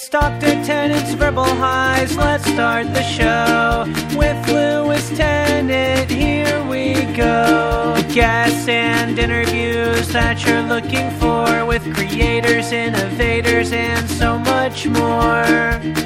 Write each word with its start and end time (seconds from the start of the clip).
It's 0.00 0.08
Dr. 0.08 0.56
Tennant's 0.64 1.12
Verbal 1.12 1.44
Highs. 1.44 2.16
Let's 2.16 2.46
start 2.46 2.86
the 2.94 3.02
show 3.02 3.84
with 4.16 4.48
Lewis 4.48 5.10
Tennant. 5.10 6.10
Here 6.10 6.64
we 6.64 6.94
go. 7.14 8.02
Guests 8.08 8.66
and 8.66 9.18
interviews 9.18 10.08
that 10.08 10.42
you're 10.46 10.62
looking 10.62 11.10
for 11.20 11.66
with 11.66 11.82
creators, 11.94 12.72
innovators, 12.72 13.72
and 13.72 14.08
so 14.08 14.38
much 14.38 14.86
more. 14.86 15.44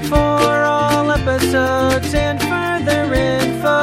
For 0.08 0.64
all 0.64 1.12
episodes 1.12 2.14
and 2.14 2.40
further 2.42 3.14
info, 3.14 3.78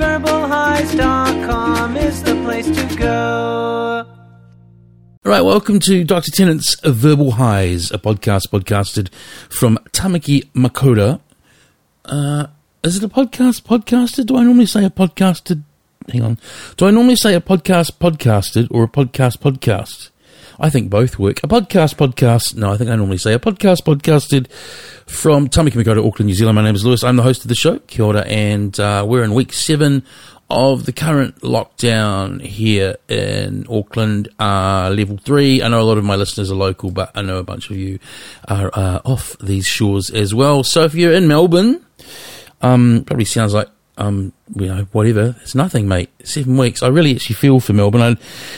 verbalhighs.com 0.00 1.98
is 1.98 2.22
the 2.22 2.34
place 2.44 2.70
to 2.70 2.86
go. 2.96 4.09
Right, 5.30 5.42
welcome 5.42 5.78
to 5.78 6.02
Dr. 6.02 6.32
Tennant's 6.32 6.74
Verbal 6.80 7.30
Highs, 7.30 7.92
a 7.92 7.98
podcast 7.98 8.48
podcasted 8.48 9.14
from 9.48 9.78
Tamaki 9.92 10.50
Makaurau. 10.54 11.20
Uh, 12.04 12.48
is 12.82 12.96
it 12.96 13.04
a 13.04 13.08
podcast 13.08 13.62
podcasted? 13.62 14.26
Do 14.26 14.36
I 14.36 14.42
normally 14.42 14.66
say 14.66 14.84
a 14.84 14.90
podcasted? 14.90 15.62
Hang 16.08 16.22
on. 16.22 16.38
Do 16.76 16.88
I 16.88 16.90
normally 16.90 17.14
say 17.14 17.36
a 17.36 17.40
podcast 17.40 17.92
podcasted 18.00 18.66
or 18.72 18.82
a 18.82 18.88
podcast 18.88 19.38
podcast? 19.38 20.10
I 20.58 20.68
think 20.68 20.90
both 20.90 21.16
work. 21.16 21.38
A 21.44 21.46
podcast 21.46 21.94
podcast. 21.94 22.56
No, 22.56 22.72
I 22.72 22.76
think 22.76 22.90
I 22.90 22.96
normally 22.96 23.18
say 23.18 23.32
a 23.32 23.38
podcast 23.38 23.82
podcasted 23.84 24.50
from 25.06 25.48
Tamaki 25.48 25.80
Makaurau, 25.80 26.04
Auckland, 26.08 26.26
New 26.26 26.34
Zealand. 26.34 26.56
My 26.56 26.64
name 26.64 26.74
is 26.74 26.84
Lewis. 26.84 27.04
I'm 27.04 27.14
the 27.14 27.22
host 27.22 27.42
of 27.42 27.48
the 27.48 27.54
show. 27.54 27.78
Kia 27.78 28.04
ora, 28.04 28.22
and 28.22 28.80
uh, 28.80 29.04
we're 29.06 29.22
in 29.22 29.32
week 29.32 29.52
seven 29.52 30.02
of 30.50 30.84
the 30.84 30.92
current 30.92 31.40
lockdown 31.40 32.42
here 32.42 32.96
in 33.08 33.66
Auckland, 33.70 34.28
uh, 34.38 34.92
level 34.94 35.16
three. 35.16 35.62
I 35.62 35.68
know 35.68 35.80
a 35.80 35.84
lot 35.84 35.98
of 35.98 36.04
my 36.04 36.16
listeners 36.16 36.50
are 36.50 36.56
local, 36.56 36.90
but 36.90 37.12
I 37.14 37.22
know 37.22 37.38
a 37.38 37.42
bunch 37.42 37.70
of 37.70 37.76
you 37.76 37.98
are 38.48 38.70
uh, 38.74 39.00
off 39.04 39.36
these 39.38 39.66
shores 39.66 40.10
as 40.10 40.34
well. 40.34 40.64
So 40.64 40.82
if 40.84 40.94
you're 40.94 41.12
in 41.12 41.28
Melbourne, 41.28 41.84
um, 42.60 43.04
probably 43.06 43.24
sounds 43.24 43.54
like 43.54 43.68
um, 44.00 44.32
you 44.54 44.66
know, 44.66 44.86
whatever. 44.92 45.36
It's 45.42 45.54
nothing, 45.54 45.86
mate. 45.86 46.10
Seven 46.24 46.56
weeks. 46.56 46.82
I 46.82 46.88
really 46.88 47.14
actually 47.14 47.36
feel 47.36 47.60
for 47.60 47.74
Melbourne. 47.74 48.00
I, 48.00 48.16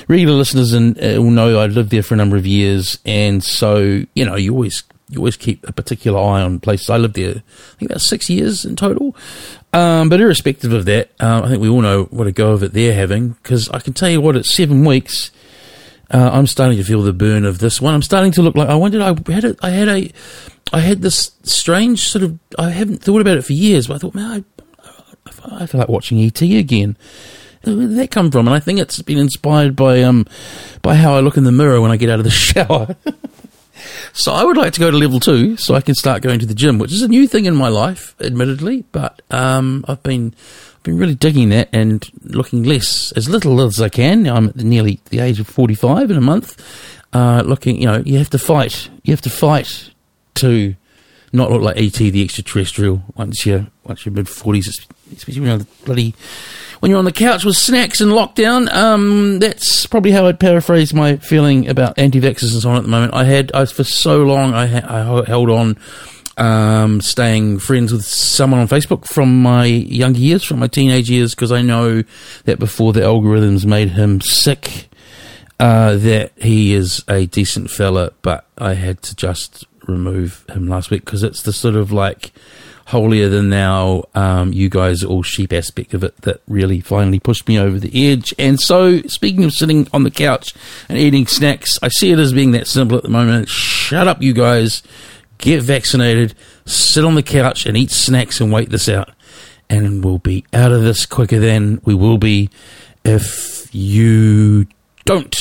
regular 0.09 0.35
listeners 0.35 0.73
and 0.73 0.97
uh, 0.99 1.21
will 1.21 1.31
know 1.31 1.59
I 1.59 1.67
lived 1.67 1.91
there 1.91 2.03
for 2.03 2.15
a 2.15 2.17
number 2.17 2.37
of 2.37 2.47
years, 2.47 2.99
and 3.05 3.43
so 3.43 4.05
you 4.15 4.25
know, 4.25 4.37
you 4.37 4.53
always 4.53 4.85
you 5.09 5.19
always 5.19 5.37
keep 5.37 5.69
a 5.69 5.73
particular 5.73 6.19
eye 6.19 6.41
on 6.41 6.61
places. 6.61 6.89
I 6.89 6.97
lived 6.97 7.17
there, 7.17 7.37
I 7.37 7.77
think 7.79 7.91
about 7.91 8.01
six 8.01 8.31
years 8.31 8.65
in 8.65 8.77
total. 8.77 9.15
Um, 9.73 10.09
but 10.11 10.21
irrespective 10.21 10.73
of 10.73 10.85
that, 10.85 11.11
uh, 11.19 11.43
I 11.45 11.49
think 11.49 11.63
we 11.63 11.69
all 11.69 11.81
know 11.81 12.05
what 12.05 12.27
a 12.27 12.33
go 12.33 12.53
of 12.53 12.63
it 12.63 12.73
they're 12.75 12.95
having 12.95 13.31
because 13.31 13.71
I 13.71 13.81
can 13.81 13.95
tell 13.95 14.11
you 14.11 14.21
what, 14.21 14.37
it's 14.37 14.55
seven 14.55 14.85
weeks. 14.85 15.31
Uh, 16.11 16.29
I'm 16.31 16.47
starting 16.47 16.77
to 16.77 16.85
feel 16.85 17.01
the 17.01 17.15
burn 17.15 17.47
of 17.47 17.59
this 17.59 17.81
one. 17.81 17.95
I'm 17.95 18.03
starting 18.03 18.33
to 18.33 18.43
look 18.43 18.55
like 18.55 18.69
I 18.69 18.75
wondered. 18.75 19.01
I 19.01 19.33
had 19.33 19.45
a, 19.45 19.57
I 19.63 19.71
had 19.71 19.89
a, 19.89 20.13
I 20.75 20.81
had 20.81 21.01
this 21.01 21.33
strange 21.43 22.09
sort 22.11 22.23
of. 22.23 22.39
I 22.59 22.69
haven't 22.69 23.03
thought 23.03 23.23
about 23.23 23.39
it 23.39 23.43
for 23.47 23.55
years, 23.55 23.87
but 23.87 23.95
I 23.95 23.99
thought, 23.99 24.15
man, 24.15 24.45
I, 24.87 25.63
I 25.63 25.67
feel 25.67 25.79
like 25.81 25.89
watching 25.89 26.21
ET 26.21 26.41
again. 26.43 26.99
Where 27.65 27.77
did 27.77 27.97
that 27.97 28.11
come 28.11 28.31
from? 28.31 28.47
And 28.47 28.55
I 28.55 28.61
think 28.61 28.79
it's 28.79 29.01
been 29.01 29.19
inspired 29.19 29.75
by 29.75 30.03
um, 30.03 30.27
by 30.83 30.97
how 30.97 31.15
I 31.15 31.21
look 31.21 31.39
in 31.39 31.45
the 31.45 31.53
mirror 31.53 31.81
when 31.81 31.91
I 31.91 31.97
get 31.97 32.11
out 32.11 32.19
of 32.19 32.25
the 32.25 32.31
shower. 32.31 32.95
So 34.13 34.33
I 34.33 34.45
would 34.45 34.57
like 34.57 34.73
to 34.75 34.81
go 34.81 34.91
to 34.91 34.97
level 34.97 35.21
two 35.21 35.57
so 35.57 35.75
I 35.75 35.81
can 35.81 35.95
start 35.95 36.23
going 36.23 36.39
to 36.41 36.47
the 36.47 36.55
gym, 36.55 36.79
which 36.79 36.93
is 36.93 37.03
a 37.03 37.09
new 37.09 37.27
thing 37.27 37.47
in 37.47 37.55
my 37.55 37.69
life, 37.69 38.15
admittedly, 38.21 38.85
but 38.93 39.23
um, 39.31 39.85
I've 39.89 40.03
been 40.03 40.35
been 40.83 40.99
really 40.99 41.15
digging 41.15 41.51
that 41.51 41.69
and 41.73 42.05
looking 42.25 42.65
less, 42.65 43.13
as 43.13 43.29
little 43.29 43.61
as 43.61 43.81
I 43.81 43.89
can. 43.89 44.27
I'm 44.27 44.53
nearly 44.57 45.01
the 45.11 45.21
age 45.21 45.39
of 45.39 45.47
45 45.47 46.11
in 46.11 46.17
a 46.17 46.21
month. 46.21 46.61
Uh, 47.13 47.43
looking, 47.45 47.77
you 47.77 47.87
know, 47.87 48.03
you 48.05 48.19
have 48.19 48.31
to 48.31 48.39
fight. 48.39 48.91
You 49.05 49.13
have 49.13 49.21
to 49.23 49.31
fight 49.31 49.91
to 50.37 50.75
not 51.33 51.51
look 51.51 51.63
like 51.63 51.77
ET 51.77 51.93
the 51.93 52.25
extraterrestrial 52.25 53.03
once 53.17 53.47
you're, 53.47 53.69
once 53.85 54.05
you're 54.05 54.13
mid 54.13 54.27
40s, 54.27 54.89
especially 55.13 55.41
when 55.41 55.59
you're 55.59 55.67
bloody 55.85 56.15
when 56.83 56.91
you're 56.91 56.99
on 56.99 57.05
the 57.05 57.13
couch 57.13 57.45
with 57.45 57.57
snacks 57.57 58.01
and 58.01 58.11
lockdown. 58.11 58.69
Um, 58.75 59.39
that's 59.39 59.87
probably 59.87 60.11
how 60.11 60.27
I'd 60.27 60.41
paraphrase 60.41 60.93
my 60.93 61.17
feeling 61.19 61.69
about 61.69 61.97
anti-vaxxers 61.97 62.55
and 62.55 62.63
so 62.63 62.71
on 62.71 62.77
at 62.77 62.83
the 62.83 62.89
moment. 62.89 63.15
I 63.15 63.23
had, 63.23 63.53
I 63.53 63.67
for 63.67 63.85
so 63.85 64.25
long, 64.25 64.53
I, 64.53 64.67
ha- 64.67 64.87
I 64.89 65.25
held 65.25 65.49
on, 65.49 65.79
um, 66.39 67.01
staying 67.01 67.61
friends 67.61 67.93
with 67.93 68.05
someone 68.05 68.59
on 68.59 68.67
Facebook 68.67 69.07
from 69.07 69.43
my 69.43 69.65
younger 69.65 70.19
years, 70.19 70.43
from 70.43 70.59
my 70.59 70.67
teenage 70.67 71.09
years, 71.09 71.37
because 71.37 71.53
I 71.53 71.63
know 71.63 72.03
that 72.47 72.59
before 72.59 72.93
the 72.93 73.03
algorithms 73.03 73.65
made 73.65 73.91
him 73.91 74.21
sick, 74.21 74.89
uh, 75.61 75.95
that 75.99 76.33
he 76.37 76.75
is 76.75 77.05
a 77.07 77.27
decent 77.27 77.71
fella, 77.71 78.11
but 78.23 78.45
I 78.59 78.75
had 78.75 79.03
to 79.03 79.15
just 79.15 79.69
remove 79.87 80.45
him 80.51 80.67
last 80.67 80.91
week 80.91 81.05
because 81.05 81.23
it's 81.23 81.43
the 81.43 81.53
sort 81.53 81.77
of 81.77 81.93
like, 81.93 82.33
holier 82.93 83.29
than 83.29 83.51
thou, 83.51 84.05
um, 84.15 84.53
you 84.53 84.69
guys 84.69 85.03
all 85.03 85.23
sheep 85.23 85.53
aspect 85.53 85.95
of 85.95 86.05
it 86.05 86.17
that 86.19 86.41
really 86.47 86.81
finally 86.81 87.19
pushed 87.19 87.49
me 87.49 87.59
over 87.59 87.79
the 87.81 88.13
edge. 88.13 88.33
And 88.39 88.61
so, 88.61 89.03
speaking 89.03 89.45
of 89.45 89.53
sitting 89.53 89.89
on 89.93 90.05
the 90.05 90.11
couch 90.11 90.55
and 90.89 90.97
eating 90.97 91.27
snacks, 91.27 91.79
I 91.83 91.89
see 91.89 92.13
it 92.13 92.19
as 92.19 92.33
being 92.33 92.53
that 92.53 92.69
simple 92.69 92.97
at 92.97 93.03
the 93.03 93.09
moment. 93.09 93.49
Shut 93.49 94.07
up, 94.07 94.23
you 94.23 94.33
guys. 94.33 94.83
Get 95.39 95.63
vaccinated, 95.63 96.35
sit 96.67 97.05
on 97.05 97.17
the 97.17 97.23
couch 97.23 97.67
and 97.67 97.77
eat 97.77 97.91
snacks 97.91 98.41
and 98.41 98.53
wait 98.53 98.71
this 98.71 98.89
out. 98.89 99.11
And 99.69 100.05
we'll 100.05 100.19
be 100.19 100.45
out 100.53 100.71
of 100.71 100.83
this 100.83 101.05
quicker 101.05 101.41
than 101.41 101.81
we 101.85 101.95
will 101.95 102.19
be 102.19 102.49
if 103.05 103.75
you 103.75 104.69
don't. 105.05 105.35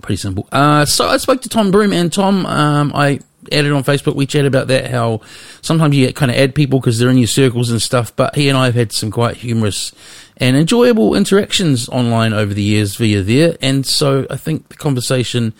Pretty 0.00 0.16
simple. 0.16 0.48
Uh, 0.50 0.84
so 0.84 1.06
I 1.06 1.18
spoke 1.18 1.42
to 1.42 1.48
Tom 1.48 1.70
Broome, 1.70 1.92
and 1.92 2.12
Tom, 2.12 2.44
um, 2.46 2.92
I 2.94 3.20
added 3.52 3.72
on 3.72 3.84
Facebook. 3.84 4.14
We 4.14 4.26
chat 4.26 4.44
about 4.44 4.68
that. 4.68 4.90
How 4.90 5.20
sometimes 5.62 5.96
you 5.96 6.12
kind 6.12 6.30
of 6.30 6.36
add 6.36 6.54
people 6.54 6.80
because 6.80 6.98
they're 6.98 7.10
in 7.10 7.18
your 7.18 7.26
circles 7.26 7.70
and 7.70 7.80
stuff. 7.80 8.14
But 8.14 8.34
he 8.34 8.48
and 8.48 8.56
I 8.56 8.66
have 8.66 8.74
had 8.74 8.92
some 8.92 9.10
quite 9.10 9.38
humorous 9.38 9.92
and 10.36 10.56
enjoyable 10.56 11.14
interactions 11.14 11.88
online 11.88 12.32
over 12.32 12.52
the 12.52 12.62
years 12.62 12.96
via 12.96 13.22
there. 13.22 13.56
And 13.60 13.86
so 13.86 14.26
I 14.30 14.36
think 14.36 14.68
the 14.68 14.76
conversation 14.76 15.54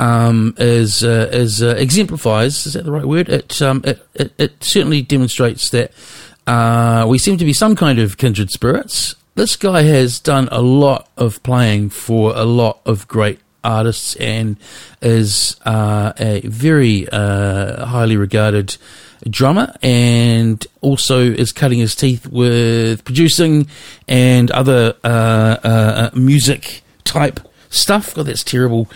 um, 0.00 0.54
is 0.58 1.04
uh, 1.04 1.30
is 1.32 1.62
uh, 1.62 1.74
exemplifies. 1.76 2.66
Is 2.66 2.74
that 2.74 2.84
the 2.84 2.92
right 2.92 3.06
word? 3.06 3.28
It 3.28 3.60
um, 3.62 3.82
it, 3.84 4.06
it, 4.14 4.32
it 4.38 4.64
certainly 4.64 5.02
demonstrates 5.02 5.70
that 5.70 5.92
uh, 6.46 7.06
we 7.08 7.18
seem 7.18 7.38
to 7.38 7.44
be 7.44 7.52
some 7.52 7.76
kind 7.76 7.98
of 7.98 8.16
kindred 8.18 8.50
spirits. 8.50 9.14
This 9.34 9.56
guy 9.56 9.82
has 9.82 10.20
done 10.20 10.48
a 10.52 10.62
lot 10.62 11.08
of 11.16 11.42
playing 11.42 11.90
for 11.90 12.36
a 12.36 12.44
lot 12.44 12.80
of 12.86 13.08
great 13.08 13.40
artists 13.64 14.14
and 14.16 14.56
is 15.02 15.56
uh, 15.64 16.12
a 16.18 16.40
very 16.46 17.08
uh, 17.08 17.86
highly 17.86 18.16
regarded 18.16 18.76
drummer 19.28 19.74
and 19.82 20.66
also 20.82 21.20
is 21.20 21.50
cutting 21.50 21.78
his 21.78 21.94
teeth 21.94 22.26
with 22.26 23.04
producing 23.04 23.66
and 24.06 24.50
other 24.50 24.94
uh, 25.02 25.06
uh, 25.06 25.58
uh 25.64 26.10
music 26.14 26.82
type 27.04 27.40
stuff. 27.70 28.14
God, 28.14 28.26
that's 28.26 28.44
terrible. 28.44 28.88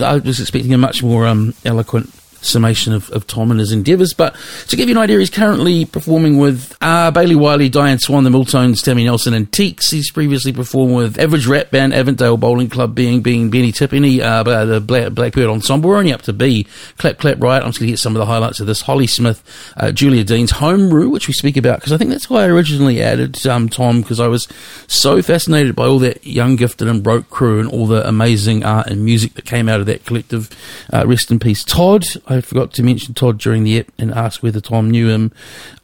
I 0.00 0.16
was 0.18 0.40
expecting 0.40 0.74
a 0.74 0.78
much 0.78 1.02
more 1.02 1.26
um, 1.26 1.54
eloquent 1.64 2.12
summation 2.42 2.92
of, 2.92 3.10
of 3.10 3.26
Tom 3.26 3.50
and 3.50 3.60
his 3.60 3.72
endeavours. 3.72 4.14
But 4.14 4.34
to 4.68 4.76
give 4.76 4.88
you 4.88 4.96
an 4.96 5.02
idea, 5.02 5.18
he's 5.18 5.30
currently 5.30 5.84
performing 5.84 6.38
with 6.38 6.76
uh, 6.80 7.10
Bailey 7.10 7.36
Wiley, 7.36 7.68
Diane 7.68 7.98
Swan, 7.98 8.24
the 8.24 8.30
Miltones, 8.30 8.82
Tammy 8.82 9.04
Nelson, 9.04 9.34
and 9.34 9.50
Teeks. 9.50 9.90
He's 9.90 10.10
previously 10.10 10.52
performed 10.52 10.94
with 10.94 11.18
average 11.18 11.46
rap 11.46 11.70
band 11.70 11.94
Avondale 11.94 12.36
Bowling 12.36 12.68
Club, 12.68 12.94
being 12.94 13.20
being 13.22 13.50
Benny 13.50 13.72
Tipene, 13.72 14.20
uh, 14.20 14.64
the 14.64 14.80
Black, 14.80 15.12
Blackbird 15.12 15.48
Ensemble. 15.48 15.90
We're 15.90 15.98
only 15.98 16.12
up 16.12 16.22
to 16.22 16.32
B. 16.32 16.66
Clap, 16.98 17.18
clap, 17.18 17.40
right. 17.40 17.62
I'm 17.62 17.68
just 17.68 17.78
going 17.78 17.88
to 17.88 17.92
get 17.92 17.98
some 17.98 18.16
of 18.16 18.20
the 18.20 18.26
highlights 18.26 18.60
of 18.60 18.66
this. 18.66 18.80
Holly 18.80 19.06
Smith, 19.06 19.42
uh, 19.76 19.92
Julia 19.92 20.24
Deans 20.24 20.50
Home 20.52 20.80
Homebrew, 20.80 21.08
which 21.08 21.26
we 21.26 21.34
speak 21.34 21.56
about 21.56 21.78
because 21.78 21.92
I 21.92 21.98
think 21.98 22.10
that's 22.10 22.30
why 22.30 22.44
I 22.44 22.46
originally 22.46 23.02
added 23.02 23.46
um, 23.46 23.68
Tom 23.68 24.00
because 24.00 24.20
I 24.20 24.28
was 24.28 24.48
so 24.86 25.20
fascinated 25.20 25.76
by 25.76 25.86
all 25.86 25.98
that 25.98 26.26
young, 26.26 26.56
gifted, 26.56 26.88
and 26.88 27.02
broke 27.02 27.28
crew 27.28 27.60
and 27.60 27.68
all 27.68 27.86
the 27.86 28.06
amazing 28.06 28.64
art 28.64 28.86
and 28.86 29.04
music 29.04 29.34
that 29.34 29.44
came 29.44 29.68
out 29.68 29.80
of 29.80 29.86
that 29.86 30.04
collective. 30.06 30.48
Uh, 30.92 31.06
rest 31.06 31.30
in 31.30 31.38
peace, 31.38 31.64
Todd. 31.64 32.04
I 32.30 32.40
forgot 32.40 32.72
to 32.74 32.82
mention 32.82 33.14
Todd 33.14 33.38
during 33.38 33.64
the 33.64 33.78
ep 33.78 33.88
and 33.98 34.12
ask 34.12 34.42
whether 34.42 34.60
Tom 34.60 34.90
knew 34.90 35.08
him. 35.08 35.32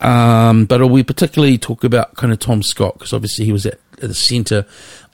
Um, 0.00 0.64
but 0.66 0.86
we 0.86 1.02
particularly 1.02 1.58
talk 1.58 1.84
about 1.84 2.14
kind 2.14 2.32
of 2.32 2.38
Tom 2.38 2.62
Scott 2.62 2.94
because 2.94 3.12
obviously 3.12 3.44
he 3.44 3.52
was 3.52 3.66
at, 3.66 3.80
at 3.94 4.08
the 4.08 4.14
centre. 4.14 4.66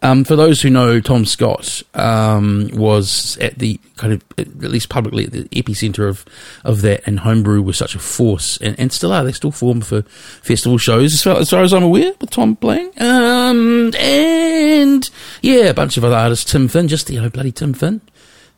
Um, 0.03 0.25
for 0.25 0.35
those 0.35 0.61
who 0.61 0.69
know, 0.69 1.01
Tom 1.01 1.25
Scott 1.25 1.83
um, 1.95 2.69
was 2.73 3.39
at 3.39 3.59
the 3.61 3.79
kind 3.97 4.13
of, 4.13 4.25
at 4.37 4.49
least 4.59 4.89
publicly, 4.89 5.27
at 5.27 5.31
the 5.31 5.45
epicentre 5.51 6.09
of, 6.09 6.25
of 6.65 6.83
that, 6.83 7.07
and 7.07 7.21
Homebrew 7.21 7.63
was 7.63 7.79
such 7.79 7.95
a 7.95 8.01
force, 8.01 8.57
and, 8.57 8.79
and 8.81 8.93
still 8.93 9.13
are. 9.13 9.23
They 9.23 9.31
still 9.31 9.53
form 9.53 9.81
for 9.81 10.03
festival 10.03 10.77
shows, 10.77 11.15
as 11.15 11.23
far 11.23 11.37
as, 11.37 11.51
far 11.51 11.63
as 11.63 11.73
I'm 11.73 11.85
aware, 11.85 12.13
with 12.21 12.31
Tom 12.31 12.57
playing. 12.57 12.91
Um, 13.01 13.93
and 13.95 15.09
yeah, 15.41 15.67
a 15.67 15.75
bunch 15.75 15.97
of 15.97 16.03
other 16.03 16.17
artists. 16.17 16.51
Tim 16.51 16.67
Finn, 16.67 16.89
just 16.89 17.09
you 17.09 17.23
know, 17.23 17.31
bloody 17.31 17.53
Tim 17.53 17.73
Finn 17.73 18.01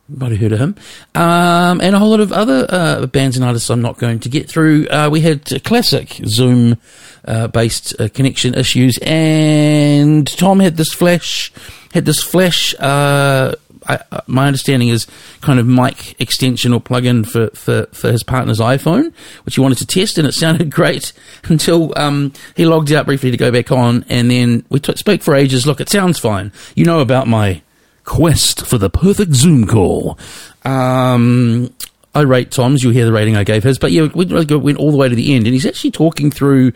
might 0.09 0.33
have 0.33 0.41
heard 0.41 0.53
of 0.53 0.59
him, 0.61 0.77
um, 1.15 1.81
and 1.81 1.95
a 1.95 1.99
whole 1.99 2.11
lot 2.11 2.21
of 2.21 2.33
other 2.33 2.67
uh, 2.69 3.06
bands 3.06 3.37
and 3.37 3.45
artists 3.45 3.71
I'm 3.71 3.83
not 3.83 3.99
going 3.99 4.21
to 4.21 4.29
get 4.29 4.49
through. 4.49 4.87
Uh, 4.89 5.09
we 5.11 5.21
had 5.21 5.65
classic 5.65 6.21
Zoom 6.27 6.79
uh, 7.25 7.49
based 7.49 7.99
uh, 8.01 8.09
connection 8.09 8.55
issues, 8.55 8.99
and 9.03 10.27
Tom 10.27 10.61
had 10.61 10.77
this 10.77 10.93
flash 10.93 11.53
had 11.93 12.05
this 12.05 12.23
flash 12.23 12.75
uh, 12.81 13.55
I, 13.87 13.99
uh, 14.11 14.21
my 14.27 14.47
understanding 14.47 14.89
is 14.89 15.06
kind 15.41 15.59
of 15.59 15.67
mic 15.67 16.21
extension 16.21 16.73
or 16.73 16.81
plug-in 16.81 17.25
for, 17.25 17.49
for, 17.50 17.87
for 17.93 18.11
his 18.11 18.23
partner's 18.23 18.59
iPhone, 18.59 19.12
which 19.45 19.57
he 19.57 19.61
wanted 19.61 19.79
to 19.79 19.87
test, 19.87 20.19
and 20.19 20.27
it 20.27 20.33
sounded 20.35 20.71
great 20.71 21.12
until 21.45 21.97
um, 21.99 22.33
he 22.57 22.67
logged 22.67 22.93
out 22.93 23.07
briefly 23.07 23.31
to 23.31 23.37
go 23.37 23.50
back 23.50 23.71
on, 23.71 24.05
and 24.09 24.31
then 24.31 24.65
we 24.69 24.81
t- 24.81 24.97
spoke 24.97 25.23
for 25.23 25.35
ages. 25.35 25.67
Look, 25.67 25.81
it 25.81 25.89
sounds 25.89 26.19
fine. 26.19 26.53
You 26.75 26.85
know 26.85 27.00
about 27.00 27.27
my 27.27 27.62
quest 28.05 28.67
for 28.67 28.79
the 28.79 28.91
perfect 28.91 29.35
Zoom 29.35 29.67
call. 29.67 30.19
Um, 30.65 31.73
I 32.15 32.21
rate 32.21 32.51
Tom's. 32.51 32.83
You'll 32.83 32.93
hear 32.93 33.06
the 33.06 33.12
rating 33.12 33.37
I 33.37 33.45
gave 33.45 33.65
his. 33.65 33.79
But 33.79 33.91
yeah, 33.91 34.09
we 34.15 34.25
went 34.25 34.79
all 34.79 34.93
the 34.93 34.97
way 34.97 35.09
to 35.09 35.17
the 35.17 35.35
end, 35.35 35.47
and 35.47 35.55
he's 35.55 35.67
actually 35.67 35.91
talking 35.91 36.31
through, 36.31 36.73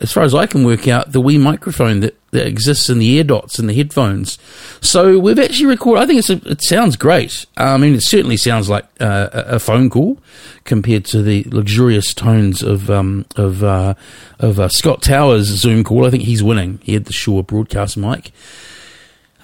as 0.00 0.12
far 0.12 0.22
as 0.24 0.34
I 0.34 0.46
can 0.46 0.64
work 0.64 0.86
out, 0.86 1.12
the 1.12 1.20
wee 1.20 1.38
microphone 1.38 2.00
that, 2.00 2.18
that 2.32 2.46
exists 2.46 2.90
in 2.90 2.98
the 2.98 3.08
ear 3.12 3.24
dots 3.24 3.58
in 3.58 3.66
the 3.68 3.74
headphones. 3.74 4.38
So 4.82 5.18
we've 5.18 5.38
actually 5.38 5.66
recorded. 5.66 6.02
I 6.02 6.06
think 6.06 6.28
a, 6.28 6.50
it 6.50 6.62
sounds 6.62 6.96
great. 6.96 7.46
I 7.56 7.78
mean, 7.78 7.94
it 7.94 8.02
certainly 8.02 8.36
sounds 8.36 8.68
like 8.68 8.84
uh, 9.00 9.30
a 9.32 9.58
phone 9.58 9.88
call 9.88 10.18
compared 10.64 11.06
to 11.06 11.22
the 11.22 11.44
luxurious 11.44 12.12
tones 12.12 12.62
of 12.62 12.90
um, 12.90 13.24
of 13.36 13.64
uh, 13.64 13.94
of 14.40 14.60
uh, 14.60 14.68
Scott 14.68 15.02
Towers' 15.02 15.46
Zoom 15.46 15.84
call. 15.84 16.06
I 16.06 16.10
think 16.10 16.24
he's 16.24 16.42
winning. 16.42 16.80
He 16.82 16.92
had 16.92 17.06
the 17.06 17.14
Shure 17.14 17.42
broadcast 17.42 17.96
mic. 17.96 18.30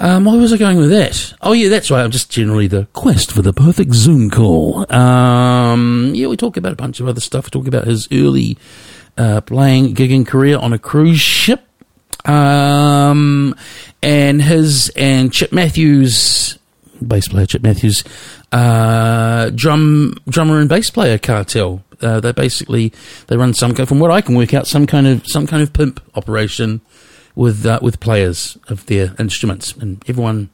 Um, 0.01 0.25
why 0.25 0.37
was 0.37 0.53
I 0.53 0.59
going 0.59 0.79
with 0.79 0.91
that? 0.91 1.35
Oh, 1.43 1.53
yeah, 1.53 1.69
that's 1.69 1.91
right. 1.91 2.05
I'm 2.05 2.11
just 2.13 2.31
generally 2.31 2.69
the 2.69 2.87
quest 2.93 3.33
for 3.33 3.43
the 3.43 3.53
perfect 3.53 3.93
Zoom 3.95 4.31
call. 4.31 4.91
Um, 4.93 6.13
yeah, 6.15 6.29
we 6.29 6.37
talk 6.37 6.57
about 6.57 6.73
a 6.73 6.77
bunch 6.77 7.01
of 7.01 7.09
other 7.09 7.21
stuff. 7.21 7.47
We 7.47 7.51
talk 7.51 7.67
about 7.67 7.87
his 7.87 8.07
early 8.13 8.57
uh, 9.17 9.41
playing, 9.41 9.95
gigging 9.95 10.27
career 10.27 10.57
on 10.59 10.73
a 10.73 10.79
cruise 10.79 11.21
ship. 11.21 11.63
Um, 12.25 13.55
and 14.03 14.43
his 14.43 14.91
and 14.91 15.33
Chip 15.33 15.53
Matthews, 15.53 16.59
bass 17.05 17.29
player 17.29 17.47
Chip 17.47 17.63
Matthews, 17.63 18.05
uh, 18.53 19.51
drum 19.51 20.15
drummer 20.29 20.61
and 20.61 20.69
bass 20.69 20.91
player 20.91 21.19
cartel. 21.19 21.83
Uh, 22.01 22.21
they 22.21 22.33
basically 22.33 22.93
they 23.27 23.37
run 23.37 23.55
some 23.55 23.75
kind. 23.75 23.89
from 23.89 23.99
what 23.99 24.11
I 24.11 24.21
can 24.21 24.37
work 24.37 24.55
out 24.55 24.67
some 24.67 24.87
kind 24.87 25.07
of 25.07 25.27
some 25.27 25.47
kind 25.47 25.63
of 25.63 25.73
pimp 25.73 26.01
operation 26.15 26.81
with 27.39 27.65
uh, 27.65 27.79
with 27.81 28.01
players 28.01 28.59
of 28.69 28.85
their 28.87 29.15
instruments, 29.19 29.73
and 29.77 30.03
everyone 30.09 30.51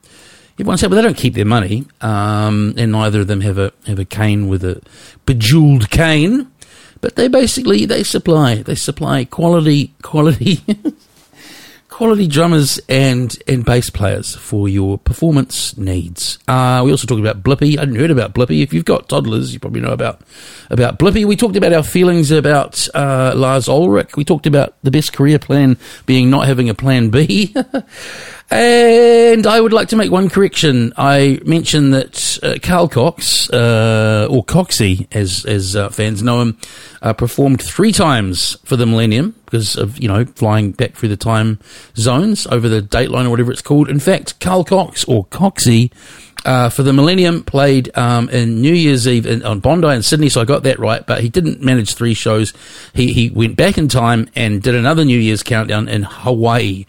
everyone 0.58 0.76
said, 0.76 0.90
well, 0.90 1.00
they 1.00 1.02
don't 1.02 1.16
keep 1.16 1.32
their 1.32 1.46
money, 1.46 1.86
um, 2.02 2.74
and 2.76 2.92
neither 2.92 3.22
of 3.22 3.26
them 3.26 3.40
have 3.40 3.56
a 3.56 3.72
have 3.86 3.98
a 3.98 4.04
cane 4.04 4.48
with 4.48 4.62
a 4.62 4.82
bejeweled 5.24 5.90
cane, 5.90 6.52
but 7.00 7.16
they 7.16 7.26
basically 7.26 7.86
they 7.86 8.02
supply 8.02 8.56
they 8.56 8.74
supply 8.74 9.24
quality 9.24 9.94
quality 10.02 10.62
quality 11.94 12.26
drummers 12.26 12.80
and, 12.88 13.40
and 13.46 13.64
bass 13.64 13.88
players 13.88 14.34
for 14.34 14.68
your 14.68 14.98
performance 14.98 15.78
needs. 15.78 16.40
Uh, 16.48 16.82
we 16.84 16.90
also 16.90 17.06
talked 17.06 17.20
about 17.20 17.44
Blippi. 17.44 17.76
I 17.76 17.82
hadn't 17.82 17.94
heard 17.94 18.10
about 18.10 18.34
Blippi. 18.34 18.64
If 18.64 18.74
you've 18.74 18.84
got 18.84 19.08
toddlers, 19.08 19.54
you 19.54 19.60
probably 19.60 19.80
know 19.80 19.92
about 19.92 20.20
about 20.70 20.98
Blippi. 20.98 21.24
We 21.24 21.36
talked 21.36 21.54
about 21.54 21.72
our 21.72 21.84
feelings 21.84 22.32
about 22.32 22.88
uh, 22.96 23.34
Lars 23.36 23.68
Ulrich. 23.68 24.16
We 24.16 24.24
talked 24.24 24.48
about 24.48 24.74
the 24.82 24.90
best 24.90 25.12
career 25.12 25.38
plan 25.38 25.78
being 26.04 26.30
not 26.30 26.48
having 26.48 26.68
a 26.68 26.74
plan 26.74 27.10
B. 27.10 27.54
And 28.50 29.46
I 29.46 29.60
would 29.60 29.72
like 29.72 29.88
to 29.88 29.96
make 29.96 30.10
one 30.10 30.28
correction. 30.28 30.92
I 30.96 31.40
mentioned 31.44 31.94
that 31.94 32.38
uh, 32.42 32.54
Carl 32.62 32.88
Cox, 32.88 33.48
uh, 33.50 34.28
or 34.30 34.44
Coxie, 34.44 35.08
as 35.12 35.44
as 35.46 35.74
uh, 35.74 35.88
fans 35.88 36.22
know 36.22 36.42
him, 36.42 36.58
uh, 37.00 37.14
performed 37.14 37.62
three 37.62 37.90
times 37.90 38.56
for 38.64 38.76
the 38.76 38.86
Millennium 38.86 39.34
because 39.54 39.76
of 39.76 39.98
you 40.00 40.08
know 40.08 40.24
flying 40.24 40.72
back 40.72 40.94
through 40.94 41.08
the 41.08 41.16
time 41.16 41.60
zones 41.96 42.44
over 42.48 42.68
the 42.68 42.82
Dateline 42.82 43.26
or 43.26 43.30
whatever 43.30 43.52
it's 43.52 43.62
called. 43.62 43.88
In 43.88 44.00
fact, 44.00 44.40
Carl 44.40 44.64
Cox 44.64 45.04
or 45.04 45.26
Coxie. 45.26 45.92
Uh, 46.44 46.68
for 46.68 46.82
the 46.82 46.92
Millennium, 46.92 47.42
played 47.42 47.96
um, 47.96 48.28
in 48.28 48.60
New 48.60 48.74
Year's 48.74 49.08
Eve 49.08 49.24
in, 49.24 49.42
on 49.44 49.60
Bondi 49.60 49.88
in 49.88 50.02
Sydney, 50.02 50.28
so 50.28 50.42
I 50.42 50.44
got 50.44 50.62
that 50.64 50.78
right. 50.78 51.06
But 51.06 51.22
he 51.22 51.30
didn't 51.30 51.62
manage 51.62 51.94
three 51.94 52.12
shows. 52.12 52.52
He 52.92 53.14
he 53.14 53.30
went 53.30 53.56
back 53.56 53.78
in 53.78 53.88
time 53.88 54.28
and 54.36 54.60
did 54.60 54.74
another 54.74 55.06
New 55.06 55.18
Year's 55.18 55.42
countdown 55.42 55.88
in 55.88 56.02
Hawaii. 56.02 56.84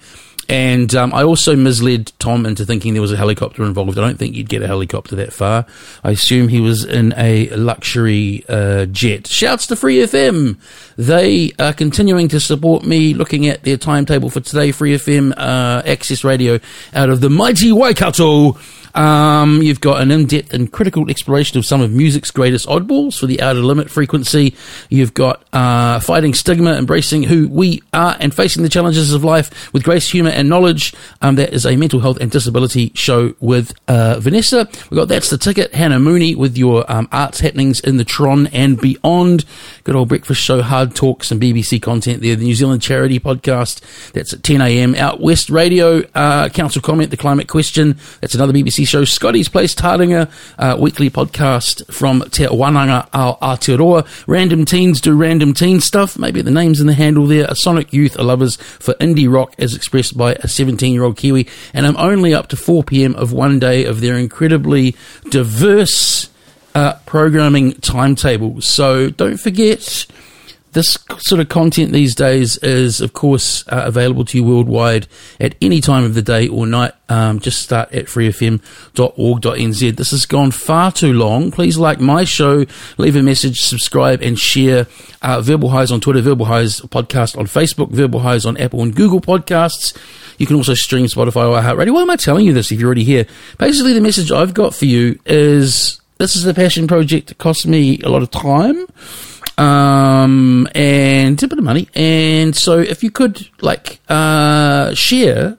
And 0.47 0.93
um, 0.93 1.13
I 1.13 1.23
also 1.23 1.55
misled 1.55 2.11
Tom 2.19 2.45
into 2.45 2.65
thinking 2.65 2.93
there 2.93 3.01
was 3.01 3.11
a 3.11 3.17
helicopter 3.17 3.63
involved. 3.63 3.97
I 3.97 4.01
don't 4.01 4.17
think 4.17 4.35
you'd 4.35 4.49
get 4.49 4.61
a 4.61 4.67
helicopter 4.67 5.15
that 5.15 5.33
far. 5.33 5.65
I 6.03 6.11
assume 6.11 6.47
he 6.47 6.59
was 6.59 6.83
in 6.83 7.13
a 7.17 7.49
luxury 7.49 8.43
uh, 8.47 8.85
jet. 8.85 9.27
Shouts 9.27 9.67
to 9.67 9.75
Free 9.75 9.97
FM. 9.97 10.57
They 10.97 11.51
are 11.57 11.73
continuing 11.73 12.27
to 12.29 12.39
support 12.39 12.85
me 12.85 13.13
looking 13.13 13.47
at 13.47 13.63
their 13.63 13.77
timetable 13.77 14.29
for 14.29 14.39
today. 14.39 14.71
Free 14.71 14.95
FM 14.95 15.33
uh, 15.35 15.81
Access 15.85 16.23
Radio 16.23 16.59
out 16.93 17.09
of 17.09 17.21
the 17.21 17.29
mighty 17.29 17.71
Waikato. 17.71 18.57
Um, 18.95 19.61
you've 19.61 19.81
got 19.81 20.01
an 20.01 20.09
in-depth 20.09 20.53
and 20.53 20.71
critical 20.71 21.09
exploration 21.09 21.57
of 21.57 21.65
some 21.65 21.81
of 21.81 21.91
music's 21.91 22.31
greatest 22.31 22.67
oddballs 22.67 23.19
for 23.19 23.25
the 23.25 23.41
outer 23.41 23.59
limit 23.59 23.91
frequency. 23.91 24.55
You've 24.89 25.13
got 25.13 25.43
uh, 25.53 25.99
fighting 25.99 26.33
stigma, 26.33 26.73
embracing 26.73 27.23
who 27.23 27.47
we 27.47 27.83
are, 27.93 28.15
and 28.19 28.33
facing 28.33 28.63
the 28.63 28.69
challenges 28.69 29.13
of 29.13 29.23
life 29.23 29.71
with 29.73 29.83
grace, 29.83 30.09
humour, 30.09 30.29
and 30.29 30.49
knowledge. 30.49 30.93
Um, 31.21 31.35
that 31.35 31.53
is 31.53 31.65
a 31.65 31.75
mental 31.75 31.99
health 31.99 32.17
and 32.21 32.31
disability 32.31 32.91
show 32.95 33.35
with 33.39 33.73
uh, 33.87 34.19
Vanessa. 34.19 34.67
We've 34.89 34.97
got 34.97 35.09
that's 35.09 35.29
the 35.29 35.37
ticket. 35.37 35.73
Hannah 35.75 35.99
Mooney 35.99 36.35
with 36.35 36.57
your 36.57 36.89
um, 36.91 37.09
arts 37.11 37.41
happenings 37.41 37.81
in 37.81 37.97
the 37.97 38.05
Tron 38.05 38.47
and 38.47 38.79
beyond. 38.79 39.45
Good 39.83 39.95
old 39.95 40.09
breakfast 40.09 40.41
show, 40.41 40.61
hard 40.61 40.95
talks, 40.95 41.31
and 41.31 41.41
BBC 41.41 41.81
content 41.81 42.21
there. 42.21 42.35
The 42.35 42.45
New 42.45 42.55
Zealand 42.55 42.81
Charity 42.81 43.19
Podcast. 43.19 43.81
That's 44.13 44.33
at 44.33 44.43
10 44.43 44.61
a.m. 44.61 44.95
Out 44.95 45.19
West 45.19 45.49
Radio. 45.49 46.01
Uh, 46.13 46.49
Council 46.49 46.81
comment. 46.81 47.11
The 47.11 47.17
climate 47.17 47.47
question. 47.47 47.99
That's 48.21 48.35
another 48.35 48.53
BBC 48.53 48.84
show, 48.85 49.03
Scotty's 49.03 49.49
Place, 49.49 49.75
Taringa, 49.75 50.29
uh, 50.57 50.77
weekly 50.79 51.09
podcast 51.09 51.91
from 51.93 52.21
Te 52.31 52.45
Wananga 52.45 53.07
ao 53.13 53.37
Aotearoa. 53.41 54.07
Random 54.27 54.65
Teens 54.65 55.01
do 55.01 55.15
random 55.15 55.53
teen 55.53 55.79
stuff. 55.79 56.17
Maybe 56.17 56.41
the 56.41 56.51
name's 56.51 56.79
in 56.79 56.87
the 56.87 56.93
handle 56.93 57.27
there. 57.27 57.45
A 57.49 57.55
Sonic 57.55 57.91
Youth 57.91 58.17
are 58.19 58.23
lovers 58.23 58.55
for 58.55 58.93
indie 58.95 59.31
rock 59.31 59.53
as 59.57 59.75
expressed 59.75 60.17
by 60.17 60.33
a 60.35 60.47
17 60.47 60.93
year 60.93 61.03
old 61.03 61.17
Kiwi. 61.17 61.47
And 61.73 61.85
I'm 61.85 61.97
only 61.97 62.33
up 62.33 62.47
to 62.49 62.55
4 62.55 62.83
p.m. 62.83 63.15
of 63.15 63.33
one 63.33 63.59
day 63.59 63.85
of 63.85 64.01
their 64.01 64.17
incredibly 64.17 64.95
diverse 65.29 66.29
uh, 66.75 66.93
programming 67.05 67.73
timetable. 67.73 68.61
So 68.61 69.09
don't 69.09 69.37
forget 69.37 70.05
this 70.75 70.97
sort 71.19 71.39
of 71.39 71.47
content 71.47 71.93
these 71.93 72.13
days 72.13 72.57
is, 72.57 72.99
of 72.99 73.13
course, 73.13 73.65
uh, 73.69 73.83
available 73.85 74.25
to 74.25 74.37
you 74.37 74.43
worldwide 74.43 75.07
at 75.39 75.55
any 75.61 75.79
time 75.79 76.03
of 76.03 76.13
the 76.15 76.21
day 76.21 76.49
or 76.49 76.67
night. 76.67 76.91
Um, 77.07 77.39
just 77.39 77.61
start 77.61 77.93
at 77.93 78.05
freefm.org.nz. 78.05 79.95
This 79.95 80.11
has 80.11 80.25
gone 80.25 80.51
far 80.51 80.91
too 80.91 81.13
long. 81.13 81.49
Please 81.49 81.77
like 81.77 82.01
my 82.01 82.25
show, 82.25 82.65
leave 82.97 83.15
a 83.15 83.23
message, 83.23 83.61
subscribe, 83.61 84.21
and 84.21 84.37
share. 84.37 84.85
Uh, 85.21 85.39
Verbal 85.41 85.69
Highs 85.69 85.93
on 85.93 86.01
Twitter, 86.01 86.19
Verbal 86.19 86.45
Highs 86.45 86.81
podcast 86.81 87.37
on 87.37 87.45
Facebook, 87.45 87.91
Verbal 87.91 88.19
Highs 88.19 88.45
on 88.45 88.57
Apple 88.57 88.83
and 88.83 88.93
Google 88.93 89.21
podcasts. 89.21 89.97
You 90.37 90.45
can 90.45 90.57
also 90.57 90.73
stream 90.73 91.05
Spotify 91.05 91.49
or 91.49 91.61
iHeartRadio. 91.61 91.93
Why 91.93 92.01
am 92.01 92.09
I 92.09 92.17
telling 92.17 92.45
you 92.45 92.51
this 92.51 92.69
if 92.69 92.79
you're 92.81 92.87
already 92.87 93.05
here? 93.05 93.25
Basically, 93.57 93.93
the 93.93 94.01
message 94.01 94.29
I've 94.29 94.53
got 94.53 94.75
for 94.75 94.85
you 94.85 95.17
is 95.25 96.01
this 96.17 96.35
is 96.35 96.45
a 96.45 96.53
passion 96.53 96.85
project. 96.85 97.31
It 97.31 97.37
costs 97.37 97.65
me 97.65 98.01
a 98.01 98.09
lot 98.09 98.23
of 98.23 98.31
time 98.31 98.87
um, 99.57 100.67
and 100.75 101.41
a 101.41 101.47
bit 101.47 101.57
of 101.57 101.63
money. 101.63 101.87
And 101.95 102.55
so, 102.55 102.79
if 102.79 103.03
you 103.03 103.11
could 103.11 103.47
like 103.61 103.99
uh, 104.09 104.93
share 104.93 105.57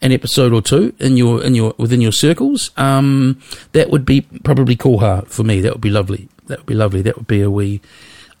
an 0.00 0.12
episode 0.12 0.52
or 0.52 0.62
two 0.62 0.94
in 0.98 1.16
your 1.16 1.42
in 1.42 1.54
your 1.54 1.74
within 1.78 2.00
your 2.00 2.12
circles, 2.12 2.70
um, 2.76 3.40
that 3.72 3.90
would 3.90 4.04
be 4.04 4.20
probably 4.20 4.76
cool 4.76 4.98
for 5.26 5.44
me. 5.44 5.60
That 5.60 5.72
would 5.72 5.80
be 5.80 5.90
lovely. 5.90 6.28
That 6.46 6.60
would 6.60 6.66
be 6.66 6.74
lovely. 6.74 7.02
That 7.02 7.16
would 7.16 7.26
be 7.26 7.42
a 7.42 7.50
wee 7.50 7.80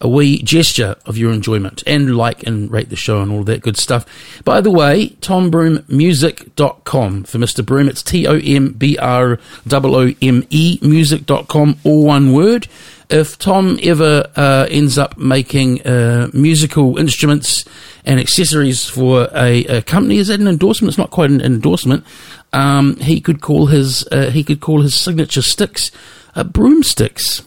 a 0.00 0.08
wee 0.08 0.40
gesture 0.42 0.94
of 1.06 1.18
your 1.18 1.32
enjoyment 1.32 1.82
and 1.86 2.16
like 2.16 2.46
and 2.46 2.70
rate 2.70 2.88
the 2.88 2.96
show 2.96 3.20
and 3.20 3.32
all 3.32 3.42
that 3.44 3.62
good 3.62 3.76
stuff. 3.76 4.06
By 4.44 4.60
the 4.60 4.70
way, 4.70 5.10
tombroome.music.com 5.20 7.24
for 7.24 7.38
Mr. 7.38 7.66
Broome. 7.66 7.88
It's 7.88 8.02
T 8.02 8.26
O 8.26 8.38
M 8.38 8.72
B 8.72 8.98
R 8.98 9.38
O 9.72 9.94
O 9.94 10.12
M 10.22 10.46
E 10.50 10.78
music.com, 10.82 11.78
all 11.84 12.04
one 12.04 12.32
word 12.32 12.68
if 13.10 13.38
Tom 13.38 13.78
ever 13.82 14.30
uh, 14.36 14.66
ends 14.70 14.98
up 14.98 15.16
making 15.16 15.82
uh, 15.86 16.28
musical 16.32 16.98
instruments 16.98 17.64
and 18.04 18.20
accessories 18.20 18.86
for 18.86 19.28
a, 19.34 19.64
a, 19.64 19.82
company, 19.82 20.18
is 20.18 20.28
that 20.28 20.40
an 20.40 20.48
endorsement? 20.48 20.90
It's 20.90 20.98
not 20.98 21.10
quite 21.10 21.30
an 21.30 21.40
endorsement. 21.40 22.04
Um, 22.52 22.96
he 22.96 23.20
could 23.20 23.40
call 23.40 23.66
his 23.66 24.06
uh, 24.08 24.30
he 24.30 24.42
could 24.44 24.60
call 24.60 24.82
his 24.82 24.94
signature 24.94 25.42
sticks 25.42 25.90
uh, 26.34 26.44
broomsticks. 26.44 27.42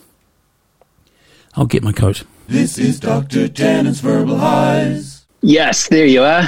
I'll 1.56 1.65
get 1.65 1.84
my 1.84 1.91
coat. 1.91 2.24
This 2.48 2.77
is 2.77 3.00
Dr. 3.00 3.48
Tennant's 3.48 4.00
Verbal 4.00 4.38
Highs. 4.38 5.25
Yes, 5.41 5.88
there 5.88 6.06
you 6.06 6.24
are. 6.24 6.44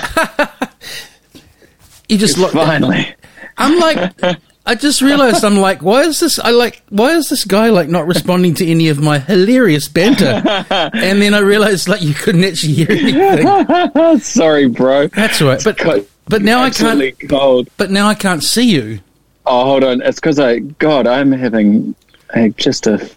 you 2.09 2.17
just 2.17 2.37
look 2.37 2.53
finally. 2.53 3.13
I'm 3.57 3.79
like 3.79 4.39
I 4.65 4.75
just 4.75 5.01
realized 5.01 5.43
I'm 5.43 5.57
like, 5.57 5.81
why 5.81 6.03
is 6.03 6.21
this? 6.21 6.39
I 6.39 6.51
like, 6.51 6.81
why 6.89 7.11
is 7.11 7.27
this 7.27 7.43
guy 7.43 7.69
like 7.69 7.89
not 7.89 8.07
responding 8.07 8.53
to 8.55 8.65
any 8.65 8.87
of 8.87 8.99
my 8.99 9.19
hilarious 9.19 9.89
banter? 9.89 10.41
and 10.69 11.21
then 11.21 11.33
I 11.33 11.39
realized 11.39 11.89
like 11.89 12.01
you 12.01 12.13
couldn't 12.13 12.45
actually 12.45 12.73
hear 12.73 12.91
anything. 12.91 14.19
Sorry, 14.19 14.67
bro. 14.67 15.07
That's 15.07 15.41
right. 15.41 15.61
But 15.63 16.07
but 16.27 16.41
now 16.41 16.61
I 16.63 16.69
can't. 16.69 17.29
Cold. 17.29 17.67
But 17.75 17.91
now 17.91 18.07
I 18.07 18.15
can't 18.15 18.41
see 18.41 18.69
you. 18.69 18.99
Oh, 19.45 19.65
hold 19.65 19.83
on. 19.83 20.01
It's 20.01 20.19
because 20.19 20.39
I, 20.39 20.59
God, 20.59 21.07
I'm 21.07 21.31
having 21.33 21.93
a, 22.33 22.49
just 22.49 22.87
a 22.87 23.09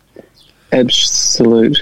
absolute. 0.73 1.81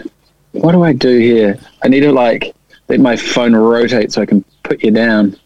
What 0.52 0.73
do 0.73 0.83
I 0.83 0.92
do 0.92 1.18
here? 1.18 1.59
I 1.83 1.88
need 1.88 2.00
to 2.00 2.12
like 2.12 2.54
let 2.88 3.00
my 3.00 3.16
phone 3.16 3.56
rotate 3.56 4.12
so 4.12 4.21
I 4.21 4.26
can 4.26 4.44
put 4.62 4.85
you 4.85 4.90
down. 4.90 5.37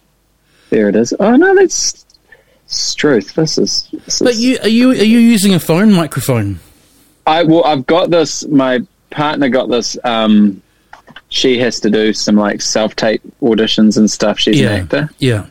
There 0.70 0.88
it 0.88 0.96
is. 0.96 1.14
Oh 1.20 1.37
no, 1.37 1.54
that's 1.54 2.04
Struth. 2.68 3.34
This 3.34 3.58
is. 3.58 3.88
This 4.04 4.18
But 4.20 4.32
is- 4.32 4.42
you 4.44 4.58
are 4.62 4.68
you 4.68 4.90
are 4.90 4.94
you 4.94 5.18
using 5.18 5.54
a 5.54 5.60
phone 5.60 5.92
microphone? 5.92 6.60
I 7.26 7.42
well, 7.42 7.64
I've 7.64 7.87
got 7.87 8.10
this. 8.10 8.46
My 8.46 8.80
partner 9.10 9.48
got 9.48 9.68
this. 9.68 9.96
Um, 10.04 10.62
she 11.30 11.58
has 11.58 11.80
to 11.80 11.90
do 11.90 12.12
some 12.12 12.37
like 12.37 12.60
self 12.62 12.94
tape 12.96 13.22
auditions 13.42 13.96
and 13.96 14.10
stuff. 14.10 14.38
She's 14.38 14.60
Yeah, 14.60 14.70
an 14.75 14.82
actor. 14.82 15.10
yeah. 15.18 15.46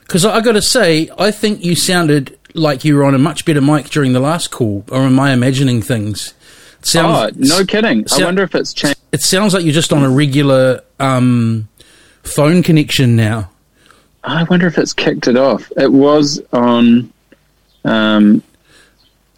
Because 0.00 0.24
I, 0.24 0.40
got 0.40 0.52
to 0.52 0.62
say, 0.62 1.10
I 1.18 1.30
think 1.30 1.62
you 1.62 1.74
sounded 1.76 2.38
like 2.54 2.82
you 2.82 2.96
were 2.96 3.04
on 3.04 3.14
a 3.14 3.18
much 3.18 3.44
better 3.44 3.60
mic 3.60 3.90
during 3.90 4.14
the 4.14 4.20
last 4.20 4.50
call, 4.50 4.82
or 4.90 5.02
am 5.02 5.20
I 5.20 5.32
imagining 5.34 5.82
things? 5.82 6.32
It 6.82 6.96
Oh, 6.96 7.28
no 7.36 7.64
kidding! 7.66 8.06
I 8.10 8.24
wonder 8.24 8.42
if 8.42 8.54
it's 8.54 8.72
changed. 8.72 8.98
It 9.12 9.20
sounds 9.20 9.52
like 9.52 9.64
you're 9.64 9.74
just 9.74 9.92
on 9.92 10.04
a 10.04 10.08
regular 10.08 10.80
um, 10.98 11.68
phone 12.22 12.62
connection 12.62 13.16
now. 13.16 13.50
I 14.24 14.44
wonder 14.44 14.66
if 14.66 14.78
it's 14.78 14.92
kicked 14.92 15.28
it 15.28 15.36
off. 15.36 15.70
It 15.76 15.92
was 15.92 16.40
on. 16.52 17.12
Um, 17.84 18.42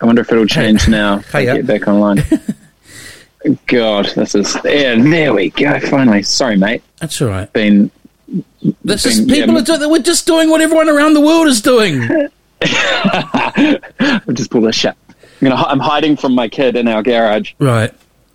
I 0.00 0.06
wonder 0.06 0.22
if 0.22 0.32
it'll 0.32 0.46
change 0.46 0.88
now. 0.88 1.18
Hiya. 1.18 1.56
get 1.56 1.66
back 1.66 1.86
online. 1.86 2.24
God, 3.66 4.06
this 4.16 4.34
is 4.34 4.56
yeah. 4.64 4.96
There 4.96 5.32
we 5.32 5.50
go. 5.50 5.78
Finally, 5.80 6.22
sorry, 6.24 6.56
mate. 6.56 6.82
That's 6.98 7.20
all 7.22 7.28
right. 7.28 7.50
Been 7.52 7.90
This 8.84 9.06
is 9.06 9.18
Thing, 9.18 9.28
yeah, 9.28 9.34
people 9.46 9.58
are 9.58 9.62
doing. 9.62 9.90
We're 9.90 10.02
just 10.02 10.26
doing 10.26 10.50
what 10.50 10.60
everyone 10.60 10.88
around 10.88 11.14
the 11.14 11.20
world 11.20 11.46
is 11.46 11.62
doing. 11.62 12.02
I'll 14.00 14.34
just 14.34 14.50
pull 14.50 14.62
this 14.62 14.76
shut. 14.76 14.96
I'm 15.40 15.48
gonna. 15.48 15.62
I'm 15.62 15.80
hiding 15.80 16.16
from 16.16 16.34
my 16.34 16.48
kid 16.48 16.76
in 16.76 16.88
our 16.88 17.02
garage. 17.02 17.52
right. 17.58 17.92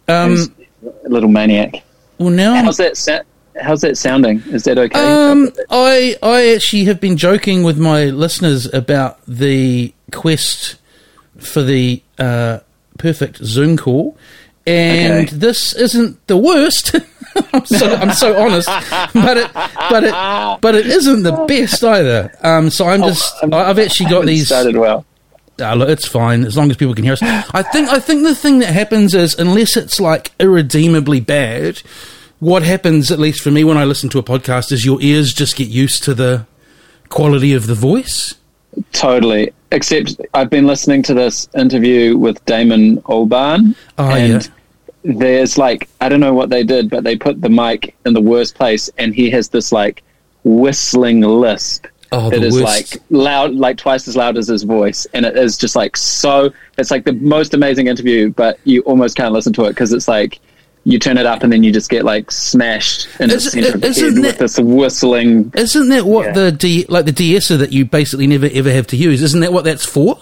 Um, 0.07 0.37
a 0.83 1.09
little 1.09 1.29
maniac. 1.29 1.83
well, 2.19 2.29
now 2.29 2.53
I'm 2.53 2.65
How's 2.65 2.77
that? 2.77 3.25
How's 3.61 3.81
that 3.81 3.97
sounding? 3.97 4.41
Is 4.47 4.63
that 4.65 4.77
okay? 4.77 4.99
Um, 4.99 5.49
I 5.69 6.17
I 6.21 6.49
actually 6.55 6.85
have 6.85 6.99
been 6.99 7.15
joking 7.17 7.63
with 7.63 7.77
my 7.77 8.05
listeners 8.05 8.71
about 8.73 9.19
the 9.27 9.93
quest 10.11 10.75
for 11.37 11.61
the 11.61 12.01
uh, 12.19 12.59
perfect 12.97 13.37
Zoom 13.37 13.77
call, 13.77 14.17
and 14.67 15.27
Okay. 15.27 15.35
this 15.37 15.73
isn't 15.73 16.25
the 16.27 16.37
worst. 16.37 16.95
I'm 17.53 17.65
so 17.65 17.95
I'm 17.95 18.11
so 18.13 18.37
honest, 18.37 18.67
but 19.13 19.37
it 19.37 19.51
but 19.53 20.03
it 20.03 20.13
but 20.61 20.75
it 20.75 20.85
isn't 20.87 21.23
the 21.23 21.45
best 21.47 21.83
either. 21.83 22.31
Um, 22.43 22.69
so 22.69 22.87
I'm 22.87 23.01
just 23.03 23.33
I'm- 23.41 23.53
I've 23.53 23.79
actually 23.79 24.09
got 24.09 24.25
these. 24.25 24.47
started 24.47 24.75
well. 24.77 25.05
Ah, 25.61 25.73
look, 25.73 25.87
it's 25.87 26.05
fine 26.07 26.43
as 26.43 26.57
long 26.57 26.69
as 26.69 26.75
people 26.75 26.93
can 26.93 27.05
hear 27.05 27.13
us. 27.13 27.21
I 27.21 27.61
think 27.63 27.87
I 27.89 27.99
think 27.99 28.23
the 28.23 28.35
thing 28.35 28.59
that 28.59 28.73
happens 28.73 29.13
is 29.13 29.33
unless 29.39 29.77
it's 29.77 30.01
like 30.01 30.31
irredeemably 30.39 31.21
bad, 31.21 31.81
what 32.39 32.63
happens 32.63 33.11
at 33.11 33.19
least 33.19 33.41
for 33.41 33.51
me 33.51 33.63
when 33.63 33.77
I 33.77 33.85
listen 33.85 34.09
to 34.09 34.19
a 34.19 34.23
podcast 34.23 34.71
is 34.71 34.85
your 34.85 35.01
ears 35.01 35.33
just 35.33 35.55
get 35.55 35.67
used 35.67 36.03
to 36.03 36.13
the 36.13 36.45
quality 37.09 37.53
of 37.53 37.67
the 37.67 37.75
voice. 37.75 38.35
Totally. 38.91 39.51
Except 39.71 40.19
I've 40.33 40.49
been 40.49 40.67
listening 40.67 41.01
to 41.03 41.13
this 41.13 41.47
interview 41.57 42.17
with 42.17 42.43
Damon 42.45 42.97
Albarn, 43.03 43.75
Oh, 43.97 44.09
and 44.09 44.49
there's 45.03 45.57
like 45.57 45.87
I 46.01 46.09
don't 46.09 46.19
know 46.19 46.33
what 46.33 46.49
they 46.49 46.63
did, 46.63 46.89
but 46.89 47.03
they 47.03 47.15
put 47.15 47.41
the 47.41 47.49
mic 47.49 47.95
in 48.05 48.13
the 48.13 48.21
worst 48.21 48.55
place, 48.55 48.89
and 48.97 49.13
he 49.15 49.29
has 49.31 49.49
this 49.49 49.71
like 49.71 50.03
whistling 50.43 51.21
lisp. 51.21 51.87
Oh, 52.11 52.31
It 52.31 52.43
is 52.43 52.53
worst. 52.53 52.63
like 52.95 53.01
loud, 53.09 53.55
like 53.55 53.77
twice 53.77 54.07
as 54.07 54.15
loud 54.15 54.37
as 54.37 54.47
his 54.47 54.63
voice, 54.63 55.05
and 55.13 55.25
it 55.25 55.35
is 55.37 55.57
just 55.57 55.75
like 55.75 55.97
so. 55.97 56.51
It's 56.77 56.91
like 56.91 57.03
the 57.05 57.13
most 57.13 57.53
amazing 57.53 57.87
interview, 57.87 58.29
but 58.31 58.59
you 58.63 58.81
almost 58.81 59.17
can't 59.17 59.33
listen 59.33 59.53
to 59.53 59.65
it 59.65 59.69
because 59.69 59.91
it's 59.91 60.07
like 60.07 60.39
you 60.87 60.99
turn 60.99 61.17
it 61.17 61.25
up 61.25 61.41
and 61.43 61.51
then 61.51 61.63
you 61.63 61.71
just 61.73 61.89
get 61.89 62.05
like 62.05 62.31
smashed 62.31 63.07
in 63.19 63.29
the 63.29 63.39
center 63.39 63.73
of 63.73 63.81
the 63.81 63.87
head 63.87 63.95
that- 64.15 64.21
with 64.21 64.37
this 64.37 64.59
whistling. 64.59 65.51
Isn't 65.55 65.89
that 65.89 66.05
what 66.05 66.27
Yeah. 66.27 66.31
the 66.33 66.51
D, 66.51 66.85
like 66.89 67.05
the 67.05 67.11
de-esser 67.11 67.57
that 67.57 67.71
you 67.73 67.85
basically 67.85 68.27
never 68.27 68.47
ever 68.53 68.71
have 68.71 68.87
to 68.87 68.95
use? 68.95 69.21
Isn't 69.23 69.39
that 69.41 69.51
what 69.51 69.63
that's 69.63 69.83
for? 69.85 70.17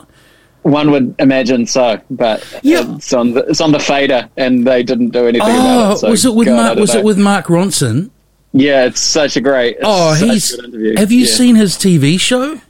One 0.62 0.92
would 0.92 1.16
imagine 1.20 1.68
so, 1.68 2.00
but 2.10 2.42
Yeah. 2.62 2.96
it's 2.96 3.12
on 3.12 3.34
the 3.34 3.42
it's 3.42 3.60
on 3.60 3.74
the 3.74 3.80
fader, 3.80 4.30
and 4.38 4.66
they 4.66 4.82
didn't 4.84 5.10
do 5.10 5.28
anything 5.28 5.42
about 5.42 5.90
Oh, 5.90 5.92
it. 5.92 5.98
So 5.98 6.10
was 6.10 6.26
it 6.26 6.34
with 6.36 6.48
Mark? 6.48 6.80
Was 6.80 6.96
it 6.96 7.04
with 7.04 7.18
Mark 7.18 7.48
Ronson? 7.48 8.10
Yeah, 8.54 8.86
it's 8.86 9.02
such 9.02 9.36
a 9.36 9.42
great. 9.42 9.72
It's 9.78 9.84
Oh, 9.84 10.14
he's. 10.14 10.56
good 10.56 10.66
interview. 10.66 10.96
Have 10.98 11.12
you 11.12 11.26
Yeah. 11.26 11.34
seen 11.34 11.56
his 11.56 11.76
TV 11.76 12.18
show? 12.18 12.62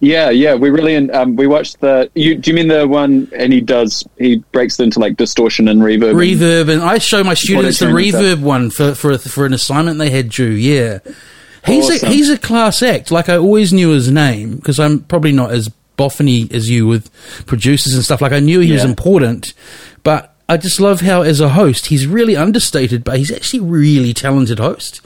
Yeah, 0.00 0.28
yeah, 0.28 0.54
we 0.54 0.68
really 0.68 0.94
um, 1.10 1.36
we 1.36 1.46
watched 1.46 1.80
the. 1.80 2.10
You, 2.14 2.34
do 2.36 2.50
you 2.50 2.54
mean 2.54 2.68
the 2.68 2.86
one? 2.86 3.30
And 3.34 3.52
he 3.52 3.62
does 3.62 4.06
he 4.18 4.36
breaks 4.52 4.78
it 4.78 4.84
into 4.84 5.00
like 5.00 5.16
distortion 5.16 5.68
and 5.68 5.80
reverb. 5.80 6.14
reverb, 6.14 6.68
and 6.68 6.82
I 6.82 6.98
show 6.98 7.24
my 7.24 7.32
students 7.34 7.78
the 7.78 7.86
reverb 7.86 8.42
one 8.42 8.70
for 8.70 8.94
for 8.94 9.16
for 9.16 9.46
an 9.46 9.54
assignment 9.54 9.98
they 9.98 10.10
had 10.10 10.28
due. 10.28 10.50
Yeah, 10.50 10.98
he's 11.64 12.02
a, 12.02 12.06
he's 12.08 12.28
a 12.28 12.36
class 12.36 12.82
act. 12.82 13.10
Like 13.10 13.30
I 13.30 13.38
always 13.38 13.72
knew 13.72 13.90
his 13.90 14.10
name 14.10 14.56
because 14.56 14.78
I'm 14.78 15.00
probably 15.00 15.32
not 15.32 15.50
as 15.50 15.70
boffiny 15.96 16.52
as 16.52 16.68
you 16.68 16.86
with 16.86 17.10
producers 17.46 17.94
and 17.94 18.04
stuff. 18.04 18.20
Like 18.20 18.32
I 18.32 18.40
knew 18.40 18.60
he 18.60 18.72
was 18.72 18.84
important, 18.84 19.54
but 20.02 20.34
I 20.46 20.58
just 20.58 20.78
love 20.78 21.00
how 21.00 21.22
as 21.22 21.40
a 21.40 21.48
host 21.48 21.86
he's 21.86 22.06
really 22.06 22.36
understated, 22.36 23.02
but 23.02 23.16
he's 23.16 23.32
actually 23.32 23.60
really 23.60 24.12
talented 24.12 24.58
host. 24.58 25.00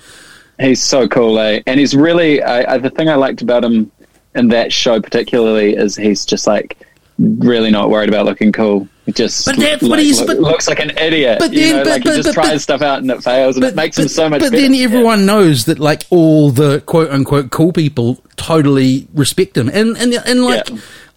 He's 0.59 0.83
so 0.83 1.07
cool, 1.07 1.39
eh? 1.39 1.63
And 1.67 1.79
he's 1.79 1.95
really 1.95 2.43
I, 2.43 2.75
I, 2.75 2.79
the 2.79 2.91
thing 2.91 3.09
I 3.09 3.15
liked 3.15 3.41
about 3.41 3.65
him 3.65 3.93
in 4.35 4.49
that 4.49 4.73
show 4.73 5.01
particularly 5.01 5.75
is 5.75 5.97
he's 5.97 6.25
just 6.25 6.47
like 6.47 6.77
really 7.19 7.71
not 7.71 7.91
worried 7.91 8.09
about 8.09 8.25
looking 8.27 8.53
cool. 8.53 8.89
He 9.07 9.13
just 9.13 9.45
But 9.45 9.57
that's 9.57 9.83
what 9.83 9.91
like, 9.93 10.01
he's- 10.01 10.19
look- 10.19 10.29
but- 10.29 10.39
looks 10.41 10.69
like 10.69 10.79
an 10.81 10.97
idiot. 10.97 11.39
but 11.41 11.53
you 11.53 11.61
then- 11.61 11.77
know, 11.77 11.85
but- 11.85 11.91
like 11.91 12.05
but- 12.05 12.17
he 12.17 12.23
just 12.23 12.35
tries 12.35 12.51
but- 12.53 12.61
stuff 12.63 12.83
out 12.83 13.01
and 13.03 13.11
it 13.11 13.23
fails, 13.23 13.57
and 13.57 13.65
it 13.65 13.75
makes 13.75 13.99
him 13.99 14.09
so 14.09 14.29
much 14.29 14.41
but 14.41 14.53
better. 14.53 14.63
then 14.63 14.73
Yeah. 14.75 14.85
everyone 14.85 15.27
knows 15.27 15.65
that 15.67 15.79
like 15.79 16.05
all 16.11 16.51
the 16.51 16.81
quote 16.81 17.11
unquote 17.11 17.51
cool 17.51 17.73
people 17.73 18.23
totally 18.37 19.07
respect 19.15 19.57
him, 19.57 19.69
and 19.73 19.97
and 19.99 20.15
and 20.25 20.45
like 20.45 20.71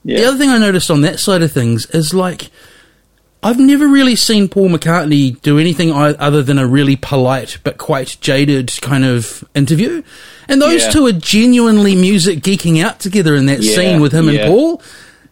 Yeah. 0.04 0.20
the 0.22 0.26
other 0.28 0.38
thing 0.38 0.50
I 0.50 0.58
noticed 0.58 0.90
on 0.92 1.02
that 1.02 1.20
side 1.20 1.42
of 1.44 1.52
things 1.52 1.86
is 1.92 2.14
like 2.14 2.50
I've 3.44 3.60
never 3.60 3.88
really 3.88 4.16
seen 4.16 4.48
Paul 4.48 4.70
McCartney 4.70 5.40
do 5.42 5.60
anything 5.60 5.92
other 5.92 6.42
than 6.42 6.58
a 6.58 6.66
really 6.68 6.96
polite 6.96 7.58
but 7.64 7.78
quite 7.78 8.18
jaded 8.22 8.72
kind 8.82 9.04
of 9.06 9.44
interview, 9.54 10.02
and 10.48 10.62
those 10.62 10.84
Yeah. 10.84 10.90
two 10.92 11.06
are 11.08 11.12
genuinely 11.12 11.96
music 11.96 12.40
geeking 12.40 12.84
out 12.84 13.00
together 13.00 13.36
in 13.36 13.46
that 13.48 13.62
Yeah, 13.62 13.76
scene 13.76 14.02
with 14.02 14.12
him 14.14 14.30
and. 14.30 14.40
Paul. 14.42 14.82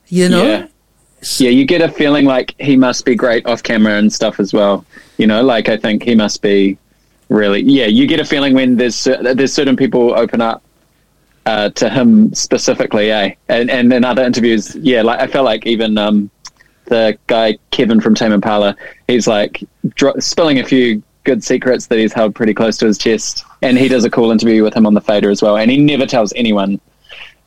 You 0.10 0.28
know, 0.30 0.44
Yeah. 0.46 0.66
Yeah, 1.38 1.52
you 1.52 1.66
get 1.66 1.82
a 1.82 1.88
feeling 1.88 2.26
like 2.26 2.54
he 2.60 2.76
must 2.76 3.06
be 3.06 3.16
great 3.16 3.46
off 3.46 3.62
camera 3.64 3.94
and 3.98 4.12
stuff 4.12 4.40
as 4.40 4.52
well. 4.54 4.84
You 5.18 5.28
know, 5.28 5.42
like 5.44 5.70
I 5.70 5.78
think 5.78 6.04
he 6.04 6.16
must 6.16 6.42
be 6.42 6.78
really. 7.30 7.62
Yeah, 7.62 7.86
you 7.86 8.08
get 8.08 8.20
a 8.20 8.26
feeling 8.26 8.54
when 8.56 8.76
there's 8.76 9.04
there's 9.06 9.54
certain 9.54 9.76
people 9.78 10.14
open 10.18 10.42
up 10.42 10.64
uh, 11.46 11.70
to 11.70 11.90
him 11.90 12.34
specifically, 12.34 13.12
eh? 13.12 13.36
And 13.48 13.70
and 13.70 13.94
in 13.94 14.04
other 14.04 14.24
interviews, 14.24 14.76
yeah, 14.76 15.02
like 15.04 15.20
I 15.20 15.28
felt 15.28 15.46
like 15.46 15.66
even 15.68 15.98
um, 15.98 16.30
the 16.92 17.18
guy 17.26 17.58
Kevin 17.72 18.00
from 18.00 18.14
Tame 18.14 18.34
Impala, 18.34 18.76
he's 19.08 19.26
like 19.28 19.64
dro- 19.96 20.20
spilling 20.20 20.60
a 20.60 20.64
few 20.64 21.02
good 21.24 21.44
secrets 21.44 21.88
that 21.88 21.98
he's 22.00 22.14
held 22.14 22.36
pretty 22.36 22.54
close 22.54 22.78
to 22.78 22.86
his 22.86 22.98
chest, 23.00 23.44
and 23.64 23.78
he 23.78 23.88
does 23.88 24.04
a 24.06 24.10
cool 24.10 24.30
interview 24.32 24.64
with 24.64 24.76
him 24.76 24.86
on 24.86 24.94
the 24.94 25.02
fader 25.02 25.30
as 25.32 25.42
well, 25.42 25.58
and 25.58 25.72
he 25.72 25.78
never 25.78 26.06
tells 26.06 26.32
anyone. 26.36 26.80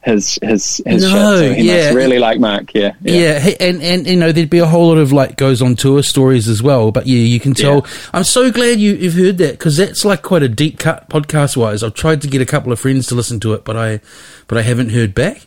His 0.03 0.39
his 0.43 0.83
his 0.85 1.03
No, 1.03 1.09
shit, 1.09 1.49
so 1.49 1.55
he 1.55 1.67
yeah. 1.67 1.85
must 1.87 1.95
really 1.97 2.19
like 2.19 2.39
Mark, 2.39 2.75
yeah, 2.75 2.93
Yeah, 3.01 3.41
he- 3.41 3.59
and 3.59 3.81
and 3.83 4.07
you 4.07 4.17
know 4.17 4.33
there'd 4.33 4.51
be 4.51 4.59
a 4.59 4.67
whole 4.67 4.89
lot 4.89 4.99
of 4.99 5.13
like 5.13 5.39
goes 5.39 5.63
on 5.63 5.77
tour 5.77 6.03
stories 6.03 6.47
as 6.47 6.63
well. 6.63 6.93
But 6.93 7.07
yeah, 7.07 7.17
you 7.21 7.41
can 7.41 7.55
tell. 7.55 7.77
Yeah. 7.77 7.91
I'm 8.13 8.25
so 8.25 8.53
glad 8.53 8.79
you, 8.79 8.93
you've 8.97 9.15
heard 9.15 9.39
that 9.39 9.53
because 9.53 9.79
that's 9.79 10.05
like 10.05 10.21
quite 10.21 10.43
a 10.43 10.49
deep 10.51 10.79
cut 10.79 11.09
podcast 11.09 11.57
wise. 11.57 11.83
I've 11.83 11.95
tried 11.95 12.21
to 12.21 12.29
get 12.29 12.43
a 12.43 12.45
couple 12.45 12.71
of 12.71 12.79
friends 12.79 13.07
to 13.07 13.15
listen 13.15 13.41
to 13.41 13.55
it, 13.55 13.65
but 13.65 13.79
I 13.79 14.01
but 14.47 14.59
I 14.59 14.63
haven't 14.63 14.91
heard 14.91 15.15
back. 15.15 15.47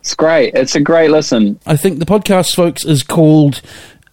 It's 0.00 0.14
great. 0.14 0.54
It's 0.54 0.74
a 0.74 0.80
great 0.80 1.10
listen. 1.10 1.60
I 1.66 1.76
think 1.76 1.98
the 1.98 2.06
podcast, 2.06 2.54
folks, 2.54 2.84
is 2.84 3.02
called 3.02 3.60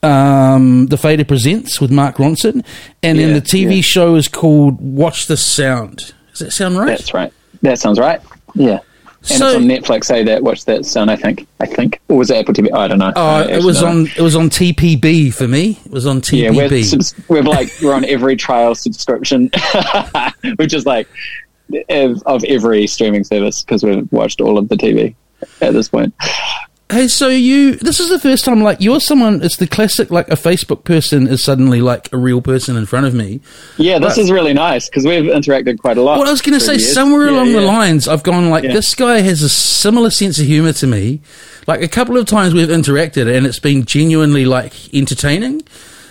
um, 0.03 0.87
The 0.87 0.97
Fader 0.97 1.25
Presents 1.25 1.79
with 1.79 1.91
Mark 1.91 2.17
Ronson, 2.17 2.65
and 3.01 3.17
then 3.19 3.33
the 3.33 3.41
TV 3.41 3.77
yeah. 3.77 3.81
show 3.81 4.15
is 4.15 4.27
called 4.27 4.79
Watch 4.81 5.27
the 5.27 5.37
Sound. 5.37 6.13
Does 6.31 6.39
that 6.39 6.51
sound 6.51 6.77
right? 6.77 6.87
That's 6.87 7.13
right. 7.13 7.33
That 7.61 7.79
sounds 7.79 7.99
right. 7.99 8.21
Yeah. 8.53 8.79
And 9.29 9.39
So- 9.39 9.47
it's 9.47 9.55
on 9.55 9.63
Netflix. 9.63 10.05
Say 10.05 10.23
that. 10.23 10.43
Watch 10.43 10.65
that 10.65 10.85
sound. 10.85 11.09
I 11.09 11.15
think. 11.15 11.47
I 11.59 11.65
think. 11.65 11.99
Or 12.09 12.17
was 12.17 12.29
it 12.29 12.37
Apple 12.37 12.53
TV? 12.53 12.71
I 12.73 12.87
don't 12.87 12.99
know. 12.99 13.11
Oh, 13.15 13.25
I 13.25 13.43
it 13.47 13.63
was 13.63 13.81
on. 13.81 14.07
It 14.07 14.21
was 14.21 14.35
on 14.35 14.49
TPB 14.49 15.33
for 15.33 15.47
me. 15.47 15.79
It 15.85 15.91
was 15.91 16.05
on 16.05 16.21
Yeah, 16.31 16.51
we're, 16.51 16.69
TPB. 16.69 16.83
subs- 16.91 17.15
we're 17.27 17.41
like 17.41 17.71
we're 17.81 17.93
on 17.93 18.05
every 18.05 18.35
trial 18.35 18.75
subscription, 18.75 19.49
which 20.57 20.73
is 20.73 20.85
like 20.85 21.07
of, 21.89 22.21
of 22.23 22.43
every 22.43 22.87
streaming 22.87 23.23
service 23.23 23.63
because 23.63 23.83
we've 23.83 24.09
watched 24.11 24.39
all 24.41 24.57
of 24.57 24.69
the 24.69 24.75
TV 24.75 25.15
at 25.61 25.73
this 25.73 25.89
point. 25.89 26.13
Hey, 26.89 27.09
so 27.09 27.27
you, 27.27 27.75
this 27.75 27.99
is 27.99 28.07
the 28.07 28.17
first 28.17 28.45
time, 28.45 28.61
like, 28.61 28.79
you're 28.79 29.01
someone, 29.01 29.43
it's 29.43 29.57
the 29.57 29.67
classic, 29.67 30.09
like, 30.09 30.29
a 30.29 30.35
Facebook 30.37 30.85
person 30.85 31.27
is 31.27 31.43
suddenly, 31.43 31.81
like, 31.81 32.07
a 32.13 32.17
real 32.17 32.41
person 32.41 32.77
in 32.77 32.85
front 32.85 33.05
of 33.05 33.13
me. 33.13 33.41
Yeah, 33.75 33.99
this 33.99 34.15
But- 34.15 34.21
is 34.21 34.31
really 34.31 34.53
nice 34.53 34.87
because 34.87 35.03
we've 35.03 35.25
interacted 35.25 35.79
quite 35.79 35.97
a 35.97 36.01
lot. 36.01 36.17
Well, 36.17 36.29
I 36.29 36.31
was 36.31 36.41
going 36.41 36.57
to 36.57 36.63
say, 36.63 36.75
years. 36.75 36.93
somewhere 36.93 37.25
Yeah, 37.25 37.31
along 37.33 37.51
the 37.51 37.59
lines, 37.59 38.07
I've 38.07 38.23
gone, 38.23 38.49
like, 38.49 38.63
Yeah. 38.63 38.71
this 38.71 38.95
guy 38.95 39.19
has 39.19 39.41
a 39.41 39.49
similar 39.49 40.09
sense 40.11 40.39
of 40.39 40.45
humor 40.45 40.71
to 40.71 40.87
me. 40.87 41.19
Like, 41.67 41.81
a 41.81 41.89
couple 41.89 42.15
of 42.15 42.25
times 42.25 42.53
we've 42.53 42.69
interacted 42.69 43.35
and 43.35 43.45
it's 43.45 43.59
been 43.59 43.83
genuinely, 43.83 44.45
like, 44.45 44.71
entertaining. 44.93 45.63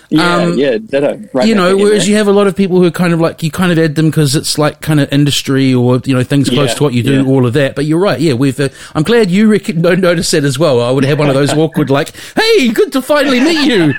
Yeah, 0.09 0.35
um, 0.37 0.57
yeah, 0.57 0.77
ditto. 0.77 1.19
Right 1.33 1.47
you 1.47 1.53
know, 1.55 1.75
whereas 1.75 2.07
you 2.07 2.15
have 2.15 2.27
a 2.27 2.31
lot 2.31 2.47
of 2.47 2.55
people 2.55 2.77
who 2.79 2.85
are 2.85 2.91
kind 2.91 3.11
of 3.13 3.19
like 3.19 3.43
you 3.43 3.51
kind 3.51 3.71
of 3.71 3.77
add 3.77 3.95
them 3.95 4.09
because 4.09 4.35
it's 4.35 4.57
like 4.57 4.79
kind 4.81 4.99
of 4.99 5.11
industry 5.11 5.73
or 5.73 6.01
you 6.05 6.15
know 6.15 6.23
things 6.23 6.49
close 6.49 6.69
Yeah, 6.69 6.75
to 6.75 6.83
what 6.83 6.93
you 6.93 7.03
do, 7.03 7.23
yeah. 7.23 7.27
all 7.29 7.45
of 7.45 7.53
that. 7.53 7.75
But 7.75 7.85
you're 7.85 7.99
right, 7.99 8.19
yeah. 8.19 8.33
We've 8.33 8.57
uh, 8.59 8.69
I'm 8.95 9.03
glad 9.03 9.29
you 9.29 9.49
rec- 9.51 9.67
no- 9.75 9.95
noticed 9.95 10.33
it 10.33 10.43
as 10.45 10.57
well. 10.57 10.81
I 10.81 10.91
would 10.91 11.03
have 11.03 11.19
one 11.19 11.27
of 11.29 11.35
those 11.35 11.51
awkward 11.57 11.89
like, 11.89 12.15
"Hey, 12.35 12.71
good 12.71 12.91
to 12.93 13.01
finally 13.01 13.39
meet 13.41 13.67
you." 13.67 13.93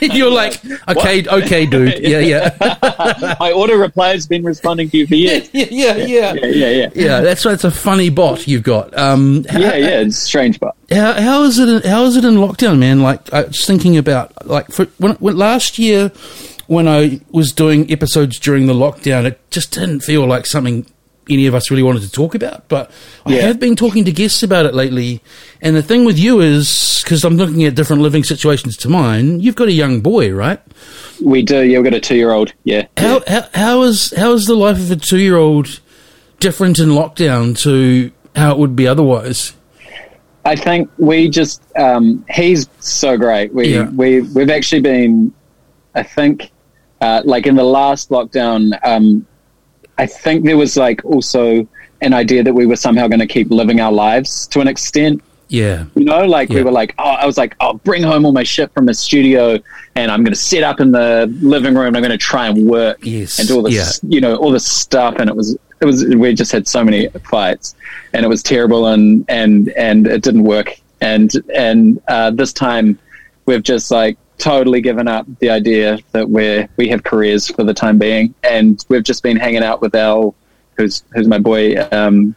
you're 0.00 0.30
like, 0.30 0.60
"Okay, 0.88 1.24
okay, 1.28 1.66
dude, 1.66 2.00
yeah, 2.00 2.18
yeah, 2.18 3.36
my 3.40 3.52
auto 3.52 3.76
reply 3.76 4.08
has 4.10 4.26
been 4.26 4.42
responding 4.44 4.90
to 4.90 4.98
you 4.98 5.06
for 5.06 5.14
years. 5.14 5.48
yeah, 5.52 5.66
yeah, 5.70 5.96
yeah." 5.96 6.32
Yeah, 6.34 6.46
yeah, 6.46 6.70
yeah. 6.70 6.90
Yeah, 6.94 7.20
that's 7.20 7.42
that's 7.44 7.64
a 7.64 7.70
funny 7.70 8.10
bot 8.10 8.46
you've 8.48 8.62
got. 8.64 8.96
Um, 8.98 9.44
Yeah, 9.52 9.76
yeah, 9.76 10.00
it's 10.00 10.16
strange, 10.16 10.58
but 10.58 10.74
how, 10.94 11.20
how 11.20 11.42
is 11.44 11.58
it? 11.58 11.68
In, 11.68 11.90
how 11.90 12.04
is 12.04 12.16
it 12.16 12.24
in 12.24 12.34
lockdown, 12.34 12.78
man? 12.78 13.02
Like, 13.02 13.32
I 13.32 13.42
was 13.44 13.66
thinking 13.66 13.96
about 13.96 14.46
like 14.46 14.68
for, 14.68 14.86
when, 14.98 15.12
when 15.16 15.36
last 15.36 15.78
year 15.78 16.10
when 16.66 16.88
I 16.88 17.20
was 17.30 17.52
doing 17.52 17.90
episodes 17.90 18.38
during 18.38 18.66
the 18.66 18.74
lockdown, 18.74 19.24
it 19.24 19.38
just 19.50 19.72
didn't 19.72 20.00
feel 20.00 20.26
like 20.26 20.46
something 20.46 20.86
any 21.28 21.46
of 21.46 21.54
us 21.54 21.70
really 21.70 21.82
wanted 21.82 22.02
to 22.02 22.10
talk 22.10 22.34
about. 22.34 22.68
But 22.68 22.90
I 23.24 23.34
have 23.34 23.58
been 23.58 23.76
talking 23.76 24.04
to 24.04 24.12
guests 24.12 24.42
about 24.42 24.66
it 24.66 24.74
lately, 24.74 25.22
and 25.60 25.74
the 25.76 25.82
thing 25.82 26.04
with 26.04 26.18
you 26.18 26.40
is 26.40 27.00
because 27.02 27.24
I'm 27.24 27.36
looking 27.36 27.64
at 27.64 27.74
different 27.74 28.02
living 28.02 28.24
situations 28.24 28.76
to 28.78 28.88
mine. 28.88 29.40
You've 29.40 29.56
got 29.56 29.68
a 29.68 29.72
young 29.72 30.00
boy, 30.00 30.32
right? 30.32 30.60
we 31.22 31.42
do. 31.42 31.62
Yeah, 31.62 31.78
we've 31.78 31.84
got 31.84 31.94
a 31.94 32.00
two-year-old. 32.00 32.52
Yeah, 32.64 32.86
How 32.96 33.22
how, 33.26 33.48
how 33.54 33.82
is 33.82 34.12
how 34.16 34.32
is 34.32 34.46
the 34.46 34.54
life 34.54 34.78
of 34.78 34.90
a 34.90 34.96
two 34.96 35.18
year 35.18 35.36
old 35.36 35.80
different 36.40 36.78
in 36.78 36.90
lockdown 36.90 37.58
to 37.62 38.10
how 38.36 38.52
it 38.52 38.58
would 38.58 38.76
be 38.76 38.86
otherwise? 38.86 39.54
I 40.44 40.56
think 40.56 40.90
we 40.98 41.28
just 41.28 41.62
um, 41.76 42.24
he's 42.30 42.68
so 42.80 43.16
great. 43.16 43.52
We 43.54 43.74
Yeah. 43.74 43.88
we 43.90 44.20
we've 44.20 44.50
actually 44.50 44.80
been, 44.82 45.32
I 45.94 46.02
think, 46.02 46.50
uh, 47.00 47.22
like 47.24 47.46
in 47.46 47.56
the 47.56 47.64
last 47.64 48.10
lockdown. 48.10 48.78
Um, 48.86 49.26
I 49.96 50.06
think 50.06 50.44
there 50.44 50.56
was 50.56 50.76
like 50.76 51.04
also 51.04 51.66
an 52.02 52.12
idea 52.12 52.42
that 52.42 52.52
we 52.52 52.66
were 52.66 52.76
somehow 52.76 53.06
going 53.06 53.20
to 53.20 53.26
keep 53.26 53.50
living 53.50 53.80
our 53.80 53.92
lives 53.92 54.46
to 54.48 54.60
an 54.60 54.68
extent. 54.68 55.22
Yeah, 55.48 55.84
You 55.94 56.04
know, 56.06 56.24
like 56.24 56.48
Yeah. 56.48 56.56
we 56.56 56.62
were 56.64 56.72
like, 56.72 56.94
oh, 56.98 57.04
I 57.04 57.26
was 57.26 57.36
like, 57.38 57.54
I'll 57.60 57.74
bring 57.74 58.02
home 58.02 58.24
all 58.26 58.32
my 58.32 58.42
shit 58.42 58.72
from 58.72 58.86
the 58.86 58.94
studio, 58.94 59.58
and 59.94 60.10
I'm 60.10 60.24
going 60.24 60.32
to 60.32 60.38
set 60.40 60.64
up 60.64 60.80
in 60.80 60.90
the 60.90 61.32
living 61.42 61.74
room. 61.74 61.88
and 61.88 61.96
I'm 61.96 62.02
going 62.02 62.10
to 62.18 62.26
try 62.32 62.48
and 62.48 62.66
work 62.66 62.98
Yes, 63.02 63.38
and 63.38 63.46
do 63.46 63.56
all 63.56 63.62
this, 63.62 64.00
you 64.08 64.20
know, 64.20 64.34
all 64.36 64.50
this 64.50 64.66
stuff. 64.66 65.14
And 65.18 65.28
it 65.30 65.36
was, 65.36 65.56
it 65.84 65.86
was, 65.86 66.04
we 66.16 66.32
just 66.32 66.50
had 66.50 66.66
so 66.66 66.82
many 66.82 67.08
fights, 67.30 67.74
and 68.14 68.24
it 68.24 68.28
was 68.28 68.42
terrible, 68.42 68.86
and 68.86 69.24
and 69.28 69.68
and 69.70 70.06
it 70.06 70.22
didn't 70.22 70.44
work. 70.44 70.80
And 71.02 71.30
and 71.54 72.00
uh, 72.08 72.30
this 72.30 72.54
time, 72.54 72.98
we've 73.44 73.62
just 73.62 73.90
like 73.90 74.16
totally 74.38 74.80
given 74.80 75.06
up 75.06 75.26
the 75.40 75.50
idea 75.50 75.98
that 76.12 76.28
we're 76.28 76.66
we 76.76 76.88
have 76.88 77.04
careers 77.04 77.48
for 77.48 77.64
the 77.64 77.74
time 77.74 77.98
being, 77.98 78.34
and 78.42 78.82
we've 78.88 79.02
just 79.02 79.22
been 79.22 79.36
hanging 79.36 79.62
out 79.62 79.82
with 79.82 79.94
Al, 79.94 80.34
who's 80.78 81.02
who's 81.12 81.28
my 81.28 81.38
boy. 81.38 81.76
Um, 81.92 82.34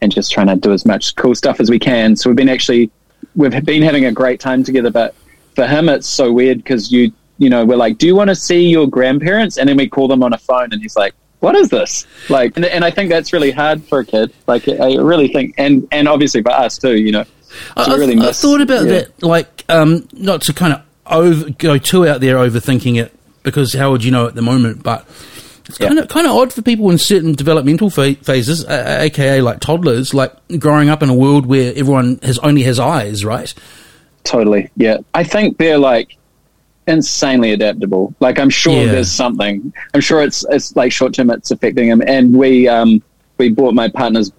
and 0.00 0.12
just 0.12 0.30
trying 0.30 0.48
to 0.48 0.56
do 0.56 0.70
as 0.72 0.84
much 0.84 1.16
cool 1.16 1.34
stuff 1.34 1.60
as 1.60 1.70
we 1.70 1.78
can. 1.78 2.14
So 2.14 2.28
we've 2.28 2.36
been 2.36 2.50
actually 2.50 2.90
we've 3.34 3.64
been 3.64 3.82
having 3.82 4.04
a 4.04 4.12
great 4.12 4.38
time 4.38 4.62
together. 4.62 4.90
But 4.90 5.14
for 5.56 5.66
him, 5.66 5.88
it's 5.88 6.06
so 6.06 6.30
weird 6.30 6.58
because 6.58 6.92
you 6.92 7.10
you 7.38 7.50
know 7.50 7.64
we're 7.64 7.76
like, 7.76 7.98
do 7.98 8.06
you 8.06 8.14
want 8.14 8.28
to 8.28 8.36
see 8.36 8.68
your 8.68 8.86
grandparents? 8.86 9.58
And 9.58 9.68
then 9.68 9.76
we 9.76 9.88
call 9.88 10.06
them 10.06 10.22
on 10.22 10.32
a 10.32 10.38
phone, 10.38 10.72
and 10.72 10.80
he's 10.80 10.94
like, 10.96 11.14
what 11.44 11.54
is 11.54 11.68
this? 11.68 12.06
Like, 12.28 12.56
and, 12.56 12.64
and 12.64 12.84
I 12.84 12.90
think 12.90 13.10
that's 13.10 13.32
really 13.32 13.50
hard 13.50 13.84
for 13.84 14.00
a 14.00 14.04
kid. 14.04 14.32
Like, 14.46 14.66
I 14.68 14.96
really 14.96 15.28
think, 15.28 15.54
and 15.58 15.86
and 15.92 16.08
obviously 16.08 16.42
for 16.42 16.50
us 16.52 16.78
too. 16.78 16.96
You 16.96 17.12
know, 17.12 17.24
I, 17.76 17.94
really 17.94 18.18
I 18.18 18.32
thought 18.32 18.60
about 18.60 18.86
yeah. 18.86 18.92
that, 18.92 19.22
like, 19.22 19.64
um, 19.68 20.08
not 20.12 20.42
to 20.42 20.52
kind 20.52 20.72
of 20.72 20.82
over, 21.06 21.50
go 21.50 21.78
too 21.78 22.08
out 22.08 22.20
there 22.20 22.36
overthinking 22.36 23.00
it, 23.00 23.12
because 23.42 23.74
how 23.74 23.92
would 23.92 24.02
you 24.02 24.10
know 24.10 24.26
at 24.26 24.34
the 24.34 24.42
moment? 24.42 24.82
But 24.82 25.06
it's 25.66 25.78
Yeah. 25.78 25.88
kind 25.88 25.98
of 26.00 26.08
kind 26.08 26.26
of 26.26 26.32
odd 26.34 26.52
for 26.52 26.62
people 26.62 26.90
in 26.90 26.98
certain 26.98 27.34
developmental 27.34 27.90
fa- 27.90 28.16
phases, 28.16 28.64
uh, 28.64 28.98
aka 29.00 29.40
like 29.40 29.60
toddlers, 29.60 30.14
like 30.14 30.32
growing 30.58 30.88
up 30.88 31.02
in 31.02 31.08
a 31.10 31.14
world 31.14 31.46
where 31.46 31.72
everyone 31.76 32.18
has 32.22 32.38
only 32.40 32.62
has 32.62 32.80
eyes, 32.80 33.24
right? 33.24 33.52
Totally. 34.24 34.70
Yeah. 34.76 34.98
I 35.12 35.24
think 35.24 35.58
they're 35.58 35.78
like 35.78 36.16
insanely 36.86 37.52
adaptable. 37.52 38.14
Like 38.20 38.38
I'm 38.38 38.50
sure 38.50 38.84
Yeah. 38.84 38.92
there's 38.92 39.10
something. 39.10 39.72
I'm 39.94 40.00
sure 40.00 40.22
it's 40.22 40.44
it's 40.50 40.74
like 40.76 40.92
short 40.92 41.14
term 41.14 41.30
it's 41.30 41.50
affecting 41.50 41.88
him. 41.88 42.02
And 42.06 42.36
we 42.36 42.68
um 42.68 43.02
we 43.38 43.48
brought 43.50 43.74
my 43.74 43.88
partner's 43.88 44.32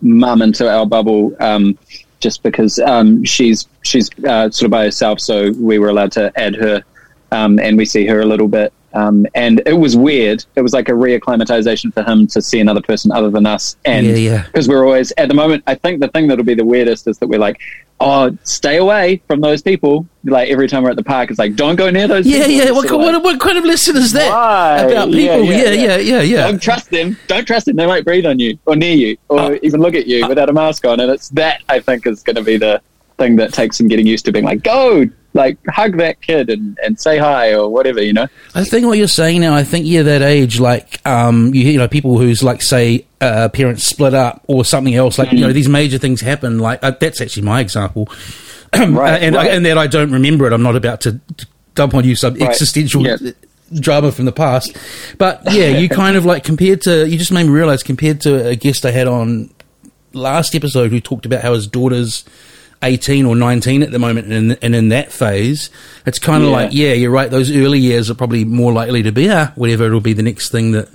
mum 0.00 0.42
into 0.42 0.68
our 0.68 0.84
bubble 0.84 1.34
um 1.40 1.78
just 2.20 2.42
because 2.42 2.78
um 2.80 3.24
she's 3.24 3.68
she's 3.84 4.10
uh, 4.26 4.50
sort 4.50 4.66
of 4.66 4.70
by 4.70 4.84
herself 4.84 5.18
so 5.20 5.50
we 5.52 5.78
were 5.78 5.88
allowed 5.88 6.12
to 6.12 6.30
add 6.38 6.54
her 6.54 6.82
um 7.32 7.58
and 7.58 7.78
we 7.78 7.86
see 7.86 8.06
her 8.06 8.20
a 8.20 8.24
little 8.26 8.48
bit 8.48 8.70
um, 8.94 9.26
and 9.34 9.60
it 9.66 9.74
was 9.74 9.96
weird. 9.96 10.44
It 10.56 10.62
was 10.62 10.72
like 10.72 10.88
a 10.88 10.92
reacclimatization 10.92 11.92
for 11.92 12.02
him 12.02 12.26
to 12.28 12.40
see 12.40 12.60
another 12.60 12.80
person 12.80 13.10
other 13.12 13.30
than 13.30 13.44
us. 13.46 13.76
And 13.84 14.06
Yeah, 14.06 14.14
yeah. 14.14 14.42
because 14.46 14.68
we're 14.68 14.84
always 14.84 15.12
at 15.18 15.28
the 15.28 15.34
moment 15.34 15.62
i 15.66 15.74
think 15.74 16.00
the 16.00 16.08
thing 16.08 16.28
that'll 16.28 16.44
be 16.44 16.54
the 16.54 16.64
weirdest 16.64 17.06
is 17.06 17.18
that 17.18 17.26
we're 17.28 17.38
like 17.38 17.60
oh 18.00 18.36
stay 18.42 18.76
away 18.78 19.20
from 19.26 19.40
those 19.40 19.62
people 19.62 20.06
like 20.24 20.48
every 20.48 20.66
time 20.68 20.82
we're 20.82 20.90
at 20.90 20.96
the 20.96 21.02
park 21.04 21.30
it's 21.30 21.38
like 21.38 21.54
don't 21.54 21.76
go 21.76 21.90
near 21.90 22.06
those 22.08 22.26
Yeah, 22.26 22.46
people. 22.46 22.64
yeah. 22.66 22.70
What, 22.72 22.84
of 22.90 22.98
what, 22.98 23.14
like, 23.14 23.24
what 23.24 23.40
kind 23.40 23.58
of 23.58 23.64
lesson 23.64 23.96
is 23.96 24.12
that 24.12 24.30
Why? 24.30 24.78
about 24.90 25.06
people? 25.10 25.44
Yeah, 25.44 25.56
Yeah, 25.56 25.70
yeah, 25.70 25.72
yeah, 25.72 25.96
yeah, 25.96 26.20
yeah. 26.22 26.46
don't 26.48 26.60
trust 26.62 26.90
them 26.90 27.16
don't 27.28 27.46
trust 27.46 27.66
them 27.66 27.76
they 27.76 27.86
might 27.86 28.04
breathe 28.04 28.26
on 28.26 28.38
you 28.38 28.58
or 28.66 28.76
near 28.76 28.94
you 28.94 29.16
or 29.28 29.40
Oh. 29.40 29.58
even 29.62 29.80
look 29.80 29.94
at 29.94 30.06
you 30.06 30.26
without 30.28 30.48
a 30.48 30.52
mask 30.52 30.84
on 30.86 31.00
and 31.00 31.10
it's 31.10 31.28
that 31.30 31.62
i 31.68 31.78
think 31.80 32.06
is 32.06 32.22
going 32.22 32.36
to 32.36 32.42
be 32.42 32.56
the 32.56 32.80
thing 33.18 33.36
that 33.36 33.52
takes 33.52 33.78
some 33.78 33.88
getting 33.88 34.06
used 34.06 34.24
to 34.24 34.32
being 34.32 34.44
like 34.44 34.62
go 34.62 35.04
like 35.34 35.56
hug 35.68 35.96
that 35.98 36.20
kid 36.20 36.48
and, 36.50 36.78
and 36.84 36.98
say 36.98 37.18
hi 37.18 37.52
or 37.54 37.68
whatever 37.68 38.00
you 38.02 38.12
know 38.12 38.26
I 38.54 38.64
think 38.64 38.86
what 38.86 38.98
you're 38.98 39.08
saying 39.08 39.40
now, 39.40 39.54
I 39.54 39.64
think 39.64 39.84
you're 39.86 40.04
that 40.04 40.22
age, 40.22 40.60
like 40.60 41.00
um, 41.06 41.52
you, 41.54 41.62
you 41.72 41.78
know, 41.78 41.88
people 41.88 42.18
who's 42.18 42.42
like 42.44 42.62
say 42.62 43.04
uh, 43.20 43.48
parents 43.48 43.82
split 43.84 44.14
up 44.14 44.44
or 44.46 44.64
something 44.64 44.94
else, 44.94 45.18
like 45.18 45.32
you 45.32 45.40
know, 45.40 45.52
these 45.52 45.68
major 45.68 45.98
things 45.98 46.20
happen. 46.20 46.58
Like 46.60 46.78
uh, 46.84 46.92
that's 46.92 47.20
actually 47.20 47.42
my 47.42 47.60
example, 47.60 48.08
right 48.72 49.22
and 49.22 49.34
right. 49.34 49.50
and 49.50 49.66
that 49.66 49.76
I 49.76 49.88
don't 49.88 50.12
remember 50.12 50.46
it. 50.46 50.52
I'm 50.52 50.62
not 50.62 50.76
about 50.76 51.00
to 51.02 51.20
to 51.36 51.46
dump 51.74 51.94
on 51.94 52.04
you 52.04 52.14
some 52.14 52.34
Right. 52.34 52.48
existential 52.50 53.04
Yeah. 53.04 53.16
drama 53.72 54.12
from 54.12 54.26
the 54.26 54.32
past, 54.32 54.76
but 55.18 55.42
yeah, 55.52 55.66
you 55.68 55.88
kind 56.02 56.16
of 56.16 56.24
like 56.24 56.44
compared 56.44 56.82
to 56.82 57.08
you 57.08 57.18
just 57.18 57.32
made 57.32 57.44
me 57.46 57.50
realize 57.52 57.82
compared 57.82 58.20
to 58.20 58.46
a 58.48 58.54
guest 58.54 58.86
I 58.86 58.92
had 58.92 59.08
on 59.08 59.50
last 60.12 60.54
episode 60.54 60.92
who 60.92 61.00
talked 61.00 61.26
about 61.26 61.42
how 61.42 61.54
his 61.54 61.66
daughter's 61.66 62.24
18 62.84 63.24
or 63.26 63.34
19 63.34 63.82
at 63.82 63.90
the 63.90 63.98
moment 63.98 64.30
and 64.32 64.52
in, 64.52 64.58
and 64.62 64.74
in 64.74 64.88
that 64.90 65.10
phase 65.12 65.70
it's 66.06 66.18
kind 66.18 66.42
of 66.44 66.50
Yeah. 66.50 66.56
like 66.56 66.70
yeah 66.72 66.92
you're 66.92 67.10
right 67.10 67.30
those 67.30 67.50
early 67.50 67.78
years 67.80 68.10
are 68.10 68.14
probably 68.14 68.44
more 68.44 68.72
likely 68.72 69.02
to 69.02 69.12
be 69.12 69.30
ah 69.30 69.52
whatever 69.56 69.84
it'll 69.86 70.00
be 70.00 70.12
the 70.12 70.22
next 70.22 70.50
thing 70.50 70.72
that 70.72 70.88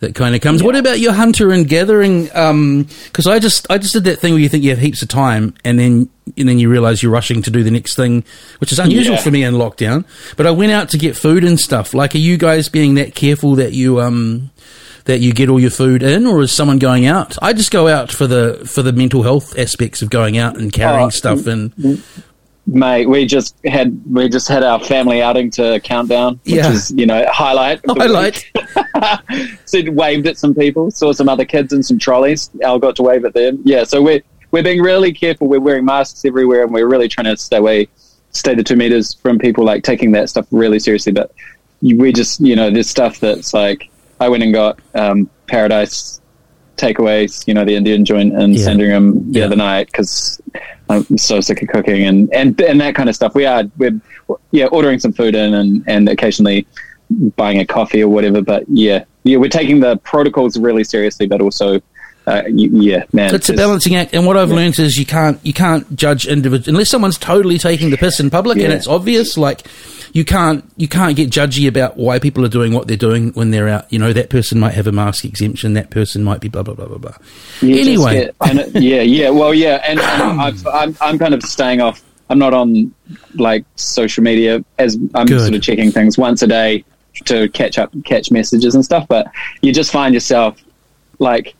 that 0.00 0.14
kind 0.14 0.34
of 0.34 0.40
comes 0.42 0.62
what 0.62 0.76
about 0.76 0.98
your 0.98 1.12
hunter 1.12 1.50
and 1.50 1.66
gathering 1.68 2.24
because 2.24 3.26
i 3.26 3.38
just 3.38 3.66
i 3.70 3.78
just 3.78 3.94
did 3.94 4.04
that 4.04 4.18
thing 4.18 4.32
where 4.34 4.42
you 4.42 4.48
think 4.48 4.62
you 4.64 4.70
have 4.70 4.78
heaps 4.78 5.00
of 5.02 5.08
time 5.08 5.54
and 5.64 5.78
then 5.78 6.08
and 6.36 6.48
then 6.48 6.58
you 6.58 6.68
realize 6.68 7.02
you're 7.02 7.12
rushing 7.12 7.40
to 7.42 7.50
do 7.50 7.62
the 7.62 7.70
next 7.70 7.94
thing 7.96 8.24
which 8.58 8.72
is 8.72 8.78
unusual 8.78 9.14
Yeah. 9.16 9.22
for 9.22 9.30
me 9.30 9.44
in 9.44 9.54
lockdown 9.54 10.04
but 10.36 10.46
i 10.46 10.50
went 10.50 10.72
out 10.72 10.90
to 10.90 10.98
get 10.98 11.16
food 11.16 11.44
and 11.44 11.58
stuff 11.58 11.94
like 11.94 12.14
are 12.14 12.18
you 12.18 12.36
guys 12.36 12.68
being 12.68 12.94
that 12.96 13.14
careful 13.14 13.54
that 13.56 13.72
you 13.72 14.00
um 14.00 14.50
that 15.04 15.20
you 15.20 15.32
get 15.32 15.48
all 15.48 15.60
your 15.60 15.70
food 15.70 16.02
in, 16.02 16.26
or 16.26 16.42
is 16.42 16.50
someone 16.52 16.78
going 16.78 17.06
out? 17.06 17.36
I 17.42 17.52
just 17.52 17.70
go 17.70 17.88
out 17.88 18.10
for 18.10 18.26
the 18.26 18.62
for 18.66 18.82
the 18.82 18.92
mental 18.92 19.22
health 19.22 19.58
aspects 19.58 20.02
of 20.02 20.10
going 20.10 20.38
out 20.38 20.56
and 20.58 20.72
carrying 20.72 21.06
Oh, 21.06 21.10
stuff 21.10 21.46
and 21.46 22.02
Mate, 22.66 23.10
we 23.10 23.26
just 23.26 23.54
had 23.66 24.00
we 24.10 24.26
just 24.30 24.48
had 24.48 24.62
our 24.62 24.80
family 24.80 25.20
outing 25.20 25.50
to 25.50 25.78
countdown, 25.80 26.40
which 26.44 26.54
Yeah. 26.54 26.72
is 26.72 26.90
you 26.92 27.04
know 27.04 27.22
highlight. 27.30 27.80
highlight. 27.86 28.42
so 29.66 29.82
waved 29.90 30.26
at 30.26 30.38
some 30.38 30.54
people, 30.54 30.90
saw 30.90 31.12
some 31.12 31.28
other 31.28 31.44
kids 31.44 31.74
in 31.74 31.82
some 31.82 31.98
trolleys. 31.98 32.48
Al 32.62 32.78
got 32.78 32.96
to 32.96 33.02
wave 33.02 33.26
at 33.26 33.34
them. 33.34 33.60
Yeah, 33.64 33.84
so 33.84 34.00
we're 34.02 34.22
we're 34.50 34.62
being 34.62 34.80
really 34.80 35.12
careful. 35.12 35.46
We're 35.46 35.60
wearing 35.60 35.84
masks 35.84 36.24
everywhere, 36.24 36.62
and 36.62 36.72
we're 36.72 36.86
really 36.88 37.08
trying 37.08 37.26
to 37.26 37.36
stay 37.36 37.58
away, 37.58 37.88
stay 38.30 38.54
the 38.54 38.62
two 38.62 38.76
meters 38.76 39.12
from 39.12 39.38
people. 39.38 39.62
Like 39.64 39.82
taking 39.82 40.12
that 40.12 40.30
stuff 40.30 40.46
really 40.50 40.78
seriously. 40.78 41.12
But 41.12 41.32
we 41.82 42.14
just 42.14 42.40
you 42.40 42.56
know 42.56 42.70
there's 42.70 42.88
stuff 42.88 43.20
that's 43.20 43.52
like 43.52 43.90
I 44.24 44.28
went 44.28 44.42
and 44.42 44.52
got 44.54 44.78
um, 44.94 45.28
Paradise 45.46 46.20
takeaways. 46.76 47.46
You 47.46 47.54
know 47.54 47.64
the 47.64 47.74
Indian 47.76 48.04
joint 48.04 48.32
in 48.34 48.54
Yeah. 48.54 48.64
Sandringham 48.64 49.32
the 49.32 49.40
Yeah. 49.40 49.46
other 49.46 49.56
night 49.56 49.86
because 49.86 50.40
I'm 50.88 51.18
so 51.18 51.40
sick 51.40 51.62
of 51.62 51.68
cooking 51.68 52.04
and, 52.04 52.32
and 52.34 52.60
and 52.60 52.80
that 52.80 52.94
kind 52.94 53.08
of 53.08 53.14
stuff. 53.14 53.34
We 53.34 53.46
are 53.46 53.64
we're 53.76 54.00
yeah 54.50 54.66
ordering 54.66 54.98
some 54.98 55.12
food 55.12 55.34
in 55.34 55.54
and, 55.54 55.84
and 55.86 56.08
occasionally 56.08 56.66
buying 57.36 57.58
a 57.60 57.66
coffee 57.66 58.02
or 58.02 58.08
whatever. 58.08 58.40
But 58.42 58.64
yeah, 58.68 59.04
yeah, 59.24 59.36
we're 59.36 59.48
taking 59.50 59.80
the 59.80 59.96
protocols 59.98 60.58
really 60.58 60.84
seriously, 60.84 61.26
but 61.26 61.40
also 61.40 61.80
uh, 62.26 62.42
yeah, 62.48 63.04
man, 63.12 63.34
it's 63.34 63.50
a 63.50 63.52
balancing 63.52 63.94
act, 63.94 64.14
and 64.14 64.24
what 64.26 64.38
I've 64.38 64.50
learned 64.50 64.78
is 64.78 64.96
you 64.96 65.04
can't 65.04 65.38
you 65.44 65.52
can't 65.52 65.94
judge 65.94 66.26
individual 66.26 66.70
unless 66.74 66.88
someone's 66.88 67.18
totally 67.18 67.58
taking 67.58 67.90
the 67.90 67.98
piss 67.98 68.18
in 68.18 68.30
public 68.30 68.56
and 68.58 68.72
it's 68.72 68.88
obvious. 68.88 69.36
Like 69.36 69.66
you 70.14 70.24
can't 70.24 70.64
you 70.76 70.86
can't 70.86 71.16
get 71.16 71.28
judgy 71.28 71.66
about 71.68 71.96
why 71.96 72.20
people 72.20 72.44
are 72.44 72.48
doing 72.48 72.72
what 72.72 72.86
they're 72.86 72.96
doing 72.96 73.32
when 73.32 73.50
they're 73.50 73.68
out. 73.68 73.92
You 73.92 73.98
know 73.98 74.12
that 74.12 74.30
person 74.30 74.60
might 74.60 74.72
have 74.74 74.86
a 74.86 74.92
mask 74.92 75.24
exemption, 75.24 75.74
that 75.74 75.90
person 75.90 76.22
might 76.22 76.40
be 76.40 76.48
blah 76.48 76.62
blah 76.62 76.74
blah 76.74 76.86
blah 76.86 76.98
blah. 76.98 77.16
Anyway, 77.60 78.30
know- 78.52 78.66
yeah, 78.74 79.02
yeah, 79.02 79.30
well, 79.30 79.52
yeah, 79.52 79.82
and, 79.86 79.98
and 79.98 80.40
I've, 80.40 80.66
I'm 80.68 80.96
I'm 81.00 81.18
kind 81.18 81.34
of 81.34 81.42
staying 81.42 81.80
off. 81.80 82.02
I'm 82.30 82.38
not 82.38 82.54
on 82.54 82.94
like 83.34 83.64
social 83.74 84.22
media 84.22 84.64
as 84.78 84.96
I'm 85.14 85.26
Good. 85.26 85.40
sort 85.40 85.54
of 85.54 85.62
checking 85.62 85.90
things 85.90 86.16
once 86.16 86.42
a 86.42 86.46
day 86.46 86.84
to 87.26 87.48
catch 87.48 87.76
up, 87.76 87.92
catch 88.04 88.30
messages 88.30 88.74
and 88.76 88.84
stuff. 88.84 89.06
But 89.08 89.26
you 89.62 89.72
just 89.72 89.90
find 89.90 90.14
yourself 90.14 90.62
like 91.18 91.56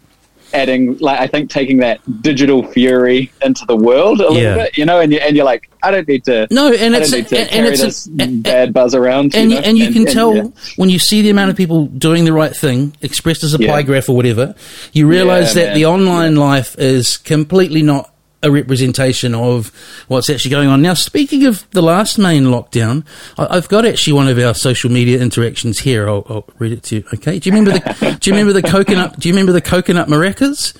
adding, 0.55 0.97
like 0.99 1.19
I 1.21 1.27
think 1.27 1.51
taking 1.51 1.79
that 1.79 2.01
digital 2.23 2.63
fury 2.67 3.31
into 3.45 3.67
the 3.67 3.77
world 3.77 4.21
a 4.21 4.25
Yeah. 4.25 4.29
little 4.31 4.55
bit, 4.57 4.79
you 4.79 4.85
know, 4.85 5.01
and 5.01 5.13
you 5.13 5.19
and 5.19 5.37
you're 5.37 5.45
like, 5.45 5.69
I 5.83 5.91
don't 5.91 6.09
need 6.09 6.25
to. 6.25 6.47
No, 6.51 6.73
and 6.73 6.95
it's 6.95 7.11
to 7.11 7.19
and, 7.19 7.67
it's 7.67 8.07
a, 8.09 8.11
and, 8.23 8.43
bad 8.43 8.73
buzz 8.73 8.95
around, 8.95 9.35
and, 9.35 9.51
you 9.51 9.57
know? 9.57 9.63
and 9.67 9.77
you 9.77 9.93
can 9.93 10.07
tell 10.07 10.35
yeah. 10.35 10.45
when 10.77 10.89
you 10.89 10.99
see 10.99 11.21
the 11.23 11.31
amount 11.31 11.51
of 11.51 11.57
people 11.57 11.87
doing 11.87 12.25
the 12.25 12.33
right 12.33 12.55
thing, 12.57 12.95
expressed 13.03 13.45
as 13.45 13.55
a 13.55 13.59
Yeah. 13.59 13.73
pie 13.73 13.83
graph 13.83 14.09
or 14.09 14.17
whatever, 14.17 14.55
you 14.93 15.07
realize 15.07 15.55
that 15.55 15.75
the 15.75 15.83
man. 15.83 15.93
online 15.93 16.37
life 16.37 16.77
is 16.79 17.17
completely 17.19 17.83
not 17.83 18.14
a 18.45 18.51
representation 18.51 19.35
of 19.35 19.73
what's 20.09 20.31
actually 20.31 20.51
going 20.51 20.69
on. 20.69 20.83
Now, 20.83 20.95
speaking 20.95 21.47
of 21.47 21.69
the 21.71 21.83
last 21.83 22.19
main 22.19 22.45
lockdown, 22.45 23.05
I, 23.39 23.57
I've 23.57 23.69
got 23.69 23.85
actually 23.85 24.13
one 24.13 24.29
of 24.29 24.39
our 24.39 24.55
social 24.55 24.91
media 24.91 25.21
interactions 25.21 25.81
here. 25.81 26.09
I'll, 26.09 26.25
I'll 26.29 26.47
read 26.59 26.73
it 26.73 26.83
to 26.85 26.97
you. 26.97 27.05
Okay. 27.15 27.39
Do 27.39 27.49
you 27.49 27.57
remember 27.57 27.79
the 27.79 28.19
Do 28.21 28.31
you 28.31 28.37
remember 28.37 28.53
the 28.53 28.67
coconut? 28.67 29.19
Do 29.19 29.29
you 29.29 29.35
remember 29.35 29.53
the 29.53 29.61
coconut 29.61 30.09
maracas? 30.09 30.77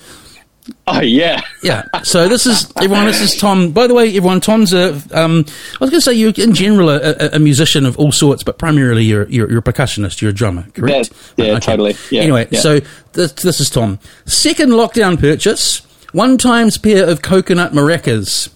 Oh 0.87 1.01
yeah, 1.01 1.43
Yeah. 1.63 1.85
So 2.05 2.27
this 2.27 2.47
is 2.47 2.73
everyone. 2.77 3.05
This 3.05 3.21
is 3.21 3.37
Tom. 3.37 3.73
By 3.73 3.87
the 3.87 3.93
way, 3.93 4.09
everyone, 4.09 4.41
Tom's 4.41 4.73
a. 4.73 4.95
Um, 5.13 5.45
I 5.47 5.79
was 5.81 5.91
going 5.91 5.91
to 5.91 6.01
say 6.01 6.15
you're 6.15 6.33
in 6.37 6.55
general 6.55 6.89
a, 6.89 7.31
a, 7.35 7.39
musician 7.39 7.85
of 7.85 7.99
all 7.99 8.13
sorts, 8.13 8.43
but 8.43 8.59
primarily 8.59 9.05
you're, 9.05 9.29
you're 9.29 9.51
you're 9.51 9.59
a 9.59 9.63
percussionist. 9.63 10.23
You're 10.23 10.31
a 10.31 10.35
drummer, 10.35 10.67
correct? 10.73 11.13
Yeah, 11.37 11.47
yeah, 11.47 11.59
totally. 11.59 11.97
Yeah, 12.11 12.23
anyway, 12.23 12.49
yeah. 12.51 12.61
so 12.61 12.81
this, 13.13 13.33
this 13.33 13.61
is 13.61 13.69
Tom. 13.69 13.99
Second 14.25 14.71
lockdown 14.71 15.19
purchase. 15.21 15.83
One 16.15 16.39
times 16.39 16.79
pair 16.79 17.09
of 17.11 17.23
coconut 17.23 17.73
maracas. 17.73 18.49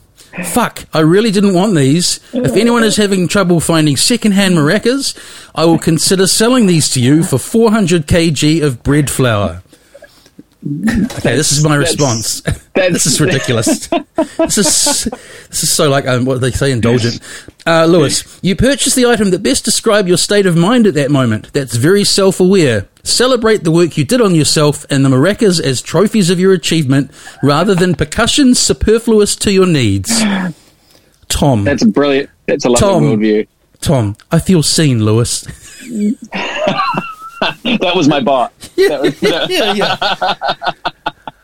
Fuck, 0.52 0.84
I 0.94 1.00
really 1.00 1.32
didn't 1.32 1.54
want 1.54 1.74
these. 1.74 2.20
If 2.32 2.52
anyone 2.52 2.84
is 2.84 2.96
having 2.96 3.26
trouble 3.26 3.58
finding 3.58 3.96
second-hand 3.96 4.54
maracas, 4.54 5.18
I 5.56 5.64
will 5.64 5.78
consider 5.80 6.28
selling 6.28 6.66
these 6.66 6.88
to 6.90 7.00
you 7.00 7.24
for 7.24 7.36
400 7.36 8.06
kg 8.06 8.62
of 8.62 8.84
bread 8.84 9.10
flour. 9.10 9.62
Okay, 10.64 11.34
this 11.36 11.50
is 11.50 11.64
my 11.64 11.78
That's- 11.78 11.94
response. 11.94 12.40
that's- 12.74 12.92
this 12.92 13.06
is 13.06 13.20
ridiculous. 13.20 13.88
this 13.88 14.58
is 14.58 15.04
this 15.48 15.62
is 15.64 15.70
so 15.70 15.88
like 15.90 16.06
um, 16.06 16.24
what 16.26 16.40
they 16.40 16.52
say 16.52 16.70
indulgent. 16.70 17.18
Uh, 17.66 17.86
Lewis, 17.86 18.38
you 18.42 18.54
purchased 18.54 18.94
the 18.94 19.06
item 19.06 19.30
that 19.32 19.42
best 19.42 19.64
describe 19.64 20.06
your 20.06 20.16
state 20.16 20.46
of 20.46 20.56
mind 20.56 20.86
at 20.86 20.94
that 20.94 21.10
moment. 21.10 21.52
That's 21.52 21.74
very 21.74 22.04
self-aware. 22.04 22.86
Celebrate 23.08 23.64
the 23.64 23.70
work 23.70 23.96
you 23.96 24.04
did 24.04 24.20
on 24.20 24.34
yourself 24.34 24.84
and 24.90 25.04
the 25.04 25.08
maracas 25.08 25.60
as 25.62 25.80
trophies 25.82 26.28
of 26.30 26.38
your 26.38 26.52
achievement, 26.52 27.10
rather 27.42 27.74
than 27.74 27.94
percussion 27.94 28.54
superfluous 28.54 29.34
to 29.36 29.50
your 29.52 29.66
needs. 29.66 30.22
Tom, 31.28 31.64
that's 31.64 31.84
brilliant. 31.84 32.30
That's 32.46 32.64
a 32.64 32.70
lovely 32.70 32.86
Tom. 32.88 33.02
worldview. 33.04 33.46
Tom, 33.80 34.16
I 34.32 34.38
feel 34.40 34.62
seen, 34.62 35.04
Lewis. 35.04 35.46
That 37.62 37.92
was 37.94 38.08
my 38.08 38.20
bot. 38.20 38.52
That 38.76 39.00
was- 39.00 39.20
that- 39.20 39.48
yeah, 39.48 39.72
yeah. 39.74 40.72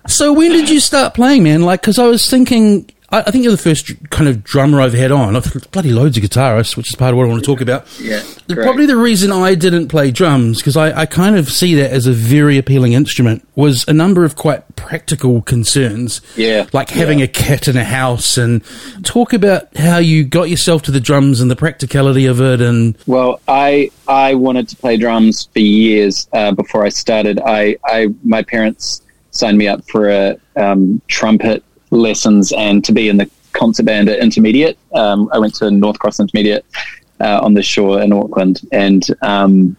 so 0.09 0.33
when 0.33 0.51
did 0.51 0.69
you 0.69 0.81
start 0.81 1.15
playing, 1.15 1.45
man? 1.45 1.63
Like, 1.63 1.83
because 1.83 1.99
I 2.01 2.07
was 2.09 2.29
thinking, 2.29 2.91
I, 3.15 3.21
I 3.21 3.31
think 3.31 3.45
you're 3.45 3.53
the 3.53 3.59
first 3.59 3.93
kind 4.11 4.29
of 4.29 4.43
drummer 4.43 4.81
I've 4.81 4.93
had 4.93 5.13
on. 5.13 5.37
I've 5.37 5.71
bloody 5.71 5.93
loads 5.93 6.17
of 6.17 6.25
guitarists, 6.25 6.77
which 6.77 6.91
is 6.91 6.97
part 6.97 7.13
of 7.13 7.17
what 7.17 7.27
I 7.27 7.29
want 7.29 7.45
to 7.45 7.47
talk 7.47 7.61
about. 7.61 7.87
Yeah. 8.01 8.23
Probably 8.49 8.87
the 8.87 8.97
reason 8.97 9.31
I 9.31 9.55
didn't 9.55 9.89
play 9.89 10.11
drums, 10.11 10.59
because 10.59 10.77
I, 10.77 11.03
I 11.03 11.07
kind 11.07 11.37
of 11.37 11.49
see 11.49 11.77
that 11.77 11.93
as 11.93 12.07
a 12.07 12.13
very 12.13 12.59
appealing 12.59 12.93
instrument, 12.93 13.47
was 13.55 13.87
a 13.87 13.93
number 13.93 14.25
of 14.25 14.35
quite 14.35 14.75
practical 14.75 15.43
concerns. 15.43 16.21
Yeah, 16.37 16.67
Like 16.73 16.91
having 16.91 17.21
yeah. 17.21 17.27
a 17.27 17.29
cat 17.29 17.69
in 17.69 17.77
a 17.77 17.85
house, 17.85 18.37
and 18.37 18.65
talk 19.05 19.33
about 19.33 19.77
how 19.77 19.99
you 19.99 20.25
got 20.25 20.51
yourself 20.51 20.83
to 20.83 20.91
the 20.91 21.01
drums 21.01 21.41
and 21.41 21.51
the 21.51 21.57
practicality 21.57 22.27
of 22.27 22.41
it, 22.41 22.61
and 22.61 22.97
Well, 23.07 23.41
I 23.47 23.91
I 24.09 24.35
wanted 24.35 24.69
to 24.71 24.77
play 24.77 24.97
drums 24.97 25.49
for 25.53 25.61
years 25.61 26.29
uh, 26.33 26.53
before 26.53 26.85
I 26.85 26.89
started. 26.89 27.41
I, 27.45 27.77
I 27.85 28.09
my 28.25 28.43
parents 28.43 29.03
signed 29.31 29.59
me 29.59 29.69
up 29.69 29.89
for 29.89 30.11
a 30.11 30.37
um, 30.57 31.01
trumpet 31.09 31.65
lessons 31.99 32.53
and 32.53 32.85
to 32.85 32.93
be 32.93 33.09
in 33.09 33.17
the 33.17 33.31
concert 33.53 33.87
band 33.87 34.09
at 34.09 34.19
intermediate. 34.19 34.79
Um, 34.93 35.31
I 35.33 35.39
went 35.39 35.55
to 35.57 35.71
North 35.71 35.99
Cross 35.99 36.21
Intermediate 36.21 36.65
uh, 37.21 37.41
on 37.43 37.55
the 37.55 37.63
shore 37.63 38.03
in 38.03 38.13
Auckland, 38.13 38.61
and 38.73 39.05
um, 39.23 39.77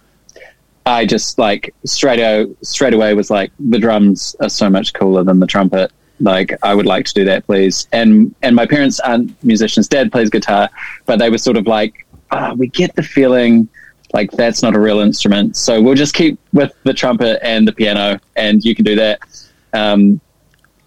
I 0.86 1.06
just 1.06 1.38
like 1.38 1.73
straight 1.84 2.19
out, 2.19 2.47
straight 2.63 2.93
away 2.93 3.13
was 3.13 3.30
like 3.30 3.51
the 3.60 3.80
drums 3.80 4.36
are 4.39 4.49
so 4.49 4.69
much 4.69 4.93
cooler 4.93 5.23
than 5.23 5.39
the 5.39 5.47
trumpet. 5.47 5.91
Like 6.19 6.58
I 6.63 6.73
would 6.73 6.86
like 6.86 7.06
to 7.06 7.13
do 7.13 7.25
that, 7.25 7.45
please. 7.45 7.88
And 7.91 8.34
and 8.41 8.56
my 8.56 8.65
parents 8.65 8.99
aren't 8.99 9.43
musicians. 9.43 9.88
Dad 9.88 10.12
plays 10.12 10.30
guitar, 10.30 10.69
but 11.06 11.19
they 11.19 11.30
were 11.30 11.38
sort 11.38 11.58
of 11.58 11.67
like, 11.67 12.06
ah, 12.32 12.54
we 12.56 12.67
get 12.67 12.95
the 12.95 13.04
feeling 13.04 13.67
like 14.13 14.32
that's 14.32 14.62
not 14.62 14.75
a 14.75 14.80
real 14.80 14.99
instrument, 14.99 15.58
so 15.58 15.82
we'll 15.82 15.95
just 15.95 16.13
keep 16.13 16.39
with 16.54 16.71
the 16.84 16.93
trumpet 16.93 17.39
and 17.43 17.67
the 17.67 17.73
piano, 17.73 18.19
and 18.38 18.63
you 18.63 18.73
can 18.73 18.86
do 18.86 18.95
that. 18.95 19.19
Um, 19.73 20.21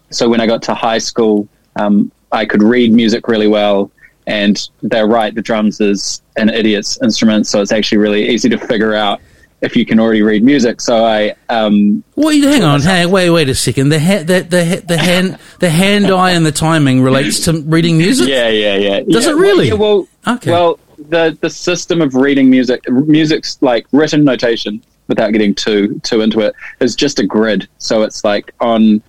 so 0.09 0.29
when 0.29 0.41
I 0.41 0.47
got 0.47 0.61
to 0.63 0.73
high 0.73 0.97
school, 0.97 1.47
um, 1.75 2.11
I 2.31 2.45
could 2.45 2.61
read 2.63 2.91
music 2.93 3.27
really 3.27 3.47
well, 3.47 3.91
and 4.27 4.59
they're 4.83 5.07
right. 5.07 5.33
The 5.33 5.41
drums 5.41 5.79
is 5.81 6.21
an 6.37 6.49
idiot's 6.49 6.97
instrument, 7.01 7.47
so 7.47 7.61
it's 7.61 7.71
actually 7.71 7.97
really 7.99 8.29
easy 8.29 8.49
to 8.49 8.57
figure 8.57 8.93
out 8.93 9.21
if 9.61 9.75
you 9.75 9.85
can 9.85 9.99
already 9.99 10.21
read 10.21 10.41
music. 10.43 10.79
So 10.79 11.03
I, 11.03 11.35
um, 11.49 12.03
Wait, 12.15 12.41
hang 12.43 12.63
on, 12.63 12.81
hey, 12.81 13.05
wait, 13.05 13.29
wait 13.29 13.49
a 13.49 13.55
second. 13.55 13.89
The 13.89 13.99
ha- 13.99 14.19
the 14.23 14.41
the 14.41 14.83
the 14.87 14.97
hand 14.97 15.37
the 15.59 15.69
hand 15.69 16.05
eye 16.11 16.31
and 16.31 16.45
the 16.45 16.51
timing 16.51 17.01
relates 17.01 17.41
to 17.45 17.61
reading 17.61 17.97
music. 17.97 18.27
yeah, 18.29 18.47
yeah, 18.49 18.75
yeah. 18.75 19.01
Does 19.01 19.25
yeah. 19.25 19.31
it 19.31 19.35
really? 19.35 19.71
Well, 19.73 19.77
yeah, 19.77 20.27
well, 20.27 20.35
Okay. 20.35 20.51
well, 20.51 20.79
the 21.09 21.37
the 21.41 21.49
system 21.49 22.01
of 22.01 22.13
reading 22.15 22.49
music, 22.49 22.87
music's 22.89 23.57
like 23.61 23.85
written 23.91 24.23
notation, 24.23 24.81
without 25.07 25.31
getting 25.31 25.55
too 25.55 25.99
too 26.03 26.21
into 26.21 26.39
it, 26.41 26.53
is 26.79 26.95
just 26.95 27.19
a 27.19 27.25
grid. 27.25 27.67
So 27.79 28.03
it's 28.03 28.23
like 28.23 28.53
on 28.61 29.01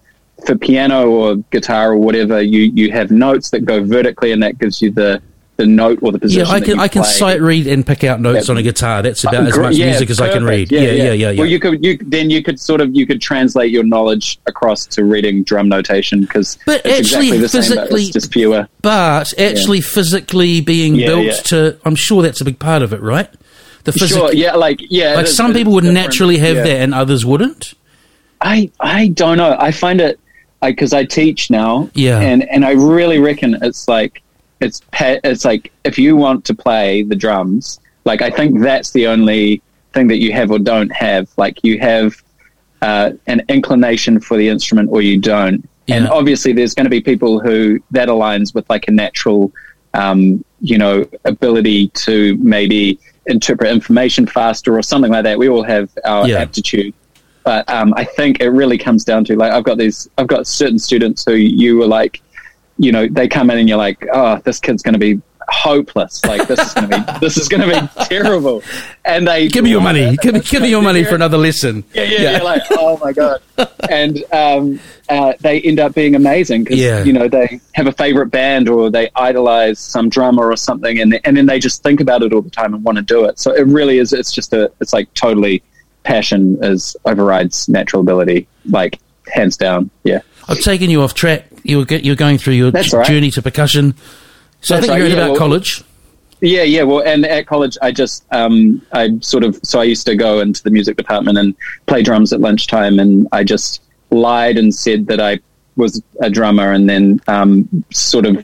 for 0.47 0.57
piano 0.57 1.09
or 1.11 1.37
guitar 1.51 1.93
or 1.93 1.97
whatever, 1.97 2.41
you 2.41 2.71
you 2.75 2.91
have 2.93 3.11
notes 3.11 3.51
that 3.51 3.65
go 3.65 3.83
vertically, 3.85 4.33
and 4.33 4.43
that 4.43 4.59
gives 4.59 4.81
you 4.83 4.91
the 4.91 5.21
the 5.57 5.67
note 5.67 5.99
or 6.01 6.11
the 6.11 6.19
position. 6.19 6.47
Yeah, 6.47 6.53
I 6.53 6.59
that 6.61 6.65
can 6.67 6.81
I 6.81 6.89
can 6.89 7.03
play. 7.03 7.13
sight 7.13 7.41
read 7.43 7.67
and 7.67 7.87
pick 7.87 8.03
out 8.03 8.19
notes 8.19 8.49
Yeah. 8.49 8.53
on 8.53 8.59
a 8.59 8.63
guitar. 8.63 9.03
That's 9.03 9.23
about 9.25 9.47
as 9.47 9.59
much 9.59 9.75
yeah, 9.77 9.87
music 9.91 10.09
as 10.09 10.19
I 10.19 10.33
can 10.33 10.43
read. 10.45 10.71
perfect. 10.71 10.73
Yeah, 10.73 10.93
yeah, 10.93 11.13
yeah, 11.13 11.31
yeah. 11.33 11.39
Well, 11.39 11.47
you 11.51 11.61
could 11.61 11.85
you 11.85 11.99
then 12.01 12.31
you 12.31 12.43
could 12.43 12.59
sort 12.59 12.81
of 12.81 12.95
you 12.97 13.07
could 13.07 13.21
translate 13.21 13.71
your 13.71 13.83
knowledge 13.85 14.39
across 14.47 14.87
to 14.87 15.05
reading 15.05 15.43
drum 15.43 15.69
notation 15.69 16.23
because 16.23 16.57
But 16.65 16.81
it's 16.87 17.13
actually, 17.13 17.29
exactly 17.33 17.49
same, 17.49 17.63
physically- 17.79 18.03
it's 18.05 18.11
just 18.13 18.33
fewer. 18.33 18.69
but 18.81 19.39
actually, 19.39 19.83
physically 19.83 20.63
being 20.63 20.95
Yeah, 20.95 21.07
built 21.09 21.27
yeah. 21.27 21.33
to, 21.33 21.77
I'm 21.85 21.95
sure 21.97 22.23
that's 22.23 22.41
a 22.41 22.45
big 22.47 22.59
part 22.59 22.81
of 22.81 22.93
it, 22.95 23.03
right? 23.03 23.29
The 23.85 23.93
physic- 23.93 24.17
Sure, 24.17 24.33
yeah, 24.33 24.55
like 24.57 24.81
yeah, 24.89 25.15
like 25.17 25.27
some 25.27 25.53
people 25.53 25.75
would 25.75 25.85
naturally 25.85 26.39
have 26.39 26.57
Yeah. 26.57 26.63
that, 26.65 26.77
and 26.81 26.95
others 26.95 27.27
wouldn't. 27.27 27.75
I 28.41 28.71
I 28.81 29.09
don't 29.09 29.37
know. 29.37 29.55
I 29.59 29.73
find 29.73 30.01
it 30.01 30.19
because 30.63 30.93
I, 30.93 31.05
teach 31.05 31.51
now, 31.51 31.89
Yeah. 31.95 32.21
and 32.21 32.49
and 32.51 32.65
I 32.65 32.73
really 32.73 33.19
reckon 33.19 33.57
it's 33.63 33.89
like 33.89 34.23
it's 34.61 34.81
pa- 34.93 35.19
it's 35.25 35.45
like 35.45 35.73
if 35.85 35.99
you 35.99 36.17
want 36.17 36.45
to 36.47 36.55
play 36.55 37.03
the 37.03 37.17
drums, 37.17 37.81
like 38.05 38.21
I 38.23 38.31
think 38.31 38.61
that's 38.61 38.91
the 38.91 39.07
only 39.07 39.63
thing 39.93 40.09
that 40.09 40.19
you 40.19 40.33
have 40.33 40.51
or 40.51 40.59
don't 40.59 40.93
have. 40.93 41.29
Like 41.37 41.65
you 41.65 41.79
have 41.81 42.23
uh, 42.83 43.13
an 43.27 43.43
inclination 43.49 44.21
for 44.21 44.37
the 44.37 44.49
instrument 44.49 44.91
or 44.91 45.01
you 45.03 45.19
don't, 45.19 45.67
and 45.89 46.07
obviously 46.09 46.53
there's 46.53 46.75
going 46.75 46.85
to 46.85 46.91
be 46.91 47.01
people 47.01 47.41
who 47.41 47.81
that 47.93 48.09
aligns 48.09 48.55
with 48.55 48.69
like 48.69 48.87
a 48.87 48.91
natural, 48.91 49.51
um, 49.95 50.45
you 50.61 50.77
know, 50.79 51.07
ability 51.25 51.89
to 51.89 52.37
maybe 52.37 52.99
interpret 53.27 53.71
information 53.71 54.27
faster 54.27 54.77
or 54.77 54.83
something 54.83 55.11
like 55.11 55.25
that. 55.25 55.39
We 55.39 55.49
all 55.49 55.63
have 55.63 55.89
our 56.05 56.29
Yeah. 56.29 56.39
aptitude 56.39 56.93
but 57.45 57.69
um, 57.71 57.93
I 57.97 58.05
think 58.05 58.41
it 58.41 58.51
really 58.51 58.79
comes 58.79 59.05
down 59.05 59.25
to 59.27 59.37
like 59.37 59.53
I've 59.53 59.65
got 59.65 59.79
these 59.79 60.09
I've 60.19 60.27
got 60.29 60.47
certain 60.47 60.79
students 60.79 61.25
who 61.27 61.35
you 61.35 61.77
were 61.79 61.87
like 61.87 62.23
you 62.79 62.93
know 62.93 63.07
they 63.09 63.29
come 63.29 63.51
in 63.51 63.59
and 63.59 63.69
you're 63.69 63.79
like 63.79 64.07
oh 64.13 64.39
this 64.45 64.59
kid's 64.61 64.83
going 64.83 64.95
to 64.95 64.99
be 64.99 65.21
hopeless 65.53 66.25
like 66.27 66.47
this 66.47 66.61
is 66.61 66.73
going 66.75 66.89
to 66.91 66.97
be 66.99 67.19
this 67.21 67.37
is 67.37 67.49
going 67.49 67.61
to 67.69 67.81
be 67.81 68.05
terrible 68.05 68.63
and 69.05 69.27
they 69.27 69.49
Give 69.49 69.65
me 69.65 69.71
your 69.71 69.81
money. 69.81 70.17
Give 70.23 70.35
me, 70.35 70.41
give 70.41 70.63
me 70.63 70.69
your 70.71 70.81
money 70.83 71.03
for 71.03 71.17
another 71.17 71.39
lesson. 71.39 71.83
yeah, 71.93 72.05
yeah, 72.05 72.31
You're 72.37 72.45
like, 72.45 72.63
oh 72.73 72.99
my 73.03 73.13
god, 73.13 73.41
and 73.91 74.23
um, 74.33 74.79
uh, 75.09 75.33
they 75.41 75.61
end 75.63 75.81
up 75.81 75.93
being 75.95 76.15
amazing 76.15 76.63
because 76.65 76.79
Yeah. 76.79 77.03
you 77.03 77.13
know 77.13 77.27
they 77.27 77.61
have 77.73 77.89
a 77.89 77.93
favorite 77.93 78.27
band 78.31 78.69
or 78.69 78.91
they 78.91 79.11
idolize 79.17 79.81
some 79.81 80.09
drummer 80.09 80.47
or 80.47 80.57
something, 80.57 81.01
and 81.01 81.19
and 81.25 81.37
then 81.37 81.47
they 81.47 81.59
just 81.59 81.83
think 81.83 82.01
about 82.01 82.23
it 82.23 82.33
all 82.33 82.43
the 82.43 82.51
time 82.51 82.75
and 82.75 82.85
want 82.85 82.97
to 82.99 83.03
do 83.03 83.25
it. 83.25 83.41
So 83.41 83.53
it 83.53 83.67
really 83.67 83.99
is. 83.99 84.13
It's 84.13 84.31
just 84.31 84.53
a. 84.53 84.71
It's 84.81 84.93
like 84.93 85.13
totally 85.15 85.63
passion 86.05 86.59
is 86.63 86.97
overrides 87.05 87.69
natural 87.69 88.01
ability. 88.01 88.49
Like 88.69 88.99
hands 89.33 89.57
down. 89.57 89.91
Yeah. 90.05 90.21
I've 90.49 90.61
taken 90.61 90.91
you 90.91 91.03
off 91.03 91.15
track. 91.15 91.47
You 91.63 91.79
were 91.79 91.85
get, 91.85 92.05
you're 92.05 92.17
going 92.17 92.39
through 92.39 92.55
your 92.55 92.73
j- 92.73 92.97
right. 92.97 93.07
journey 93.07 93.31
to 93.33 93.43
percussion. 93.43 93.95
So 94.61 94.77
I 94.77 94.81
think 94.81 94.91
right, 94.91 94.99
you're 94.99 95.07
at 95.07 95.13
yeah, 95.13 95.19
about 95.19 95.31
well- 95.31 95.39
college. 95.39 95.85
Yeah, 96.43 96.63
yeah. 96.63 96.85
Well, 96.85 97.01
and 97.07 97.27
at 97.27 97.47
college, 97.47 97.77
I 97.83 97.93
just, 97.93 98.25
um, 98.33 98.81
I 98.93 99.11
sort 99.21 99.45
of, 99.45 99.61
so 99.63 99.79
I 99.79 99.85
used 99.85 100.07
to 100.07 100.17
go 100.17 100.41
into 100.41 100.63
the 100.63 100.71
music 100.71 100.97
department 100.97 101.37
and 101.37 101.55
play 101.85 102.03
drums 102.03 102.33
at 102.33 102.41
lunchtime, 102.41 102.99
and 102.99 103.29
I 103.31 103.45
just 103.45 103.83
lied 104.11 104.57
and 104.57 104.75
said 104.75 105.07
that 105.09 105.21
I 105.21 105.41
was 105.77 106.03
a 106.23 106.31
drummer, 106.31 106.73
and 106.73 106.89
then 106.89 107.21
um, 107.29 107.85
sort 107.93 108.25
of 108.25 108.43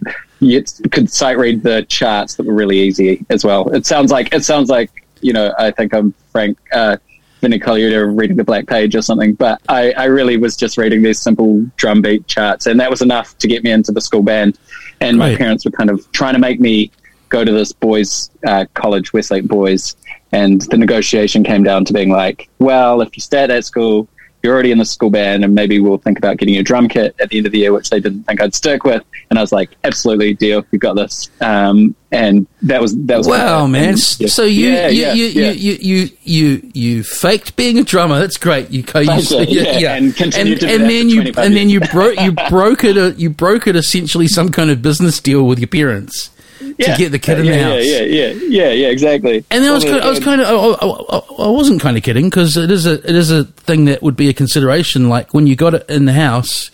could 0.93 1.11
sight 1.11 1.39
read 1.39 1.63
the 1.63 1.87
charts 1.89 2.35
that 2.37 2.45
were 2.45 2.53
really 2.53 2.79
easy 2.79 3.25
as 3.31 3.45
well. 3.45 3.71
It 3.75 3.87
sounds 3.87 4.13
like 4.13 4.35
it 4.35 4.45
sounds 4.45 4.69
like 4.69 4.91
you 5.23 5.33
know, 5.33 5.55
I 5.59 5.71
think 5.71 5.95
I'm 5.95 6.13
Frank. 6.33 6.59
Uh, 6.73 6.99
Vinnie 7.47 7.61
Colaiuta 7.61 8.19
reading 8.19 8.37
the 8.37 8.43
Black 8.43 8.67
Page 8.67 8.97
or 8.97 9.03
something, 9.03 9.33
but 9.35 9.63
I, 9.69 9.93
I 9.93 10.07
really 10.07 10.37
was 10.37 10.57
just 10.57 10.77
reading 10.77 11.03
these 11.03 11.23
simple 11.23 11.65
drum 11.77 12.03
beat 12.03 12.27
charts, 12.27 12.67
and 12.67 12.81
that 12.81 12.91
was 12.91 13.03
enough 13.03 13.39
to 13.39 13.47
get 13.47 13.63
me 13.63 13.71
into 13.71 13.93
the 13.93 14.01
school 14.01 14.25
band. 14.25 14.59
And 15.01 15.17
my 15.17 15.37
parents 15.37 15.65
were 15.65 15.71
kind 15.71 15.89
of 15.89 16.11
trying 16.11 16.33
to 16.33 16.41
make 16.41 16.59
me 16.59 16.91
go 17.29 17.45
to 17.45 17.53
this 17.53 17.71
boys' 17.71 18.33
uh, 18.45 18.65
college, 18.75 19.13
Westlake 19.13 19.47
Boys, 19.47 19.95
and 20.33 20.61
the 20.63 20.77
negotiation 20.77 21.45
came 21.45 21.63
down 21.63 21.85
to 21.85 21.93
being 21.93 22.09
like, 22.11 22.49
well, 22.59 23.01
if 23.01 23.17
you 23.17 23.21
stay 23.21 23.45
at 23.45 23.47
that 23.47 23.65
school, 23.65 24.09
you're 24.47 24.55
already 24.55 24.71
in 24.71 24.79
the 24.79 24.85
school 24.85 25.11
band, 25.11 25.45
and 25.45 25.57
maybe 25.57 25.81
we'll 25.81 25.99
think 25.99 26.19
about 26.19 26.37
getting 26.37 26.55
you 26.55 26.61
a 26.61 26.63
drum 26.63 26.89
kit 26.89 27.17
at 27.19 27.31
the 27.31 27.39
end 27.39 27.47
of 27.47 27.53
the 27.53 27.59
year, 27.59 27.73
which 27.73 27.91
they 27.91 27.99
didn't 27.99 28.23
think 28.23 28.41
I'd 28.41 28.55
stick 28.55 28.85
with. 28.85 29.03
And 29.29 29.41
I 29.41 29.43
was 29.43 29.51
like, 29.51 29.71
absolutely, 29.83 30.35
deal, 30.35 30.65
you've 30.71 30.81
got 30.81 30.95
this. 30.95 31.29
Um, 31.41 31.97
and 32.13 32.47
that 32.63 32.81
was 32.81 32.97
that 33.07 33.19
was 33.19 33.27
Wow, 33.27 33.65
and, 33.65 33.73
man! 33.73 33.97
yeah. 34.19 34.29
So 34.29 34.45
you 34.45 34.69
yeah, 34.71 34.89
you, 34.89 35.03
yeah, 35.03 35.13
you, 35.15 35.25
you, 35.27 35.51
you 35.51 35.79
you 35.83 36.11
you 36.23 36.71
you 36.75 37.03
faked 37.03 37.57
being 37.57 37.77
a 37.79 37.83
drummer. 37.83 38.21
That's 38.21 38.37
great. 38.37 38.71
You 38.71 38.85
co- 38.85 39.01
you 39.01 39.21
Faked 39.21 39.33
it, 39.33 39.81
yeah, 39.81 39.97
and 39.97 40.15
do 40.15 40.25
and 40.25 40.85
then 40.85 41.09
you 41.09 41.23
25 41.23 41.45
and 41.45 41.57
then 41.57 41.69
you 41.75 41.81
broke 41.81 42.21
you 42.21 42.31
brokered 42.33 42.97
a 42.97 43.19
you 43.19 43.31
brokered 43.31 43.75
essentially 43.75 44.29
some 44.29 44.51
kind 44.51 44.71
of 44.71 44.81
business 44.81 45.19
deal 45.19 45.43
with 45.43 45.59
your 45.59 45.69
parents 45.69 46.31
yeah. 46.61 46.93
to 46.93 46.99
get 46.99 47.13
the 47.13 47.19
kid 47.19 47.41
in 47.41 47.47
yeah, 47.47 47.57
the 47.57 47.63
house. 47.63 47.87
Yeah, 47.87 48.01
yeah, 48.01 48.27
yeah, 48.27 48.33
yeah, 48.49 48.73
yeah, 48.73 48.89
exactly. 48.89 49.45
And 49.51 49.65
then 49.65 49.71
I 49.71 49.75
was 49.75 49.85
kind 49.85 49.97
of, 49.97 50.03
I 50.05 50.09
was 50.11 50.21
kind 50.21 50.41
of, 50.41 50.47
I, 50.49 50.87
I, 51.17 51.47
I 51.47 51.51
wasn't 51.51 51.81
kind 51.81 51.97
of 51.97 52.03
kidding 52.03 52.29
because 52.29 52.57
it 52.57 52.71
is 52.71 52.87
a 52.87 52.95
it 52.95 53.15
is 53.15 53.31
a 53.31 53.45
thing 53.45 53.87
that 53.87 54.03
would 54.03 54.17
be 54.17 54.29
a 54.29 54.33
consideration. 54.33 55.09
Like 55.09 55.35
when 55.35 55.47
you 55.47 55.57
got 55.57 55.75
it 55.75 55.89
in 55.89 56.05
the 56.05 56.13
house, 56.13 56.71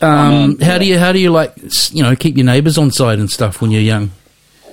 um, 0.00 0.56
man, 0.56 0.58
how 0.60 0.78
do 0.78 0.86
you 0.86 0.98
how 0.98 1.12
do 1.12 1.18
you 1.18 1.30
like 1.30 1.54
you 1.90 2.02
know 2.02 2.14
keep 2.16 2.36
your 2.36 2.46
neighbours 2.46 2.78
on 2.78 2.90
side 2.90 3.18
and 3.18 3.30
stuff 3.30 3.60
when 3.60 3.70
you're 3.70 3.82
young? 3.82 4.10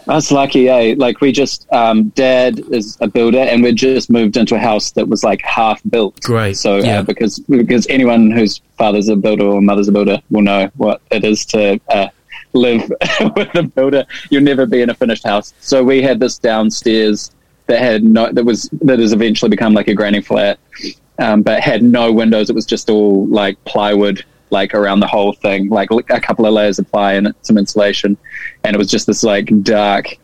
Was 0.08 0.32
lucky, 0.32 0.70
eh? 0.70 0.94
Like 0.98 1.20
we 1.20 1.32
just, 1.32 1.66
um, 1.74 2.10
dad 2.10 2.60
is 2.72 2.96
a 3.02 3.08
builder, 3.08 3.40
and 3.40 3.64
we 3.64 3.74
just 3.74 4.10
moved 4.10 4.38
into 4.38 4.54
a 4.54 4.60
house 4.60 4.92
that 4.92 5.08
was 5.08 5.24
like 5.24 5.42
half 5.42 5.82
built. 5.90 6.22
Great, 6.22 6.58
So 6.58 6.78
yeah. 6.78 7.00
uh, 7.00 7.04
because 7.04 7.40
because 7.40 7.88
anyone 7.88 8.30
whose 8.30 8.62
father's 8.78 9.08
a 9.08 9.16
builder 9.16 9.46
or 9.46 9.62
mother's 9.62 9.88
a 9.88 9.92
builder 9.92 10.22
will 10.30 10.44
know 10.44 10.70
what 10.76 11.02
it 11.10 11.24
is 11.24 11.44
to 11.48 11.80
uh, 11.90 12.10
live 12.56 12.90
with 13.36 13.56
a 13.56 13.64
builder. 13.64 14.06
You'll 14.30 14.44
never 14.44 14.66
be 14.66 14.82
in 14.82 14.90
a 14.90 14.94
finished 14.94 15.24
house. 15.24 15.54
So 15.60 15.84
we 15.84 16.02
had 16.02 16.20
this 16.20 16.38
downstairs 16.38 17.32
that 17.68 17.80
had 17.80 18.04
no 18.04 18.32
that 18.32 18.44
was 18.44 18.70
that 18.82 19.00
has 19.00 19.14
eventually 19.14 19.50
become 19.50 19.74
like 19.74 19.88
a 19.88 19.94
granny 19.94 20.22
flat, 20.22 20.60
um, 21.20 21.42
but 21.42 21.62
had 21.62 21.84
no 21.84 22.12
windows. 22.12 22.50
It 22.50 22.54
was 22.54 22.66
just 22.66 22.90
all 22.90 23.28
like 23.28 23.64
plywood. 23.66 24.24
Like 24.52 24.76
around 24.76 25.00
the 25.00 25.08
whole 25.08 25.34
thing, 25.34 25.70
like 25.70 25.90
a 25.92 26.22
couple 26.22 26.46
of 26.46 26.54
layers 26.54 26.78
of 26.78 26.90
ply 26.90 27.14
and 27.14 27.34
some 27.42 27.58
insulation, 27.58 28.16
and 28.64 28.76
it 28.76 28.78
was 28.78 28.90
just 28.90 29.08
this 29.08 29.24
like 29.24 29.50
dark 29.64 30.18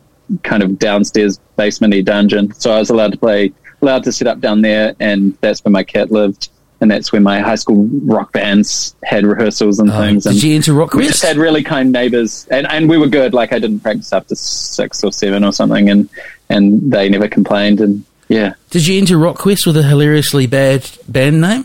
kind 0.44 0.62
of 0.62 0.78
downstairs 0.78 1.40
basementy 1.58 2.04
dungeon. 2.04 2.52
So 2.54 2.72
I 2.72 2.78
was 2.78 2.90
allowed 2.90 3.12
to 3.12 3.18
play, 3.18 3.52
allowed 3.82 4.04
to 4.04 4.12
sit 4.12 4.28
up 4.28 4.40
down 4.40 4.62
there, 4.62 4.94
and 5.00 5.36
that's 5.40 5.62
where 5.64 5.72
my 5.72 5.82
cat 5.82 6.12
lived, 6.12 6.50
and 6.82 6.90
that's 6.90 7.12
where 7.12 7.20
my 7.20 7.38
high 7.38 7.54
school 7.54 7.88
rock 8.02 8.32
bands 8.32 8.96
had 9.04 9.24
rehearsals 9.24 9.78
and 9.78 9.88
oh, 9.88 9.98
things. 9.98 10.26
And 10.26 10.34
Did 10.34 10.42
you 10.42 10.56
enter 10.56 10.72
rock 10.74 10.94
we 10.94 11.06
just 11.06 11.22
had 11.22 11.36
really 11.36 11.62
kind 11.62 11.92
neighbors, 11.92 12.46
and, 12.50 12.66
and 12.66 12.88
we 12.88 12.98
were 12.98 13.06
good. 13.06 13.32
Like 13.32 13.52
I 13.52 13.60
didn't 13.60 13.80
practice 13.80 14.12
after 14.12 14.34
six 14.34 15.04
or 15.04 15.12
seven 15.12 15.44
or 15.44 15.52
something, 15.52 15.88
and 15.88 16.10
and 16.50 16.92
they 16.92 17.08
never 17.08 17.28
complained. 17.28 17.80
And 17.80 18.04
yeah, 18.28 18.54
Did 18.70 18.86
you 18.88 18.98
enter 18.98 19.16
rock 19.16 19.38
quest 19.38 19.64
with 19.64 19.76
a 19.76 19.84
hilariously 19.84 20.48
bad 20.48 20.90
band 21.08 21.40
name? 21.40 21.64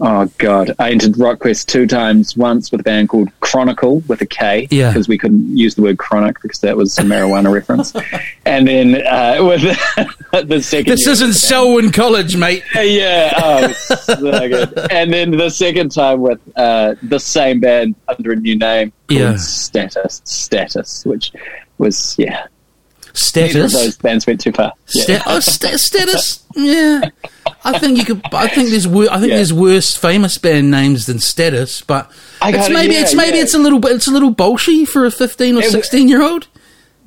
Oh 0.00 0.30
god, 0.38 0.74
I 0.78 0.90
entered 0.90 1.12
RockQuest 1.12 1.66
two 1.66 1.86
times. 1.86 2.36
Once 2.36 2.70
with 2.72 2.80
a 2.80 2.84
band 2.84 3.08
called 3.08 3.28
Chronicle 3.40 4.00
with 4.08 4.20
a 4.22 4.26
K, 4.26 4.66
Yeah. 4.70 4.90
because 4.90 5.08
we 5.08 5.18
couldn't 5.18 5.56
use 5.56 5.74
the 5.74 5.82
word 5.82 5.98
chronic 5.98 6.40
because 6.42 6.60
that 6.60 6.76
was 6.76 6.98
a 6.98 7.02
marijuana 7.02 7.52
reference. 7.52 7.92
And 8.46 8.68
then 8.68 9.06
uh, 9.06 9.38
with 9.42 9.62
the 10.48 10.60
second, 10.62 10.90
This 10.92 11.06
isn't 11.06 11.32
Selwyn 11.34 11.92
College, 11.92 12.36
mate. 12.36 12.62
yeah, 12.74 13.32
oh, 13.36 13.72
so 13.72 14.16
good. 14.20 14.78
And 14.90 15.12
then 15.12 15.30
the 15.30 15.48
second 15.50 15.90
time 15.92 16.20
with 16.20 16.40
uh, 16.56 16.94
the 17.02 17.18
same 17.18 17.60
band 17.60 17.94
under 18.06 18.32
a 18.32 18.36
new 18.36 18.56
name 18.58 18.92
called 19.08 19.20
Yeah. 19.20 19.36
Status, 19.36 20.20
Status, 20.24 21.04
which 21.06 21.32
was 21.78 22.14
yeah. 22.18 22.46
Neither 23.36 23.64
of 23.64 23.72
those 23.72 23.96
bands 23.96 24.26
went 24.26 24.40
too 24.40 24.52
far. 24.52 24.72
Yeah. 24.92 25.04
Sta- 25.04 25.22
oh, 25.26 25.40
sta- 25.40 25.76
status. 25.78 26.44
Yeah, 26.56 27.10
I 27.64 27.78
think 27.78 27.98
you 27.98 28.04
could. 28.04 28.22
I 28.32 28.48
think 28.48 28.70
there's. 28.70 28.86
Wor- 28.88 29.10
I 29.10 29.18
think 29.18 29.30
Yeah. 29.30 29.36
there's 29.36 29.52
worse 29.52 29.96
famous 29.96 30.38
band 30.38 30.70
names 30.70 31.06
than 31.06 31.18
Status, 31.20 31.80
but 31.82 32.10
it's 32.42 32.56
got 32.56 32.70
it, 32.70 32.74
maybe 32.74 32.94
yeah, 32.94 33.00
it's 33.02 33.14
maybe 33.14 33.36
yeah. 33.38 33.42
it's 33.44 33.54
a 33.54 33.58
little 33.58 33.78
bit. 33.80 33.92
It's 33.92 34.06
a 34.08 34.12
little 34.12 34.34
bolshy 34.34 34.86
for 34.86 35.04
a 35.04 35.10
fifteen 35.10 35.56
or 35.56 35.60
It- 35.62 35.70
sixteen 35.70 36.08
year 36.08 36.22
old. 36.22 36.46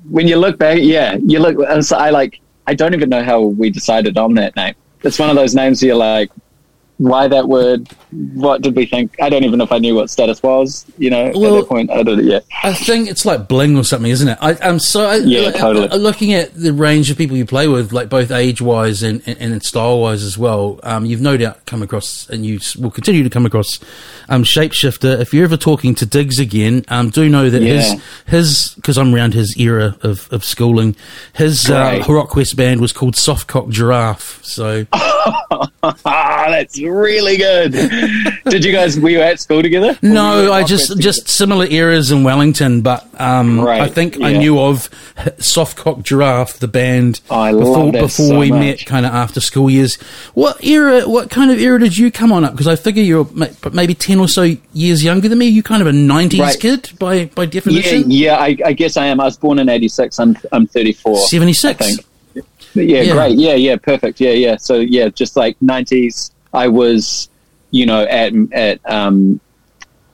when 0.10 0.28
you 0.28 0.38
look 0.38 0.58
back, 0.58 0.80
yeah, 0.82 1.17
you 1.26 1.39
look. 1.39 1.58
and 1.70 1.86
so 1.86 1.98
I 1.98 2.10
like. 2.10 2.39
I 2.67 2.74
don't 2.74 2.93
even 2.93 3.10
know 3.10 3.24
how 3.24 3.41
we 3.41 3.70
decided 3.70 4.17
on 4.17 4.34
that 4.36 4.56
name. 4.58 4.76
It's 5.04 5.20
one 5.20 5.30
of 5.30 5.36
those 5.38 5.56
names 5.56 5.82
you're 5.82 5.96
like, 5.96 6.30
why 6.97 7.27
that 7.27 7.47
word? 7.47 7.88
What 8.33 8.62
did 8.62 8.75
we 8.75 8.86
think? 8.86 9.15
I 9.21 9.29
don't 9.29 9.43
even 9.43 9.57
know 9.60 9.65
if 9.65 9.71
I 9.71 9.77
knew 9.77 9.95
what 9.95 10.10
status 10.10 10.41
was. 10.41 10.86
You 10.97 11.10
know, 11.10 11.31
Well- 11.36 11.57
at 11.57 11.62
that 11.62 11.67
point, 11.69 11.91
I 11.91 12.03
don't. 12.03 12.23
Yeah, 12.25 12.39
I 12.63 12.73
think 12.73 13.10
it's 13.10 13.25
like 13.25 13.47
bling 13.47 13.77
or 13.77 13.83
something, 13.83 14.12
isn't 14.12 14.27
it? 14.27 14.38
I, 14.41 14.57
I'm 14.62 14.79
so 14.79 15.05
I, 15.05 15.15
Yeah, 15.17 15.49
I- 15.49 15.51
totally. 15.51 15.89
I- 15.89 15.95
looking 15.95 16.33
at 16.33 16.53
the 16.53 16.73
range 16.73 17.10
of 17.12 17.17
people 17.17 17.38
you 17.38 17.45
play 17.45 17.67
with, 17.67 17.91
like 17.93 18.10
both 18.10 18.31
age 18.31 18.62
wise 18.62 19.03
and, 19.03 19.21
and, 19.27 19.38
and 19.53 19.63
style 19.63 19.99
wise 19.99 20.23
as 20.23 20.38
well. 20.38 20.79
Um, 20.83 21.05
you've 21.05 21.21
no 21.21 21.38
doubt 21.38 21.65
come 21.65 21.81
across, 21.83 22.27
and 22.29 22.45
you 22.45 22.60
will 22.79 22.91
continue 22.91 23.23
to 23.23 23.29
come 23.29 23.45
across, 23.45 23.79
um, 24.29 24.43
Shapeshifter. 24.43 25.19
If 25.19 25.33
you're 25.33 25.43
ever 25.45 25.57
talking 25.57 25.93
to 25.95 26.05
Diggs 26.05 26.39
again, 26.39 26.83
um, 26.89 27.10
do 27.10 27.29
know 27.29 27.49
that 27.49 27.62
his 27.62 27.93
Yeah. 27.93 27.99
his 28.25 28.73
because 28.75 28.97
I'm 28.97 29.13
around 29.13 29.33
his 29.33 29.55
era 29.57 29.95
of, 30.01 30.27
of 30.31 30.43
schooling. 30.43 30.95
His 31.33 31.69
uh, 31.69 32.03
rock 32.07 32.29
quest 32.29 32.55
band 32.55 32.81
was 32.81 32.91
called 32.93 33.15
Softcock 33.15 33.69
Giraffe. 33.69 34.39
So 34.43 34.86
ah, 34.93 36.45
that's 36.49 36.77
really 36.88 37.38
good. 37.38 37.71
did 38.50 38.63
you 38.65 38.71
guys? 38.71 39.00
Were 39.00 39.10
you 39.10 39.21
at 39.21 39.39
school 39.39 39.62
together? 39.62 39.89
Or 39.89 40.00
were 40.02 40.08
you 40.08 40.13
No, 40.13 40.52
I 40.54 40.63
just 40.63 40.88
together? 40.88 41.02
just 41.02 41.28
similar 41.30 41.65
eras 41.65 42.12
in 42.12 42.23
Wellington, 42.23 42.82
but 42.82 43.08
um, 43.19 43.60
Right, 43.62 43.82
I 43.82 43.88
think 43.88 44.21
I 44.21 44.34
knew 44.38 44.60
of 44.60 44.89
Softcock 45.38 46.04
Giraffe, 46.04 46.60
the 46.60 46.67
band, 46.67 47.21
Oh, 47.30 47.36
I 47.39 47.52
before 47.54 47.91
before 47.91 48.10
so 48.10 48.39
we 48.39 48.50
much. 48.52 48.60
met, 48.60 48.86
kind 48.86 49.06
of 49.06 49.13
after 49.13 49.39
school 49.39 49.69
years. 49.69 49.95
What 50.34 50.63
era? 50.63 51.02
What 51.08 51.30
kind 51.30 51.52
of 51.52 51.60
era 51.60 51.80
did 51.80 51.97
you 51.97 52.12
come 52.12 52.32
on 52.32 52.43
up? 52.43 52.52
Because 52.54 52.67
I 52.67 52.76
figure 52.76 53.04
you're 53.04 53.28
ma- 53.34 53.47
maybe 53.73 53.93
ten 53.93 54.19
or 54.19 54.28
so 54.28 54.56
years 54.73 55.04
younger 55.04 55.28
than 55.30 55.38
me. 55.39 55.47
You 55.47 55.63
kind 55.63 55.82
of 55.82 55.88
a 55.88 55.91
'90s 55.91 56.39
Right. 56.39 56.60
kid 56.60 56.91
by 57.00 57.26
by 57.26 57.43
Yeah, 57.43 57.50
definition. 57.50 58.12
yeah. 58.12 58.36
I, 58.38 58.58
I 58.65 58.73
guess 58.73 58.97
I 58.97 59.08
am. 59.08 59.19
I 59.19 59.26
was 59.26 59.38
born 59.38 59.60
in 59.60 59.69
'86. 59.69 60.19
I'm 60.19 60.38
I'm 60.52 60.67
34. 60.67 61.17
76. 61.28 62.00
Yeah, 62.73 63.02
Yeah. 63.02 63.13
great. 63.13 63.38
Yeah, 63.39 63.56
yeah, 63.56 63.76
perfect. 63.78 64.19
Yeah, 64.19 64.32
yeah. 64.32 64.58
So 64.58 64.76
yeah, 64.76 65.10
just 65.10 65.36
like 65.36 65.58
nineties, 65.62 66.32
I 66.53 66.67
was, 66.67 67.29
you 67.71 67.86
know, 67.86 68.03
at 68.03 68.33
at 68.51 68.79
um, 68.89 69.39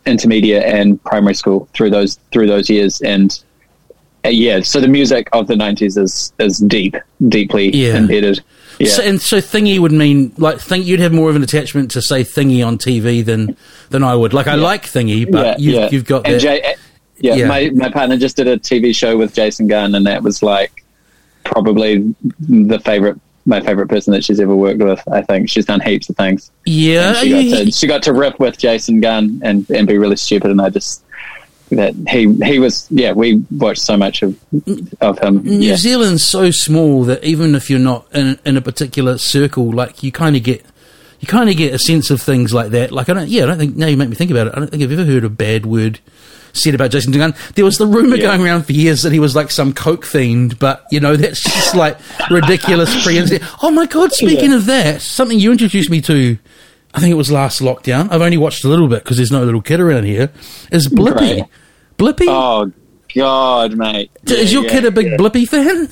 intermediate 0.05 0.63
and 0.63 1.01
primary 1.03 1.35
school 1.35 1.67
through 1.73 1.89
those 1.91 2.19
through 2.31 2.47
those 2.47 2.69
years, 2.69 3.01
and 3.01 3.37
uh, 4.25 4.29
yeah. 4.29 4.61
So 4.61 4.79
the 4.79 4.87
music 4.87 5.29
of 5.33 5.47
the 5.47 5.55
nineties 5.55 5.97
is 5.97 6.33
is 6.39 6.57
deep, 6.59 6.95
deeply 7.27 7.69
Yeah. 7.75 7.95
embedded. 7.95 8.41
Yeah. 8.79 8.89
So, 8.89 9.03
and 9.03 9.21
so 9.21 9.37
thingy 9.37 9.77
would 9.77 9.91
mean 9.91 10.33
like 10.37 10.59
think 10.59 10.85
you'd 10.85 10.99
have 10.99 11.13
more 11.13 11.29
of 11.29 11.35
an 11.35 11.43
attachment 11.43 11.91
to 11.91 12.01
say 12.01 12.23
thingy 12.23 12.65
on 12.65 12.77
TV 12.77 13.23
than 13.23 13.55
than 13.91 14.03
I 14.03 14.15
would. 14.15 14.33
Like 14.33 14.47
I 14.47 14.55
like 14.55 14.83
thingy, 14.83 15.29
but 15.31 15.59
yeah, 15.59 15.63
you've, 15.63 15.75
yeah. 15.75 15.89
you've 15.91 16.05
got 16.05 16.25
and 16.25 16.35
that. 16.35 16.41
Jay, 16.41 16.75
yeah, 17.19 17.35
Yeah. 17.35 17.47
My 17.47 17.69
my 17.69 17.89
partner 17.89 18.17
just 18.17 18.35
did 18.35 18.47
a 18.47 18.57
TV 18.57 18.95
show 18.95 19.15
with 19.15 19.35
Jason 19.35 19.67
Gunn, 19.67 19.93
and 19.93 20.07
that 20.07 20.23
was 20.23 20.41
like 20.41 20.83
probably 21.43 22.15
the 22.39 22.79
favorite. 22.79 23.19
My 23.45 23.59
favorite 23.59 23.87
person 23.89 24.13
that 24.13 24.23
she's 24.23 24.39
ever 24.39 24.55
worked 24.55 24.79
with. 24.81 25.01
I 25.11 25.21
think 25.21 25.49
she's 25.49 25.65
done 25.65 25.81
heaps 25.81 26.09
of 26.09 26.15
things. 26.15 26.49
yeah, 26.65 27.09
And 27.09 27.17
she 27.17 27.29
got 27.51 27.57
to 27.65 27.71
she 27.79 27.87
got 27.87 28.03
to 28.03 28.13
rip 28.13 28.39
with 28.39 28.57
Jason 28.57 29.01
Gunn 29.01 29.41
and 29.43 29.69
and 29.69 29.87
be 29.87 29.97
really 29.97 30.15
stupid, 30.15 30.51
and 30.51 30.61
I 30.61 30.69
just 30.69 31.03
that 31.71 31.93
he 32.07 32.31
he 32.45 32.59
was 32.59 32.87
yeah. 32.91 33.11
We 33.13 33.43
watched 33.51 33.81
so 33.81 33.97
much 33.97 34.21
of 34.23 34.39
of 35.01 35.19
him. 35.19 35.43
New 35.43 35.67
Yeah. 35.69 35.75
Zealand's 35.75 36.23
so 36.23 36.51
small 36.51 37.03
that 37.05 37.23
even 37.23 37.55
if 37.55 37.69
you're 37.69 37.79
not 37.79 38.07
in, 38.13 38.37
in 38.45 38.57
a 38.57 38.61
particular 38.61 39.17
circle, 39.17 39.71
like 39.71 40.03
you 40.03 40.11
kind 40.11 40.35
of 40.35 40.43
get, 40.43 40.63
you 41.19 41.27
kind 41.27 41.49
of 41.49 41.57
get 41.57 41.73
a 41.73 41.79
sense 41.79 42.11
of 42.11 42.21
things 42.21 42.53
like 42.53 42.69
that. 42.71 42.91
Like 42.91 43.09
I 43.09 43.13
don't, 43.13 43.27
yeah, 43.27 43.43
I 43.43 43.45
don't 43.47 43.57
think. 43.57 43.75
Now 43.75 43.87
you 43.87 43.97
make 43.97 44.09
me 44.09 44.15
think 44.15 44.29
about 44.31 44.47
it. 44.47 44.53
I 44.55 44.59
don't 44.59 44.69
think 44.69 44.83
I've 44.83 44.91
ever 44.91 45.03
heard 45.05 45.23
a 45.23 45.29
bad 45.29 45.65
word 45.65 45.99
said 46.53 46.73
about 46.75 46.91
Jason 46.91 47.11
Gunn. 47.11 47.33
There 47.55 47.65
was 47.65 47.77
the 47.77 47.85
rumor 47.87 48.15
Yeah. 48.15 48.23
going 48.27 48.41
around 48.41 48.63
for 48.65 48.71
years 48.73 49.01
that 49.01 49.11
he 49.11 49.19
was 49.19 49.35
like 49.35 49.51
some 49.51 49.73
coke 49.73 50.05
fiend, 50.05 50.57
but 50.59 50.85
you 50.91 50.99
know 50.99 51.15
that's 51.15 51.41
just 51.43 51.75
like 51.75 51.97
ridiculous. 52.29 52.89
Pre- 53.03 53.39
oh 53.61 53.71
my 53.71 53.85
god! 53.85 54.11
Speaking 54.13 54.51
Yeah. 54.51 54.57
of 54.57 54.65
that, 54.67 55.01
something 55.01 55.39
you 55.39 55.51
introduced 55.51 55.89
me 55.89 55.99
to 56.01 56.37
I 56.95 56.99
think 56.99 57.11
it 57.11 57.15
was 57.15 57.31
last 57.31 57.59
lockdown. 57.61 58.11
I've 58.11 58.21
only 58.21 58.37
watched 58.37 58.63
a 58.63 58.67
little 58.69 58.87
bit 58.87 59.03
because 59.03 59.17
there's 59.17 59.31
no 59.31 59.43
little 59.43 59.61
kid 59.61 59.79
around 59.79 60.03
here. 60.05 60.31
Is 60.71 60.87
Blippi? 60.87 61.41
Right. 61.41 61.43
Blippi? 61.97 62.25
Oh 62.27 62.71
God, 63.15 63.75
mate! 63.77 64.11
is 64.27 64.53
Yeah, 64.53 64.59
your 64.61 64.69
kid 64.69 64.85
a 64.85 64.91
big. 64.91 65.07
Blippi 65.19 65.47
fan? 65.47 65.87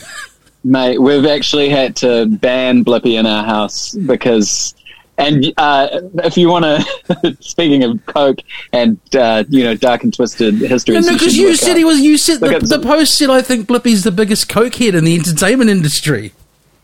Mate, 0.63 1.02
we've 1.02 1.26
actually 1.26 1.69
had 1.69 1.95
to 1.97 2.28
ban 2.28 2.86
Blippi 2.86 3.17
in 3.19 3.26
our 3.26 3.43
house 3.43 3.95
because, 3.95 4.76
and 5.21 5.53
uh, 5.57 5.88
if 6.23 6.38
you 6.38 6.49
want 6.49 6.65
to, 6.65 7.38
speaking 7.41 7.84
of 7.84 8.05
Coke 8.05 8.39
and 8.73 8.99
uh, 9.15 9.43
you 9.49 9.63
know 9.63 9.75
dark 9.75 10.03
and 10.03 10.13
twisted 10.13 10.55
history. 10.55 10.95
no, 10.95 11.01
because 11.13 11.34
should 11.34 11.36
you 11.36 11.55
said 11.55 11.71
up- 11.71 11.77
he 11.77 11.86
was. 11.86 11.99
You 11.99 12.17
said 12.17 12.39
the, 12.39 12.60
the 12.60 12.67
some- 12.67 12.81
post 12.81 13.17
said 13.17 13.29
I 13.29 13.41
think 13.41 13.67
Blippi's 13.67 14.03
the 14.03 14.12
biggest 14.12 14.49
cokehead 14.49 14.93
in 14.95 15.03
the 15.03 15.15
entertainment 15.15 15.69
industry. 15.69 16.34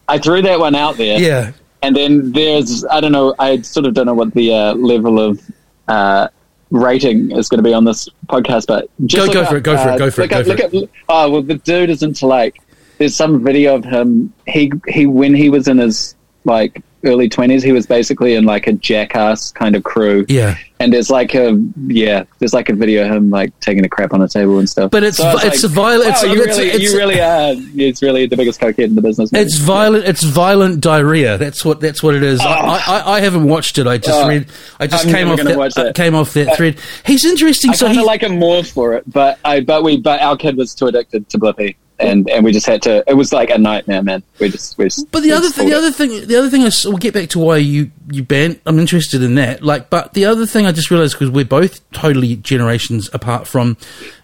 I 0.07 0.17
threw 0.19 0.41
that 0.43 0.59
one 0.59 0.75
out 0.75 0.95
there. 0.97 1.19
Yeah. 1.19 1.51
And 1.83 1.95
then 1.95 2.31
there's, 2.31 2.83
I 2.85 3.01
don't 3.01 3.11
know, 3.11 3.35
I 3.37 3.61
sort 3.61 3.85
of 3.85 3.93
don't 3.93 4.05
know 4.07 4.13
what 4.13 4.33
the 4.33 4.53
uh, 4.53 4.73
level 4.73 5.19
of 5.19 5.39
uh, 5.87 6.27
rating 6.71 7.31
is 7.31 7.49
going 7.49 7.59
to 7.59 7.63
be 7.63 7.73
on 7.73 7.83
this 7.85 8.09
podcast, 8.27 8.67
but 8.67 8.89
just 9.05 9.27
Go- 9.27 9.33
go 9.33 9.45
for 9.45 9.49
up, 9.51 9.57
it, 9.57 9.63
go 9.63 9.77
for 9.77 9.89
it, 9.89 9.91
uh, 9.93 9.97
go 9.97 10.11
for 10.11 10.21
it, 10.21 10.23
look 10.23 10.29
go 10.31 10.37
up- 10.39 10.45
for 10.71 10.75
look 10.77 10.83
up- 10.85 10.89
oh, 11.09 11.29
well, 11.29 11.41
the 11.41 11.55
dude 11.55 11.89
is 11.89 12.03
into 12.03 12.25
like, 12.25 12.57
there's 12.97 13.15
some 13.15 13.43
video 13.43 13.75
of 13.75 13.85
him. 13.85 14.33
He, 14.47 14.71
he, 14.87 15.05
when 15.05 15.33
he 15.35 15.49
was 15.49 15.67
in 15.67 15.77
his 15.77 16.15
like 16.47 16.81
early 17.03 17.29
20s, 17.29 17.63
he 17.63 17.71
was 17.71 17.85
basically 17.85 18.33
in 18.33 18.43
like 18.43 18.65
a 18.65 18.73
jackass 18.73 19.51
kind 19.51 19.75
of 19.75 19.83
crew. 19.83 20.25
Yeah. 20.27 20.57
And 20.79 20.91
there's 20.91 21.09
like 21.09 21.33
a, 21.35 21.57
yeah, 21.87 22.23
there's 22.39 22.53
like 22.53 22.69
a 22.69 22.73
video 22.75 23.05
of 23.05 23.11
him 23.13 23.29
like 23.29 23.57
taking 23.61 23.85
a 23.85 23.89
crap 23.89 24.13
on 24.13 24.21
a 24.21 24.27
table 24.27 24.57
and 24.59 24.67
stuff. 24.69 24.91
But 24.91 25.03
it's 25.03 25.17
vi- 25.19 25.33
it's 25.43 25.63
like, 25.63 25.71
a 25.71 25.73
violent- 25.73 26.09
it's- 26.09 26.23
wow, 26.25 26.33
you, 26.33 26.41
it's- 26.41 26.57
really, 26.57 26.69
it's- 26.69 26.91
you 26.91 26.97
really 26.97 27.21
are. 27.21 27.53
It's 27.75 28.01
really 28.01 28.25
the 28.25 28.35
biggest 28.35 28.59
cokehead 28.59 28.85
in 28.85 28.95
the 28.95 29.01
business. 29.01 29.31
man. 29.31 29.43
It's 29.43 29.57
violent. 29.57 30.05
It's 30.05 30.23
violent 30.23 30.81
diarrhea. 30.81 31.37
That's 31.37 31.63
what. 31.63 31.79
That's 31.81 32.01
what 32.03 32.15
it 32.15 32.23
is. 32.23 32.39
I, 32.41 32.45
ah. 32.47 33.03
I, 33.05 33.17
I 33.17 33.19
haven't 33.21 33.45
watched 33.45 33.77
it. 33.77 33.87
I 33.87 33.97
just 33.99 34.19
Oh. 34.23 34.27
read. 34.27 34.47
I 34.79 34.87
just 34.87 35.05
I'm 35.05 35.11
came 35.13 35.29
off 35.29 35.37
that. 35.75 35.93
Came 35.95 36.15
off 36.15 36.33
that 36.33 36.57
thread. 36.57 36.77
He's 37.05 37.25
interesting. 37.25 37.71
I 37.71 37.73
so 37.75 37.85
kind 37.87 37.99
he, 37.99 38.05
like 38.05 38.23
a 38.23 38.29
more 38.29 38.63
for 38.63 38.93
it, 38.95 39.03
but 39.07 39.39
I 39.45 39.61
but 39.61 39.83
we 39.83 39.97
but 39.97 40.19
our 40.21 40.35
kid 40.37 40.57
was 40.57 40.75
too 40.75 40.87
addicted 40.87 41.29
to 41.29 41.39
Blippi, 41.39 41.75
and 41.99 42.29
and 42.29 42.45
we 42.45 42.51
just 42.51 42.65
had 42.65 42.81
to. 42.83 43.03
It 43.07 43.13
was 43.15 43.33
like 43.33 43.49
a 43.49 43.57
nightmare, 43.57 44.03
man. 44.03 44.23
We 44.39 44.49
just 44.49 44.77
we. 44.77 44.85
Just, 44.85 45.11
But 45.11 45.23
the 45.23 45.31
other 45.31 45.49
thing, 45.49 45.67
the 45.67 45.73
it. 45.73 45.77
other 45.77 45.91
thing, 45.91 46.27
the 46.27 46.35
other 46.35 46.49
thing 46.49 46.61
is, 46.61 46.85
we'll 46.85 46.97
get 46.97 47.13
back 47.13 47.29
to 47.29 47.39
why 47.39 47.57
you 47.57 47.91
you 48.11 48.23
bent. 48.23 48.61
I'm 48.65 48.79
interested 48.79 49.21
in 49.23 49.35
that. 49.35 49.63
Like, 49.63 49.89
but 49.89 50.13
the 50.13 50.25
other 50.25 50.45
thing 50.45 50.65
I 50.65 50.71
just 50.71 50.91
realised 50.91 51.13
because 51.13 51.29
we're 51.31 51.45
both 51.45 51.89
totally 51.91 52.35
generations 52.37 53.09
apart 53.13 53.47
from, 53.47 53.77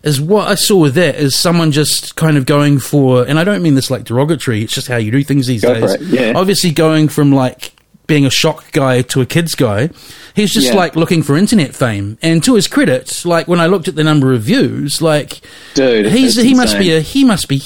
is 0.04 0.22
what 0.22 0.48
I 0.48 0.56
saw 0.56 0.78
with 0.78 0.96
that 0.96 1.16
is 1.16 1.36
someone 1.36 1.72
just 1.72 2.16
kind 2.16 2.38
of 2.38 2.46
going 2.46 2.80
for, 2.80 3.26
and 3.28 3.40
I 3.40 3.44
don't 3.44 3.64
mean 3.64 3.76
this 3.76 3.90
like 3.92 4.04
derogatory. 4.04 4.64
It's 4.64 4.74
just 4.74 4.88
how 4.88 4.98
you 4.98 5.12
do 5.12 5.24
things 5.24 5.48
these 5.48 5.62
Go 5.62 5.74
days. 5.74 5.98
yeah. 6.10 6.34
Obviously, 6.36 6.72
going 6.72 7.08
from 7.10 7.32
like 7.32 7.74
being 8.08 8.26
a 8.26 8.30
shock 8.30 8.72
guy 8.74 9.02
to 9.02 9.22
a 9.22 9.26
kids 9.26 9.56
guy, 9.56 9.89
he's 10.36 10.52
just 10.52 10.68
Yeah. 10.68 10.76
like 10.76 10.96
looking 10.96 11.24
for 11.24 11.38
internet 11.38 11.74
fame. 11.76 12.18
And 12.22 12.44
to 12.44 12.56
his 12.56 12.68
credit, 12.68 13.24
like 13.26 13.48
when 13.48 13.60
I 13.60 13.68
looked 13.68 13.88
at 13.88 13.96
the 13.96 14.04
number 14.04 14.34
of 14.34 14.42
views, 14.42 15.02
like 15.02 15.42
Dude, 15.74 16.08
he's 16.08 16.36
he 16.36 16.54
must 16.54 16.78
be 16.78 16.94
a 16.94 17.00
he 17.00 17.24
must 17.24 17.48
be 17.48 17.58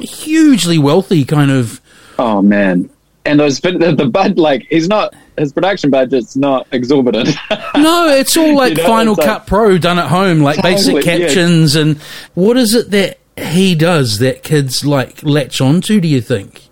hugely 0.00 0.78
wealthy 0.78 1.24
kind 1.24 1.50
of. 1.50 1.80
Oh 2.18 2.42
man, 2.42 2.90
and 3.24 3.40
those 3.40 3.60
the, 3.60 3.94
the 3.96 4.06
bud 4.06 4.38
like 4.38 4.66
he's 4.68 4.88
not 4.88 5.14
his 5.38 5.52
production 5.52 5.90
budget's 5.90 6.36
not 6.36 6.66
exorbitant. 6.72 7.30
No, 7.74 8.08
it's 8.10 8.36
all 8.36 8.54
like 8.54 8.76
You 8.76 8.82
know, 8.82 8.88
Final 8.88 9.12
it's 9.14 9.18
like- 9.20 9.28
Cut 9.28 9.46
Pro 9.46 9.78
done 9.78 9.98
at 9.98 10.08
home, 10.08 10.40
like 10.40 10.60
basic 10.62 10.94
Totally, 10.94 11.06
yeah. 11.20 11.26
captions. 11.26 11.74
And 11.74 11.96
what 12.34 12.56
is 12.58 12.74
it 12.74 12.90
that 12.90 13.18
he 13.38 13.74
does 13.74 14.18
that 14.18 14.42
kids 14.42 14.84
like 14.84 15.22
latch 15.22 15.60
onto? 15.62 15.98
Do 16.00 16.06
you 16.06 16.20
think? 16.20 16.68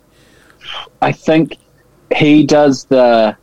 I 1.00 1.12
think 1.12 1.56
he 2.14 2.44
does 2.44 2.84
the 2.86 3.36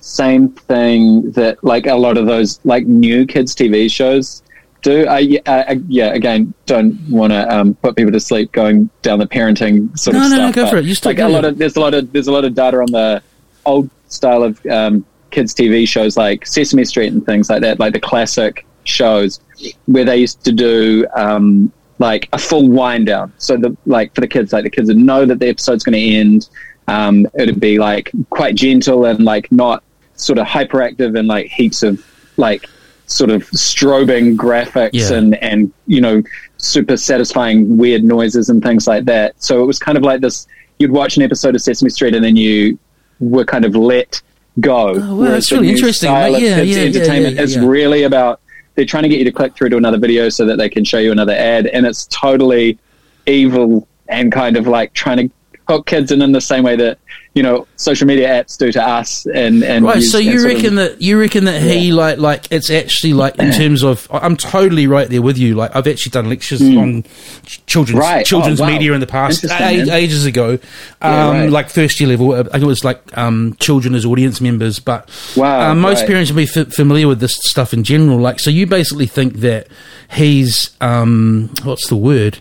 same 0.00 0.48
thing 0.50 1.30
that 1.32 1.62
like 1.62 1.86
a 1.86 1.94
lot 1.94 2.16
of 2.16 2.26
those 2.26 2.60
like 2.64 2.86
new 2.86 3.26
kids 3.26 3.54
TV 3.54 3.90
shows 3.90 4.42
do. 4.82 5.06
I, 5.06 5.38
I, 5.46 5.62
I 5.62 5.80
yeah, 5.88 6.06
again, 6.14 6.54
don't 6.66 6.98
want 7.10 7.32
to 7.32 7.54
um, 7.54 7.74
put 7.74 7.96
people 7.96 8.12
to 8.12 8.20
sleep 8.20 8.52
going 8.52 8.88
down 9.02 9.18
the 9.18 9.26
parenting 9.26 9.96
sort 9.98 10.16
No, 10.16 10.24
of 10.24 10.30
no, 10.30 10.36
no, 10.36 10.52
stuff. 10.52 10.64
go 10.64 10.70
for 10.70 10.76
it. 10.78 10.84
You 10.86 10.94
still 10.94 11.10
like 11.10 11.18
a 11.18 11.28
lot 11.28 11.44
of 11.44 11.58
there's 11.58 11.76
a 11.76 11.80
lot 11.80 11.94
of 11.94 12.12
there's 12.12 12.28
a 12.28 12.32
lot 12.32 12.44
of 12.44 12.54
data 12.54 12.78
on 12.78 12.90
the 12.92 13.22
old 13.66 13.90
style 14.08 14.42
of 14.42 14.64
um, 14.66 15.04
kids 15.30 15.54
TV 15.54 15.86
shows 15.86 16.16
like 16.16 16.46
Sesame 16.46 16.84
Street 16.84 17.12
and 17.12 17.24
things 17.24 17.50
like 17.50 17.60
that, 17.62 17.78
like 17.78 17.92
the 17.92 18.00
classic 18.00 18.66
shows 18.84 19.40
where 19.86 20.04
they 20.04 20.16
used 20.16 20.42
to 20.44 20.52
do 20.52 21.06
um, 21.14 21.70
like 21.98 22.28
a 22.32 22.38
full 22.38 22.68
wind 22.68 23.06
down. 23.06 23.32
So 23.38 23.56
the 23.58 23.76
like 23.86 24.14
for 24.14 24.22
the 24.22 24.28
kids, 24.28 24.52
like 24.52 24.64
the 24.64 24.70
kids 24.70 24.88
would 24.88 24.96
know 24.96 25.26
that 25.26 25.38
the 25.38 25.48
episode's 25.48 25.84
going 25.84 25.92
to 25.94 26.00
end. 26.16 26.48
Um, 26.90 27.26
it'd 27.38 27.60
be 27.60 27.78
like 27.78 28.10
quite 28.30 28.54
gentle 28.54 29.04
and 29.04 29.24
like 29.24 29.50
not 29.52 29.82
sort 30.14 30.38
of 30.38 30.46
hyperactive 30.46 31.18
and 31.18 31.28
like 31.28 31.46
heaps 31.46 31.82
of 31.82 32.04
like 32.36 32.66
sort 33.06 33.30
of 33.30 33.42
strobing 33.50 34.36
graphics 34.36 34.90
Yeah. 34.92 35.16
and 35.16 35.34
and 35.42 35.72
you 35.86 36.00
know 36.00 36.22
super 36.58 36.96
satisfying 36.96 37.76
weird 37.76 38.04
noises 38.04 38.48
and 38.48 38.62
things 38.62 38.86
like 38.86 39.04
that. 39.06 39.34
So 39.42 39.62
it 39.62 39.66
was 39.66 39.78
kind 39.78 39.96
of 39.98 40.04
like 40.04 40.20
this. 40.20 40.46
You'd 40.78 40.90
watch 40.92 41.16
an 41.16 41.22
episode 41.22 41.54
of 41.54 41.62
Sesame 41.62 41.90
Street 41.90 42.14
and 42.14 42.24
then 42.24 42.36
you 42.36 42.78
were 43.18 43.44
kind 43.44 43.64
of 43.64 43.74
let 43.76 44.20
go. 44.60 44.94
Oh, 44.96 45.16
wow, 45.16 45.24
that's 45.30 45.50
really 45.52 45.70
interesting. 45.70 46.08
style 46.08 46.34
of 46.34 46.40
Yeah, 46.42 46.56
kids 46.56 46.70
yeah, 46.70 46.76
yeah, 46.82 46.88
entertainment 46.88 47.36
yeah, 47.36 47.42
is 47.42 47.58
really 47.58 48.02
about 48.04 48.40
they're 48.74 48.84
trying 48.84 49.02
to 49.02 49.08
get 49.08 49.18
you 49.18 49.24
to 49.24 49.32
click 49.32 49.54
through 49.54 49.68
to 49.70 49.76
another 49.76 49.98
video 49.98 50.28
so 50.28 50.46
that 50.46 50.56
they 50.56 50.68
can 50.68 50.84
show 50.84 50.98
you 50.98 51.12
another 51.12 51.34
ad, 51.34 51.66
and 51.66 51.84
it's 51.86 52.06
totally 52.06 52.78
evil 53.26 53.86
and 54.08 54.32
kind 54.32 54.56
of 54.56 54.66
like 54.66 54.92
trying 54.92 55.16
to 55.28 55.30
hook 55.70 55.86
kids 55.86 56.10
in 56.10 56.20
in 56.20 56.32
the 56.32 56.40
same 56.40 56.64
way 56.64 56.74
that 56.74 56.98
you 57.34 57.44
know 57.44 57.64
social 57.76 58.06
media 58.08 58.28
apps 58.28 58.58
do 58.58 58.72
to 58.72 58.82
us. 58.82 59.24
And 59.26 59.62
and 59.62 59.84
Right. 59.84 59.96
use- 59.96 60.10
So 60.10 60.18
you 60.18 60.40
sort 60.40 60.50
of- 60.50 60.56
reckon 60.56 60.74
that 60.76 61.00
you 61.00 61.18
reckon 61.18 61.44
that 61.44 61.62
he 61.62 61.92
like 61.92 62.18
like 62.18 62.48
it's 62.50 62.70
actually 62.70 63.12
like 63.12 63.36
in 63.38 63.52
terms 63.60 63.84
of 63.84 64.08
I'm 64.10 64.36
totally 64.36 64.86
right 64.88 65.08
there 65.08 65.22
with 65.22 65.38
you. 65.38 65.54
Like 65.54 65.74
I've 65.76 65.86
actually 65.86 66.10
done 66.10 66.28
lectures 66.28 66.60
on 66.60 67.04
ch- 67.46 67.64
children's. 67.66 68.00
Right. 68.00 68.26
children's 68.26 68.60
Oh, 68.60 68.64
wow. 68.64 68.70
media 68.70 68.92
in 68.94 69.00
the 69.00 69.06
past 69.06 69.44
a- 69.44 69.94
ages 69.94 70.26
ago, 70.26 70.58
um, 71.02 71.12
Yeah, 71.12 71.30
right. 71.42 71.50
like 71.50 71.70
first 71.70 72.00
year 72.00 72.08
level. 72.08 72.32
I 72.34 72.42
think 72.42 72.62
it 72.62 72.66
was 72.66 72.84
like 72.84 73.00
um, 73.16 73.56
children 73.60 73.94
as 73.94 74.04
audience 74.04 74.40
members, 74.40 74.80
but 74.80 75.08
Wow, 75.36 75.70
um, 75.70 75.80
most 75.80 76.00
right. 76.00 76.08
parents 76.08 76.30
will 76.32 76.38
be 76.38 76.50
f- 76.52 76.72
familiar 76.74 77.06
with 77.06 77.20
this 77.20 77.34
stuff 77.44 77.72
in 77.72 77.84
general. 77.84 78.18
Like, 78.18 78.40
so 78.40 78.50
you 78.50 78.66
basically 78.66 79.06
think 79.06 79.34
that 79.40 79.68
he's 80.12 80.70
um, 80.80 81.50
what's 81.62 81.86
the 81.88 81.96
word? 81.96 82.38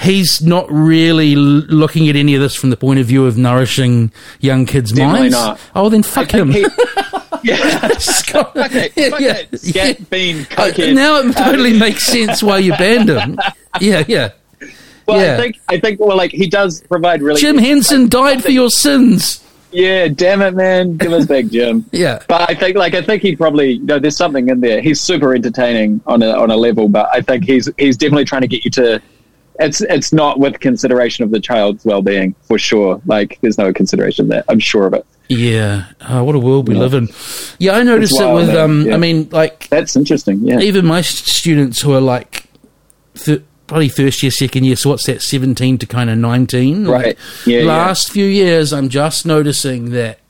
He's 0.00 0.40
not 0.40 0.70
really 0.70 1.34
l- 1.34 1.40
looking 1.40 2.08
at 2.08 2.14
any 2.14 2.36
of 2.36 2.40
this 2.40 2.54
from 2.54 2.70
the 2.70 2.76
point 2.76 3.00
of 3.00 3.06
view 3.06 3.26
of 3.26 3.36
nourishing 3.36 4.12
young 4.40 4.66
kids' 4.66 4.92
Definitely 4.92 5.20
minds. 5.30 5.34
not. 5.34 5.60
Oh, 5.74 5.88
then 5.88 6.02
fuck 6.02 6.30
him. 6.30 6.50
He- 6.50 6.66
yeah. 7.42 7.88
Scott- 7.98 8.52
Okay, 8.56 8.90
yeah, 8.96 9.10
fuck 9.10 9.20
yeah, 9.20 9.36
it. 9.52 9.60
Scat 9.60 10.10
bean 10.10 10.46
Uh, 10.56 10.70
now 10.92 11.20
it 11.20 11.32
totally 11.36 11.78
makes 11.78 12.04
sense 12.04 12.42
why 12.42 12.58
you 12.58 12.72
banned 12.72 13.08
him. 13.08 13.38
Yeah, 13.80 14.02
yeah. 14.08 14.30
well, 15.06 15.20
yeah. 15.24 15.34
I 15.34 15.36
think 15.36 15.56
I 15.68 15.78
think 15.78 16.00
well, 16.00 16.16
like 16.16 16.32
he 16.32 16.48
does 16.48 16.80
provide 16.82 17.22
really. 17.22 17.40
Jim 17.40 17.58
Henson 17.58 18.08
died 18.08 18.42
for 18.42 18.50
your 18.50 18.70
sins. 18.70 19.44
Yeah, 19.70 20.08
damn 20.08 20.40
it, 20.40 20.54
man, 20.54 20.96
give 20.96 21.12
us 21.12 21.26
back 21.26 21.46
Jim. 21.46 21.84
Yeah. 21.92 22.22
But 22.26 22.48
I 22.50 22.54
think, 22.54 22.76
like, 22.78 22.94
I 22.94 23.02
think 23.02 23.20
he 23.22 23.36
probably, 23.36 23.72
you 23.72 23.84
know, 23.84 23.98
there's 23.98 24.16
something 24.16 24.48
in 24.48 24.60
there. 24.60 24.80
He's 24.80 24.98
super 24.98 25.34
entertaining 25.34 26.00
on 26.06 26.22
a 26.22 26.30
on 26.30 26.50
a 26.50 26.56
level, 26.56 26.88
but 26.88 27.08
I 27.12 27.20
think 27.20 27.44
he's 27.44 27.68
he's 27.78 27.96
definitely 27.98 28.24
trying 28.24 28.40
to 28.42 28.48
get 28.48 28.64
you 28.64 28.70
to. 28.72 29.00
It's 29.58 29.80
it's 29.80 30.12
not 30.12 30.38
with 30.38 30.60
consideration 30.60 31.24
of 31.24 31.30
the 31.30 31.40
child's 31.40 31.84
well 31.84 32.02
being 32.02 32.34
for 32.42 32.58
sure. 32.58 33.00
Like, 33.06 33.38
there's 33.40 33.58
no 33.58 33.72
consideration 33.72 34.28
there. 34.28 34.44
I'm 34.48 34.60
sure 34.60 34.86
of 34.86 34.94
it. 34.94 35.04
Yeah. 35.28 35.84
Oh, 36.08 36.24
what 36.24 36.34
a 36.34 36.38
world 36.38 36.68
we 36.68 36.74
live 36.74 36.94
in. 36.94 37.08
Yeah, 37.58 37.72
I 37.72 37.82
noticed 37.82 38.12
It's 38.12 38.20
it 38.20 38.24
wild, 38.24 38.46
with, 38.46 38.56
um, 38.56 38.86
Yeah. 38.86 38.94
I 38.94 38.96
mean, 38.96 39.28
like, 39.30 39.68
That's 39.68 39.94
interesting. 39.96 40.40
Yeah. 40.46 40.60
even 40.60 40.86
my 40.86 41.00
students 41.02 41.82
who 41.82 41.92
are 41.92 42.00
like, 42.00 42.44
th- 43.14 43.42
probably 43.66 43.90
first 43.90 44.22
year, 44.22 44.30
second 44.30 44.64
year, 44.64 44.76
so 44.76 44.88
what's 44.88 45.04
that, 45.06 45.20
17 45.20 45.76
to 45.78 45.86
kind 45.86 46.08
of 46.08 46.16
19? 46.16 46.84
Like, 46.86 47.04
Right. 47.04 47.18
Yeah, 47.46 47.58
yeah. 47.60 47.66
last 47.66 48.10
few 48.10 48.24
years, 48.24 48.72
I'm 48.72 48.88
just 48.88 49.26
noticing 49.26 49.90
that 49.90 50.20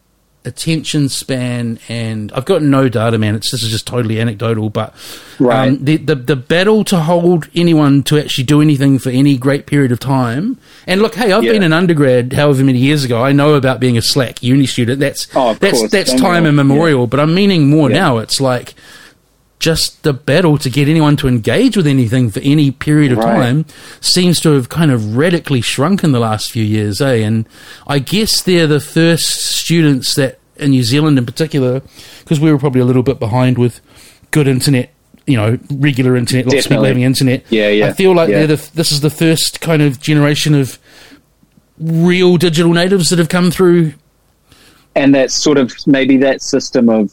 attention 0.49 1.09
span 1.09 1.79
and 1.89 2.33
I've 2.33 2.45
got 2.45 2.63
no 2.63 2.89
data, 2.89 3.19
man. 3.19 3.37
It's 3.37 3.53
this 3.53 3.63
is 3.63 3.71
just 3.71 3.87
totally 3.87 4.21
anecdotal, 4.21 4.71
but 4.71 4.95
Right. 5.39 5.69
um, 5.69 5.85
the, 5.85 5.97
the 5.99 6.17
the 6.17 6.35
battle 6.37 6.83
to 6.85 6.97
hold 6.99 7.49
anyone 7.55 8.03
to 8.05 8.19
actually 8.19 8.45
do 8.45 8.61
anything 8.61 8.99
for 8.99 9.11
any 9.11 9.37
great 9.39 9.67
period 9.67 9.93
of 9.93 10.01
time. 10.01 10.59
And 10.87 11.01
look, 11.01 11.15
hey, 11.15 11.31
I've 11.31 11.45
Yeah. 11.45 11.53
been 11.53 11.63
an 11.63 11.73
undergrad 11.73 12.33
however 12.33 12.65
many 12.65 12.79
years 12.81 13.05
ago. 13.05 13.23
I 13.23 13.31
know 13.33 13.55
about 13.55 13.79
being 13.79 13.97
a 13.97 14.03
slack 14.03 14.43
uni 14.43 14.67
student. 14.67 14.99
That's 14.99 15.29
Oh, 15.37 15.55
that's 15.55 15.79
course. 15.79 15.91
that's 15.93 16.11
Don't 16.11 16.21
time 16.21 16.43
worry. 16.43 16.49
immemorial. 16.51 17.07
But 17.07 17.21
I'm 17.21 17.35
meaning 17.35 17.69
more 17.71 17.91
Yeah. 17.91 17.99
now. 18.01 18.19
It's 18.19 18.41
like 18.41 18.75
just 19.61 20.05
the 20.05 20.13
battle 20.13 20.57
to 20.57 20.71
get 20.71 20.87
anyone 20.87 21.17
to 21.17 21.27
engage 21.27 21.77
with 21.77 21.87
anything 21.87 22.31
for 22.31 22.39
any 22.45 22.71
period 22.71 23.11
of 23.11 23.19
Right. 23.19 23.35
time 23.35 23.65
seems 24.01 24.39
to 24.43 24.51
have 24.53 24.69
kind 24.69 24.93
of 24.93 25.17
radically 25.17 25.61
shrunk 25.61 26.05
in 26.05 26.13
the 26.13 26.21
last 26.21 26.53
few 26.53 26.63
years, 26.63 27.01
eh? 27.01 27.15
And 27.15 27.45
I 27.87 27.99
guess 27.99 28.41
they're 28.41 28.69
the 28.69 28.79
first 28.79 29.27
students 29.27 30.15
that, 30.15 30.39
in 30.59 30.71
New 30.71 30.83
Zealand 30.83 31.19
in 31.19 31.27
particular, 31.27 31.83
because 32.21 32.41
we 32.41 32.51
were 32.53 32.59
probably 32.59 32.81
a 32.81 32.85
little 32.85 33.03
bit 33.03 33.19
behind 33.19 33.59
with 33.59 33.81
good 34.31 34.47
internet, 34.49 34.91
you 35.27 35.37
know, 35.37 35.59
regular 35.71 36.17
internet, 36.17 36.47
lots 36.47 36.67
of 36.67 36.71
people 36.71 36.85
having 36.85 37.03
internet. 37.03 37.45
Yeah, 37.51 37.69
yeah, 37.69 37.87
I 37.87 37.93
feel 37.93 38.15
like 38.15 38.29
yeah. 38.29 38.47
they're 38.47 38.57
the, 38.57 38.71
this 38.75 38.93
is 38.93 39.01
the 39.01 39.11
first 39.11 39.61
kind 39.61 39.83
of 39.83 40.01
generation 40.01 40.55
of 40.55 40.79
real 41.79 42.37
digital 42.37 42.73
natives 42.73 43.11
that 43.11 43.19
have 43.19 43.29
come 43.29 43.51
through. 43.51 43.95
and 44.97 45.15
that 45.15 45.31
sort 45.31 45.59
of 45.59 45.73
maybe 45.87 46.17
that 46.17 46.43
system 46.43 46.89
of 46.89 47.13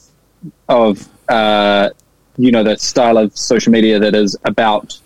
of 0.70 1.08
uh, 1.30 1.89
you 2.38 2.52
know 2.52 2.64
that 2.64 2.82
style 2.82 3.18
of 3.18 3.38
social 3.38 3.72
media 3.72 4.00
that 4.00 4.16
is 4.16 4.36
about 4.46 5.00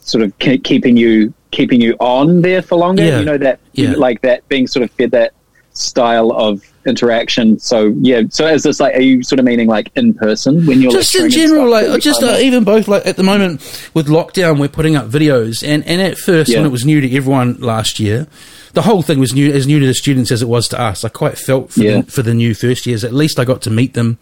sort 0.00 0.22
of 0.22 0.32
ke- 0.38 0.62
keeping 0.62 0.96
you 0.96 1.32
keeping 1.50 1.80
you 1.80 1.96
on 2.00 2.42
there 2.42 2.60
for 2.60 2.76
longer. 2.76 3.02
Yeah. 3.04 3.18
You 3.20 3.24
know 3.24 3.38
that 3.38 3.58
Yeah. 3.72 3.92
like 3.96 4.20
that 4.22 4.46
being 4.48 4.66
sort 4.66 4.82
of 4.82 4.90
fed 4.92 5.12
that 5.12 5.32
style 5.76 6.32
of 6.32 6.62
interaction. 6.86 7.58
So 7.58 7.94
yeah, 8.00 8.22
so 8.30 8.46
is 8.46 8.62
this 8.62 8.80
like 8.80 8.94
are 8.94 9.00
you 9.00 9.22
sort 9.22 9.38
of 9.38 9.44
meaning 9.44 9.68
like 9.68 9.90
in 9.96 10.14
person 10.14 10.64
when 10.66 10.80
you're 10.80 10.92
just 10.92 11.14
in 11.14 11.30
general, 11.30 11.68
like 11.70 12.00
just 12.00 12.22
uh, 12.22 12.36
even 12.40 12.64
both 12.64 12.88
like 12.88 13.06
at 13.06 13.16
the 13.16 13.22
moment 13.22 13.60
with 13.94 14.06
lockdown, 14.08 14.58
we're 14.60 14.68
putting 14.68 14.96
up 14.96 15.06
videos, 15.08 15.66
and 15.66 15.84
and 15.86 16.00
at 16.00 16.16
first 16.18 16.50
Yeah. 16.50 16.58
when 16.58 16.66
it 16.66 16.70
was 16.72 16.84
new 16.84 17.00
to 17.00 17.16
everyone 17.16 17.58
last 17.60 17.98
year, 18.00 18.26
the 18.74 18.82
whole 18.82 19.02
thing 19.02 19.18
was 19.18 19.34
new 19.34 19.52
as 19.52 19.66
new 19.66 19.80
to 19.80 19.86
the 19.86 19.94
students 19.94 20.30
as 20.30 20.42
it 20.42 20.48
was 20.48 20.68
to 20.68 20.80
us. 20.80 21.04
I 21.04 21.08
quite 21.08 21.38
felt 21.38 21.72
for 21.72 21.80
Yeah. 21.82 22.00
the, 22.02 22.10
for 22.10 22.22
the 22.22 22.34
new 22.34 22.54
first 22.54 22.86
years. 22.86 23.04
At 23.04 23.12
least 23.12 23.38
I 23.38 23.44
got 23.44 23.62
to 23.62 23.70
meet 23.70 23.94
them. 23.94 24.18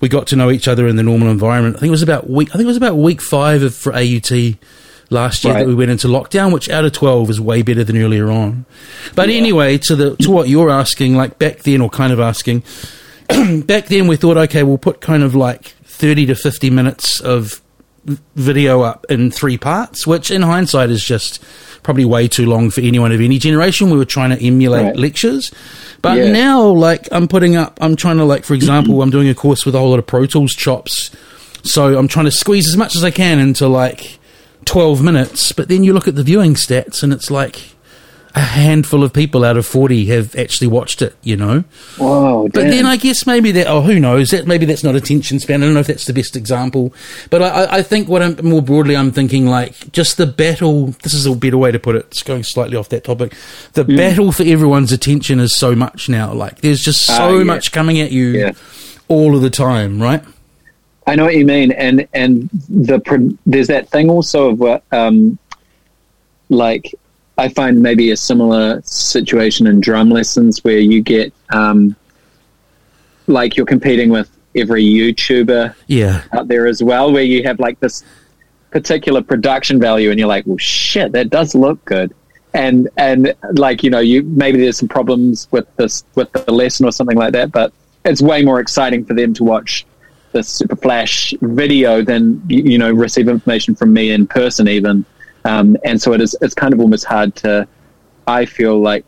We 0.00 0.08
got 0.08 0.26
to 0.28 0.36
know 0.36 0.50
each 0.50 0.66
other 0.66 0.88
in 0.88 0.96
the 0.96 1.04
normal 1.04 1.28
environment. 1.28 1.76
I 1.76 1.78
think 1.78 1.88
it 1.88 1.92
was 1.92 2.02
about 2.02 2.28
week. 2.28 2.48
I 2.50 2.52
think 2.54 2.64
it 2.64 2.66
was 2.66 2.76
about 2.76 2.96
week 2.96 3.22
five 3.22 3.62
of 3.62 3.74
for 3.74 3.92
AUT 3.94 4.56
last 5.12 5.44
year 5.44 5.52
Right. 5.54 5.60
that 5.60 5.68
we 5.68 5.74
went 5.74 5.90
into 5.90 6.08
lockdown, 6.08 6.52
which 6.52 6.68
out 6.68 6.84
of 6.84 6.92
twelve 6.92 7.30
is 7.30 7.40
way 7.40 7.62
better 7.62 7.84
than 7.84 7.96
earlier 7.96 8.30
on. 8.30 8.64
But 9.14 9.28
anyway, 9.30 9.78
to 9.78 9.94
the 9.96 10.16
to 10.16 10.30
what 10.30 10.48
you're 10.48 10.70
asking, 10.70 11.14
like 11.16 11.38
back 11.38 11.62
then, 11.62 11.80
or 11.80 11.88
kind 11.90 12.12
of 12.12 12.18
asking, 12.20 12.62
back 13.66 13.86
then 13.86 14.06
we 14.08 14.16
thought, 14.16 14.36
okay, 14.36 14.62
we'll 14.62 14.78
put 14.78 15.00
kind 15.00 15.22
of 15.22 15.34
like 15.34 15.74
30 15.84 16.26
to 16.26 16.34
50 16.34 16.70
minutes 16.70 17.20
of 17.20 17.60
video 18.34 18.80
up 18.82 19.06
in 19.08 19.30
three 19.30 19.56
parts, 19.56 20.06
which 20.06 20.30
in 20.30 20.42
hindsight 20.42 20.90
is 20.90 21.04
just 21.04 21.40
probably 21.84 22.04
way 22.04 22.26
too 22.28 22.46
long 22.46 22.70
for 22.70 22.80
anyone 22.80 23.12
of 23.12 23.20
any 23.20 23.38
generation. 23.38 23.90
We 23.90 23.96
were 23.98 24.04
trying 24.04 24.36
to 24.36 24.44
emulate 24.44 24.84
Right. 24.86 24.96
lectures. 24.96 25.52
But 26.00 26.16
Yeah. 26.18 26.32
now, 26.32 26.64
like, 26.66 27.06
I'm 27.12 27.28
putting 27.28 27.54
up, 27.54 27.78
I'm 27.80 27.94
trying 27.94 28.16
to, 28.18 28.24
like, 28.24 28.44
for 28.44 28.54
example, 28.54 29.02
I'm 29.02 29.10
doing 29.10 29.28
a 29.28 29.34
course 29.34 29.64
with 29.64 29.74
a 29.76 29.78
whole 29.78 29.90
lot 29.90 30.00
of 30.00 30.06
Pro 30.06 30.26
Tools 30.26 30.52
chops. 30.52 31.10
So 31.64 31.96
I'm 31.96 32.08
trying 32.08 32.24
to 32.24 32.32
squeeze 32.32 32.66
as 32.68 32.76
much 32.76 32.96
as 32.96 33.04
I 33.04 33.12
can 33.12 33.38
into, 33.38 33.68
like, 33.68 34.18
12 34.64 35.02
minutes. 35.02 35.52
But 35.52 35.68
then 35.68 35.84
you 35.84 35.92
look 35.92 36.08
at 36.08 36.14
the 36.16 36.22
viewing 36.22 36.54
stats 36.54 37.02
and 37.02 37.12
it's 37.12 37.30
like 37.30 37.70
a 38.34 38.40
handful 38.40 39.04
of 39.04 39.12
people 39.12 39.44
out 39.44 39.58
of 39.58 39.66
40 39.66 40.06
have 40.06 40.34
actually 40.36 40.66
watched 40.66 41.02
it, 41.02 41.14
you 41.22 41.36
know? 41.36 41.64
Whoa, 41.98 42.44
But 42.48 42.62
damn. 42.62 42.70
then 42.70 42.86
I 42.86 42.96
guess 42.96 43.26
maybe 43.26 43.52
that, 43.52 43.66
oh, 43.66 43.82
who 43.82 44.00
knows? 44.00 44.30
That 44.30 44.46
maybe 44.46 44.64
that's 44.64 44.82
not 44.82 44.94
attention 44.94 45.38
span. 45.38 45.62
I 45.62 45.66
don't 45.66 45.74
know 45.74 45.80
if 45.80 45.86
that's 45.86 46.06
the 46.06 46.14
best 46.14 46.34
example. 46.34 46.94
But 47.28 47.42
I, 47.42 47.76
I- 47.78 47.82
think 47.82 48.08
what 48.08 48.22
I'm 48.22 48.36
more 48.42 48.62
broadly, 48.62 48.96
I'm 48.96 49.12
thinking 49.12 49.44
like 49.46 49.92
just 49.92 50.16
the 50.16 50.24
battle. 50.26 50.86
This 51.02 51.12
is 51.12 51.26
a 51.26 51.34
better 51.34 51.58
way 51.58 51.72
to 51.72 51.78
put 51.78 51.94
it. 51.94 52.06
It's 52.06 52.22
going 52.22 52.42
slightly 52.42 52.74
off 52.74 52.88
that 52.88 53.04
topic. 53.04 53.34
The 53.74 53.84
Hmm. 53.84 53.96
battle 53.96 54.32
for 54.32 54.44
everyone's 54.44 54.92
attention 54.92 55.38
is 55.38 55.54
so 55.54 55.74
much 55.76 56.08
now. 56.08 56.32
Like 56.32 56.62
there's 56.62 56.80
just 56.80 57.10
Ah, 57.10 57.18
so 57.18 57.36
yeah. 57.38 57.44
much 57.44 57.70
coming 57.70 58.00
at 58.00 58.12
you 58.12 58.28
Yeah. 58.28 58.52
all 59.08 59.36
of 59.36 59.42
the 59.42 59.50
time, 59.50 60.00
right? 60.00 60.24
I 61.06 61.16
know 61.16 61.24
what 61.24 61.34
you 61.36 61.44
mean, 61.44 61.72
and 61.72 62.06
and 62.12 62.48
the 62.68 63.36
there's 63.46 63.66
that 63.68 63.88
thing 63.88 64.08
also 64.08 64.50
of 64.50 64.60
what 64.60 64.84
um, 64.92 65.38
like 66.48 66.94
I 67.38 67.48
find 67.48 67.80
maybe 67.82 68.10
a 68.12 68.16
similar 68.16 68.80
situation 68.84 69.66
in 69.66 69.80
drum 69.80 70.10
lessons 70.10 70.62
where 70.62 70.78
you 70.78 71.00
get 71.02 71.32
um, 71.52 71.96
like 73.26 73.56
you're 73.56 73.66
competing 73.66 74.10
with 74.10 74.30
every 74.54 74.84
YouTuber 74.84 75.74
Yeah. 75.86 76.22
out 76.32 76.46
there 76.48 76.66
as 76.66 76.82
well, 76.82 77.10
where 77.12 77.22
you 77.22 77.42
have 77.44 77.58
like 77.58 77.80
this 77.80 78.04
particular 78.70 79.22
production 79.22 79.80
value, 79.80 80.10
and 80.10 80.18
you're 80.18 80.28
like, 80.28 80.46
well, 80.46 80.58
shit, 80.58 81.12
that 81.12 81.30
does 81.30 81.54
look 81.54 81.84
good. 81.84 82.14
And 82.54 82.88
and 82.96 83.34
like 83.54 83.82
you 83.82 83.90
know, 83.90 83.98
you 84.00 84.22
maybe 84.22 84.58
there's 84.60 84.76
some 84.78 84.88
problems 84.88 85.48
with 85.50 85.66
this 85.76 86.04
with 86.14 86.30
the 86.32 86.52
lesson 86.52 86.86
or 86.86 86.92
something 86.92 87.16
like 87.16 87.32
that, 87.32 87.50
but 87.50 87.72
it's 88.04 88.20
way 88.22 88.42
more 88.44 88.60
exciting 88.60 89.04
for 89.04 89.14
them 89.14 89.32
to 89.34 89.44
watch 89.44 89.86
the 90.32 90.42
super 90.42 90.76
flash 90.76 91.32
video 91.42 92.02
than 92.02 92.42
you 92.48 92.78
know 92.78 92.90
receive 92.90 93.28
information 93.28 93.74
from 93.74 93.92
me 93.92 94.10
in 94.10 94.26
person 94.26 94.68
even. 94.68 95.04
Um, 95.44 95.76
and 95.84 96.00
so 96.00 96.12
it 96.12 96.20
is. 96.20 96.36
It's 96.40 96.54
kind 96.54 96.72
of 96.72 96.80
almost 96.80 97.04
hard 97.04 97.34
to, 97.36 97.66
I 98.26 98.44
feel 98.44 98.80
like, 98.80 99.04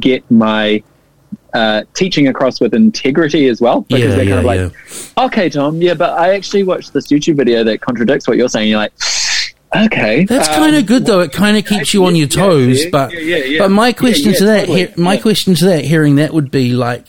get 0.00 0.28
my 0.30 0.82
uh, 1.54 1.82
teaching 1.94 2.28
across 2.28 2.60
with 2.60 2.74
integrity 2.74 3.46
as 3.48 3.60
well 3.60 3.82
because 3.82 4.00
Yeah, 4.00 4.08
they're 4.08 4.18
kind 4.18 4.28
yeah, 4.28 4.38
of 4.38 4.44
like, 4.44 4.60
yeah. 5.16 5.24
okay, 5.26 5.48
Tom, 5.48 5.80
yeah, 5.80 5.94
but 5.94 6.18
I 6.18 6.34
actually 6.34 6.64
watched 6.64 6.92
this 6.92 7.08
YouTube 7.08 7.36
video 7.36 7.62
that 7.64 7.80
contradicts 7.80 8.26
what 8.26 8.36
you're 8.38 8.48
saying. 8.48 8.70
You're 8.70 8.78
like, 8.78 8.92
okay, 9.76 10.24
That's 10.24 10.48
um, 10.48 10.54
kind 10.56 10.76
of 10.76 10.86
good 10.86 11.06
though. 11.06 11.20
It 11.20 11.32
kind 11.32 11.56
of 11.56 11.64
keeps 11.64 11.94
you 11.94 12.04
on 12.06 12.16
your 12.16 12.26
toes. 12.28 12.86
but 12.90 13.12
but 13.58 13.70
my 13.70 13.92
question 13.92 14.32
to 14.34 14.44
that, 14.46 14.60
totally. 14.66 14.86
he- 14.86 15.00
my 15.00 15.16
question 15.16 15.54
to 15.56 15.64
that, 15.66 15.84
hearing 15.84 16.16
that 16.16 16.32
would 16.34 16.50
be 16.50 16.72
like, 16.72 17.06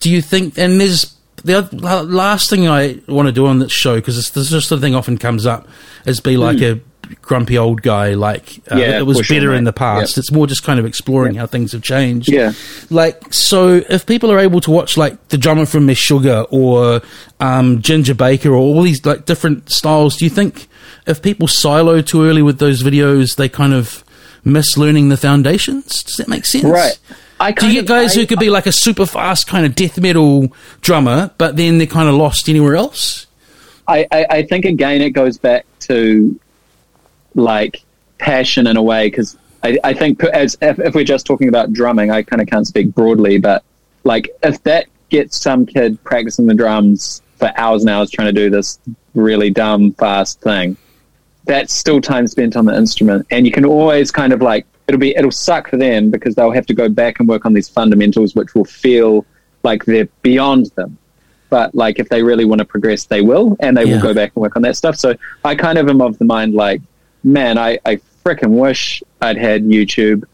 do 0.00 0.10
you 0.10 0.22
think? 0.22 0.56
And 0.58 0.80
there's 0.80 1.16
the 1.48 1.58
other, 1.58 2.02
last 2.04 2.50
thing 2.50 2.68
I 2.68 3.00
want 3.08 3.26
to 3.26 3.32
do 3.32 3.46
on 3.46 3.58
this 3.58 3.72
show 3.72 3.96
because 3.96 4.16
this, 4.16 4.30
this 4.30 4.50
just 4.50 4.70
the 4.70 4.78
thing 4.78 4.94
often 4.94 5.18
comes 5.18 5.46
up 5.46 5.66
is 6.06 6.20
be 6.20 6.36
like 6.36 6.60
a 6.60 6.80
grumpy 7.22 7.56
old 7.56 7.82
guy. 7.82 8.14
Like 8.14 8.60
uh. 8.70 8.76
Yeah, 8.76 8.98
it 8.98 9.02
was 9.02 9.18
sure, 9.18 9.36
better 9.36 9.54
in 9.54 9.64
the 9.64 9.72
past. 9.72 10.16
Yeah. 10.16 10.20
It's 10.20 10.30
more 10.30 10.46
just 10.46 10.62
kind 10.62 10.78
of 10.78 10.86
exploring 10.86 11.34
how 11.34 11.46
things 11.46 11.72
have 11.72 11.82
changed. 11.82 12.28
Yeah. 12.28 12.52
Like 12.90 13.32
so, 13.32 13.82
if 13.88 14.06
people 14.06 14.30
are 14.30 14.38
able 14.38 14.60
to 14.60 14.70
watch 14.70 14.96
like 14.96 15.28
the 15.28 15.38
drummer 15.38 15.66
from 15.66 15.86
Meshuggah 15.86 16.46
or 16.50 17.00
um, 17.40 17.82
Ginger 17.82 18.14
Baker 18.14 18.50
or 18.50 18.56
all 18.56 18.82
these 18.82 19.04
like 19.04 19.24
different 19.24 19.70
styles, 19.70 20.16
do 20.16 20.24
you 20.24 20.30
think 20.30 20.68
if 21.06 21.22
people 21.22 21.48
silo 21.48 22.02
too 22.02 22.24
early 22.24 22.42
with 22.42 22.58
those 22.58 22.82
videos, 22.82 23.36
they 23.36 23.48
kind 23.48 23.72
of 23.72 24.04
miss 24.44 24.76
learning 24.76 25.08
the 25.08 25.16
foundations? 25.16 26.02
Does 26.02 26.16
that 26.16 26.28
make 26.28 26.44
sense? 26.44 26.64
Right. 26.64 26.98
I 27.40 27.52
Do 27.52 27.66
you 27.66 27.72
get 27.74 27.80
of- 27.80 27.86
guys 27.86 28.16
I- 28.16 28.20
who 28.20 28.26
could 28.26 28.38
be 28.38 28.50
like 28.50 28.66
a 28.66 28.72
super 28.72 29.06
fast 29.06 29.46
kind 29.46 29.64
of 29.66 29.74
death 29.74 29.98
metal 29.98 30.48
drummer, 30.80 31.30
but 31.38 31.56
then 31.56 31.78
they're 31.78 31.86
kind 31.86 32.08
of 32.08 32.14
lost 32.14 32.48
anywhere 32.48 32.76
else? 32.76 33.26
I, 33.86 34.06
I, 34.10 34.26
I 34.30 34.42
think 34.42 34.64
again 34.64 35.00
it 35.00 35.10
goes 35.10 35.38
back 35.38 35.64
to 35.80 36.38
like 37.34 37.82
passion 38.18 38.66
in 38.66 38.76
a 38.76 38.82
way 38.82 39.08
because 39.08 39.36
I, 39.62 39.78
I 39.82 39.94
think 39.94 40.22
as 40.24 40.56
if, 40.60 40.78
if 40.78 40.94
we're 40.94 41.04
just 41.04 41.26
talking 41.26 41.48
about 41.48 41.72
drumming, 41.72 42.10
I 42.10 42.22
kind 42.22 42.42
of 42.42 42.48
can't 42.48 42.66
speak 42.66 42.94
broadly, 42.94 43.38
but 43.38 43.62
like 44.04 44.28
if 44.42 44.62
that 44.64 44.86
gets 45.08 45.40
some 45.40 45.64
kid 45.66 46.02
practicing 46.04 46.46
the 46.46 46.54
drums 46.54 47.22
for 47.36 47.50
hours 47.56 47.82
and 47.82 47.90
hours 47.90 48.10
trying 48.10 48.26
to 48.28 48.32
do 48.40 48.50
this 48.50 48.78
really 49.14 49.50
dumb 49.50 49.92
fast 49.92 50.40
thing, 50.40 50.76
that's 51.44 51.72
still 51.72 52.00
time 52.00 52.26
spent 52.26 52.56
on 52.56 52.66
the 52.66 52.76
instrument, 52.76 53.26
and 53.30 53.46
you 53.46 53.52
can 53.52 53.64
always 53.64 54.10
kind 54.10 54.32
of 54.32 54.42
like 54.42 54.66
it'll 54.88 54.98
be 54.98 55.14
it'll 55.16 55.30
suck 55.30 55.68
for 55.68 55.76
them 55.76 56.10
because 56.10 56.34
they'll 56.34 56.50
have 56.50 56.66
to 56.66 56.74
go 56.74 56.88
back 56.88 57.20
and 57.20 57.28
work 57.28 57.44
on 57.46 57.52
these 57.52 57.68
fundamentals, 57.68 58.34
which 58.34 58.54
will 58.54 58.64
feel 58.64 59.24
like 59.62 59.84
they're 59.84 60.08
beyond 60.22 60.66
them 60.76 60.96
but 61.50 61.74
like 61.74 61.98
if 61.98 62.10
they 62.10 62.22
really 62.22 62.44
want 62.44 62.58
to 62.58 62.64
progress, 62.66 63.06
they 63.06 63.22
will, 63.22 63.56
and 63.60 63.74
they 63.74 63.84
Yeah. 63.84 63.94
will 63.94 64.02
go 64.02 64.12
back 64.12 64.32
and 64.36 64.42
work 64.42 64.54
on 64.54 64.60
that 64.62 64.76
stuff. 64.76 64.96
So 64.96 65.14
I 65.46 65.54
kind 65.54 65.78
of 65.78 65.88
am 65.88 66.02
of 66.02 66.18
the 66.18 66.26
mind 66.26 66.52
like, 66.52 66.82
man, 67.24 67.56
I, 67.56 67.78
I 67.86 68.00
freaking 68.22 68.50
wish 68.60 69.02
I'd 69.22 69.38
had 69.38 69.64
YouTube 69.64 70.24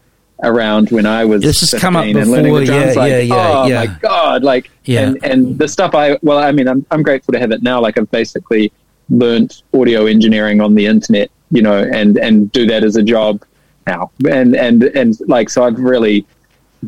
around 0.43 0.91
when 0.91 1.05
I 1.05 1.23
was 1.23 1.41
This 1.41 1.61
has 1.61 1.79
come 1.79 1.95
up 1.95 2.03
15 2.03 2.21
and 2.21 2.31
learning 2.31 2.45
before, 2.47 2.59
the 2.59 2.65
drums, 2.65 2.95
yeah, 2.95 3.01
like, 3.01 3.09
yeah, 3.11 3.17
yeah, 3.19 3.51
oh 3.53 3.65
yeah. 3.67 3.83
my 3.85 3.97
god, 4.01 4.43
like, 4.43 4.69
Yeah. 4.83 5.07
and 5.07 5.23
and 5.23 5.57
the 5.57 5.69
stuff 5.69 5.95
I 5.95 6.17
well, 6.21 6.37
I 6.39 6.51
mean, 6.51 6.67
I'm 6.67 6.85
I'm 6.91 7.01
grateful 7.01 7.31
to 7.31 7.39
have 7.39 7.51
it 7.51 7.63
now. 7.63 7.79
Like 7.79 7.97
I've 7.97 8.11
basically 8.11 8.73
learnt 9.09 9.63
audio 9.73 10.07
engineering 10.07 10.59
on 10.59 10.75
the 10.75 10.85
internet, 10.85 11.31
you 11.49 11.61
know, 11.61 11.77
and 11.81 12.17
and 12.17 12.51
do 12.51 12.65
that 12.67 12.83
as 12.83 12.97
a 12.97 13.03
job 13.03 13.41
now, 13.87 14.11
and 14.29 14.55
and 14.55 14.83
and 14.83 15.17
like 15.27 15.49
so 15.49 15.63
I've 15.63 15.79
really 15.79 16.25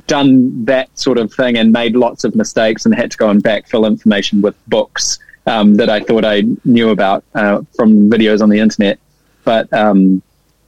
done 0.05 0.65
that 0.65 0.89
sort 0.97 1.17
of 1.17 1.33
thing 1.33 1.57
and 1.57 1.71
made 1.71 1.95
lots 1.95 2.23
of 2.23 2.35
mistakes 2.35 2.85
and 2.85 2.93
had 2.93 3.09
to 3.11 3.17
go 3.17 3.29
and 3.29 3.43
backfill 3.43 3.87
information 3.87 4.41
with 4.41 4.55
books 4.67 5.17
um, 5.47 5.75
that 5.75 5.89
I 5.89 6.01
thought 6.01 6.23
I 6.25 6.43
knew 6.65 6.89
about 6.89 7.23
uh, 7.33 7.61
from 7.75 8.09
videos 8.09 8.41
on 8.41 8.49
the 8.49 8.59
internet. 8.59 8.99
But 9.43 9.71
um, 9.73 10.21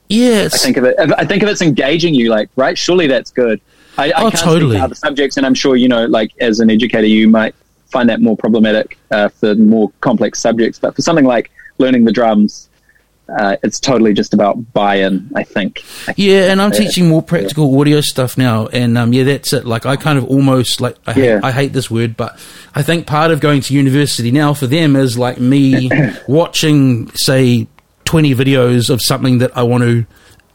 Yeah, 0.08 0.46
I 0.52 0.58
think 0.58 0.78
of 0.78 0.86
it. 0.86 0.96
I 1.00 1.26
think 1.26 1.44
if 1.44 1.50
it's 1.50 1.62
engaging 1.62 2.14
you, 2.16 2.30
like 2.30 2.50
right, 2.56 2.78
surely 2.78 3.08
that's 3.08 3.30
good. 3.32 3.60
I, 3.98 4.06
I 4.12 4.14
Oh, 4.18 4.32
can't 4.32 4.36
totally. 4.38 4.72
speak 4.72 4.80
to 4.80 4.84
other 4.86 4.96
subjects, 4.96 5.38
and 5.38 5.46
I'm 5.46 5.54
sure 5.54 5.76
you 5.76 5.90
know, 5.90 6.06
like 6.06 6.32
as 6.40 6.60
an 6.62 6.70
educator, 6.72 7.06
you 7.08 7.28
might 7.28 7.54
find 7.92 8.08
that 8.10 8.22
more 8.22 8.38
problematic 8.38 8.98
uh, 9.12 9.28
for 9.30 9.54
more 9.56 9.92
complex 10.02 10.40
subjects. 10.40 10.80
But 10.80 10.96
for 10.96 11.02
something 11.02 11.26
like 11.26 11.52
learning 11.80 12.06
the 12.06 12.12
drums, 12.12 12.68
uh, 13.38 13.58
it's 13.64 13.80
totally 13.80 14.14
just 14.14 14.34
about 14.34 14.74
buy-in. 14.74 15.30
I 15.36 15.44
think. 15.44 15.84
Yeah, 16.18 16.52
and 16.52 16.62
I'm 16.62 16.72
teaching 16.72 17.08
more 17.08 17.22
practical 17.22 17.80
audio 17.80 18.02
stuff 18.02 18.38
now, 18.38 18.68
and 18.68 18.98
um, 18.98 19.14
yeah, 19.14 19.24
that's 19.24 19.54
it. 19.54 19.66
Like 19.66 19.86
I 19.86 19.96
kind 19.96 20.18
of 20.18 20.26
almost 20.26 20.82
like 20.82 20.96
I, 21.08 21.14
Yeah. 21.14 21.36
hate, 21.36 21.44
I 21.44 21.52
hate 21.52 21.74
this 21.74 21.90
word, 21.92 22.18
but 22.18 22.40
I 22.76 22.82
think 22.84 23.08
part 23.08 23.32
of 23.32 23.40
going 23.40 23.62
to 23.62 23.74
university 23.74 24.32
now 24.32 24.54
for 24.54 24.68
them 24.68 24.96
is 24.96 25.18
like 25.18 25.40
me 25.40 25.90
watching, 26.28 27.10
say, 27.16 27.68
20 28.06 28.34
videos 28.36 28.90
of 28.90 29.02
something 29.04 29.38
that 29.40 29.56
I 29.56 29.64
want 29.64 29.84
to 29.84 30.06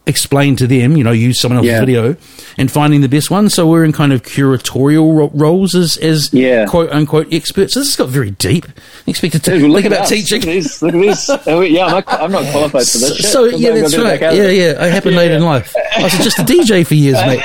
explain 0.06 0.54
to 0.56 0.66
them. 0.66 0.96
You 0.96 1.04
know, 1.04 1.12
use 1.12 1.40
someone 1.40 1.58
else's 1.58 1.70
Yeah. 1.72 1.80
video 1.80 2.16
and 2.58 2.70
finding 2.70 3.00
the 3.00 3.08
best 3.08 3.30
one. 3.30 3.48
So 3.48 3.66
we're 3.66 3.84
in 3.84 3.92
kind 3.92 4.12
of 4.12 4.22
curatorial 4.22 5.16
ro- 5.16 5.30
roles 5.32 5.74
as 5.74 5.96
as 5.96 6.30
Yeah. 6.32 6.66
quote 6.66 6.90
unquote 6.90 7.32
experts. 7.32 7.74
So 7.74 7.80
this 7.80 7.88
has 7.88 7.96
got 7.96 8.08
very 8.10 8.32
deep. 8.32 8.66
Expected 9.06 9.42
to 9.44 9.50
Dude, 9.52 9.60
think 9.62 9.72
look 9.72 9.84
about 9.86 10.00
us. 10.02 10.08
teaching. 10.10 10.40
Look 10.40 10.48
at 10.48 10.54
this. 10.62 10.82
Look 10.82 10.94
at 10.94 11.00
this. 11.00 11.30
Oh, 11.46 11.60
yeah, 11.60 11.86
I'm 11.86 11.90
not, 11.92 12.04
I'm 12.20 12.32
not 12.32 12.44
qualified 12.52 12.86
for 12.86 12.98
this. 12.98 13.16
shit. 13.16 13.26
So 13.26 13.44
yeah, 13.44 13.70
that's 13.72 13.96
right. 13.96 14.20
Yeah, 14.20 14.48
yeah. 14.50 14.74
I 14.78 14.86
happened 14.86 15.16
late 15.16 15.30
in 15.30 15.42
life. 15.54 15.74
I 15.96 16.02
was 16.04 16.12
just 16.18 16.38
a 16.38 16.42
DJ 16.42 16.86
for 16.86 16.94
years, 16.94 17.14
mate. 17.26 17.42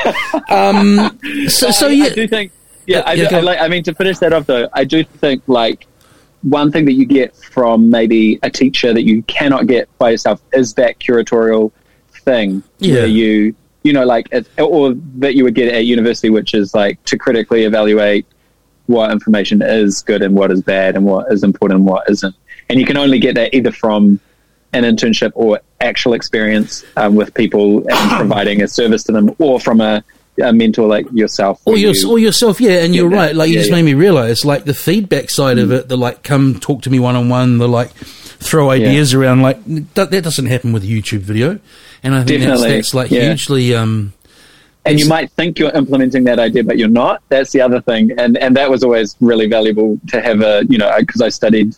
Um, 0.49 1.20
so, 1.47 1.72
so 1.72 1.88
yeah, 1.88 2.05
I 2.05 2.10
do 2.10 2.28
think. 2.28 2.51
Yeah, 2.86 2.97
Yeah, 2.97 3.03
I, 3.05 3.14
yeah, 3.14 3.30
do- 3.30 3.36
I, 3.38 3.39
like, 3.41 3.60
I 3.62 3.68
mean, 3.68 3.84
to 3.84 3.93
finish 3.93 4.18
that 4.20 4.34
off 4.34 4.47
though, 4.47 4.68
I 4.74 4.84
do 4.84 5.03
think 5.03 5.43
like 5.47 5.86
one 6.41 6.72
thing 6.72 6.86
that 6.86 6.93
you 6.93 7.05
get 7.05 7.36
from 7.36 7.89
maybe 7.89 8.39
a 8.43 8.49
teacher 8.49 8.93
that 8.93 9.03
you 9.03 9.22
cannot 9.24 9.68
get 9.68 9.89
by 9.99 10.10
yourself 10.12 10.41
is 10.53 10.74
that 10.76 10.97
curatorial 10.99 11.72
thing 12.30 12.64
Yeah. 12.80 12.94
where 12.96 13.08
you 13.08 13.32
you 13.84 13.94
know 13.94 14.06
like 14.06 14.26
or 14.58 14.94
that 15.24 15.34
you 15.36 15.44
would 15.46 15.56
get 15.56 15.68
at 15.74 15.86
university 15.96 16.30
which 16.30 16.52
is 16.54 16.68
like 16.74 16.96
to 17.12 17.16
critically 17.26 17.62
evaluate 17.72 18.26
what 18.94 19.12
information 19.12 19.62
is 19.62 20.02
good 20.10 20.22
and 20.26 20.34
what 20.40 20.50
is 20.52 20.62
bad 20.62 20.96
and 20.98 21.04
what 21.06 21.24
is 21.34 21.44
important 21.44 21.78
and 21.80 21.88
what 21.88 22.04
isn't 22.10 22.36
and 22.70 22.80
you 22.80 22.86
can 22.86 22.98
only 22.98 23.20
get 23.20 23.34
that 23.36 23.54
either 23.58 23.72
from 23.72 24.20
an 24.74 24.84
internship 24.84 25.32
or 25.34 25.60
actual 25.82 26.14
experience 26.14 26.84
um, 26.98 27.16
with 27.16 27.34
people 27.34 27.78
and 27.90 28.12
providing 28.22 28.62
a 28.62 28.68
service 28.68 29.02
to 29.04 29.12
them 29.12 29.34
or 29.40 29.60
from 29.60 29.82
a, 29.82 30.04
a 30.44 30.54
mentor 30.54 30.88
like 30.88 31.08
yourself 31.12 31.60
or, 31.66 31.76
your, 31.78 31.94
you- 31.96 32.10
or 32.12 32.20
yourself, 32.20 32.62
yeah, 32.62 32.84
and 32.84 32.94
you're 32.94 33.10
that. 33.10 33.16
right. 33.16 33.36
Like 33.36 33.50
you 33.50 33.56
Yeah, 33.56 33.62
just 33.62 33.72
yeah. 33.72 33.78
made 33.78 33.86
me 33.92 33.94
realize, 33.96 34.46
like 34.46 34.66
the 34.66 34.76
feedback 34.76 35.32
side 35.32 35.58
of 35.58 35.72
it, 35.72 35.88
the 35.90 35.98
like 35.98 36.22
come 36.22 36.60
talk 36.60 36.84
to 36.84 36.90
me 36.92 37.00
one 37.00 37.16
on 37.16 37.30
one, 37.30 37.58
the 37.58 37.68
like 37.68 37.90
throw 38.40 38.70
ideas 38.70 39.14
around, 39.14 39.42
like 39.42 39.64
that, 39.94 40.12
that 40.12 40.24
doesn't 40.24 40.48
happen 40.48 40.74
with 40.74 40.84
a 40.84 40.88
YouTube 40.88 41.20
video, 41.20 41.60
and 42.04 42.16
I 42.16 42.24
think 42.24 42.44
that's, 42.44 42.62
that's 42.62 42.94
like 42.94 43.12
yeah. 43.12 43.28
hugely. 43.28 43.76
Um, 43.76 44.14
and 44.86 45.00
you 45.00 45.08
might 45.08 45.30
think 45.32 45.60
you're 45.60 45.72
implementing 45.72 46.24
that 46.24 46.40
idea, 46.40 46.64
but 46.64 46.78
you're 46.78 46.88
not. 46.88 47.22
That's 47.30 47.52
the 47.52 47.62
other 47.62 47.82
thing, 47.82 48.12
and 48.18 48.38
and 48.38 48.56
that 48.56 48.70
was 48.70 48.84
always 48.84 49.16
really 49.20 49.48
valuable 49.48 50.00
to 50.08 50.22
have 50.22 50.42
a 50.42 50.64
you 50.70 50.78
know 50.78 50.92
because 51.00 51.22
I 51.22 51.30
studied 51.30 51.76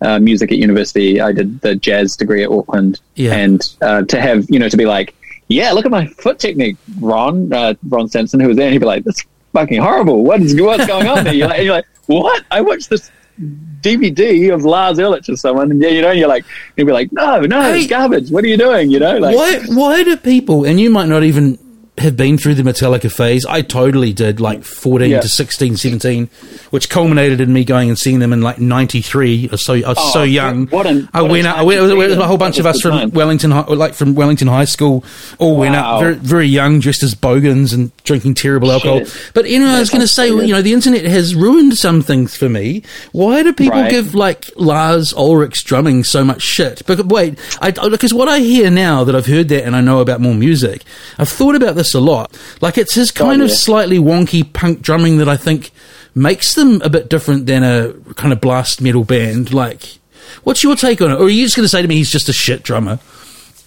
uh, 0.00 0.18
music 0.18 0.52
at 0.52 0.58
university. 0.58 1.20
I 1.20 1.32
did 1.32 1.60
the 1.60 1.74
jazz 1.74 2.16
degree 2.16 2.44
at 2.44 2.50
Auckland, 2.50 3.00
Yeah. 3.16 3.34
and 3.34 3.60
uh, 3.82 4.02
to 4.02 4.20
have 4.20 4.46
you 4.48 4.58
know 4.58 4.68
to 4.68 4.76
be 4.76 4.86
like, 4.86 5.14
yeah, 5.48 5.72
look 5.72 5.84
at 5.84 5.90
my 5.90 6.06
foot 6.06 6.38
technique, 6.38 6.76
Ron 7.00 7.52
uh, 7.52 7.74
Ron 7.88 8.08
Samsom, 8.08 8.40
who 8.40 8.48
was 8.48 8.56
there, 8.56 8.66
and 8.66 8.72
he'd 8.72 8.78
be 8.78 8.86
like, 8.86 9.04
that's 9.04 9.24
fucking 9.52 9.80
horrible. 9.80 10.24
What 10.24 10.40
is 10.40 10.58
what's 10.60 10.86
going 10.86 11.06
on 11.08 11.24
there? 11.24 11.34
You're 11.34 11.48
like, 11.48 11.62
you're 11.62 11.74
like, 11.74 11.86
what? 12.06 12.44
I 12.50 12.60
watched 12.60 12.90
this. 12.90 13.10
DVD 13.38 14.52
of 14.54 14.64
Lars 14.64 14.98
Ulrich 14.98 15.28
or 15.28 15.36
someone, 15.36 15.70
and 15.70 15.80
yeah, 15.82 15.88
you 15.90 16.02
know, 16.02 16.10
you're 16.12 16.28
like, 16.28 16.44
you'd 16.76 16.86
be 16.86 16.92
like, 16.92 17.12
no, 17.12 17.40
no, 17.40 17.60
Hey. 17.62 17.80
it's 17.80 17.86
garbage. 17.88 18.30
What 18.30 18.44
are 18.44 18.48
you 18.48 18.56
doing? 18.56 18.90
You 18.90 18.98
know, 19.00 19.18
like, 19.18 19.36
why 19.36 19.60
why 19.68 20.02
do 20.04 20.16
people 20.16 20.64
and 20.64 20.80
you 20.80 20.90
might 20.90 21.08
not 21.08 21.22
even 21.22 21.58
have 21.98 22.16
been 22.16 22.36
through 22.36 22.54
the 22.56 22.62
Metallica 22.64 23.10
phase. 23.10 23.46
I 23.46 23.62
totally 23.62 24.12
did, 24.12 24.40
like 24.40 24.64
14 24.64 25.10
Yeah. 25.10 25.20
to 25.20 25.28
16, 25.28 25.76
17, 25.76 26.28
which 26.70 26.88
culminated 26.88 27.40
in 27.40 27.52
me 27.52 27.64
going 27.64 27.88
and 27.88 27.96
seeing 27.96 28.18
them 28.18 28.32
in 28.32 28.42
like 28.42 28.58
93 28.58 29.48
or 29.52 29.56
so. 29.56 29.74
I 29.74 29.88
was 29.90 29.96
Oh, 30.00 30.10
so 30.12 30.22
young. 30.24 30.66
what 30.68 30.86
an- 30.86 31.08
I 31.14 31.22
what 31.22 31.30
a 31.30 31.32
went 31.32 31.46
out, 31.46 31.56
I 31.58 31.62
went, 31.62 31.80
to 31.88 31.94
was 31.94 32.12
a 32.16 32.26
whole 32.26 32.36
bunch 32.36 32.58
of 32.58 32.66
us 32.66 32.80
from 32.80 32.90
time. 32.90 33.10
Wellington, 33.12 33.50
like 33.68 33.94
from 33.94 34.16
Wellington 34.16 34.48
High 34.48 34.64
School, 34.64 35.04
all 35.38 35.56
went 35.56 35.76
out 35.76 36.00
very, 36.00 36.14
very 36.16 36.48
young, 36.48 36.80
dressed 36.80 37.04
as 37.04 37.14
bogans 37.14 37.72
and 37.72 37.92
drinking 38.02 38.34
terrible 38.34 38.72
alcohol. 38.72 38.98
Shit. 39.04 39.30
But, 39.32 39.48
you 39.48 39.60
know, 39.60 39.68
I 39.68 39.78
was 39.78 39.88
going 39.90 40.00
to 40.02 40.08
say, 40.08 40.26
you 40.28 40.48
know, 40.48 40.62
the 40.62 40.72
internet 40.72 41.04
has 41.04 41.36
ruined 41.36 41.76
some 41.78 42.02
things 42.02 42.34
for 42.36 42.48
me. 42.48 42.82
Why 43.12 43.44
do 43.44 43.52
people 43.52 43.80
Right. 43.80 43.90
give 43.90 44.16
like 44.16 44.50
Lars 44.56 45.12
Ulrich's 45.16 45.62
drumming 45.62 46.02
so 46.02 46.24
much 46.24 46.42
shit? 46.42 46.82
But 46.86 47.06
wait, 47.06 47.38
because 47.62 48.12
what 48.12 48.28
I 48.28 48.40
hear 48.40 48.68
now 48.68 49.04
that 49.04 49.14
I've 49.14 49.26
heard 49.26 49.48
that 49.50 49.64
and 49.64 49.76
I 49.76 49.80
know 49.80 50.00
about 50.00 50.20
more 50.20 50.34
music, 50.34 50.82
I've 51.20 51.28
thought 51.28 51.54
about 51.54 51.76
this 51.76 51.83
a 51.92 52.00
lot. 52.00 52.34
Like 52.62 52.78
it's 52.78 52.94
his 52.94 53.10
kind 53.10 53.42
Oh, 53.42 53.46
of 53.46 53.50
slightly 53.50 53.98
wonky 53.98 54.50
punk 54.50 54.80
drumming 54.80 55.18
that 55.18 55.28
I 55.28 55.36
think 55.36 55.70
makes 56.14 56.54
them 56.54 56.80
a 56.82 56.88
bit 56.88 57.10
different 57.10 57.46
than 57.46 57.62
a 57.64 57.92
kind 58.14 58.32
of 58.32 58.40
blast 58.40 58.80
metal 58.80 59.04
band. 59.04 59.52
Like, 59.52 59.98
what's 60.44 60.62
your 60.62 60.76
take 60.76 61.02
on 61.02 61.10
it? 61.10 61.14
Or 61.16 61.24
are 61.24 61.28
you 61.28 61.42
just 61.44 61.56
going 61.56 61.64
to 61.64 61.68
say 61.68 61.82
to 61.82 61.88
me 61.88 61.96
he's 61.96 62.10
just 62.10 62.28
a 62.28 62.32
shit 62.32 62.62
drummer? 62.62 63.00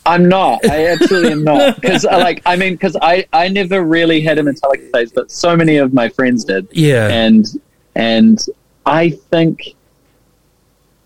I'm 0.06 0.30
not. 0.30 0.66
I 0.70 0.88
absolutely 0.88 1.34
am 1.34 1.44
not. 1.44 1.82
Because, 1.82 2.06
uh, 2.06 2.18
like, 2.18 2.42
I 2.46 2.56
mean, 2.56 2.74
because 2.76 2.96
I, 3.02 3.28
I 3.34 3.50
never 3.50 3.84
really 3.84 4.22
had 4.22 4.40
a 4.40 4.42
Metallica 4.44 4.90
phase, 4.94 5.12
but 5.12 5.30
so 5.30 5.58
many 5.58 5.76
of 5.76 5.94
my 5.94 6.08
friends 6.08 6.46
did. 6.46 6.70
Yeah. 6.72 7.10
And, 7.10 7.46
and 7.94 8.40
I 8.86 9.10
think, 9.10 9.76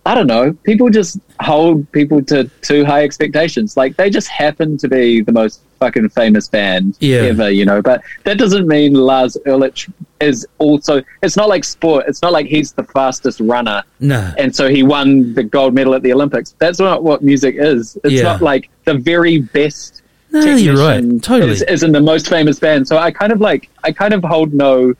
I 0.06 0.16
don't 0.16 0.28
know, 0.28 0.54
people 0.64 0.90
just 0.90 1.20
hold 1.42 1.90
people 1.92 2.24
to 2.26 2.46
too 2.62 2.84
high 2.86 3.04
expectations. 3.04 3.78
Like, 3.78 3.96
they 3.98 4.10
just 4.10 4.28
happen 4.30 4.78
to 4.78 4.88
be 4.88 5.22
the 5.22 5.32
most 5.32 5.62
fucking 5.80 6.10
famous 6.10 6.48
band 6.48 6.96
Yeah. 7.00 7.20
ever, 7.20 7.52
you 7.52 7.66
know? 7.66 7.82
But 7.84 8.02
that 8.24 8.38
doesn't 8.40 8.68
mean 8.68 8.94
Lars 8.96 9.38
Ulrich 9.48 9.90
is 10.20 10.48
also, 10.58 11.04
it's 11.22 11.38
not 11.38 11.50
like 11.50 11.64
sport. 11.64 12.06
It's 12.08 12.22
not 12.24 12.32
like 12.34 12.48
he's 12.48 12.72
the 12.72 12.84
fastest 12.84 13.40
runner 13.42 13.84
Nah. 14.00 14.32
and 14.40 14.56
so 14.56 14.70
he 14.70 14.82
won 14.82 15.34
the 15.36 15.44
gold 15.44 15.74
medal 15.76 15.94
at 15.94 16.02
the 16.02 16.14
Olympics. 16.14 16.56
That's 16.60 16.80
not 16.80 17.04
what 17.04 17.22
music 17.24 17.56
is. 17.60 17.96
It's 18.04 18.14
Yeah. 18.16 18.24
not 18.24 18.42
like 18.42 18.70
the 18.86 18.96
very 18.96 19.40
best. 19.40 20.02
No, 20.32 20.56
you're 20.56 20.78
right. 20.78 21.04
Totally. 21.22 21.52
Is, 21.52 21.62
is 21.64 21.84
in 21.84 21.92
the 21.92 22.02
most 22.02 22.28
famous 22.30 22.58
band. 22.60 22.88
So 22.88 22.98
I 22.98 23.12
kind 23.12 23.32
of 23.32 23.40
like, 23.42 23.70
I 23.84 23.92
kind 23.92 24.14
of 24.16 24.24
hold 24.24 24.54
no 24.54 24.94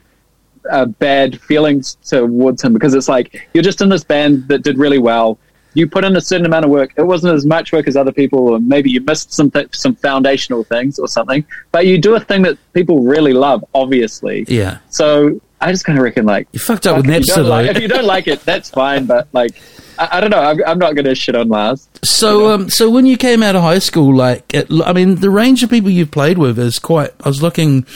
uh, 0.70 0.86
bad 0.86 1.40
feelings 1.40 1.96
towards 2.04 2.62
him 2.62 2.72
because 2.72 2.94
it's 2.94 3.08
like 3.08 3.48
you're 3.54 3.62
just 3.64 3.80
in 3.80 3.88
this 3.88 4.04
band 4.04 4.48
that 4.48 4.62
did 4.62 4.78
really 4.78 4.98
well. 4.98 5.38
You 5.74 5.86
put 5.88 6.04
in 6.04 6.14
a 6.16 6.20
certain 6.20 6.44
amount 6.44 6.66
of 6.66 6.70
work. 6.70 6.92
It 6.98 7.02
wasn't 7.02 7.34
as 7.34 7.46
much 7.46 7.72
work 7.72 7.88
as 7.88 7.96
other 7.96 8.12
people, 8.12 8.40
or 8.50 8.60
maybe 8.60 8.90
you 8.90 9.00
missed 9.00 9.32
some 9.32 9.50
th- 9.50 9.74
some 9.74 9.94
foundational 9.94 10.64
things 10.64 10.98
or 10.98 11.08
something. 11.08 11.44
But 11.70 11.86
you 11.86 11.96
do 11.96 12.14
a 12.14 12.20
thing 12.20 12.42
that 12.42 12.58
people 12.74 13.02
really 13.04 13.32
love, 13.32 13.64
obviously. 13.74 14.44
Yeah. 14.48 14.78
So 14.90 15.40
I 15.62 15.70
just 15.72 15.84
kind 15.86 15.98
of 15.98 16.04
reckon 16.04 16.26
like 16.26 16.48
You 16.52 16.60
fucked 16.60 16.86
up 16.86 16.96
with 16.98 17.06
you 17.06 17.12
Napster, 17.12 17.48
like- 17.48 17.70
if 17.74 17.80
you 17.80 17.88
don't 17.88 18.04
like 18.04 18.26
it, 18.28 18.44
that's 18.44 18.68
fine. 18.68 19.06
But 19.06 19.28
like, 19.32 19.52
I, 19.98 20.18
I 20.18 20.20
don't 20.20 20.28
know. 20.30 20.40
I'm, 20.42 20.62
I'm 20.66 20.78
not 20.78 20.94
going 20.94 21.06
to 21.06 21.14
shit 21.14 21.34
on 21.34 21.48
Lars. 21.48 21.88
So, 22.04 22.50
um, 22.52 22.68
so 22.68 22.90
when 22.90 23.06
you 23.06 23.16
came 23.16 23.42
out 23.42 23.56
of 23.56 23.62
high 23.62 23.78
school, 23.78 24.14
like, 24.14 24.52
it, 24.52 24.66
I 24.84 24.92
mean, 24.92 25.16
the 25.16 25.30
range 25.30 25.62
of 25.62 25.70
people 25.70 25.88
you've 25.88 26.10
played 26.10 26.36
with 26.36 26.58
is 26.58 26.78
quite. 26.78 27.12
I 27.24 27.28
was 27.28 27.40
looking 27.42 27.86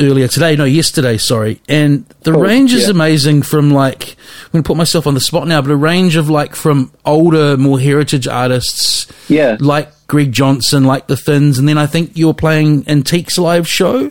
earlier 0.00 0.28
today, 0.28 0.56
no, 0.56 0.64
yesterday, 0.64 1.16
sorry, 1.18 1.60
and 1.68 2.06
the 2.22 2.32
range 2.32 2.72
is 2.72 2.84
yeah. 2.84 2.90
amazing. 2.90 3.42
From 3.42 3.70
like, 3.70 4.16
I'm 4.46 4.52
going 4.52 4.62
to 4.64 4.66
put 4.66 4.76
myself 4.76 5.06
on 5.06 5.14
the 5.14 5.20
spot 5.20 5.46
now, 5.46 5.60
but 5.62 5.70
a 5.70 5.76
range 5.76 6.16
of 6.16 6.28
like 6.30 6.54
from 6.54 6.90
older, 7.04 7.56
more 7.56 7.78
heritage 7.78 8.26
artists, 8.26 9.06
Yeah. 9.28 9.56
like 9.60 9.90
Greg 10.06 10.32
Johnson, 10.32 10.84
like 10.84 11.06
the 11.06 11.16
Finns, 11.16 11.58
and 11.58 11.68
then 11.68 11.78
I 11.78 11.86
think 11.86 12.12
you're 12.14 12.34
playing 12.34 12.84
on 12.88 13.02
TEEKS 13.02 13.38
live 13.38 13.68
show. 13.68 14.10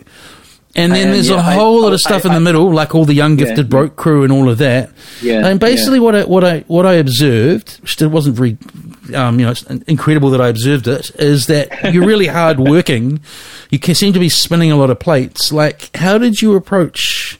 And 0.74 0.92
then 0.92 1.08
I 1.08 1.08
am, 1.08 1.12
there's 1.12 1.28
a 1.28 1.34
yeah. 1.34 1.40
I- 1.40 1.54
whole 1.54 1.82
lot 1.82 1.92
of 1.92 2.00
stuff 2.00 2.24
I- 2.24 2.28
in 2.28 2.34
the 2.34 2.40
middle, 2.40 2.72
like 2.72 2.94
all 2.94 3.04
the 3.04 3.14
young 3.14 3.36
gifted 3.36 3.58
yeah. 3.58 3.62
broke 3.64 3.96
crew 3.96 4.24
and 4.24 4.32
all 4.32 4.48
of 4.48 4.58
that. 4.58 4.90
Yeah, 5.20 5.46
And 5.46 5.60
basically, 5.60 6.00
what 6.00 6.14
I 6.14 6.24
what 6.24 6.44
I 6.44 6.60
what 6.60 6.86
I 6.86 6.94
observed, 6.94 7.78
which 7.82 8.00
it 8.00 8.06
wasn't 8.06 8.36
very, 8.36 8.56
um, 9.14 9.38
you 9.38 9.44
know, 9.44 9.52
it's 9.52 9.62
incredible 9.62 10.30
that 10.30 10.40
I 10.40 10.48
observed 10.48 10.88
it, 10.88 11.10
is 11.16 11.46
that 11.48 11.68
you're 11.92 12.06
really 12.06 12.26
hard 12.26 12.58
working. 12.58 13.20
You 13.70 13.94
seem 13.94 14.12
to 14.14 14.18
be 14.20 14.28
spinning 14.30 14.72
a 14.72 14.76
lot 14.76 14.90
of 14.90 14.98
plates. 14.98 15.52
Like, 15.52 15.94
how 15.96 16.16
did 16.18 16.40
you 16.40 16.54
approach 16.54 17.38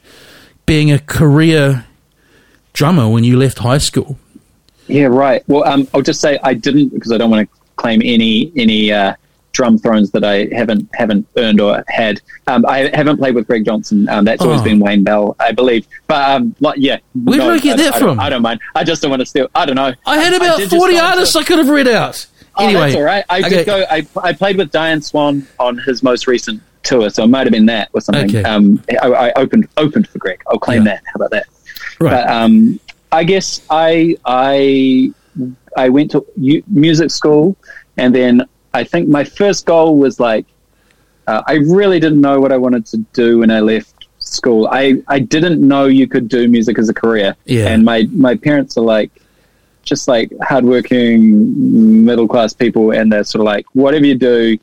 being 0.67 0.93
a 0.93 0.99
career 0.99 1.87
drummer 2.73 3.09
when 3.09 3.25
you 3.25 3.39
left 3.39 3.59
high 3.59 3.79
school? 3.79 4.19
Yeah, 4.89 5.05
right. 5.07 5.43
Well, 5.47 5.65
um, 5.65 5.89
I'll 5.95 6.03
just 6.03 6.21
say 6.21 6.39
I 6.43 6.55
didn't 6.55 6.91
because 6.91 7.13
I 7.13 7.19
don't 7.19 7.31
want 7.31 7.49
to 7.49 7.57
claim 7.77 8.03
any 8.05 8.53
any 8.57 8.93
uh, 8.93 9.15
drum 9.53 9.79
thrones 9.79 10.11
that 10.13 10.25
I 10.25 10.49
haven't 10.53 10.89
haven't 10.95 11.27
earned 11.37 11.61
or 11.61 11.85
had. 11.89 12.21
Um, 12.47 12.65
I 12.67 12.91
haven't 12.95 13.19
played 13.19 13.35
with 13.35 13.47
Greg 13.47 13.65
Johnson. 13.65 14.09
Um, 14.09 14.25
that's 14.25 14.43
always 14.43 14.61
Oh. 14.61 14.65
been 14.65 14.81
Wayne 14.81 15.05
Bell, 15.05 15.37
I 15.39 15.53
believe. 15.53 15.87
But 16.07 16.31
um, 16.31 16.55
like, 16.61 16.77
yeah, 16.79 16.99
Where 17.15 17.39
did 17.39 17.49
I 17.49 17.59
get 17.59 17.77
that 17.79 17.95
I 17.95 17.99
from? 17.99 18.07
Don't, 18.09 18.21
I 18.21 18.29
don't 18.31 18.43
mind. 18.43 18.61
I 18.75 18.85
just 18.85 19.03
don't 19.03 19.11
want 19.11 19.21
to 19.21 19.27
steal. 19.27 19.49
I 19.55 19.67
don't 19.67 19.77
know. 19.77 19.93
I 20.07 20.19
had 20.19 20.35
about 20.35 20.61
forty 20.63 20.99
artists 20.99 21.37
I 21.37 21.43
could 21.45 21.59
have 21.59 21.69
read 21.69 21.89
out. 21.89 22.27
Oh, 22.57 22.65
anyway, 22.67 22.81
that's 22.81 22.97
all 22.97 23.03
right. 23.03 23.25
I 23.31 23.39
okay. 23.41 23.49
did 23.49 23.67
go. 23.67 23.85
I, 23.91 24.07
I 24.23 24.33
played 24.35 24.57
with 24.59 24.71
Diane 24.71 25.01
Swan 25.01 25.47
on 25.59 25.79
his 25.79 26.03
most 26.03 26.27
recent 26.27 26.63
tour, 26.83 27.09
so 27.09 27.25
it 27.25 27.29
might 27.29 27.47
have 27.47 27.53
been 27.53 27.67
that 27.67 27.89
or 27.95 28.01
something. 28.03 28.29
Okay. 28.29 28.43
Um, 28.43 28.83
I, 29.03 29.07
I 29.09 29.33
opened 29.37 29.69
opened 29.79 30.09
for 30.09 30.19
Greg. 30.19 30.43
I'll 30.51 30.59
claim 30.59 30.85
Yeah. 30.87 30.95
that. 30.95 31.03
How 31.07 31.13
about 31.17 31.31
that? 31.31 31.47
Right. 32.01 32.11
But 32.11 32.29
um, 32.31 32.79
I 33.11 33.25
guess 33.25 33.63
I 33.71 34.17
I 34.27 35.13
I 35.77 35.89
went 35.89 36.11
to 36.11 36.27
u- 36.37 36.63
music 36.67 37.11
school, 37.11 37.57
and 37.97 38.15
then 38.15 38.43
I 38.75 38.85
think 38.85 39.09
my 39.09 39.25
first 39.25 39.67
goal 39.67 39.99
was 39.99 40.19
like 40.19 40.47
uh, 41.27 41.43
I 41.47 41.55
really 41.55 42.01
didn't 42.01 42.21
know 42.21 42.41
what 42.41 42.53
I 42.53 42.57
wanted 42.57 42.87
to 42.87 42.99
do 43.13 43.39
when 43.39 43.51
I 43.51 43.61
left 43.61 44.07
school. 44.19 44.69
I 44.71 45.03
I 45.09 45.19
didn't 45.19 45.67
know 45.67 45.87
you 45.87 46.07
could 46.07 46.29
do 46.29 46.49
music 46.49 46.79
as 46.79 46.89
a 46.89 46.95
career. 46.95 47.37
Yeah. 47.45 47.69
And 47.69 47.85
my 47.85 48.09
my 48.13 48.35
parents 48.35 48.77
are 48.77 48.85
like 48.85 49.11
just 49.83 50.07
like 50.09 50.33
hardworking 50.43 52.05
middle 52.05 52.29
class 52.29 52.53
people, 52.53 52.93
and 52.93 53.13
they're 53.13 53.25
sort 53.25 53.41
of 53.41 53.47
like 53.47 53.67
whatever 53.73 54.07
you 54.07 54.15
do, 54.15 54.59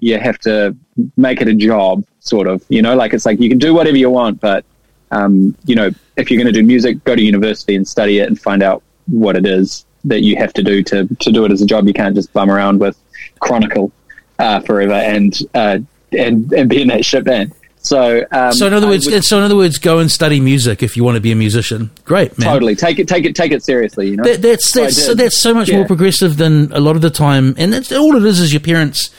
you 0.00 0.18
have 0.18 0.38
to 0.40 0.76
make 1.16 1.40
it 1.40 1.48
a 1.48 1.54
job, 1.54 2.04
sort 2.20 2.46
of. 2.46 2.64
You 2.68 2.82
know, 2.82 2.94
like 2.94 3.14
it's 3.14 3.26
like 3.26 3.40
you 3.40 3.48
can 3.48 3.58
do 3.58 3.74
whatever 3.74 3.96
you 3.96 4.10
want, 4.10 4.40
but 4.40 4.64
um, 5.10 5.54
you 5.66 5.74
know, 5.74 5.90
if 6.16 6.30
you're 6.30 6.42
going 6.42 6.52
to 6.52 6.58
do 6.58 6.66
music, 6.66 7.04
go 7.04 7.14
to 7.14 7.22
university 7.22 7.76
and 7.76 7.86
study 7.86 8.18
it 8.18 8.28
and 8.28 8.40
find 8.40 8.62
out 8.62 8.82
what 9.06 9.36
it 9.36 9.46
is 9.46 9.84
that 10.04 10.22
you 10.22 10.36
have 10.36 10.52
to 10.54 10.62
do 10.62 10.82
to, 10.82 11.06
to 11.20 11.30
do 11.30 11.44
it 11.44 11.52
as 11.52 11.60
a 11.60 11.66
job. 11.66 11.86
You 11.86 11.92
can't 11.92 12.14
just 12.14 12.32
bum 12.32 12.50
around 12.50 12.80
with 12.80 12.98
Chronicle 13.42 13.92
uh, 14.38 14.60
forever 14.60 14.94
and, 14.94 15.36
uh, 15.54 15.78
and 16.12 16.52
and 16.52 16.70
be 16.70 16.80
in 16.82 16.88
that 16.88 17.04
shit 17.04 17.24
band. 17.24 17.52
So, 17.84 18.24
um, 18.30 18.52
so 18.52 18.68
in 18.68 18.72
other 18.72 18.86
words, 18.86 19.06
would 19.06 19.24
so 19.24 19.38
in 19.38 19.42
other 19.42 19.56
words, 19.56 19.78
go 19.78 19.98
and 19.98 20.08
study 20.08 20.38
music 20.40 20.84
if 20.84 20.96
you 20.96 21.02
want 21.02 21.16
to 21.16 21.20
be 21.20 21.32
a 21.32 21.36
musician. 21.36 21.90
Great, 22.04 22.38
man. 22.38 22.48
totally 22.48 22.76
take 22.76 23.00
it, 23.00 23.08
take 23.08 23.24
it, 23.24 23.34
take 23.34 23.50
it 23.50 23.64
seriously. 23.64 24.10
You 24.10 24.16
know, 24.16 24.22
That, 24.22 24.40
that's 24.40 24.70
So 24.70 24.82
that's 24.82 25.06
did. 25.06 25.18
that's 25.18 25.36
so 25.36 25.52
much 25.52 25.72
more 25.72 25.84
progressive 25.84 26.36
than 26.36 26.72
a 26.72 26.78
lot 26.78 26.94
of 26.94 27.02
the 27.02 27.10
time, 27.10 27.54
and 27.58 27.74
all 27.92 28.14
it 28.14 28.24
is. 28.24 28.38
Is 28.38 28.52
your 28.52 28.60
parents 28.60 29.10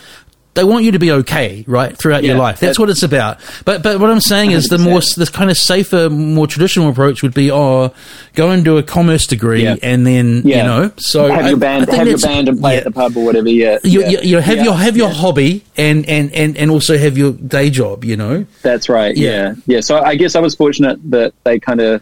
they 0.55 0.63
want 0.63 0.85
you 0.85 0.91
to 0.91 0.99
be 0.99 1.11
okay, 1.11 1.63
right, 1.67 1.97
throughout 1.97 2.23
your 2.23 2.37
life. 2.37 2.59
That's 2.59 2.77
that- 2.77 2.81
what 2.81 2.89
it's 2.91 3.01
about. 3.03 3.39
But 3.65 3.81
but 3.81 3.99
what 3.99 4.09
I'm 4.11 4.19
saying 4.19 4.51
is 4.51 4.65
the 4.67 4.77
more 4.77 4.99
the 4.99 5.29
kind 5.33 5.49
of 5.49 5.57
safer, 5.57 6.09
more 6.09 6.45
traditional 6.47 6.89
approach 6.89 7.23
would 7.23 7.33
be, 7.33 7.51
oh, 7.51 7.91
go 8.35 8.51
and 8.51 8.63
do 8.63 8.77
a 8.77 8.83
commerce 8.83 9.25
degree, 9.25 9.63
Yeah. 9.63 9.77
and 9.81 10.05
then 10.05 10.43
Yeah. 10.45 10.57
you 10.57 10.63
know, 10.63 10.91
so 10.97 11.27
have 11.31 11.45
I- 11.45 11.49
your 11.49 11.57
band, 11.57 11.89
have 11.89 12.07
your 12.07 12.17
band, 12.17 12.49
and 12.49 12.59
play 12.59 12.73
yeah. 12.73 12.77
at 12.79 12.83
the 12.83 12.91
pub 12.91 13.17
or 13.17 13.25
whatever. 13.25 13.49
Yeah, 13.49 13.79
You, 13.83 14.01
yeah. 14.01 14.09
you, 14.09 14.17
you 14.21 14.35
know, 14.35 14.41
have 14.41 14.57
Yeah. 14.57 14.63
your 14.65 14.73
have 14.75 14.95
your 14.97 15.07
Yeah. 15.09 15.13
hobby 15.15 15.63
and, 15.75 16.05
and, 16.07 16.31
and, 16.33 16.55
and 16.57 16.69
also 16.69 16.97
have 16.97 17.17
your 17.17 17.31
day 17.31 17.69
job. 17.69 18.05
You 18.05 18.17
know, 18.17 18.45
That's 18.61 18.89
right. 18.89 19.15
Yeah. 19.17 19.29
Yeah. 19.31 19.53
yeah. 19.65 19.79
So 19.81 19.99
I 20.01 20.15
guess 20.15 20.35
I 20.35 20.39
was 20.39 20.53
fortunate 20.55 20.99
that 21.09 21.33
they 21.45 21.59
kind 21.59 21.81
of 21.81 22.01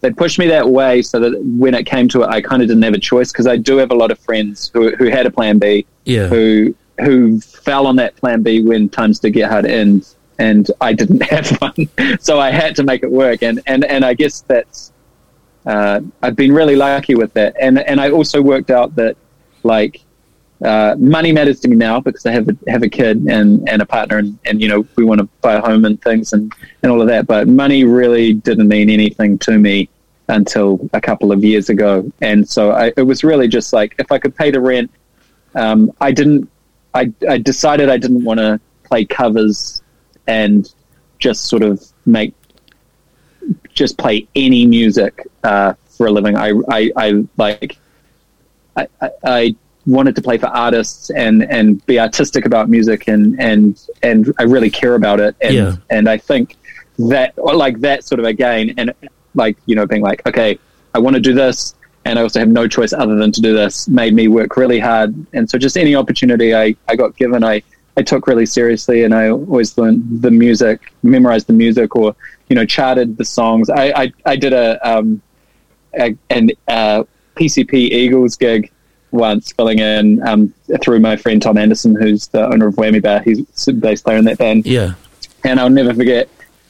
they 0.00 0.10
pushed 0.10 0.38
me 0.38 0.46
that 0.48 0.68
way, 0.68 1.00
so 1.00 1.18
that 1.20 1.40
when 1.42 1.72
it 1.74 1.86
came 1.86 2.08
to 2.08 2.22
it, 2.24 2.28
I 2.28 2.40
kind 2.42 2.60
of 2.60 2.68
didn't 2.68 2.82
have 2.82 2.92
a 2.92 2.98
choice 2.98 3.32
because 3.32 3.46
I 3.46 3.56
do 3.56 3.78
have 3.78 3.90
a 3.90 3.94
lot 3.94 4.10
of 4.10 4.18
friends 4.18 4.70
who 4.74 4.90
who 4.96 5.06
had 5.08 5.24
a 5.26 5.30
plan 5.30 5.58
B, 5.58 5.86
Yeah. 6.04 6.26
who 6.26 6.74
who 7.00 7.40
fell 7.40 7.86
on 7.86 7.96
that 7.96 8.16
plan 8.16 8.42
B 8.42 8.62
when 8.62 8.88
times 8.88 9.18
did 9.18 9.32
get 9.32 9.50
hard, 9.50 9.66
and 9.66 10.06
and 10.38 10.70
I 10.80 10.92
didn't 10.92 11.22
have 11.30 11.50
one, 11.58 11.88
so 12.20 12.40
I 12.40 12.50
had 12.50 12.76
to 12.76 12.82
make 12.82 13.02
it 13.02 13.10
work, 13.10 13.42
and 13.42 13.60
and 13.66 13.84
and 13.84 14.04
I 14.04 14.14
guess 14.14 14.42
that's 14.42 14.92
uh, 15.66 16.00
I've 16.22 16.36
been 16.36 16.52
really 16.52 16.76
lucky 16.76 17.14
with 17.14 17.32
that, 17.34 17.56
and 17.60 17.78
and 17.78 18.00
I 18.00 18.10
also 18.10 18.40
worked 18.42 18.70
out 18.70 18.94
that 18.96 19.16
like 19.62 20.02
uh, 20.62 20.94
money 20.98 21.32
matters 21.32 21.60
to 21.60 21.68
me 21.68 21.76
now 21.76 22.00
because 22.00 22.24
I 22.26 22.32
have 22.32 22.48
a, 22.48 22.56
have 22.68 22.82
a 22.82 22.88
kid 22.88 23.26
and, 23.28 23.68
and 23.68 23.82
a 23.82 23.86
partner 23.86 24.18
and, 24.18 24.38
and 24.44 24.62
you 24.62 24.68
know 24.68 24.86
we 24.96 25.04
want 25.04 25.20
to 25.20 25.28
buy 25.40 25.54
a 25.54 25.60
home 25.60 25.84
and 25.84 26.00
things 26.00 26.32
and, 26.32 26.52
and 26.82 26.92
all 26.92 27.00
of 27.00 27.08
that. 27.08 27.26
But 27.26 27.48
money 27.48 27.84
really 27.84 28.34
didn't 28.34 28.68
mean 28.68 28.88
anything 28.88 29.38
to 29.40 29.58
me 29.58 29.88
until 30.28 30.88
a 30.92 31.00
couple 31.00 31.32
of 31.32 31.44
years 31.44 31.68
ago. 31.68 32.10
And 32.22 32.48
so 32.48 32.70
I, 32.70 32.92
it 32.96 33.02
was 33.02 33.24
really 33.24 33.48
just 33.48 33.72
like 33.72 33.94
if 33.98 34.10
I 34.12 34.18
could 34.18 34.34
pay 34.34 34.50
the 34.50 34.60
rent 34.60 34.90
um, 35.54 35.92
I 36.00 36.12
didn't 36.12 36.50
I, 36.94 37.12
I 37.28 37.38
decided 37.38 37.88
I 37.88 37.96
didn't 37.96 38.24
want 38.24 38.38
to 38.38 38.60
play 38.84 39.04
covers 39.04 39.82
and 40.26 40.72
just 41.18 41.46
sort 41.46 41.62
of 41.62 41.84
make 42.06 42.34
just 43.72 43.98
play 43.98 44.26
any 44.34 44.64
music 44.66 45.26
uh, 45.42 45.74
for 45.88 46.06
a 46.06 46.10
living 46.10 46.36
I, 46.36 46.52
I, 46.70 46.92
I 46.96 47.24
like 47.36 47.78
I, 48.76 48.88
I, 49.24 49.56
wanted 49.86 50.16
to 50.16 50.22
play 50.22 50.38
for 50.38 50.46
artists 50.46 51.10
and, 51.10 51.42
and 51.42 51.84
be 51.84 52.00
artistic 52.00 52.46
about 52.46 52.70
music 52.70 53.06
and, 53.06 53.38
and, 53.38 53.78
and 54.02 54.32
I 54.38 54.44
really 54.44 54.70
care 54.70 54.94
about 54.94 55.20
it. 55.20 55.36
And, 55.42 55.54
Yeah. 55.54 55.76
and 55.90 56.08
I 56.08 56.16
think 56.16 56.56
that 56.98 57.36
like 57.36 57.80
that 57.80 58.04
sort 58.04 58.18
of 58.18 58.24
again, 58.24 58.74
and 58.78 58.94
like, 59.34 59.58
you 59.66 59.74
know, 59.76 59.86
being 59.86 60.02
like, 60.02 60.26
okay, 60.26 60.58
I 60.94 61.00
want 61.00 61.16
to 61.16 61.20
do 61.20 61.34
this. 61.34 61.74
And 62.04 62.18
I 62.18 62.22
also 62.22 62.38
have 62.38 62.48
no 62.48 62.68
choice 62.68 62.92
other 62.92 63.16
than 63.16 63.32
to 63.32 63.40
do 63.40 63.54
this 63.54 63.88
made 63.88 64.14
me 64.14 64.28
work 64.28 64.56
really 64.56 64.78
hard. 64.78 65.14
And 65.32 65.48
so 65.48 65.58
just 65.58 65.76
any 65.76 65.94
opportunity 65.94 66.54
I, 66.54 66.76
I 66.86 66.96
got 66.96 67.16
given, 67.16 67.42
I, 67.42 67.62
I 67.96 68.02
took 68.02 68.26
really 68.26 68.46
seriously 68.46 69.04
and 69.04 69.14
I 69.14 69.30
always 69.30 69.76
learned 69.78 70.22
the 70.22 70.30
music, 70.30 70.92
memorized 71.02 71.46
the 71.46 71.54
music 71.54 71.96
or, 71.96 72.14
you 72.48 72.56
know, 72.56 72.66
charted 72.66 73.16
the 73.16 73.24
songs. 73.24 73.70
I, 73.70 73.92
I, 73.96 74.12
I 74.26 74.36
did 74.36 74.52
a, 74.52 74.78
um, 74.88 75.22
a, 75.98 76.14
an 76.30 76.50
uh, 76.68 77.04
PCP 77.36 77.72
Eagles 77.72 78.36
gig 78.36 78.70
once, 79.10 79.52
filling 79.52 79.78
in 79.78 80.26
um, 80.26 80.52
through 80.82 81.00
my 81.00 81.16
friend 81.16 81.40
Tom 81.40 81.56
Anderson, 81.56 81.94
who's 81.94 82.28
the 82.28 82.44
owner 82.46 82.66
of 82.66 82.74
Whammy 82.74 83.02
Bar. 83.02 83.22
He's 83.22 83.46
the 83.64 83.72
bass 83.72 84.02
player 84.02 84.18
in 84.18 84.24
that 84.26 84.38
band, 84.38 84.66
yeah, 84.66 84.94
and 85.44 85.58
I'll 85.58 85.70
never 85.70 85.94
forget. 85.94 86.28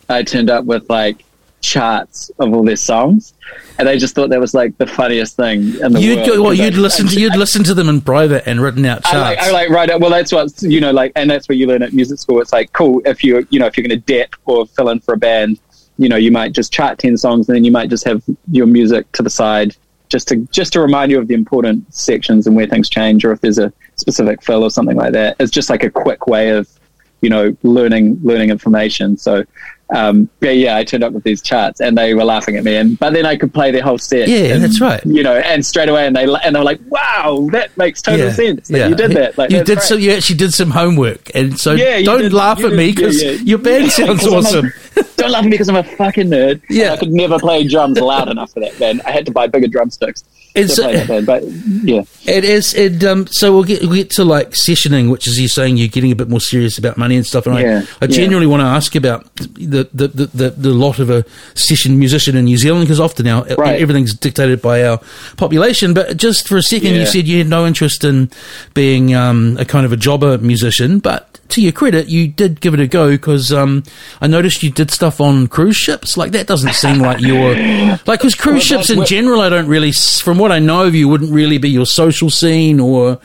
I 0.08 0.22
turned 0.22 0.50
up 0.50 0.66
with 0.66 0.88
like 0.90 1.23
charts 1.64 2.30
of 2.38 2.52
all 2.52 2.62
their 2.62 2.76
songs, 2.76 3.34
and 3.78 3.88
they 3.88 3.98
just 3.98 4.14
thought 4.14 4.30
that 4.30 4.38
was 4.38 4.54
like 4.54 4.76
the 4.78 4.86
funniest 4.86 5.36
thing 5.36 5.74
in 5.80 5.92
the 5.92 6.00
you'd 6.00 6.16
world. 6.18 6.28
go, 6.28 6.42
well, 6.42 6.54
you'd 6.54 6.74
listen 6.74 7.08
to 7.08 7.18
you'd 7.18 7.36
listen 7.36 7.64
to 7.64 7.74
them 7.74 7.88
in 7.88 8.00
private 8.00 8.46
and 8.46 8.60
written 8.60 8.84
out 8.84 9.04
I 9.06 9.12
charts. 9.12 9.14
like, 9.14 9.38
I 9.38 9.50
like 9.50 9.70
write 9.70 9.88
right. 9.88 10.00
Well, 10.00 10.10
that's 10.10 10.30
what 10.30 10.62
you 10.62 10.80
know, 10.80 10.92
like, 10.92 11.12
and 11.16 11.28
that's 11.28 11.48
what 11.48 11.56
you 11.56 11.66
learn 11.66 11.82
at 11.82 11.92
music 11.92 12.18
school. 12.18 12.40
It's 12.40 12.52
like 12.52 12.72
cool 12.72 13.00
if 13.04 13.24
you 13.24 13.46
you 13.50 13.58
know 13.58 13.66
if 13.66 13.76
you're 13.76 13.86
going 13.86 13.98
to 13.98 14.04
dip 14.04 14.36
or 14.44 14.66
fill 14.66 14.90
in 14.90 15.00
for 15.00 15.14
a 15.14 15.16
band, 15.16 15.58
you 15.98 16.08
know, 16.08 16.16
you 16.16 16.30
might 16.30 16.52
just 16.52 16.72
chart 16.72 16.98
ten 16.98 17.16
songs, 17.16 17.48
and 17.48 17.56
then 17.56 17.64
you 17.64 17.72
might 17.72 17.88
just 17.88 18.04
have 18.04 18.22
your 18.50 18.66
music 18.66 19.10
to 19.12 19.22
the 19.22 19.30
side, 19.30 19.74
just 20.08 20.28
to 20.28 20.36
just 20.52 20.74
to 20.74 20.80
remind 20.80 21.10
you 21.10 21.18
of 21.18 21.28
the 21.28 21.34
important 21.34 21.92
sections 21.92 22.46
and 22.46 22.54
where 22.54 22.66
things 22.66 22.88
change, 22.88 23.24
or 23.24 23.32
if 23.32 23.40
there's 23.40 23.58
a 23.58 23.72
specific 23.96 24.42
fill 24.42 24.62
or 24.62 24.70
something 24.70 24.96
like 24.96 25.12
that. 25.12 25.36
It's 25.40 25.50
just 25.50 25.70
like 25.70 25.82
a 25.82 25.90
quick 25.90 26.26
way 26.26 26.50
of 26.50 26.68
you 27.22 27.30
know 27.30 27.56
learning 27.62 28.20
learning 28.22 28.50
information. 28.50 29.16
So. 29.16 29.44
Um, 29.94 30.28
yeah, 30.40 30.50
yeah, 30.50 30.76
I 30.76 30.84
turned 30.84 31.04
up 31.04 31.12
with 31.12 31.24
these 31.24 31.42
charts 31.42 31.78
and 31.80 31.96
they 31.96 32.14
were 32.14 32.24
laughing 32.24 32.56
at 32.56 32.64
me, 32.64 32.74
and 32.76 32.98
but 32.98 33.12
then 33.12 33.26
I 33.26 33.36
could 33.36 33.52
play 33.52 33.70
their 33.70 33.82
whole 33.82 33.98
set. 33.98 34.28
Yeah, 34.28 34.54
and, 34.54 34.64
that's 34.64 34.80
right. 34.80 35.04
You 35.04 35.22
know, 35.22 35.34
and 35.36 35.64
straight 35.64 35.88
away, 35.90 36.06
and 36.06 36.16
they 36.16 36.24
and 36.24 36.54
they 36.56 36.58
were 36.58 36.64
like, 36.64 36.80
"Wow, 36.88 37.48
that 37.52 37.76
makes 37.76 38.00
total 38.00 38.30
sense. 38.30 38.68
That 38.68 38.88
you 38.88 38.94
did 38.96 39.10
that. 39.12 39.36
Like, 39.36 39.50
you 39.50 39.58
did 39.58 39.76
great. 39.78 39.82
so. 39.82 39.94
You 39.96 40.12
actually 40.12 40.36
did 40.36 40.54
some 40.54 40.70
homework, 40.70 41.30
and 41.34 41.58
so 41.60 41.72
Yeah, 41.72 42.00
don't 42.02 42.22
did- 42.22 42.32
laugh 42.32 42.58
at 42.60 42.70
did- 42.70 42.76
me 42.78 42.92
because 42.92 43.22
yeah. 43.22 43.32
your 43.32 43.58
band 43.58 43.90
sounds 43.92 44.24
I'm 44.26 44.32
a- 44.32 44.36
awesome. 44.36 44.72
Don't 45.16 45.30
laugh 45.30 45.40
at 45.40 45.44
me 45.44 45.50
because 45.50 45.68
I'm 45.68 45.76
a 45.76 45.84
fucking 45.84 46.28
nerd. 46.28 46.62
Yeah. 46.70 46.92
I 46.92 46.96
could 46.96 47.12
never 47.12 47.38
play 47.38 47.66
drums 47.66 47.98
loud 48.00 48.28
enough 48.28 48.52
for 48.52 48.60
that 48.60 48.78
band. 48.78 49.02
I 49.04 49.10
had 49.10 49.26
to 49.26 49.32
buy 49.32 49.46
bigger 49.48 49.66
drumsticks 49.68 50.24
It's- 50.54 50.76
to 50.76 50.82
play 50.82 50.96
that 50.96 51.08
band. 51.08 51.26
But 51.26 51.42
yeah, 51.44 52.02
It 52.26 52.44
is. 52.44 52.72
It 52.74 53.04
um. 53.04 53.26
So 53.30 53.52
we'll 53.52 53.64
get 53.64 53.82
we'll 53.82 53.94
get 53.96 54.10
to 54.12 54.24
like 54.24 54.50
sessioning, 54.52 55.10
which 55.10 55.26
is 55.28 55.38
you 55.38 55.48
saying 55.48 55.76
you're 55.76 55.88
getting 55.88 56.10
a 56.12 56.16
bit 56.16 56.28
more 56.28 56.40
serious 56.40 56.78
about 56.78 56.96
money 56.96 57.16
and 57.16 57.26
stuff. 57.26 57.46
And 57.46 57.58
Yeah, 57.58 57.82
I, 58.00 58.04
I 58.04 58.08
yeah. 58.08 58.16
genuinely 58.16 58.46
want 58.46 58.60
to 58.62 58.66
ask 58.66 58.94
about 58.94 59.28
the 59.82 60.08
the, 60.08 60.26
the, 60.26 60.50
the 60.50 60.68
lot 60.70 60.98
of 60.98 61.10
a 61.10 61.24
session 61.54 61.98
musician 61.98 62.36
in 62.36 62.44
New 62.46 62.56
Zealand 62.58 62.84
because 62.86 63.00
often 63.00 63.24
now 63.26 63.44
Right. 63.58 63.80
everything's 63.80 64.14
dictated 64.14 64.62
by 64.62 64.84
our 64.84 65.00
population. 65.36 65.94
But 65.94 66.16
just 66.16 66.46
for 66.48 66.56
a 66.56 66.62
second, 66.62 66.94
you 66.94 67.06
said 67.06 67.26
you 67.26 67.38
had 67.38 67.48
no 67.48 67.66
interest 67.66 68.04
in 68.04 68.30
being 68.74 69.14
um 69.14 69.56
a 69.58 69.64
kind 69.64 69.84
of 69.86 69.92
a 69.92 69.96
jobber 69.96 70.38
musician, 70.38 70.98
but. 71.00 71.30
To 71.48 71.60
your 71.60 71.72
credit, 71.72 72.08
you 72.08 72.26
did 72.26 72.60
give 72.62 72.72
it 72.72 72.80
a 72.80 72.86
go 72.86 73.10
because 73.10 73.52
um, 73.52 73.84
I 74.20 74.26
noticed 74.26 74.62
you 74.62 74.70
did 74.70 74.90
stuff 74.90 75.20
on 75.20 75.46
cruise 75.46 75.76
ships. 75.76 76.16
Like 76.16 76.32
that 76.32 76.46
doesn't 76.46 76.72
seem 76.72 76.98
like 77.00 77.20
your 77.20 77.54
like 78.06 78.18
because 78.20 78.34
cruise 78.34 78.54
Well, 78.54 78.60
ships 78.60 78.88
that's 78.88 78.90
in 78.90 78.98
what- 79.00 79.08
general, 79.08 79.40
I 79.42 79.50
don't 79.50 79.68
really, 79.68 79.92
from 79.92 80.38
what 80.38 80.50
I 80.50 80.58
know 80.58 80.84
of 80.86 80.94
you, 80.94 81.06
wouldn't 81.06 81.30
really 81.30 81.58
be 81.58 81.68
your 81.68 81.84
social 81.86 82.30
scene 82.30 82.80
or. 82.80 83.20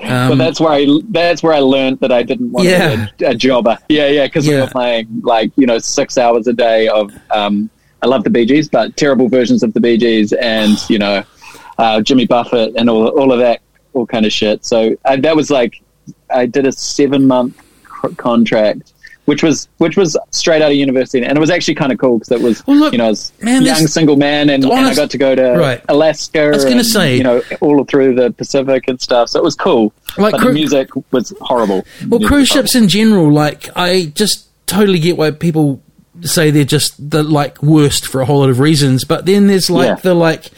Um, 0.00 0.30
but 0.30 0.34
that's 0.38 0.60
where 0.60 0.72
I 0.72 0.86
that's 1.10 1.42
where 1.42 1.52
I 1.52 1.60
learned 1.60 2.00
that 2.00 2.12
I 2.12 2.22
didn't 2.22 2.52
want 2.52 2.66
Yeah. 2.68 3.06
to 3.06 3.12
be 3.18 3.24
a, 3.24 3.30
a 3.30 3.34
jobber. 3.34 3.78
Yeah, 3.88 4.08
yeah, 4.08 4.26
because 4.26 4.46
we 4.48 4.54
were 4.56 4.66
playing 4.66 5.06
like 5.22 5.50
you 5.56 5.66
know 5.66 5.78
six 5.78 6.16
hours 6.18 6.46
a 6.46 6.52
day 6.52 6.88
of. 6.88 7.12
Um, 7.30 7.70
I 8.02 8.06
love 8.08 8.24
the 8.24 8.30
Bee 8.30 8.44
Gees, 8.46 8.68
but 8.68 8.96
terrible 8.96 9.28
versions 9.28 9.62
of 9.62 9.72
the 9.74 9.80
Bee 9.80 9.96
Gees, 9.96 10.32
and 10.32 10.76
you 10.90 10.98
know 10.98 11.22
uh, 11.78 12.00
Jimmy 12.00 12.26
Buffett 12.26 12.74
and 12.76 12.90
all 12.90 13.08
all 13.18 13.32
of 13.32 13.38
that, 13.38 13.60
all 13.92 14.06
kind 14.06 14.26
of 14.26 14.32
shit. 14.32 14.64
So 14.64 14.96
uh, 15.04 15.16
that 15.16 15.36
was 15.36 15.50
like 15.50 15.80
I 16.30 16.46
did 16.46 16.66
a 16.66 16.72
seven 16.72 17.26
month 17.28 17.56
contract. 18.16 18.92
Which 19.26 19.42
was 19.44 19.68
which 19.78 19.96
was 19.96 20.16
straight 20.32 20.62
out 20.62 20.72
of 20.72 20.76
university, 20.76 21.24
and 21.24 21.36
it 21.38 21.40
was 21.40 21.48
actually 21.48 21.76
kind 21.76 21.92
of 21.92 21.98
cool 21.98 22.18
because 22.18 22.32
it 22.32 22.40
was 22.42 22.66
Well, 22.66 22.76
look, 22.76 22.92
you 22.92 22.98
know 22.98 23.06
I 23.06 23.10
was 23.10 23.32
man, 23.40 23.62
young 23.62 23.86
single 23.86 24.16
man, 24.16 24.50
and, 24.50 24.64
and 24.64 24.72
I 24.72 24.94
got 24.96 25.10
to 25.10 25.18
go 25.18 25.36
to 25.36 25.52
Right. 25.52 25.80
Alaska. 25.88 26.48
was 26.48 26.64
gonna 26.64 26.82
say- 26.82 27.18
you 27.18 27.22
know 27.22 27.40
all 27.60 27.84
through 27.84 28.16
the 28.16 28.32
Pacific 28.32 28.84
and 28.88 29.00
stuff, 29.00 29.28
so 29.28 29.38
it 29.38 29.44
was 29.44 29.54
cool. 29.54 29.92
Like 30.18 30.32
but 30.32 30.40
cru- 30.40 30.48
the 30.48 30.54
music 30.54 30.88
was 31.12 31.32
horrible. 31.40 31.84
Well, 32.08 32.18
Music 32.18 32.26
cruise 32.28 32.48
ships 32.48 32.74
in 32.74 32.88
general, 32.88 33.30
like 33.32 33.68
I 33.76 34.12
just 34.14 34.48
totally 34.66 34.98
get 34.98 35.16
why 35.16 35.30
people 35.30 35.80
say 36.22 36.50
they're 36.50 36.64
just 36.64 36.94
the 37.10 37.22
like 37.22 37.62
worst 37.62 38.06
for 38.08 38.22
a 38.22 38.24
whole 38.24 38.40
lot 38.40 38.50
of 38.50 38.58
reasons. 38.58 39.04
But 39.04 39.24
then 39.26 39.46
there's 39.46 39.70
like 39.70 39.86
Yeah. 39.86 39.94
the 40.02 40.14
like 40.14 40.50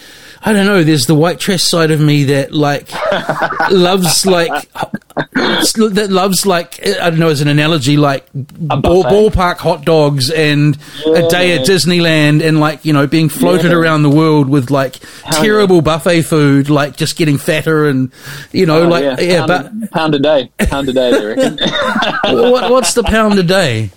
I 0.47 0.53
don't 0.53 0.67
know. 0.67 0.85
There's 0.85 1.07
the 1.07 1.15
white 1.15 1.39
trash 1.41 1.63
side 1.63 1.91
of 1.91 2.01
me 2.01 2.25
that 2.25 2.53
like 2.53 2.91
loves 3.71 4.27
like 4.27 4.71
that 4.73 6.09
loves 6.11 6.45
like 6.45 6.87
I 6.87 7.11
don't 7.11 7.19
know 7.19 7.29
as 7.29 7.41
an 7.41 7.49
analogy 7.49 7.97
like 7.97 8.27
ball, 8.35 9.05
ballpark 9.05 9.57
hot 9.57 9.85
dogs 9.85 10.31
and 10.31 10.77
a 11.07 11.27
day 11.29 11.57
at 11.57 11.67
Disneyland 11.67 12.43
and 12.47 12.61
like 12.61 12.85
you 12.85 12.93
know 12.93 13.07
being 13.07 13.29
floated 13.29 13.71
Yeah. 13.71 13.79
around 13.79 14.03
the 14.03 14.11
world 14.11 14.49
with 14.49 14.71
like 14.71 14.97
terrible 15.33 15.81
buffet 15.81 16.23
food, 16.23 16.69
like 16.69 16.97
just 16.97 17.17
getting 17.17 17.39
fatter 17.39 17.87
and 17.89 18.13
you 18.53 18.67
know 18.67 18.83
Oh, 18.83 18.89
like 18.89 19.03
yeah, 19.05 19.21
yeah, 19.21 19.47
pound, 19.47 19.81
but. 19.81 19.91
pound 19.93 20.15
a 20.15 20.19
day, 20.19 20.51
pound 20.59 20.89
a 20.89 20.93
day. 20.93 21.11
They 21.11 21.25
reckon. 21.27 21.59
what, 22.51 22.71
what's 22.71 22.93
the 22.95 23.03
pound 23.05 23.39
a 23.39 23.43
day? 23.43 23.91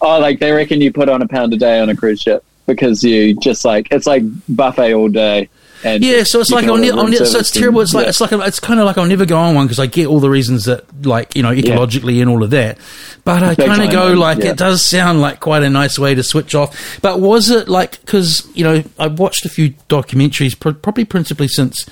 oh, 0.00 0.18
like 0.18 0.40
they 0.40 0.50
reckon 0.50 0.80
you 0.80 0.92
put 0.92 1.08
on 1.08 1.22
a 1.22 1.28
pound 1.28 1.52
a 1.52 1.56
day 1.56 1.78
on 1.78 1.88
a 1.90 1.94
cruise 1.96 2.20
ship 2.20 2.44
because 2.66 3.04
you 3.04 3.34
just 3.38 3.64
like 3.64 3.86
it's 3.92 4.06
like 4.06 4.22
buffet 4.48 4.94
all 4.94 5.08
day. 5.08 5.48
And 5.86 6.04
Yeah, 6.04 6.22
so 6.24 6.40
it's 6.40 6.50
like 6.50 6.64
I'll 6.66 6.76
ne- 6.76 6.90
I'll 6.90 7.06
ne- 7.06 7.16
so 7.16 7.38
it's 7.38 7.50
terrible. 7.50 7.80
It's 7.80 7.94
like 7.94 8.02
and- 8.04 8.08
it's 8.10 8.20
like 8.20 8.32
it's 8.32 8.60
kind 8.60 8.80
of 8.80 8.86
like 8.86 8.98
I'll 8.98 9.06
never 9.06 9.24
go 9.26 9.36
on 9.38 9.54
one 9.54 9.66
because 9.66 9.78
I 9.78 9.86
get 9.86 10.06
all 10.06 10.20
the 10.20 10.30
reasons 10.30 10.64
that 10.64 10.84
like 11.06 11.36
you 11.36 11.42
know 11.42 11.50
ecologically 11.52 12.20
and 12.20 12.28
all 12.30 12.42
of 12.42 12.50
that. 12.50 12.78
But 13.24 13.42
I 13.42 13.54
kind 13.54 13.82
of 13.82 13.90
go 13.90 14.12
like 14.12 14.38
Yeah. 14.38 14.50
it 14.50 14.56
does 14.58 14.82
sound 14.84 15.20
like 15.20 15.40
quite 15.40 15.62
a 15.62 15.70
nice 15.70 15.98
way 15.98 16.14
to 16.14 16.22
switch 16.22 16.54
off. 16.54 16.98
But 17.02 17.20
was 17.20 17.50
it 17.50 17.68
like 17.68 18.00
because 18.00 18.46
you 18.54 18.64
know 18.64 18.82
I 18.98 19.06
watched 19.08 19.44
a 19.44 19.48
few 19.48 19.70
documentaries, 19.88 20.58
pr- 20.58 20.70
probably 20.72 21.04
principally 21.04 21.48
since. 21.48 21.84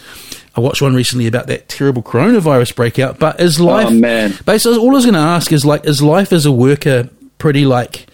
I 0.57 0.61
watched 0.61 0.81
one 0.83 0.95
recently 0.95 1.27
about 1.27 1.49
that 1.49 1.69
terrible 1.69 2.01
coronavirus 2.01 2.77
breakout. 2.77 3.19
But 3.19 3.41
is 3.41 3.59
life? 3.59 3.89
Oh, 3.89 3.91
man. 3.91 4.35
Basically, 4.47 4.79
all 4.79 4.91
I 4.91 4.95
was 4.95 5.05
going 5.05 5.15
to 5.15 5.19
ask 5.21 5.51
is 5.51 5.65
like, 5.65 5.85
is 5.85 6.01
life 6.01 6.33
as 6.33 6.47
a 6.47 6.53
worker 6.53 7.09
pretty 7.39 7.67
like 7.67 8.07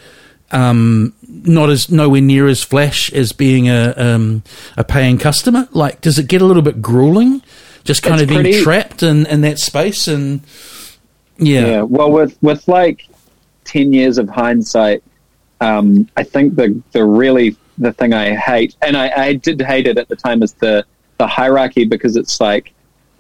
um, 0.51 1.13
not 1.45 1.71
as 1.71 1.91
nowhere 1.91 2.21
near 2.21 2.47
as 2.47 2.63
flash 2.63 3.13
as 3.13 3.33
being 3.33 3.69
a 3.69 3.93
um, 3.97 4.43
a 4.77 4.85
paying 4.85 5.19
customer? 5.19 5.69
Like, 5.73 6.01
does 6.01 6.19
it 6.19 6.29
get 6.29 6.43
a 6.43 6.45
little 6.45 6.63
bit 6.63 6.81
grueling? 6.83 7.43
Just 7.85 8.03
kind 8.03 8.15
It's 8.17 8.23
of 8.25 8.29
being 8.29 8.43
pretty- 8.43 8.63
trapped 8.63 9.03
in, 9.03 9.27
in 9.27 9.41
that 9.41 9.59
space 9.59 10.07
and 10.09 10.41
Yeah. 11.39 11.67
Yeah. 11.67 11.83
Well, 11.83 12.11
with 12.13 12.37
with 12.43 12.67
like 12.69 13.07
ten 13.65 13.93
years 13.93 14.19
of 14.19 14.29
hindsight, 14.29 15.03
um, 15.61 16.09
I 16.17 16.23
think 16.23 16.57
the 16.57 16.81
the 16.93 17.05
really 17.05 17.57
the 17.79 17.93
thing 17.93 18.13
I 18.13 18.35
hate, 18.37 18.77
and 18.83 18.97
I, 18.97 19.11
I 19.17 19.33
did 19.35 19.61
hate 19.63 19.87
it 19.87 19.97
at 19.97 20.09
the 20.09 20.17
time, 20.17 20.43
is 20.43 20.53
the 20.55 20.85
the 21.19 21.27
hierarchy 21.27 21.85
because 21.87 22.17
it's 22.17 22.41
like 22.41 22.73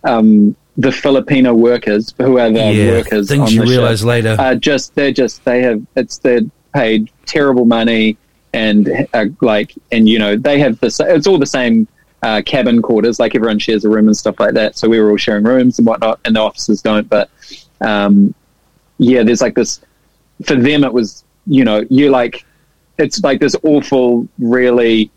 um, 0.04 0.54
the 0.76 0.92
Filipino 0.92 1.54
workers 1.54 2.14
who 2.18 2.38
are 2.38 2.50
the 2.50 2.72
Yeah, 2.72 2.90
workers. 2.92 3.28
things 3.28 3.42
on 3.48 3.52
you 3.52 3.60
the 3.62 3.66
realise 3.70 4.00
ship, 4.00 4.06
later. 4.08 4.36
Are 4.38 4.54
just 4.54 4.94
they're 4.94 5.12
just 5.12 5.42
they 5.46 5.62
have 5.62 5.82
it's 5.96 6.18
they're 6.18 6.40
paid 6.72 7.10
terrible 7.26 7.64
money 7.64 8.16
and 8.52 9.06
uh, 9.14 9.26
like 9.40 9.74
and 9.92 10.08
you 10.08 10.18
know 10.18 10.36
they 10.36 10.58
have 10.58 10.78
this. 10.80 11.00
It's 11.00 11.26
all 11.26 11.38
the 11.38 11.46
same. 11.46 11.86
Uh, 12.22 12.42
cabin 12.44 12.82
quarters, 12.82 13.18
like 13.18 13.34
everyone 13.34 13.58
shares 13.58 13.82
a 13.86 13.88
room 13.88 14.06
and 14.06 14.14
stuff 14.14 14.38
like 14.38 14.52
that. 14.52 14.76
So 14.76 14.90
we 14.90 15.00
were 15.00 15.10
all 15.10 15.16
sharing 15.16 15.42
rooms 15.42 15.78
and 15.78 15.86
whatnot, 15.86 16.20
and 16.26 16.36
the 16.36 16.40
officers 16.40 16.82
don't. 16.82 17.08
But 17.08 17.30
um, 17.80 18.34
yeah, 18.98 19.22
there's 19.22 19.40
like 19.40 19.54
this 19.54 19.80
for 20.44 20.54
them. 20.54 20.84
It 20.84 20.92
was 20.92 21.24
you 21.46 21.64
know 21.64 21.86
you 21.88 22.10
like 22.10 22.44
it's 22.98 23.22
like 23.22 23.40
this 23.40 23.56
awful, 23.62 24.28
really 24.38 25.10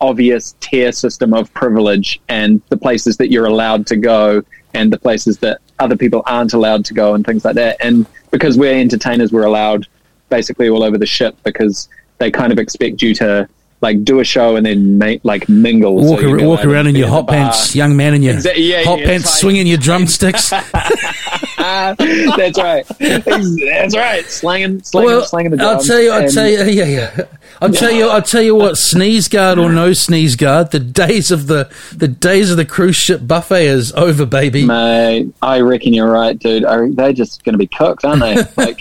obvious 0.00 0.54
tier 0.60 0.92
system 0.92 1.34
of 1.34 1.52
privilege, 1.52 2.18
and 2.30 2.62
the 2.70 2.76
places 2.78 3.18
that 3.18 3.30
you're 3.30 3.44
allowed 3.44 3.86
to 3.88 3.96
go, 3.96 4.42
and 4.72 4.90
the 4.90 4.98
places 4.98 5.38
that 5.40 5.60
other 5.78 5.96
people 5.96 6.22
aren't 6.24 6.54
allowed 6.54 6.86
to 6.86 6.94
go, 6.94 7.12
and 7.12 7.26
things 7.26 7.44
like 7.44 7.56
that. 7.56 7.76
And 7.80 8.06
because 8.30 8.56
we're 8.56 8.80
entertainers, 8.80 9.30
we're 9.30 9.44
allowed 9.44 9.86
basically 10.30 10.68
all 10.68 10.82
over 10.82 10.96
the 10.96 11.06
ship 11.06 11.36
because 11.44 11.88
they 12.18 12.30
kind 12.30 12.52
of 12.52 12.58
expect 12.58 13.02
you 13.02 13.14
to 13.16 13.48
like 13.82 14.04
do 14.04 14.20
a 14.20 14.24
show 14.24 14.56
and 14.56 14.64
then 14.66 14.98
make 14.98 15.24
like 15.24 15.48
mingle. 15.48 15.96
Walk, 15.96 16.20
So 16.20 16.28
ar- 16.30 16.46
walk 16.46 16.64
around 16.64 16.86
in 16.86 16.94
your 16.94 17.08
hot 17.08 17.26
pants, 17.28 17.74
young 17.74 17.96
man 17.96 18.14
in 18.14 18.22
your 18.22 18.34
yeah, 18.54 18.84
hot 18.84 18.98
yeah, 19.00 19.06
pants, 19.06 19.26
like- 19.26 19.34
swinging 19.40 19.66
your 19.66 19.78
drumsticks. 19.88 20.50
That's 21.60 22.58
right. 22.58 22.86
That's 22.98 23.96
right. 23.96 24.24
Slanging, 24.26 24.82
slanging, 24.82 25.06
well, 25.10 25.24
slanging 25.24 25.50
the 25.52 25.56
drums. 25.56 25.80
I'll 25.82 25.96
tell 25.96 26.02
you, 26.02 26.10
I'll 26.10 26.22
and- 26.24 26.32
tell 26.34 26.48
you, 26.48 26.58
yeah, 26.64 26.84
yeah. 26.84 27.24
I'll 27.62 27.70
tell 27.72 27.90
you, 27.90 28.08
I'll 28.08 28.22
tell 28.22 28.42
you 28.42 28.54
what. 28.54 28.76
Sneeze 28.78 29.28
guard 29.28 29.58
or 29.58 29.70
no 29.70 29.92
sneeze 29.92 30.36
guard, 30.36 30.70
the 30.70 30.80
days 30.80 31.30
of 31.30 31.46
the 31.46 31.70
the 31.94 32.08
days 32.08 32.50
of 32.50 32.56
the 32.56 32.64
cruise 32.64 32.96
ship 32.96 33.26
buffet 33.26 33.66
is 33.66 33.92
over, 33.92 34.24
baby. 34.24 34.64
Mate, 34.64 35.32
I 35.42 35.60
reckon 35.60 35.92
you're 35.92 36.10
right, 36.10 36.38
dude. 36.38 36.64
Are, 36.64 36.88
they're 36.90 37.12
just 37.12 37.44
going 37.44 37.52
to 37.54 37.58
be 37.58 37.66
cooked, 37.66 38.04
aren't 38.04 38.20
they? 38.22 38.36
Like, 38.56 38.80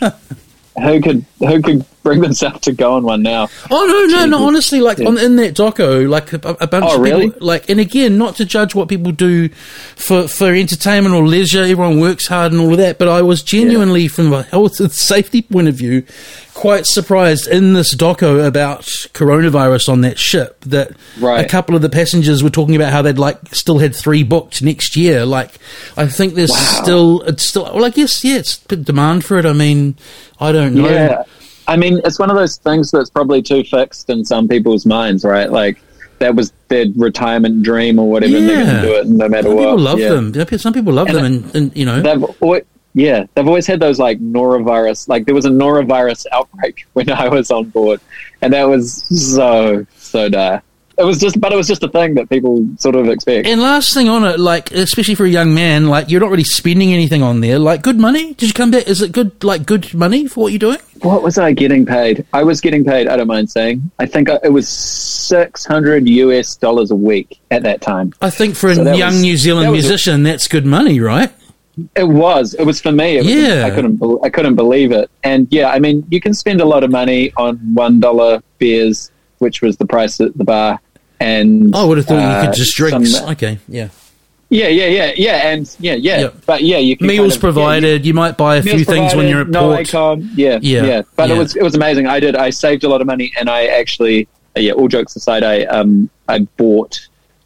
who 0.82 1.02
could 1.02 1.26
who 1.40 1.62
could 1.62 1.86
bring 2.04 2.22
themselves 2.22 2.62
to 2.62 2.72
go 2.72 2.94
on 2.94 3.04
one 3.04 3.22
now? 3.22 3.48
Oh 3.70 3.86
no, 4.10 4.18
no, 4.20 4.26
no! 4.26 4.46
Honestly, 4.48 4.80
like 4.82 5.00
on 5.00 5.18
in 5.18 5.36
that 5.38 5.56
doco, 5.56 6.08
like 6.10 6.34
a, 6.34 6.38
a 6.62 6.68
bunch 6.68 6.86
Oh, 6.88 6.96
of 6.96 7.02
really? 7.02 7.30
people, 7.32 7.46
like, 7.48 7.70
and 7.70 7.80
again, 7.80 8.18
not 8.18 8.36
to 8.38 8.46
judge 8.46 8.74
what 8.76 8.88
people 8.90 9.12
do 9.12 9.50
for 9.50 10.28
for 10.28 10.54
entertainment 10.54 11.14
or 11.16 11.26
leisure. 11.28 11.62
Everyone 11.64 12.00
works 12.00 12.28
hard 12.28 12.52
and 12.52 12.62
all 12.62 12.72
of 12.72 12.78
that, 12.78 12.98
but 13.00 13.08
I 13.08 13.22
was 13.22 13.44
genuinely, 13.44 14.08
from 14.08 14.32
a 14.34 14.44
health 14.44 14.80
and 14.80 14.92
safety 15.10 15.42
point 15.42 15.68
of 15.68 15.76
view, 15.76 16.04
quite 16.54 16.86
surprised 16.86 17.48
in 17.48 17.74
this 17.74 17.96
doco 17.96 18.46
about 18.46 18.82
coronavirus 19.14 19.90
on 19.90 20.02
that 20.02 20.18
ship 20.20 20.60
that 20.62 20.92
Right. 21.20 21.46
a 21.46 21.48
couple 21.48 21.76
of 21.76 21.82
the 21.82 21.90
passengers 21.90 22.44
were 22.44 22.50
talking 22.50 22.76
about 22.76 22.92
how 22.92 23.02
they'd 23.02 23.18
like 23.18 23.38
still 23.54 23.80
had 23.80 23.96
three 23.96 24.24
booked 24.24 24.62
next 24.62 24.96
year. 24.96 25.26
Like, 25.26 25.52
I 25.98 26.08
think 26.08 26.34
there's 26.34 26.50
Wow. 26.52 26.82
still 26.84 27.22
it's 27.24 27.48
still 27.48 27.64
well, 27.74 27.86
I 27.86 27.90
guess 27.90 28.24
yeah, 28.24 28.38
it's 28.38 28.58
demand 28.58 29.26
for 29.26 29.38
it. 29.38 29.46
I 29.46 29.54
mean, 29.54 29.96
I 30.40 30.52
don't 30.52 30.74
know. 30.76 30.90
Yeah, 30.90 31.24
I 31.70 31.78
mean, 31.78 32.02
it's 32.04 32.18
one 32.18 32.32
of 32.32 32.36
those 32.36 32.58
things 32.58 32.90
that's 32.90 33.12
probably 33.12 33.44
too 33.44 33.64
fixed 33.64 34.10
in 34.10 34.26
some 34.26 34.48
people's 34.48 34.88
minds, 34.88 35.24
right? 35.24 35.52
Like 35.52 35.80
that 36.18 36.34
was 36.34 36.52
their 36.68 36.88
retirement 36.96 37.62
dream 37.62 38.00
or 38.00 38.10
whatever, 38.10 38.38
and 38.38 38.50
they're 38.50 38.66
going 38.66 38.76
to 38.76 38.82
do 38.82 38.96
it 38.96 39.08
no 39.08 39.30
matter 39.30 39.50
Some 39.50 39.56
what. 39.56 39.62
people 39.64 39.80
love 39.80 40.00
yeah. 40.00 40.10
them. 40.10 40.60
Some 40.60 40.74
people 40.74 40.94
love 40.94 41.10
And 41.10 41.18
them, 41.18 41.26
and, 41.26 41.56
and 41.56 41.78
you 41.78 41.86
know, 41.86 42.02
They've 42.02 42.24
always, 42.42 42.64
yeah, 42.96 43.26
they've 43.36 43.48
always 43.48 43.68
had 43.68 43.80
those 43.80 44.00
like 44.00 44.20
norovirus. 44.20 45.08
Like 45.08 45.28
there 45.28 45.36
was 45.36 45.46
a 45.46 45.52
norovirus 45.52 46.26
outbreak 46.32 46.88
when 46.94 47.12
I 47.12 47.28
was 47.28 47.52
on 47.52 47.70
board, 47.70 48.02
and 48.42 48.52
that 48.54 48.64
was 48.68 49.04
so 49.04 49.86
so 49.96 50.28
dire. 50.28 50.64
It 51.00 51.06
was 51.06 51.18
just, 51.20 51.40
but 51.40 51.54
it 51.54 51.56
was 51.56 51.68
just 51.68 51.82
a 51.84 51.88
thing 51.88 52.16
that 52.16 52.30
people 52.30 52.68
sort 52.78 52.96
of 52.96 53.08
expect. 53.08 53.48
And 53.48 53.62
last 53.62 53.94
thing 53.94 54.10
on 54.10 54.26
it, 54.26 54.40
like 54.40 54.72
especially 54.72 55.16
for 55.16 55.26
a 55.26 55.30
young 55.30 55.54
man, 55.56 55.88
like 55.88 56.10
you're 56.10 56.20
not 56.20 56.30
really 56.30 56.44
spending 56.44 56.92
anything 56.94 57.24
on 57.24 57.40
there. 57.40 57.58
Like 57.58 57.82
good 57.82 57.98
money. 57.98 58.34
Did 58.34 58.48
you 58.50 58.54
come 58.54 58.70
back? 58.72 58.88
Is 58.88 59.02
it 59.02 59.14
good? 59.14 59.44
Like 59.44 59.66
good 59.66 59.94
money 59.94 60.28
for 60.28 60.42
what 60.44 60.52
you're 60.52 60.60
doing? 60.60 60.80
What 61.02 61.24
was 61.24 61.38
I 61.38 61.54
getting 61.54 61.86
paid? 61.86 62.26
I 62.34 62.44
was 62.44 62.60
getting 62.60 62.84
paid. 62.84 63.08
I 63.08 63.16
don't 63.16 63.28
mind 63.28 63.50
saying. 63.50 63.90
I 64.00 64.06
think 64.06 64.30
I- 64.30 64.40
it 64.44 64.50
was 64.52 64.68
six 64.68 65.66
hundred 65.66 66.08
US 66.10 66.56
dollars 66.58 66.92
a 66.92 66.96
week 66.96 67.40
at 67.50 67.64
that 67.64 67.80
time. 67.82 68.14
I 68.22 68.30
think 68.30 68.56
for 68.56 68.70
a 68.70 68.76
So 68.76 68.84
that 68.84 68.98
young 68.98 69.14
was- 69.14 69.22
New 69.22 69.38
Zealand 69.38 69.68
that 69.68 69.72
was 69.72 69.86
a- 69.86 69.88
musician, 69.90 70.24
that's 70.24 70.48
good 70.50 70.66
money, 70.66 71.00
right? 71.00 71.32
It 71.96 72.10
was. 72.10 72.56
It 72.56 72.66
was 72.66 72.82
for 72.82 72.92
me. 72.92 73.16
It 73.18 73.24
was, 73.24 73.34
Yeah. 73.34 73.66
I 73.66 73.70
couldn't. 73.70 74.02
I 74.22 74.30
couldn't 74.30 74.56
believe 74.56 74.92
it. 74.92 75.10
And 75.24 75.48
yeah, 75.50 75.70
I 75.70 75.80
mean, 75.80 76.06
you 76.10 76.20
can 76.20 76.34
spend 76.34 76.60
a 76.60 76.66
lot 76.66 76.84
of 76.84 76.92
money 76.92 77.32
on 77.38 77.56
one 77.74 78.02
dollar 78.02 78.44
beers, 78.58 79.10
which 79.38 79.62
was 79.62 79.78
the 79.78 79.86
price 79.86 80.20
at 80.20 80.38
the 80.38 80.44
bar. 80.44 80.82
And 81.20 81.76
I 81.76 81.84
would 81.84 81.98
have 81.98 82.08
thought 82.08 82.16
you 82.22 82.28
uh, 82.28 82.46
could 82.46 82.56
just 82.56 82.76
drink. 82.76 83.06
some- 83.08 83.30
okay, 83.32 83.60
yeah. 83.68 83.90
yeah, 84.50 84.68
yeah, 84.70 84.88
yeah, 84.88 85.12
yeah, 85.18 85.50
and 85.50 85.76
yeah, 85.80 85.96
yeah. 85.96 86.20
Yep. 86.22 86.36
But 86.46 86.64
yeah, 86.64 86.78
you 86.78 86.96
can 86.98 87.08
Meals 87.08 87.18
kind 87.18 87.28
of- 87.32 87.36
yeah, 87.36 87.40
provided. 87.42 88.06
you, 88.06 88.14
might 88.14 88.38
buy 88.38 88.56
a 88.58 88.62
few 88.64 88.84
things 88.86 89.14
when 89.16 89.28
you're 89.28 89.42
at 89.42 89.50
no 89.50 89.74
port. 89.76 89.88
ACOM. 89.88 90.30
Yeah, 90.36 90.60
Yeah, 90.62 90.86
yeah, 90.86 91.02
But 91.16 91.30
yeah. 91.30 91.36
it 91.36 91.38
was 91.38 91.56
it 91.56 91.64
was 91.64 91.76
amazing. 91.76 92.08
I 92.08 92.20
did. 92.20 92.36
I 92.36 92.50
saved 92.52 92.84
a 92.84 92.90
lot 92.90 93.02
of 93.02 93.08
money, 93.08 93.32
and 93.38 93.50
I 93.50 93.66
actually, 93.66 94.28
uh, 94.56 94.62
yeah. 94.62 94.72
All 94.74 94.88
jokes 94.88 95.16
aside, 95.16 95.44
I 95.44 95.64
um 95.66 96.10
I 96.28 96.40
bought 96.58 97.00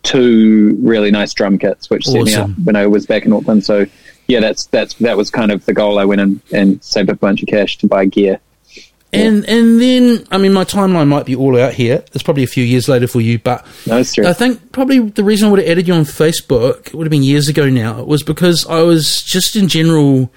two 0.03 0.78
really 0.82 1.11
nice 1.11 1.34
drum 1.34 1.57
kits, 1.57 1.89
which 1.89 2.05
set 2.05 2.24
me 2.24 2.36
up 2.36 2.49
when 2.65 2.76
I 2.76 2.86
was 2.88 3.05
back 3.05 3.26
in 3.26 3.34
Auckland. 3.34 3.65
So 3.65 3.86
yeah, 4.28 4.39
that's 4.39 4.65
that's 4.67 4.93
that 4.95 5.17
was 5.17 5.32
kind 5.32 5.51
of 5.51 5.65
the 5.65 5.74
goal. 5.74 5.97
I 5.99 6.05
went 6.05 6.21
in 6.21 6.41
and 6.51 6.84
saved 6.84 7.09
a 7.09 7.15
bunch 7.15 7.41
of 7.41 7.47
cash 7.47 7.78
to 7.80 7.88
buy 7.88 8.05
gear. 8.05 8.39
And 9.14 9.45
and 9.47 9.80
then 9.80 10.26
I 10.32 10.38
mean, 10.38 10.53
my 10.53 10.64
timeline 10.66 11.07
might 11.07 11.26
be 11.26 11.36
all 11.36 11.59
out 11.59 11.74
here. 11.74 12.03
It's 12.14 12.24
probably 12.24 12.43
a 12.43 12.47
few 12.47 12.64
years 12.64 12.88
later 12.89 13.07
for 13.07 13.22
you, 13.22 13.38
but 13.39 13.66
No. 13.86 13.97
I 13.99 14.34
think 14.34 14.72
probably 14.72 14.99
the 14.99 15.24
reason 15.24 15.47
I 15.47 15.51
would 15.51 15.59
have 15.59 15.70
added 15.70 15.88
you 15.88 15.93
on 15.93 16.03
Facebook 16.03 16.88
it 16.88 16.93
would 16.95 17.05
have 17.05 17.11
been 17.11 17.24
years 17.24 17.47
ago 17.47 17.70
now 17.70 18.01
was 18.03 18.24
because 18.24 18.66
I 18.68 18.82
was 18.82 19.22
just 19.22 19.55
in 19.55 19.68
general 19.68 20.32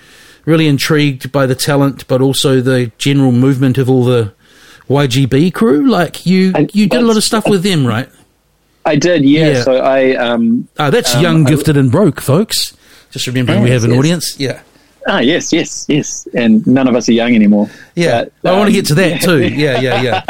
really 0.45 0.66
intrigued 0.68 1.33
by 1.33 1.47
the 1.47 1.55
talent, 1.55 2.07
but 2.07 2.20
also 2.20 2.61
the 2.61 2.93
general 2.99 3.33
movement 3.33 3.79
of 3.79 3.89
all 3.91 4.05
the 4.05 4.33
YGB 4.89 5.53
crew. 5.53 5.87
Like 5.89 6.24
you, 6.27 6.53
And 6.55 6.72
you 6.74 6.87
did 6.87 7.01
a 7.01 7.05
lot 7.05 7.16
of 7.16 7.24
stuff 7.24 7.49
with 7.49 7.62
them, 7.62 7.87
right? 7.87 8.09
I 8.85 8.95
did. 8.97 9.24
Yeah. 9.24 9.49
Yeah. 9.49 9.62
So 9.64 9.77
I 9.79 10.14
um 10.16 10.68
Ah, 10.79 10.91
that's 10.91 11.14
Um, 11.16 11.22
young, 11.22 11.47
I- 11.47 11.51
gifted, 11.51 11.77
and 11.77 11.91
broke, 11.91 12.20
folks. 12.20 12.74
Just 13.11 13.27
remembering 13.27 13.62
we 13.62 13.70
have 13.70 13.83
an 13.85 13.91
yes. 13.91 13.99
audience. 13.99 14.35
Yeah, 14.39 14.61
ah 15.09 15.20
yes 15.20 15.52
yes 15.52 15.86
yes, 15.88 16.26
and 16.34 16.66
none 16.66 16.88
of 16.88 16.94
us 16.94 17.09
are 17.09 17.12
young 17.12 17.34
anymore. 17.34 17.70
yeah. 17.94 18.24
But, 18.42 18.54
I 18.54 18.59
want 18.59 18.70
to 18.70 18.72
um, 18.72 18.82
get 18.82 18.86
to 18.86 18.94
that 18.94 19.20
too. 19.22 19.42
Yeah, 19.48 19.80
yeah, 19.80 20.02
yeah. 20.02 20.22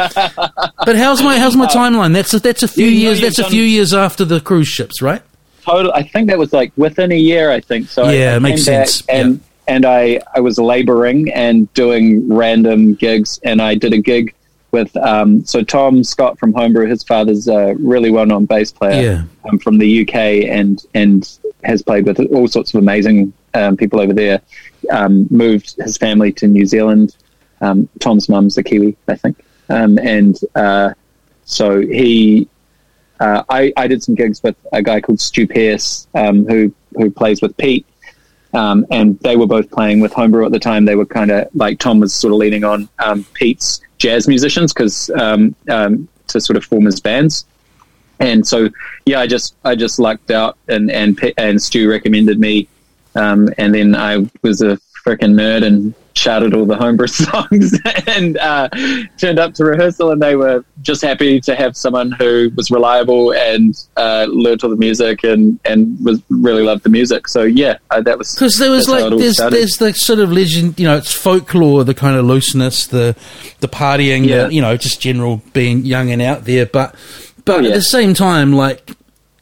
but 0.85 0.95
how's 0.95 1.21
my 1.21 1.37
how's 1.39 1.55
my 1.55 1.67
timeline? 1.67 2.13
That's 2.13 2.33
a, 2.33 2.39
that's 2.39 2.63
a 2.63 2.67
few 2.67 2.85
know 2.85 2.91
years. 2.91 3.21
That's 3.21 3.39
a 3.39 3.49
few 3.49 3.63
years 3.63 3.93
after 3.93 4.25
the 4.25 4.39
cruise 4.39 4.67
ships, 4.67 5.01
right? 5.01 5.21
total. 5.67 5.91
I 5.93 6.03
think 6.03 6.29
that 6.29 6.37
was 6.37 6.53
like 6.53 6.71
within 6.77 7.11
a 7.11 7.17
year. 7.17 7.51
I 7.51 7.59
think 7.59 7.89
so. 7.89 8.09
Yeah, 8.09 8.33
I 8.33 8.37
it 8.37 8.39
makes 8.39 8.63
sense. 8.63 9.05
And 9.07 9.41
and 9.67 9.85
I 9.85 10.21
I 10.33 10.39
was 10.39 10.57
laboring 10.57 11.31
and 11.33 11.71
doing 11.73 12.31
random 12.33 12.95
gigs, 12.95 13.39
and 13.43 13.61
I 13.61 13.75
did 13.75 13.93
a 13.93 13.97
gig 13.97 14.33
with 14.71 14.95
um, 14.97 15.45
so 15.45 15.63
Tom 15.63 16.03
Scott 16.03 16.39
from 16.39 16.53
Home 16.53 16.73
Brew. 16.73 16.87
His 16.87 17.03
father's 17.03 17.47
a 17.47 17.75
really 17.79 18.11
well 18.11 18.25
known 18.25 18.45
bass 18.45 18.71
player 18.71 19.01
Yeah. 19.01 19.23
um, 19.49 19.59
from 19.59 19.77
the 19.77 20.01
UK, 20.01 20.15
and 20.49 20.83
and 20.93 21.29
has 21.63 21.81
played 21.81 22.05
with 22.05 22.19
all 22.33 22.47
sorts 22.47 22.73
of 22.73 22.79
amazing 22.81 23.33
um, 23.53 23.75
people 23.75 23.99
over 23.99 24.13
there. 24.13 24.41
Um, 24.89 25.27
moved 25.29 25.75
his 25.81 25.97
family 25.97 26.31
to 26.33 26.47
New 26.47 26.65
Zealand. 26.65 27.15
Um, 27.61 27.89
Tom's 27.99 28.29
mum's 28.29 28.57
a 28.57 28.63
Kiwi, 28.63 28.95
I 29.07 29.15
think, 29.15 29.43
um, 29.69 29.97
and 29.97 30.39
uh, 30.55 30.93
so 31.45 31.81
he 31.81 32.47
uh, 33.19 33.43
I, 33.49 33.73
I 33.75 33.87
did 33.87 34.03
some 34.03 34.15
gigs 34.15 34.43
with 34.43 34.55
a 34.71 34.81
guy 34.81 35.01
called 35.01 35.19
Stu 35.19 35.47
Pierce, 35.47 36.07
um, 36.13 36.45
who 36.45 36.73
who 36.95 37.09
plays 37.09 37.41
with 37.41 37.57
Pete, 37.57 37.85
um, 38.53 38.85
and 38.91 39.19
they 39.19 39.35
were 39.35 39.47
both 39.47 39.69
playing 39.71 39.99
with 39.99 40.13
Home 40.13 40.31
Brew 40.31 40.45
at 40.45 40.51
the 40.51 40.59
time. 40.59 40.85
They 40.85 40.95
were 40.95 41.05
kind 41.05 41.31
of 41.31 41.47
like 41.55 41.79
Tom 41.79 41.99
was 41.99 42.13
sort 42.13 42.33
of 42.33 42.39
leaning 42.39 42.63
on 42.63 42.89
Pete's 43.33 43.81
jazz 43.97 44.27
musicians 44.27 44.73
because 44.73 45.09
to 46.27 46.41
sort 46.41 46.57
of 46.57 46.63
form 46.65 46.85
his 46.85 46.99
bands. 46.99 47.45
And 48.19 48.47
so, 48.47 48.69
yeah, 49.05 49.19
I 49.19 49.27
just 49.27 49.55
I 49.63 49.75
just 49.75 49.99
lucked 49.99 50.31
out, 50.31 50.57
and 50.67 50.89
and 50.89 51.19
and 51.37 51.61
Stu 51.61 51.89
recommended 51.89 52.39
me, 52.39 52.67
um, 53.17 53.49
and 53.57 53.73
then 53.75 53.95
I 53.95 54.29
was 54.43 54.61
a 54.61 54.77
freaking 55.05 55.35
nerd 55.35 55.63
and 55.65 55.93
shouted 56.15 56.53
all 56.53 56.65
the 56.65 56.75
Home 56.75 56.97
Brew 56.97 57.07
songs 57.25 57.79
and 58.07 58.37
uh, 58.39 58.67
turned 59.17 59.37
up 59.39 59.53
to 59.53 59.63
rehearsal 59.63 60.11
and 60.11 60.21
they 60.21 60.35
were 60.35 60.65
just 60.81 61.01
happy 61.03 61.39
to 61.41 61.55
have 61.55 61.77
someone 61.77 62.11
who 62.11 62.49
was 62.55 62.69
reliable 62.71 63.31
and 63.33 63.75
uh, 63.97 64.25
learned 64.27 64.63
all 64.63 64.69
the 64.71 64.75
music 64.75 65.23
and, 65.23 65.59
and 65.63 65.95
was 66.03 66.21
really 66.29 66.63
loved 66.63 66.83
the 66.83 66.89
music. 66.89 67.27
So 67.29 67.43
yeah, 67.43 67.77
uh, 67.91 68.01
that 68.01 68.17
was 68.17 68.33
Because 68.33 68.57
there 68.57 68.71
was 68.71 68.89
like 68.89 69.09
there's 69.17 69.35
started. 69.35 69.55
there's 69.57 69.77
the 69.77 69.93
sort 69.93 70.19
of 70.19 70.31
legend, 70.31 70.79
you 70.79 70.87
know, 70.87 70.97
it's 70.97 71.13
folklore, 71.13 71.83
the 71.85 71.93
kind 71.93 72.17
of 72.17 72.25
looseness, 72.25 72.87
the 72.87 73.15
the 73.59 73.67
partying, 73.69 74.25
Yeah. 74.27 74.47
the, 74.47 74.53
you 74.55 74.61
know, 74.61 74.75
just 74.75 74.99
general 74.99 75.41
being 75.53 75.85
young 75.85 76.09
and 76.11 76.21
out 76.21 76.45
there. 76.45 76.65
But 76.65 76.95
but 77.45 77.63
Oh, 77.63 77.67
at 77.67 77.73
the 77.75 77.81
same 77.81 78.13
time, 78.15 78.51
like 78.53 78.91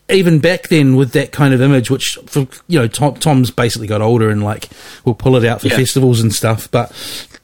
even 0.10 0.39
back 0.39 0.68
then 0.70 0.95
with 0.95 1.12
that 1.14 1.32
kind 1.32 1.53
of 1.53 1.62
image, 1.62 1.89
which 1.89 2.18
for 2.28 2.47
you 2.68 2.80
know 2.80 2.88
Tom, 2.88 3.16
Tom's 3.16 3.51
basically 3.51 3.88
got 3.88 4.01
older 4.01 4.30
and 4.30 4.43
like 4.43 4.70
will 5.03 5.16
pull 5.16 5.36
it 5.36 5.45
out 5.45 5.62
for 5.62 5.68
Yeah. 5.68 5.78
festivals 5.78 6.22
and 6.22 6.34
stuff. 6.34 6.70
But 6.72 6.91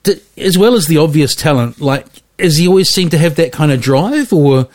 d- 0.03 0.22
as 0.38 0.57
well 0.57 0.76
as 0.76 0.88
the 0.88 0.97
obvious 0.97 1.34
talent, 1.36 1.82
like 1.82 2.05
has 2.39 2.57
he 2.57 2.68
always 2.68 2.89
seemed 2.89 3.12
to 3.12 3.18
have 3.18 3.36
that 3.36 3.51
kind 3.51 3.72
of 3.72 3.82
drive, 3.82 4.32
or 4.34 4.68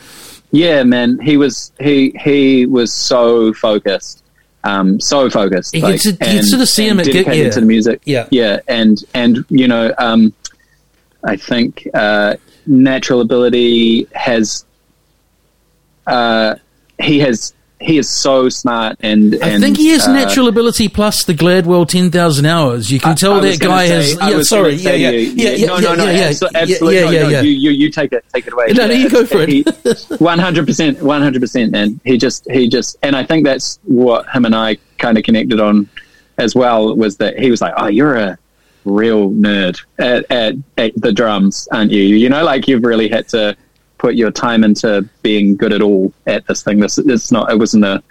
Yeah, 0.51 0.83
man, 0.83 1.19
he 1.19 1.37
was 1.37 1.71
he 1.79 2.13
he 2.23 2.65
was 2.65 2.93
so 2.93 3.53
focused, 3.53 4.23
um, 4.63 4.99
so 4.99 5.29
focused. 5.29 5.73
Could- 5.73 6.03
you 6.05 6.13
could 6.17 6.45
sort 6.45 6.61
of 6.61 6.69
see 6.69 6.87
him 6.87 6.99
at 6.99 7.05
gig- 7.05 7.13
dedicated 7.25 7.45
yeah. 7.45 7.51
to 7.51 7.59
the 7.61 7.65
music. 7.65 8.01
Yeah. 8.05 8.27
yeah, 8.31 8.59
and 8.67 9.01
and 9.13 9.45
you 9.49 9.67
know, 9.67 9.93
um, 9.97 10.33
I 11.23 11.35
think 11.37 11.87
uh, 11.93 12.35
natural 12.65 13.21
ability 13.21 14.07
has. 14.13 14.65
Uh, 16.05 16.55
he 17.01 17.19
has 17.19 17.53
he 17.79 17.97
is 17.97 18.09
so 18.09 18.49
smart 18.49 18.97
and, 19.01 19.35
I 19.35 19.59
think 19.59 19.77
he 19.77 19.89
has 19.89 20.07
uh, 20.07 20.11
natural 20.13 20.47
ability 20.47 20.87
plus 20.87 21.25
the 21.25 21.33
Gladwell 21.33 21.87
ten 21.87 22.09
thousand 22.09 22.45
hours. 22.47 22.91
You 22.91 22.99
can 22.99 23.15
tell 23.15 23.33
I 23.33 23.51
that 23.51 23.59
guy 23.59 23.87
say- 23.87 23.95
has. 23.95 24.17
Yeah, 24.19 24.41
sorry, 24.41 24.73
yeah, 24.73 24.93
yeah, 24.93 25.09
yeah, 25.11 25.49
yeah, 25.51 25.65
no, 25.67 25.77
no, 25.79 25.95
no, 25.95 26.05
yeah, 26.05 26.11
yeah, 26.11 26.29
abso- 26.29 26.51
yeah, 26.53 26.59
absolutely, 26.61 26.95
yeah, 26.95 27.05
no, 27.05 27.11
yeah, 27.11 27.21
no, 27.21 27.29
yeah. 27.29 27.41
You, 27.41 27.51
you, 27.51 27.71
you 27.71 27.91
take 27.91 28.13
it, 28.13 28.25
take 28.33 28.47
it 28.47 28.53
away. 28.53 28.67
No, 28.69 28.87
no, 28.87 28.93
you 28.93 29.09
go 29.09 29.25
for 29.25 29.45
it. 29.47 30.19
One 30.19 30.39
hundred 30.39 30.65
percent, 30.65 31.01
one 31.01 31.21
hundred 31.21 31.41
percent, 31.41 31.71
man. 31.71 31.99
He 32.03 32.17
just, 32.17 32.49
he 32.49 32.67
just, 32.67 32.97
and 33.03 33.15
I 33.15 33.23
think 33.23 33.45
that's 33.45 33.79
what 33.83 34.27
him 34.29 34.45
and 34.45 34.55
I 34.55 34.77
kind 34.97 35.17
of 35.17 35.23
connected 35.23 35.59
on 35.59 35.87
as 36.37 36.55
well. 36.55 36.95
Was 36.95 37.17
that 37.17 37.37
he 37.37 37.51
was 37.51 37.61
like, 37.61 37.73
"Oh, 37.77 37.87
you're 37.87 38.15
a 38.15 38.37
real 38.85 39.29
nerd 39.31 39.83
at, 39.99 40.25
at, 40.31 40.55
at 40.77 40.93
the 40.95 41.11
drums, 41.11 41.67
aren't 41.71 41.91
you? 41.91 42.01
You 42.01 42.29
know, 42.29 42.43
like 42.43 42.67
you've 42.67 42.83
really 42.83 43.09
had 43.09 43.27
to 43.29 43.55
put 43.97 44.15
your 44.15 44.31
time 44.31 44.63
into 44.63 45.07
being 45.23 45.55
good 45.55 45.73
at 45.73 45.81
all 45.81 46.13
at 46.27 46.45
this 46.47 46.61
thing. 46.63 46.79
This 46.79 46.97
it's 46.97 47.31
not 47.31 47.51
it 47.51 47.57
wasn't 47.57 47.85
a, 47.85 48.03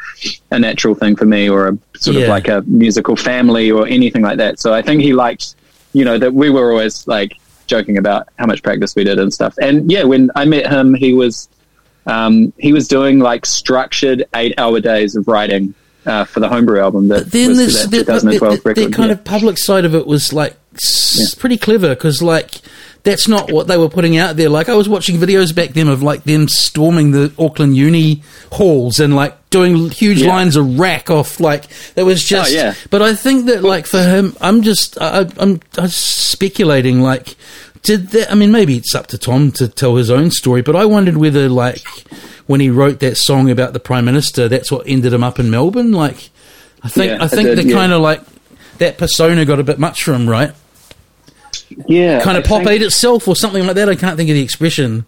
a 0.51 0.59
natural 0.59 0.95
thing 0.95 1.17
for 1.17 1.27
me 1.27 1.49
or 1.49 1.69
a 1.69 1.79
sort 1.97 2.17
Yeah. 2.17 2.23
of 2.25 2.29
like 2.29 2.49
a 2.49 2.63
musical 2.67 3.17
family 3.17 3.71
or 3.71 3.87
anything 3.87 4.23
like 4.23 4.39
that. 4.39 4.59
So 4.59 4.75
I 4.75 4.83
think 4.83 5.03
he 5.03 5.13
liked, 5.13 5.55
you 5.93 6.05
know, 6.05 6.19
that 6.19 6.35
we 6.35 6.51
were 6.51 6.71
always 6.73 7.07
like 7.07 7.33
joking 7.67 7.99
about 7.99 8.29
how 8.39 8.47
much 8.47 8.63
practice 8.63 8.95
we 8.97 9.05
did 9.05 9.19
and 9.19 9.33
stuff. 9.33 9.55
And 9.61 9.91
yeah, 9.91 10.05
when 10.05 10.31
I 10.35 10.45
met 10.45 10.71
him, 10.71 10.95
he 10.95 11.13
was 11.15 11.49
um, 12.07 12.53
he 12.59 12.73
was 12.73 12.87
doing 12.89 13.19
like 13.19 13.45
structured 13.47 14.25
eight 14.35 14.55
hour 14.59 14.79
days 14.81 15.17
of 15.17 15.27
writing 15.27 15.75
uh, 16.05 16.25
for 16.25 16.39
the 16.39 16.49
Home 16.49 16.65
Brew 16.67 16.81
album 16.81 17.09
that 17.09 17.33
then 17.33 17.49
was 17.51 17.59
this 17.59 17.83
that 17.83 17.91
the, 17.91 17.97
2012 17.99 18.55
the, 18.55 18.61
the, 18.63 18.69
record. 18.69 18.93
kind 18.95 19.09
yeah. 19.09 19.15
of 19.15 19.25
public 19.25 19.59
side 19.59 19.85
of 19.85 19.93
it 19.95 20.07
was 20.07 20.33
like 20.33 20.55
s- 20.77 21.35
pretty 21.35 21.57
clever 21.59 21.89
because 21.97 22.23
like 22.23 22.61
that's 23.07 23.29
not 23.29 23.53
what 23.53 23.69
they 23.69 23.79
were 23.79 23.89
putting 23.89 24.17
out 24.19 24.37
there. 24.37 24.49
Like 24.49 24.69
I 24.69 24.75
was 24.75 24.89
watching 24.89 25.17
videos 25.17 25.55
back 25.55 25.71
then 25.71 25.87
of 25.87 26.03
like 26.03 26.25
them 26.25 26.49
storming 26.49 27.13
the 27.13 27.33
Auckland 27.39 27.77
Uni 27.77 28.23
halls 28.51 28.99
and 28.99 29.15
like 29.15 29.49
doing 29.51 29.91
huge 29.91 30.23
Yeah. 30.23 30.29
lines 30.35 30.57
of 30.57 30.77
rack 30.77 31.09
off. 31.09 31.39
Like 31.39 31.67
it 31.95 32.03
was 32.03 32.21
oh, 32.25 32.27
just. 32.27 32.53
Oh, 32.53 32.55
yeah. 32.55 32.75
But 32.91 33.03
I 33.03 33.15
think 33.15 33.47
that 33.47 33.63
like 33.63 33.87
for 33.87 34.03
him, 34.03 34.37
I'm 34.41 34.63
just 34.63 35.01
I, 35.01 35.29
I'm, 35.39 35.61
I'm 35.79 35.89
speculating 35.89 37.01
like. 37.01 37.37
Did 37.83 38.09
that? 38.09 38.33
I 38.33 38.35
mean, 38.35 38.51
maybe 38.51 38.77
it's 38.77 38.97
up 38.97 39.07
to 39.09 39.19
Tom 39.19 39.53
to 39.53 39.69
tell 39.69 39.95
his 39.95 40.11
own 40.11 40.33
story, 40.33 40.61
but 40.61 40.75
I 40.75 40.87
wondered 40.87 41.19
whether, 41.19 41.49
like, 41.49 41.79
when 42.49 42.59
he 42.59 42.69
wrote 42.69 42.99
that 42.99 43.17
song 43.17 43.49
about 43.49 43.75
the 43.75 43.79
prime 43.79 44.05
minister, 44.05 44.49
that's 44.49 44.73
what 44.73 44.89
ended 44.89 45.13
him 45.13 45.23
up 45.23 45.39
in 45.39 45.53
Melbourne. 45.53 45.93
Like, 45.93 46.31
I 46.83 46.89
think 46.89 47.13
Yeah, 47.13 47.23
I 47.23 47.29
think 47.29 47.51
did, 47.51 47.59
the 47.59 47.73
kind 47.73 47.93
of 47.93 48.01
like 48.03 48.23
that 48.79 48.99
persona 48.99 49.45
got 49.45 49.61
a 49.61 49.63
bit 49.63 49.79
much 49.79 50.03
for 50.03 50.15
him, 50.15 50.29
right? 50.29 50.53
Yeah, 51.89 52.21
Kind 52.23 52.37
of 52.39 52.45
I 52.45 52.49
pop 52.49 52.59
think- 52.61 52.71
ate 52.71 52.83
itself 52.83 53.27
or 53.29 53.37
something 53.37 53.67
like 53.67 53.77
that. 53.77 53.89
I 53.89 53.95
can't 53.97 54.17
think 54.17 54.31
of 54.31 54.35
the 54.35 54.43
expression. 54.43 55.05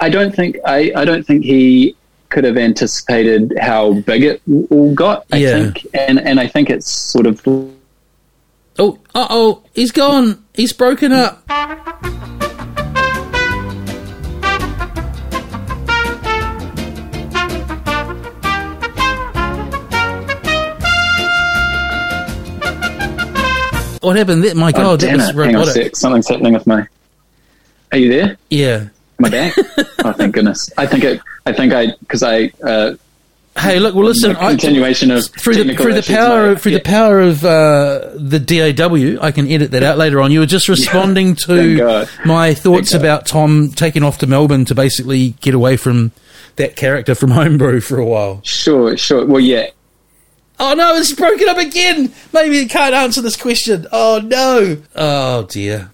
I 0.00 0.08
don't 0.10 0.34
think 0.34 0.56
I, 0.64 0.92
I 0.94 1.04
don't 1.04 1.24
think 1.26 1.44
he 1.44 1.96
could 2.28 2.44
have 2.44 2.56
anticipated 2.56 3.54
how 3.60 3.94
big 4.00 4.24
it 4.24 4.42
all 4.70 4.94
got. 4.94 5.24
I 5.32 5.36
Yeah. 5.38 5.52
think, 5.70 5.86
and 5.94 6.20
and 6.20 6.38
I 6.40 6.46
think 6.48 6.68
it's 6.70 6.90
sort 6.90 7.26
of 7.26 7.40
Oh, 8.78 8.98
uh 9.14 9.26
oh, 9.30 9.62
he's 9.74 9.90
gone. 9.92 10.44
He's 10.54 10.72
broken 10.74 11.12
up. 11.12 11.42
What 24.06 24.14
happened 24.14 24.44
there? 24.44 24.54
My 24.54 24.68
oh, 24.68 24.72
God, 24.72 25.00
that 25.00 25.16
was 25.16 25.28
it. 25.30 25.34
Hang 25.34 25.56
on 25.56 25.62
a 25.62 25.72
sec. 25.72 25.96
Something's 25.96 26.28
happening 26.28 26.52
with 26.52 26.64
my. 26.64 26.86
Are 27.90 27.98
you 27.98 28.08
there? 28.08 28.36
Yeah. 28.50 28.86
Am 29.18 29.24
I 29.24 29.30
back? 29.30 29.54
oh, 30.04 30.12
thank 30.12 30.32
goodness. 30.32 30.70
I 30.78 30.86
think 30.86 31.02
it. 31.02 31.20
I 31.44 31.52
think 31.52 31.72
I 31.72 31.88
because 31.98 32.22
I 32.22 32.52
uh, 32.62 32.94
Hey, 33.58 33.80
look. 33.80 33.96
Well, 33.96 34.04
listen. 34.04 34.36
a 34.36 34.38
I, 34.38 34.50
continuation 34.50 35.10
of 35.10 35.26
through 35.26 35.54
the 35.64 35.74
through 35.74 35.94
the 35.94 36.04
power 36.04 36.46
my- 36.46 36.52
of, 36.52 36.62
through 36.62 36.70
yeah. 36.70 36.78
the 36.78 36.84
power 36.84 37.20
of 37.20 37.44
uh, 37.44 38.10
the 38.14 38.38
DAW, 38.38 39.20
I 39.20 39.32
can 39.32 39.48
edit 39.48 39.72
that 39.72 39.82
out 39.82 39.98
later 39.98 40.20
on. 40.20 40.30
You 40.30 40.38
were 40.38 40.46
just 40.46 40.68
responding 40.68 41.34
Thank 41.34 41.78
to 41.78 42.06
my 42.24 42.54
thoughts 42.54 42.92
Thank 42.92 43.02
God. 43.02 43.08
about 43.08 43.26
Tom 43.26 43.70
taking 43.70 44.04
off 44.04 44.18
to 44.18 44.28
Melbourne 44.28 44.66
to 44.66 44.76
basically 44.76 45.30
get 45.40 45.54
away 45.54 45.76
from 45.76 46.12
that 46.54 46.76
character 46.76 47.16
from 47.16 47.30
Home 47.32 47.58
Brew 47.58 47.80
for 47.80 47.98
a 47.98 48.06
while. 48.06 48.40
Sure, 48.44 48.96
sure. 48.96 49.26
Well, 49.26 49.40
yeah. 49.40 49.70
Oh 50.58 50.74
no, 50.74 50.96
it's 50.96 51.12
broken 51.12 51.48
up 51.48 51.58
again. 51.58 52.12
Maybe 52.32 52.58
it 52.60 52.70
can't 52.70 52.94
answer 52.94 53.20
this 53.20 53.36
question. 53.36 53.86
Oh 53.92 54.20
no. 54.24 54.78
Oh 54.94 55.42
dear. 55.44 55.90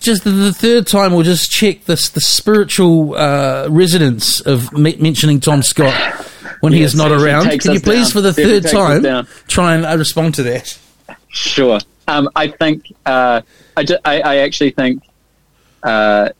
Just 0.00 0.24
the, 0.24 0.52
third 0.52 0.86
time, 0.86 1.12
we'll 1.12 1.22
just 1.22 1.50
check 1.50 1.84
this 1.84 2.08
the 2.08 2.20
spiritual 2.22 3.14
uh, 3.14 3.68
resonance 3.70 4.40
of 4.40 4.72
me- 4.72 4.96
mentioning 4.96 5.38
Tom 5.38 5.62
Scott 5.62 5.94
when 6.60 6.72
he 6.72 6.82
is 6.82 6.94
not 6.94 7.12
around. 7.12 7.48
Can 7.60 7.74
you 7.74 7.80
please, 7.80 8.06
down. 8.08 8.12
for 8.12 8.20
the 8.22 8.32
third 8.32 8.66
time, 8.66 9.26
try 9.46 9.74
and 9.76 9.84
uh, 9.84 9.96
respond 9.96 10.34
to 10.36 10.42
that? 10.44 10.76
Sure. 11.28 11.78
Um, 12.10 12.28
I 12.34 12.48
think 12.48 12.92
uh, 13.06 13.40
I, 13.76 14.38
actually 14.38 14.70
think 14.70 15.04
uh, 15.84 16.30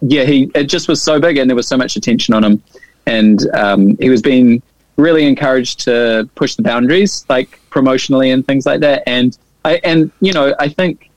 yeah 0.00 0.24
he 0.24 0.50
it 0.56 0.64
just 0.64 0.88
was 0.88 1.02
so 1.02 1.20
big 1.20 1.36
and 1.36 1.48
there 1.48 1.54
was 1.54 1.68
so 1.68 1.76
much 1.76 1.94
attention 1.94 2.34
on 2.34 2.42
him. 2.42 2.62
And 3.06 3.46
um, 3.54 3.96
he 3.98 4.08
was 4.08 4.22
being 4.22 4.60
really 4.96 5.24
encouraged 5.24 5.80
to 5.80 6.28
push 6.34 6.56
the 6.56 6.62
boundaries 6.62 7.24
like 7.28 7.60
promotionally 7.70 8.32
and 8.32 8.44
things 8.44 8.66
like 8.66 8.80
that. 8.80 9.04
And 9.06 9.38
I 9.64 9.80
and 9.84 10.10
you 10.20 10.32
know 10.32 10.54
I 10.58 10.68
think 10.68 11.10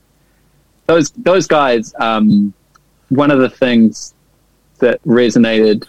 those 0.86 1.10
those 1.12 1.48
guys 1.48 1.94
um, 2.00 2.54
one 3.10 3.32
of 3.32 3.40
the 3.40 3.50
things 3.50 4.14
that 4.78 5.02
resonated 5.06 5.88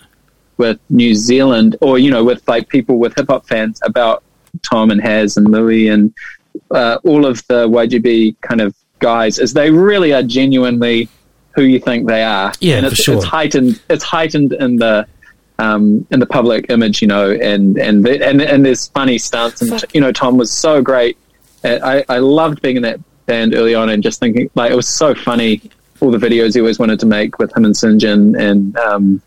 with 0.56 0.80
New 0.88 1.14
Zealand 1.14 1.76
or 1.82 1.98
you 1.98 2.10
know 2.10 2.24
with 2.24 2.46
like 2.48 2.70
people 2.70 2.98
with 2.98 3.14
hip 3.16 3.26
hop 3.28 3.46
fans 3.46 3.80
about 3.84 4.24
Tom 4.62 4.90
and 4.90 5.00
Haz 5.00 5.36
and 5.36 5.50
Louis 5.50 5.88
and 5.88 6.14
uh, 6.70 6.98
all 7.04 7.26
of 7.26 7.46
the 7.48 7.68
YGB 7.68 8.36
kind 8.40 8.60
of 8.60 8.74
guys 8.98 9.38
is 9.38 9.52
they 9.52 9.70
really 9.70 10.12
are 10.12 10.22
genuinely 10.22 11.08
who 11.54 11.62
you 11.62 11.78
think 11.80 12.06
they 12.06 12.22
are. 12.22 12.52
Yeah, 12.60 12.76
and 12.76 12.86
for 12.86 12.92
it's, 12.92 13.02
sure. 13.02 13.16
it's 13.16 13.24
heightened. 13.24 13.80
It's 13.90 14.04
heightened 14.04 14.52
in 14.52 14.76
the 14.76 15.06
um, 15.58 16.06
in 16.10 16.20
the 16.20 16.26
public 16.26 16.66
image, 16.68 17.02
you 17.02 17.08
know, 17.08 17.30
and 17.30 17.76
and 17.78 18.04
the, 18.04 18.24
and 18.24 18.40
and 18.40 18.64
there's 18.64 18.88
funny 18.88 19.18
stunts, 19.18 19.60
and 19.60 19.70
Fuck. 19.70 19.94
you 19.94 20.00
know, 20.00 20.12
Tom 20.12 20.36
was 20.36 20.52
so 20.52 20.82
great. 20.82 21.18
Uh, 21.64 21.78
I 21.82 22.16
I 22.16 22.18
loved 22.18 22.62
being 22.62 22.76
in 22.76 22.82
that 22.82 23.00
band 23.26 23.54
early 23.54 23.74
on, 23.74 23.88
and 23.88 24.02
just 24.02 24.20
thinking 24.20 24.50
like 24.54 24.70
it 24.70 24.76
was 24.76 24.88
so 24.88 25.14
funny. 25.14 25.60
All 26.00 26.12
the 26.12 26.18
videos 26.18 26.54
he 26.54 26.60
always 26.60 26.78
wanted 26.78 27.00
to 27.00 27.06
make 27.06 27.40
with 27.40 27.56
him 27.56 27.64
and 27.64 27.74
Sinjin, 27.74 28.38
and 28.38 28.76
um, 28.78 29.20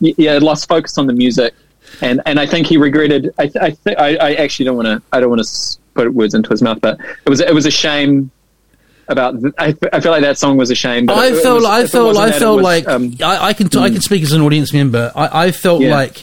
y- 0.00 0.14
yeah, 0.16 0.38
lost 0.40 0.68
focus 0.68 0.96
on 0.96 1.08
the 1.08 1.12
music, 1.12 1.54
and 2.02 2.22
and 2.24 2.38
I 2.38 2.46
think 2.46 2.68
he 2.68 2.76
regretted. 2.76 3.34
I 3.36 3.48
th- 3.48 3.56
I, 3.56 3.70
th- 3.70 3.96
I 3.98 4.14
I 4.14 4.34
actually 4.34 4.66
don't 4.66 4.76
want 4.76 4.86
to. 4.86 5.02
I 5.12 5.18
don't 5.18 5.28
want 5.28 5.42
to 5.42 5.78
put 5.98 6.14
words 6.14 6.34
into 6.34 6.48
his 6.50 6.62
mouth, 6.62 6.80
but 6.80 6.98
it 7.26 7.28
was 7.28 7.40
it 7.40 7.52
was 7.54 7.66
a 7.66 7.70
shame 7.70 8.30
about. 9.08 9.34
I, 9.58 9.74
I 9.92 10.00
feel 10.00 10.12
like 10.12 10.22
that 10.22 10.38
song 10.38 10.56
was 10.56 10.70
a 10.70 10.74
shame. 10.74 11.06
But 11.06 11.18
I 11.18 11.26
it- 11.28 11.34
it 11.34 11.42
felt, 11.42 11.56
was- 11.56 11.64
I 11.64 11.78
if 11.80 11.86
it 11.86 11.90
felt, 11.92 12.16
I 12.16 12.30
felt 12.38 12.56
was, 12.56 12.64
like 12.64 12.88
um, 12.88 13.14
I, 13.22 13.46
I 13.48 13.52
can, 13.52 13.68
t- 13.68 13.78
I 13.78 13.90
can 13.90 14.00
speak 14.00 14.22
as 14.22 14.32
an 14.32 14.42
audience 14.42 14.72
member. 14.72 15.12
I, 15.14 15.46
I 15.46 15.50
felt 15.52 15.80
Yeah. 15.82 15.94
like 15.94 16.22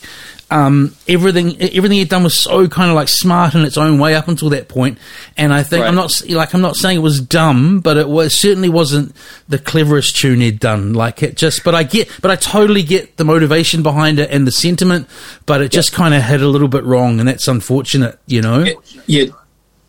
um, 0.52 0.96
everything, 1.08 1.60
everything 1.60 1.98
he'd 1.98 2.10
done 2.10 2.22
was 2.24 2.38
so 2.38 2.68
kind 2.68 2.92
of 2.92 2.96
like 2.96 3.08
smart 3.08 3.56
in 3.56 3.62
its 3.62 3.78
own 3.78 3.98
way 3.98 4.14
up 4.14 4.28
until 4.28 4.52
that 4.52 4.68
point. 4.68 5.00
And 5.36 5.52
I 5.52 5.64
think 5.64 5.84
I'm 5.84 5.96
not 5.96 6.12
like 6.30 6.54
I'm 6.54 6.62
not 6.62 6.76
saying 6.76 6.98
it 6.98 7.02
was 7.02 7.20
dumb, 7.20 7.80
but 7.80 7.98
it 7.98 8.08
was 8.08 8.40
certainly 8.40 8.70
wasn't 8.70 9.16
the 9.50 9.58
cleverest 9.58 10.16
tune 10.18 10.42
he'd 10.42 10.60
done. 10.60 10.94
Like 10.94 11.24
it 11.24 11.36
just, 11.36 11.64
but 11.64 11.74
I 11.74 11.82
get, 11.82 12.08
but 12.22 12.30
I 12.30 12.36
totally 12.36 12.84
get 12.84 13.18
the 13.18 13.26
motivation 13.26 13.82
behind 13.82 14.20
it 14.20 14.30
and 14.30 14.46
the 14.46 14.52
sentiment, 14.52 15.08
but 15.48 15.62
it 15.62 15.72
just 15.72 15.92
kind 15.92 16.14
of 16.14 16.22
hit 16.22 16.42
a 16.44 16.48
little 16.48 16.68
bit 16.68 16.84
wrong, 16.84 17.20
and 17.20 17.28
that's 17.28 17.48
unfortunate, 17.48 18.20
you 18.28 18.44
know. 18.44 18.68
yeah, 19.08 19.26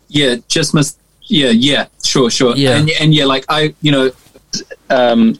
yeah, 0.07 0.35
just 0.47 0.73
must, 0.73 0.99
yeah, 1.23 1.49
yeah, 1.49 1.87
sure, 2.03 2.29
sure, 2.29 2.55
Yeah. 2.55 2.77
and 2.77 2.89
and 2.99 3.13
yeah, 3.13 3.25
like 3.25 3.45
I, 3.49 3.73
you 3.81 3.91
know, 3.91 4.11
um, 4.89 5.37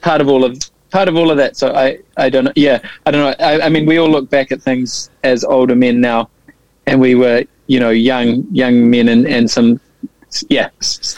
part 0.00 0.20
of 0.20 0.28
all 0.28 0.44
of 0.44 0.58
part 0.90 1.08
of 1.08 1.16
all 1.16 1.30
of 1.30 1.36
that. 1.38 1.56
So 1.56 1.74
I, 1.74 1.98
I 2.16 2.28
don't 2.28 2.44
know. 2.44 2.52
Yeah, 2.54 2.80
I 3.06 3.10
don't 3.10 3.22
know. 3.22 3.44
I, 3.44 3.66
I 3.66 3.68
mean, 3.68 3.86
we 3.86 3.98
all 3.98 4.10
look 4.10 4.28
back 4.28 4.52
at 4.52 4.60
things 4.62 5.10
as 5.24 5.42
older 5.44 5.74
men 5.74 6.00
now, 6.00 6.28
and 6.86 7.00
we 7.00 7.14
were 7.14 7.44
you 7.66 7.80
know 7.80 7.90
young 7.90 8.44
young 8.52 8.90
men 8.90 9.08
and 9.08 9.26
and 9.26 9.50
some 9.50 9.80
yeah 10.48 10.70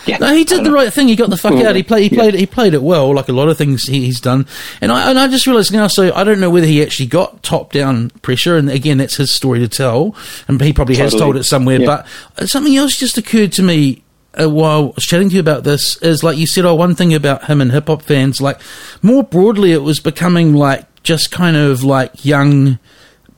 yeah. 0.07 0.19
No, 0.19 0.35
he 0.35 0.45
did 0.45 0.65
the 0.65 0.73
right 0.73 0.93
thing. 0.93 1.09
He 1.09 1.17
got 1.17 1.31
the 1.31 1.37
fuck 1.37 1.55
out. 1.55 1.77
He 1.77 1.83
played. 1.83 2.11
He 2.11 2.17
played. 2.17 2.35
He 2.35 2.47
played 2.47 2.75
it 2.75 2.83
well, 2.83 3.15
like 3.15 3.29
a 3.29 3.33
lot 3.33 3.49
of 3.49 3.57
things 3.57 3.85
he, 3.85 4.05
he's 4.05 4.21
done. 4.21 4.47
And 4.81 4.91
I 4.91 5.11
and 5.11 5.19
I 5.19 5.29
just 5.29 5.47
realised 5.47 5.73
now. 5.73 5.87
So 5.87 6.13
I 6.15 6.25
don't 6.25 6.41
know 6.41 6.51
whether 6.51 6.67
he 6.67 6.83
actually 6.83 7.07
got 7.07 7.43
top 7.43 7.73
down 7.73 8.11
pressure. 8.23 8.57
And 8.57 8.71
again, 8.71 8.99
that's 8.99 9.17
his 9.17 9.31
story 9.31 9.61
to 9.61 9.69
tell. 9.69 10.17
And 10.49 10.61
he 10.61 10.73
probably 10.73 10.97
has 10.97 11.15
told 11.15 11.37
it 11.37 11.45
somewhere. 11.45 11.81
Yeah. 11.81 12.05
But 12.37 12.49
something 12.49 12.77
else 12.77 12.97
just 12.97 13.19
occurred 13.19 13.53
to 13.53 13.63
me. 13.63 14.03
Uh, 14.37 14.51
while 14.51 14.79
I 14.79 14.93
was 14.97 15.05
chatting 15.05 15.29
to 15.29 15.37
you 15.37 15.41
about 15.41 15.63
this, 15.63 15.97
is 15.99 16.25
like 16.25 16.37
you 16.37 16.49
said, 16.49 16.65
oh, 16.65 16.75
one 16.75 16.97
thing 16.97 17.15
about 17.15 17.45
him 17.45 17.61
and 17.61 17.71
hip 17.71 17.87
hop 17.87 18.03
fans, 18.03 18.41
like 18.41 18.61
more 19.01 19.23
broadly, 19.23 19.71
it 19.71 19.83
was 19.85 20.01
becoming 20.01 20.55
like 20.55 21.05
just 21.05 21.31
kind 21.31 21.57
of 21.57 21.85
like 21.85 22.25
young 22.25 22.81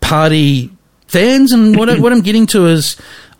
party 0.00 0.70
fans. 1.06 1.52
And 1.52 1.76
what, 1.76 1.90
I, 1.90 1.98
what 1.98 2.14
I'm 2.14 2.22
getting 2.22 2.46
to 2.46 2.64
is, 2.64 2.96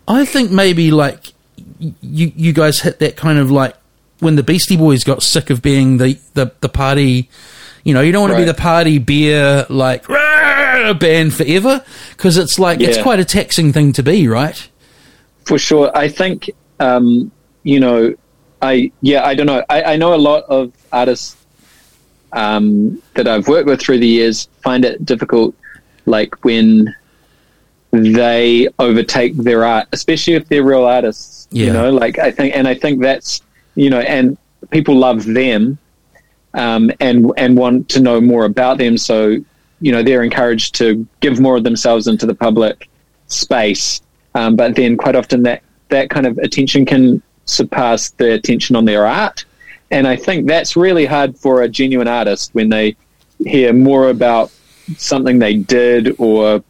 I 0.07 0.23
think 0.23 0.51
maybe 0.51 0.91
like 0.91 1.33
you 1.79 2.31
you 2.35 2.53
guys 2.53 2.79
hit 2.81 2.99
that 2.99 3.15
kind 3.15 3.39
of 3.39 3.51
like 3.51 3.75
when 4.19 4.35
the 4.35 4.43
Beastie 4.43 4.77
Boys 4.77 5.03
got 5.03 5.21
sick 5.23 5.49
of 5.49 5.61
being 5.61 5.97
the 5.97 6.19
the, 6.33 6.51
the 6.61 6.69
party. 6.69 7.29
You 7.83 7.93
know, 7.93 8.01
you 8.01 8.11
don't 8.11 8.21
want 8.21 8.33
to 8.33 8.37
be 8.37 8.43
the 8.43 8.53
party 8.53 8.97
beer 8.97 9.65
like 9.69 10.05
band 10.07 11.33
forever 11.33 11.85
because 12.11 12.35
it's 12.37 12.59
like 12.59 12.81
it's 12.81 13.01
quite 13.01 13.19
a 13.19 13.25
taxing 13.25 13.71
thing 13.71 13.93
to 13.93 14.03
be, 14.03 14.27
right? 14.27 14.69
for 15.47 15.57
sure. 15.57 15.89
I 15.95 16.09
think 16.09 16.51
um, 16.79 17.31
you 17.63 17.79
know, 17.79 18.13
I 18.61 18.91
yeah, 19.01 19.25
I 19.25 19.33
don't 19.33 19.47
know. 19.47 19.63
I, 19.69 19.83
I 19.83 19.95
know 19.95 20.13
a 20.13 20.19
lot 20.19 20.43
of 20.43 20.73
artists 20.91 21.35
um, 22.33 23.01
that 23.15 23.27
I've 23.27 23.47
worked 23.47 23.67
with 23.67 23.79
through 23.79 23.99
the 23.99 24.07
years 24.07 24.47
find 24.61 24.85
it 24.85 25.05
difficult, 25.05 25.55
like 26.05 26.43
when 26.43 26.93
they 27.91 28.67
overtake 28.79 29.35
their 29.35 29.63
art, 29.63 29.87
especially 29.91 30.33
if 30.33 30.47
they're 30.47 30.63
real 30.63 30.83
artists. 30.83 31.47
Yeah. 31.51 31.67
You 31.67 31.73
know, 31.73 31.91
like 31.91 32.19
I 32.19 32.31
think, 32.31 32.55
and 32.55 32.67
I 32.67 32.75
think 32.75 33.01
that's 33.01 33.41
you 33.75 33.89
know, 33.89 33.99
and 33.99 34.37
people 34.69 34.95
love 34.95 35.25
them, 35.25 35.77
um, 36.53 36.91
and 36.99 37.31
and 37.37 37.57
want 37.57 37.89
to 37.89 37.99
know 38.01 38.19
more 38.19 38.45
about 38.45 38.77
them. 38.77 38.97
So 38.97 39.37
you 39.79 39.91
know, 39.91 40.03
they're 40.03 40.23
encouraged 40.23 40.75
to 40.75 41.07
give 41.19 41.39
more 41.39 41.57
of 41.57 41.63
themselves 41.63 42.07
into 42.07 42.25
the 42.25 42.35
public 42.35 42.89
space. 43.27 44.01
Um, 44.33 44.55
but 44.55 44.75
then 44.75 44.97
quite 44.97 45.15
often 45.15 45.43
that 45.43 45.63
that 45.89 46.09
kind 46.09 46.25
of 46.25 46.37
attention 46.39 46.85
can 46.85 47.21
surpass 47.45 48.11
the 48.11 48.33
attention 48.33 48.75
on 48.75 48.85
their 48.85 49.05
art. 49.05 49.45
And 49.89 50.05
I 50.05 50.15
think 50.17 50.47
that's 50.47 50.75
really 50.75 51.05
hard 51.05 51.37
for 51.37 51.61
a 51.61 51.69
genuine 51.69 52.07
artist 52.07 52.53
when 52.53 52.69
they 52.69 52.95
hear 53.39 53.71
more 53.71 54.09
about 54.09 54.51
something 54.97 55.39
they 55.39 55.55
did 55.55 56.15
or 56.17 56.63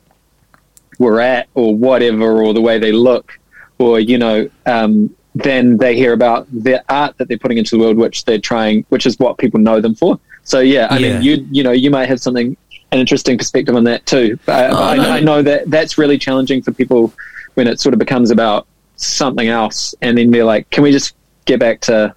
were 0.99 1.19
at 1.21 1.47
or 1.53 1.75
whatever 1.75 2.41
or 2.43 2.53
the 2.53 2.61
way 2.61 2.77
they 2.79 2.91
look 2.91 3.39
or 3.79 3.99
you 3.99 4.17
know 4.17 4.49
um, 4.65 5.13
then 5.35 5.77
they 5.77 5.95
hear 5.95 6.13
about 6.13 6.47
the 6.51 6.83
art 6.91 7.15
that 7.17 7.27
they're 7.27 7.37
putting 7.37 7.57
into 7.57 7.77
the 7.77 7.79
world 7.83 7.97
which 7.97 8.25
they're 8.25 8.39
trying 8.39 8.83
which 8.89 9.05
is 9.05 9.17
what 9.19 9.37
people 9.37 9.59
know 9.59 9.79
them 9.79 9.93
for 9.95 10.19
so 10.43 10.59
yeah 10.59 10.87
i 10.89 10.97
Yeah. 10.97 11.13
mean 11.13 11.21
you 11.21 11.47
you 11.51 11.63
know 11.63 11.71
you 11.71 11.89
might 11.91 12.07
have 12.07 12.19
something 12.19 12.57
an 12.91 12.99
interesting 12.99 13.37
perspective 13.37 13.75
on 13.75 13.83
that 13.83 14.05
too 14.05 14.39
but 14.45 14.55
I, 14.55 14.67
Oh, 14.69 14.83
I, 14.83 14.95
no. 14.95 15.09
I 15.11 15.19
know 15.19 15.41
that 15.43 15.69
that's 15.69 15.97
really 15.97 16.17
challenging 16.17 16.61
for 16.61 16.71
people 16.71 17.13
when 17.55 17.67
it 17.67 17.79
sort 17.79 17.93
of 17.93 17.99
becomes 17.99 18.31
about 18.31 18.65
something 18.95 19.47
else 19.47 19.93
and 20.01 20.17
then 20.17 20.31
they're 20.31 20.45
like 20.45 20.69
can 20.71 20.83
we 20.83 20.91
just 20.91 21.13
get 21.45 21.59
back 21.59 21.81
to 21.81 22.15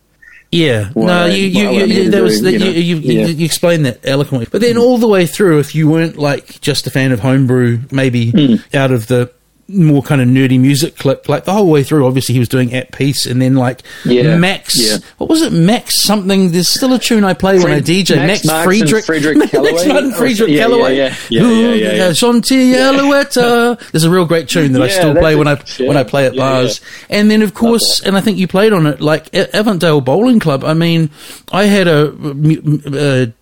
Yeah, 0.53 0.91
no, 0.97 1.27
you 1.27 1.45
you, 1.47 1.71
you, 1.71 1.85
you 1.87 2.11
do, 2.11 2.23
was 2.25 2.41
that 2.43 2.53
you 2.53 2.59
you, 2.59 2.65
know? 2.65 2.71
you, 2.71 2.97
you, 2.97 3.21
Yeah. 3.21 3.27
you 3.27 3.45
explained 3.45 3.87
that 3.87 4.01
eloquently. 4.05 4.49
But 4.51 4.61
then 4.61 4.77
all 4.79 4.99
the 4.99 5.07
way 5.07 5.27
through, 5.27 5.61
if 5.61 5.77
you 5.77 5.89
weren't 5.89 6.17
like 6.19 6.61
just 6.61 6.89
a 6.89 6.91
fan 6.91 7.13
of 7.13 7.21
Home 7.21 7.47
Brew, 7.47 7.79
maybe 7.93 8.31
Hmm. 8.33 8.55
out 8.77 8.91
of 8.91 9.07
the 9.07 9.31
more 9.73 10.03
kind 10.03 10.21
of 10.21 10.29
nerdy 10.29 10.59
music 10.61 10.97
clip, 10.97 11.29
like 11.29 11.45
the 11.45 11.53
whole 11.53 11.71
way 11.71 11.83
through, 11.83 12.07
obviously 12.07 12.33
he 12.35 12.39
was 12.39 12.49
doing 12.49 12.75
at 12.75 12.93
peace, 12.93 13.27
and 13.27 13.41
then 13.41 13.55
like 13.55 13.83
Yeah, 14.05 14.37
Max, 14.37 14.75
yeah. 14.79 14.99
what 15.19 15.31
was 15.31 15.43
it, 15.43 15.53
Max 15.53 16.03
something? 16.03 16.51
There's 16.51 16.69
still 16.69 16.93
a 16.93 16.99
tune 16.99 17.25
I 17.25 17.35
play 17.35 17.59
when 17.59 17.73
I 17.73 17.81
DJ. 17.81 18.17
Max 18.17 18.45
Max, 18.45 18.65
Friedrich, 18.65 19.05
Friedrich 19.05 19.37
Max 19.39 19.53
Martin 19.53 20.13
Friedrich 20.13 20.51
yeah, 20.51 20.63
Calloway. 20.63 20.97
yeah, 20.97 21.15
yeah, 21.29 21.43
yeah, 21.43 21.75
yeah, 21.75 21.93
yeah. 21.93 22.09
Shanti 22.11 22.75
Alouetta. 22.75 23.79
There's 23.93 24.05
a 24.05 24.11
real 24.11 24.27
great 24.27 24.49
tune 24.49 24.73
that 24.73 24.83
I 24.83 24.89
still 24.89 25.15
play 25.15 25.37
when 25.37 25.49
I 25.49 25.57
when 25.79 25.97
I 25.97 26.05
play 26.05 26.27
at 26.27 26.37
bars. 26.37 26.81
And 27.09 27.31
then, 27.31 27.43
of 27.43 27.55
course, 27.55 28.03
and 28.05 28.17
I 28.17 28.21
think 28.21 28.39
you 28.39 28.49
played 28.49 28.73
on 28.73 28.87
it, 28.87 29.01
like 29.01 29.35
Avondale 29.35 30.01
Bowling 30.01 30.41
Club. 30.41 30.65
I 30.65 30.75
mean, 30.75 31.11
I 31.53 31.65
had 31.65 31.87
a, 31.89 32.13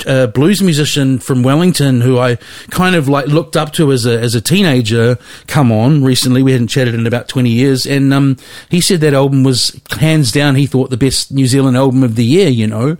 a, 0.06 0.24
a 0.24 0.26
blues 0.28 0.62
musician 0.62 1.18
from 1.18 1.42
Wellington 1.42 2.00
who 2.00 2.18
I 2.18 2.36
kind 2.70 2.94
of 2.94 3.08
like 3.08 3.26
looked 3.26 3.56
up 3.56 3.72
to 3.74 3.92
as 3.92 4.06
a 4.06 4.18
as 4.18 4.34
a 4.34 4.40
teenager. 4.40 5.18
Come 5.46 5.72
on, 5.72 6.02
recently 6.04 6.17
we 6.26 6.52
hadn't 6.52 6.68
chatted 6.68 6.94
in 6.94 7.06
about 7.06 7.28
twenty 7.28 7.50
years, 7.50 7.86
and 7.86 8.12
um, 8.12 8.36
he 8.70 8.80
said 8.80 9.00
that 9.00 9.14
album 9.14 9.42
was 9.44 9.78
hands 9.98 10.32
down. 10.32 10.54
He 10.56 10.66
thought 10.66 10.90
the 10.90 10.96
best 10.96 11.32
New 11.32 11.46
Zealand 11.46 11.76
album 11.76 12.02
of 12.02 12.14
the 12.16 12.24
year. 12.24 12.48
You 12.48 12.66
know. 12.66 12.96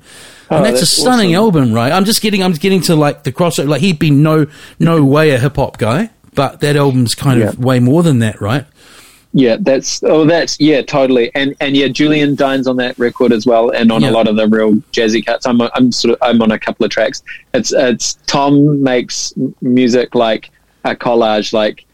And 0.50 0.60
Oh, 0.60 0.62
that's, 0.62 0.80
that's 0.80 0.82
a 0.92 1.00
stunning 1.02 1.36
awesome. 1.36 1.56
album, 1.56 1.72
right? 1.74 1.92
I'm 1.92 2.06
just 2.06 2.22
getting, 2.22 2.42
I'm 2.42 2.52
getting 2.52 2.80
to 2.82 2.96
like 2.96 3.22
the 3.24 3.32
crossover. 3.32 3.68
Like 3.68 3.82
he'd 3.82 3.98
be 3.98 4.10
no, 4.10 4.46
no 4.78 5.04
way 5.04 5.28
a 5.30 5.38
hip 5.38 5.56
hop 5.56 5.76
guy, 5.76 6.08
but 6.34 6.60
that 6.60 6.74
album's 6.74 7.14
kind 7.14 7.42
of 7.42 7.58
way 7.62 7.80
more 7.80 8.02
than 8.02 8.20
that, 8.20 8.40
right? 8.40 8.64
Yeah, 9.34 9.58
that's 9.60 10.02
oh, 10.04 10.24
that's 10.24 10.58
yeah, 10.58 10.80
totally, 10.80 11.30
and 11.34 11.54
and 11.60 11.76
yeah, 11.76 11.88
Julia 11.88 12.26
Deans 12.34 12.66
on 12.66 12.76
that 12.76 12.98
record 12.98 13.30
as 13.30 13.44
well, 13.44 13.68
and 13.68 13.92
on 13.92 14.00
Yeah. 14.00 14.08
a 14.08 14.12
lot 14.12 14.26
of 14.26 14.36
the 14.36 14.48
real 14.48 14.76
jazzy 14.90 15.24
cuts. 15.24 15.44
I'm 15.44 15.60
I'm 15.60 15.92
sort 15.92 16.12
of 16.14 16.18
I'm 16.22 16.40
on 16.40 16.50
a 16.50 16.58
couple 16.58 16.86
of 16.86 16.90
tracks. 16.90 17.22
It's 17.52 17.70
it's 17.74 18.14
Tom 18.26 18.82
makes 18.82 19.34
music 19.60 20.14
like 20.14 20.50
a 20.86 20.96
collage, 20.96 21.52
like 21.52 21.84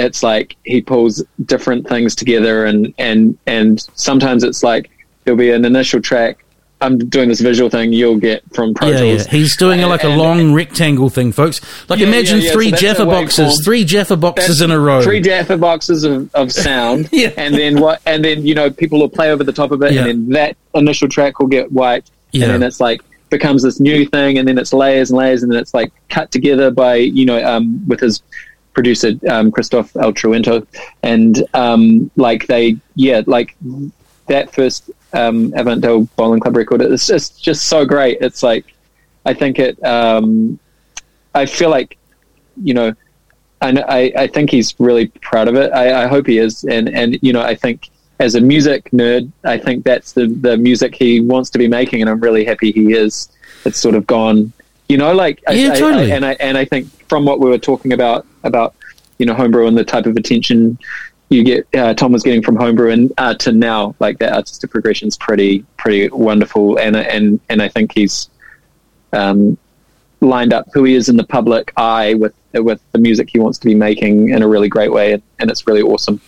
it's 0.00 0.22
like 0.22 0.56
he 0.64 0.80
pulls 0.80 1.22
different 1.44 1.88
things 1.88 2.14
together, 2.14 2.64
and 2.64 2.92
and 2.98 3.38
and 3.46 3.80
sometimes 3.94 4.42
it's 4.44 4.62
like 4.62 4.90
there'll 5.24 5.38
be 5.38 5.50
an 5.50 5.64
initial 5.64 6.00
track. 6.00 6.44
I'm 6.82 6.96
doing 6.96 7.28
this 7.28 7.42
visual 7.42 7.68
thing 7.68 7.92
you'll 7.92 8.16
get 8.16 8.42
from 8.54 8.72
Pro 8.72 8.88
Yeah, 8.88 9.02
yeah. 9.02 9.24
He's 9.28 9.54
doing 9.54 9.82
like 9.82 10.02
a 10.02 10.08
And- 10.08 10.18
long 10.18 10.54
rectangle 10.54 11.10
thing, 11.10 11.30
folks. 11.30 11.60
Like 11.90 11.98
Yeah, 11.98 12.06
imagine 12.06 12.40
yeah, 12.40 12.52
three 12.52 12.70
So 12.70 12.76
Jaffa 12.76 13.04
boxes, 13.04 13.60
three 13.62 13.84
Jaffa 13.84 14.16
boxes 14.16 14.62
in 14.62 14.70
a 14.70 14.80
row. 14.80 15.02
Three 15.02 15.20
Jaffa 15.20 15.58
boxes 15.58 16.04
of, 16.04 16.34
of 16.34 16.50
sound, 16.50 17.08
Yeah. 17.12 17.32
and 17.36 17.54
then 17.54 17.80
what? 17.80 18.00
And 18.06 18.24
then 18.24 18.46
you 18.46 18.54
know 18.54 18.70
people 18.70 18.98
will 18.98 19.10
play 19.10 19.30
over 19.30 19.44
the 19.44 19.52
top 19.52 19.72
of 19.72 19.82
it, 19.82 19.94
and 19.94 20.06
then 20.06 20.28
that 20.30 20.56
initial 20.74 21.06
track 21.08 21.38
will 21.38 21.48
get 21.48 21.70
wiped, 21.70 22.10
Yeah. 22.32 22.44
and 22.44 22.54
then 22.54 22.62
it's 22.62 22.80
like 22.80 23.02
becomes 23.28 23.62
this 23.62 23.78
new 23.78 24.06
thing, 24.06 24.38
and 24.38 24.48
then 24.48 24.56
it's 24.56 24.72
layers 24.72 25.10
and 25.10 25.18
layers, 25.18 25.42
and 25.42 25.52
then 25.52 25.58
it's 25.60 25.74
like 25.74 25.92
cut 26.08 26.30
together 26.30 26.70
by 26.70 26.94
you 26.94 27.26
know 27.26 27.44
um, 27.44 27.86
with 27.86 28.00
his 28.00 28.22
producer 28.72 29.12
um, 29.28 29.50
Christoph 29.50 29.94
El 29.96 30.12
Truento, 30.12 30.66
and 31.02 31.42
um, 31.54 32.10
like 32.16 32.46
they 32.46 32.76
yeah 32.94 33.22
like 33.26 33.56
that 34.26 34.54
first 34.54 34.90
um, 35.12 35.52
Avondale 35.54 36.02
Bowling 36.16 36.40
Club 36.40 36.56
record. 36.56 36.82
It's 36.82 37.06
just 37.06 37.42
just 37.42 37.68
so 37.68 37.84
great. 37.84 38.18
It's 38.20 38.42
like 38.42 38.64
I 39.24 39.34
think 39.34 39.58
it. 39.58 39.82
Um, 39.84 40.58
I 41.34 41.46
feel 41.46 41.70
like 41.70 41.96
you 42.62 42.74
know. 42.74 42.90
Know- 42.90 42.96
I, 43.62 44.10
I 44.16 44.26
think 44.26 44.50
he's 44.50 44.74
really 44.80 45.08
proud 45.20 45.46
of 45.46 45.54
it. 45.54 45.70
I, 45.74 46.04
I 46.04 46.06
hope 46.06 46.26
he 46.26 46.38
is, 46.38 46.64
and 46.64 46.88
and 46.88 47.18
you 47.20 47.34
know 47.34 47.42
I 47.42 47.54
think 47.54 47.90
as 48.18 48.34
a 48.34 48.40
music 48.40 48.90
nerd, 48.90 49.30
I 49.44 49.58
think 49.58 49.84
that's 49.84 50.12
the 50.12 50.28
the 50.28 50.56
music 50.56 50.94
he 50.94 51.20
wants 51.20 51.50
to 51.50 51.58
be 51.58 51.68
making, 51.68 52.00
and 52.00 52.08
I'm 52.08 52.20
really 52.20 52.44
happy 52.44 52.72
he 52.72 52.92
is. 52.92 53.28
It's 53.66 53.78
sort 53.78 53.94
of 53.94 54.06
gone, 54.06 54.52
you 54.90 54.96
know, 54.96 55.12
like 55.12 55.42
Yeah, 55.48 55.72
I, 55.72 55.78
totally. 55.78 56.12
I, 56.12 56.16
and 56.16 56.26
I 56.26 56.32
and 56.40 56.58
I 56.58 56.64
think 56.64 56.88
from 57.08 57.24
what 57.24 57.40
we 57.40 57.48
were 57.48 57.58
talking 57.58 57.92
about 57.92 58.26
about 58.44 58.74
you 59.18 59.26
know 59.26 59.34
Home 59.34 59.50
Brew 59.50 59.66
and 59.66 59.76
the 59.76 59.84
type 59.84 60.06
of 60.06 60.16
attention 60.16 60.78
you 61.28 61.44
get, 61.44 61.66
uh, 61.74 61.94
Tom 61.94 62.10
was 62.10 62.24
getting 62.24 62.42
from 62.42 62.56
Home 62.56 62.74
Brew 62.74 62.90
and 62.90 63.12
uh, 63.16 63.34
to 63.34 63.52
now, 63.52 63.94
like 64.00 64.18
that 64.18 64.32
artistic 64.32 64.70
progression 64.70 65.06
is 65.06 65.16
pretty 65.16 65.64
pretty 65.76 66.08
wonderful, 66.08 66.78
and 66.78 66.96
and 66.96 67.40
and 67.48 67.62
I 67.62 67.68
think 67.68 67.92
he's 67.94 68.28
um, 69.12 69.56
lined 70.20 70.52
up 70.52 70.66
who 70.74 70.84
he 70.84 70.94
is 70.94 71.08
in 71.08 71.16
the 71.16 71.24
public 71.24 71.72
eye 71.76 72.14
with 72.14 72.34
with 72.52 72.80
the 72.92 72.98
music 72.98 73.30
he 73.30 73.38
wants 73.38 73.58
to 73.58 73.66
be 73.66 73.74
making 73.74 74.30
in 74.30 74.42
a 74.42 74.48
really 74.48 74.68
great 74.68 74.92
way, 74.92 75.12
and, 75.12 75.22
and 75.38 75.50
it's 75.50 75.66
really 75.66 75.82
awesome. 75.82 76.20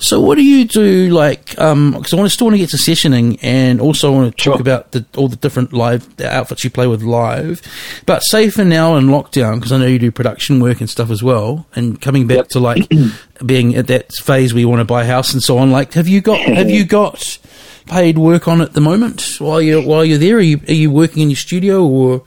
So 0.00 0.20
what 0.20 0.36
do 0.36 0.42
you 0.42 0.64
do 0.64 1.10
like 1.10 1.58
um 1.60 1.92
'cause 1.92 2.12
I 2.12 2.16
want 2.16 2.28
to 2.28 2.34
still 2.34 2.46
want 2.46 2.54
to 2.54 2.58
get 2.58 2.70
to 2.70 2.76
sessioning 2.76 3.38
and 3.42 3.80
also 3.80 4.10
want 4.12 4.36
to 4.36 4.42
talk 4.44 4.54
Sure. 4.54 4.60
about 4.60 4.92
the, 4.92 5.04
all 5.16 5.28
the 5.28 5.36
different 5.36 5.72
live 5.72 6.16
the 6.16 6.32
outfits 6.32 6.64
you 6.64 6.70
play 6.70 6.86
with 6.86 7.02
live 7.02 7.60
but 8.06 8.20
say 8.20 8.48
for 8.50 8.64
now 8.64 8.96
in 8.96 9.06
lockdown 9.06 9.56
because 9.56 9.70
I 9.72 9.78
know 9.78 9.86
you 9.86 9.98
do 9.98 10.10
production 10.10 10.60
work 10.60 10.80
and 10.80 10.88
stuff 10.90 11.10
as 11.10 11.22
well 11.22 11.66
and 11.76 12.00
coming 12.00 12.26
back 12.26 12.36
Yep. 12.38 12.48
to 12.50 12.60
like 12.60 12.90
being 13.46 13.76
at 13.76 13.86
that 13.88 14.10
phase 14.22 14.52
where 14.54 14.60
you 14.60 14.68
want 14.68 14.80
to 14.80 14.84
buy 14.84 15.02
a 15.02 15.06
house 15.06 15.32
and 15.32 15.42
so 15.42 15.58
on 15.58 15.70
like 15.70 15.92
have 15.94 16.08
you 16.08 16.20
got 16.20 16.38
have 16.40 16.70
you 16.70 16.84
got 16.84 17.38
paid 17.86 18.18
work 18.18 18.48
on 18.48 18.60
at 18.60 18.72
the 18.72 18.80
moment 18.80 19.36
while 19.38 19.60
you're 19.62 19.82
while 19.82 20.04
you're 20.04 20.18
there 20.18 20.36
are 20.36 20.40
you 20.40 20.60
are 20.68 20.72
you 20.74 20.90
working 20.90 21.22
in 21.22 21.30
your 21.30 21.36
studio 21.36 21.84
or 21.86 22.22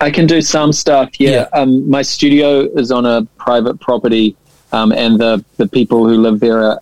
I 0.00 0.10
can 0.10 0.26
do 0.26 0.40
some 0.42 0.72
stuff. 0.72 1.10
Yeah, 1.18 1.30
Yeah. 1.30 1.46
Um, 1.52 1.88
my 1.88 2.02
studio 2.02 2.60
is 2.76 2.90
on 2.90 3.06
a 3.06 3.24
private 3.38 3.80
property, 3.80 4.36
um, 4.72 4.92
and 4.92 5.18
the 5.18 5.44
the 5.56 5.66
people 5.68 6.06
who 6.06 6.16
live 6.18 6.40
there 6.40 6.62
are, 6.62 6.80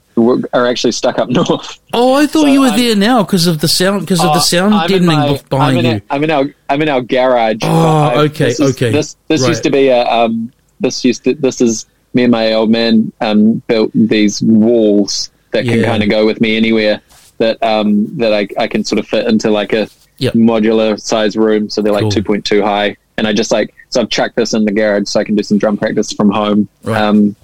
are 0.53 0.67
actually 0.67 0.93
stuck 0.93 1.19
up 1.19 1.29
north. 1.41 1.79
oh 1.93 2.15
I 2.15 2.27
thought 2.27 2.43
So 2.43 2.47
you 2.47 2.61
were 2.61 2.69
I'm- 2.69 2.79
there 2.79 2.97
now 2.97 3.23
because 3.23 3.47
of 3.47 3.61
the 3.61 3.69
sound 3.69 4.01
because 4.01 4.21
of 4.21 4.33
the 4.35 4.41
sound 4.41 4.75
Uh, 4.75 4.79
I'm 4.79 4.85
in 4.87 4.89
deadening 4.93 5.19
my- 5.19 5.41
behind 5.49 5.79
I'm 5.79 5.85
in 5.85 5.91
you 5.93 5.97
a- 6.11 6.15
I'm 6.15 6.25
in 6.25 6.31
our 6.31 6.45
I'm 6.69 6.83
in 6.83 6.89
our 6.89 7.01
garage. 7.03 7.59
Oh, 7.63 8.21
okay, 8.27 8.47
this 8.47 8.61
is- 8.61 8.75
okay. 8.75 8.91
This 8.91 9.17
this 9.29 9.43
Right. 9.43 9.49
used 9.51 9.63
to 9.63 9.71
be 9.71 9.89
a 9.89 10.05
um, 10.07 10.51
this 10.81 11.05
used 11.05 11.23
to 11.25 11.35
this 11.35 11.61
is 11.61 11.87
me 12.15 12.25
and 12.25 12.33
my 12.33 12.53
old 12.53 12.71
man 12.71 13.13
um, 13.21 13.63
built 13.69 13.91
these 13.95 14.43
walls 14.43 15.31
that 15.53 15.65
can 15.65 15.83
kind 15.85 16.03
of 16.03 16.09
go 16.11 16.27
with 16.27 16.41
me 16.41 16.57
anywhere 16.57 17.01
that 17.39 17.63
um, 17.63 18.07
that 18.19 18.33
I, 18.33 18.49
I 18.59 18.67
can 18.67 18.83
sort 18.85 18.99
of 18.99 19.07
fit 19.07 19.27
into 19.29 19.51
like 19.51 19.73
a 19.73 19.89
Yep. 20.19 20.35
modular 20.35 20.99
size 21.01 21.37
room. 21.37 21.69
So 21.69 21.83
they're 21.83 21.93
like 21.93 22.03
Cool. 22.03 22.13
2.2 22.13 22.63
high. 22.63 22.97
And 23.17 23.27
I 23.27 23.33
just 23.33 23.53
like, 23.53 23.75
so 23.91 24.01
I've 24.01 24.09
tracked 24.09 24.37
this 24.37 24.55
in 24.55 24.65
the 24.65 24.73
garage 24.73 25.09
so 25.09 25.21
I 25.21 25.25
can 25.25 25.37
do 25.37 25.43
some 25.43 25.59
drum 25.59 25.77
practice 25.77 26.13
from 26.13 26.31
home. 26.31 26.69
Right. 26.83 27.01
Um, 27.01 27.37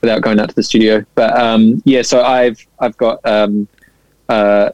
without 0.00 0.22
going 0.22 0.38
out 0.38 0.48
to 0.48 0.54
the 0.54 0.62
studio. 0.62 1.04
But 1.14 1.38
um, 1.38 1.82
yeah, 1.84 2.02
so 2.02 2.22
I've 2.22 2.64
I've 2.78 2.96
got 2.96 3.24
um, 3.24 3.68
uh, 4.28 4.70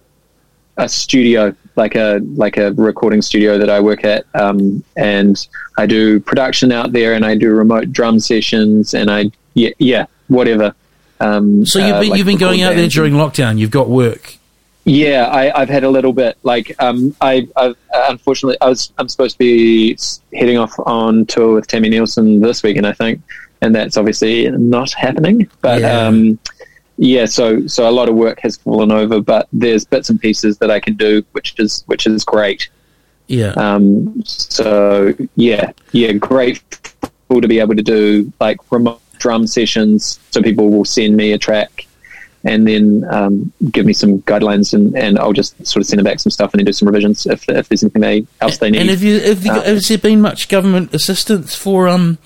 a 0.76 0.88
studio, 0.88 1.54
like 1.76 1.94
a 1.94 2.20
like 2.34 2.56
a 2.56 2.72
recording 2.72 3.22
studio 3.22 3.58
that 3.58 3.70
I 3.70 3.80
work 3.80 4.04
at, 4.04 4.26
um, 4.34 4.84
and 4.96 5.36
I 5.78 5.86
do 5.86 6.20
production 6.20 6.72
out 6.72 6.92
there, 6.92 7.14
and 7.14 7.24
I 7.24 7.36
do 7.36 7.50
remote 7.50 7.92
drum 7.92 8.20
sessions, 8.20 8.94
and 8.94 9.10
I 9.10 9.30
yeah 9.54 9.70
yeah 9.78 10.06
whatever. 10.28 10.74
Um, 11.20 11.64
So 11.64 11.78
you've 11.78 11.88
uh, 11.94 12.00
been, 12.00 12.10
like 12.10 12.18
you've 12.18 12.26
been 12.26 12.38
going 12.38 12.62
out 12.62 12.76
there 12.76 12.88
during 12.88 13.14
lockdown. 13.14 13.58
You've 13.58 13.70
got 13.70 13.88
work. 13.88 14.33
Yeah, 14.84 15.26
I, 15.26 15.60
I've 15.60 15.68
had 15.70 15.84
a 15.84 15.88
little 15.90 16.12
bit. 16.12 16.36
Like, 16.42 16.74
um, 16.78 17.16
I, 17.20 17.48
I've 17.56 17.76
unfortunately, 17.94 18.58
I 18.60 18.68
was 18.68 18.92
I'm 18.98 19.08
supposed 19.08 19.34
to 19.34 19.38
be 19.38 19.96
heading 20.34 20.58
off 20.58 20.74
on 20.84 21.24
tour 21.26 21.54
with 21.54 21.66
Tami 21.68 21.88
Neilson 21.88 22.42
this 22.42 22.62
weekend, 22.62 22.86
I 22.86 22.92
think, 22.92 23.22
and 23.62 23.74
that's 23.74 23.96
obviously 23.96 24.50
not 24.50 24.92
happening. 24.92 25.48
But 25.62 25.80
Yeah. 25.80 26.00
um, 26.06 26.38
yeah, 26.98 27.24
so 27.24 27.66
so 27.66 27.88
a 27.88 27.90
lot 27.90 28.08
of 28.08 28.14
work 28.14 28.40
has 28.40 28.56
fallen 28.58 28.92
over, 28.92 29.20
but 29.20 29.48
there's 29.52 29.84
bits 29.84 30.10
and 30.10 30.20
pieces 30.20 30.58
that 30.58 30.70
I 30.70 30.80
can 30.80 30.94
do, 30.94 31.24
which 31.32 31.54
is 31.58 31.82
which 31.86 32.06
is 32.06 32.22
great. 32.24 32.68
Yeah. 33.26 33.52
Um, 33.56 34.22
so 34.26 35.14
yeah, 35.36 35.72
yeah, 35.92 36.12
grateful 36.12 37.40
to 37.40 37.48
be 37.48 37.58
able 37.58 37.74
to 37.74 37.82
do 37.82 38.30
like 38.38 38.58
remote 38.70 39.00
drum 39.18 39.46
sessions. 39.46 40.20
So 40.30 40.42
people 40.42 40.68
will 40.70 40.84
send 40.84 41.16
me 41.16 41.32
a 41.32 41.38
track 41.38 41.83
and 42.44 42.66
then 42.66 43.04
um, 43.10 43.52
give 43.70 43.86
me 43.86 43.92
some 43.92 44.20
guidelines, 44.22 44.74
and, 44.74 44.96
and 44.96 45.18
I'll 45.18 45.32
just 45.32 45.54
sort 45.66 45.80
of 45.82 45.86
send 45.86 45.98
them 45.98 46.04
back 46.04 46.20
some 46.20 46.30
stuff 46.30 46.52
and 46.52 46.60
then 46.60 46.66
do 46.66 46.72
some 46.72 46.86
revisions 46.88 47.26
if, 47.26 47.48
if 47.48 47.68
there's 47.68 47.82
anything 47.82 48.02
they, 48.02 48.26
else 48.40 48.58
they 48.58 48.70
need. 48.70 48.80
And 48.82 48.90
have 48.90 49.02
you, 49.02 49.20
have 49.20 49.44
you, 49.44 49.52
Uh, 49.52 49.62
has 49.62 49.88
there 49.88 49.98
been 49.98 50.20
much 50.20 50.48
government 50.48 50.92
assistance 50.94 51.54
for 51.54 51.88
um 51.88 52.18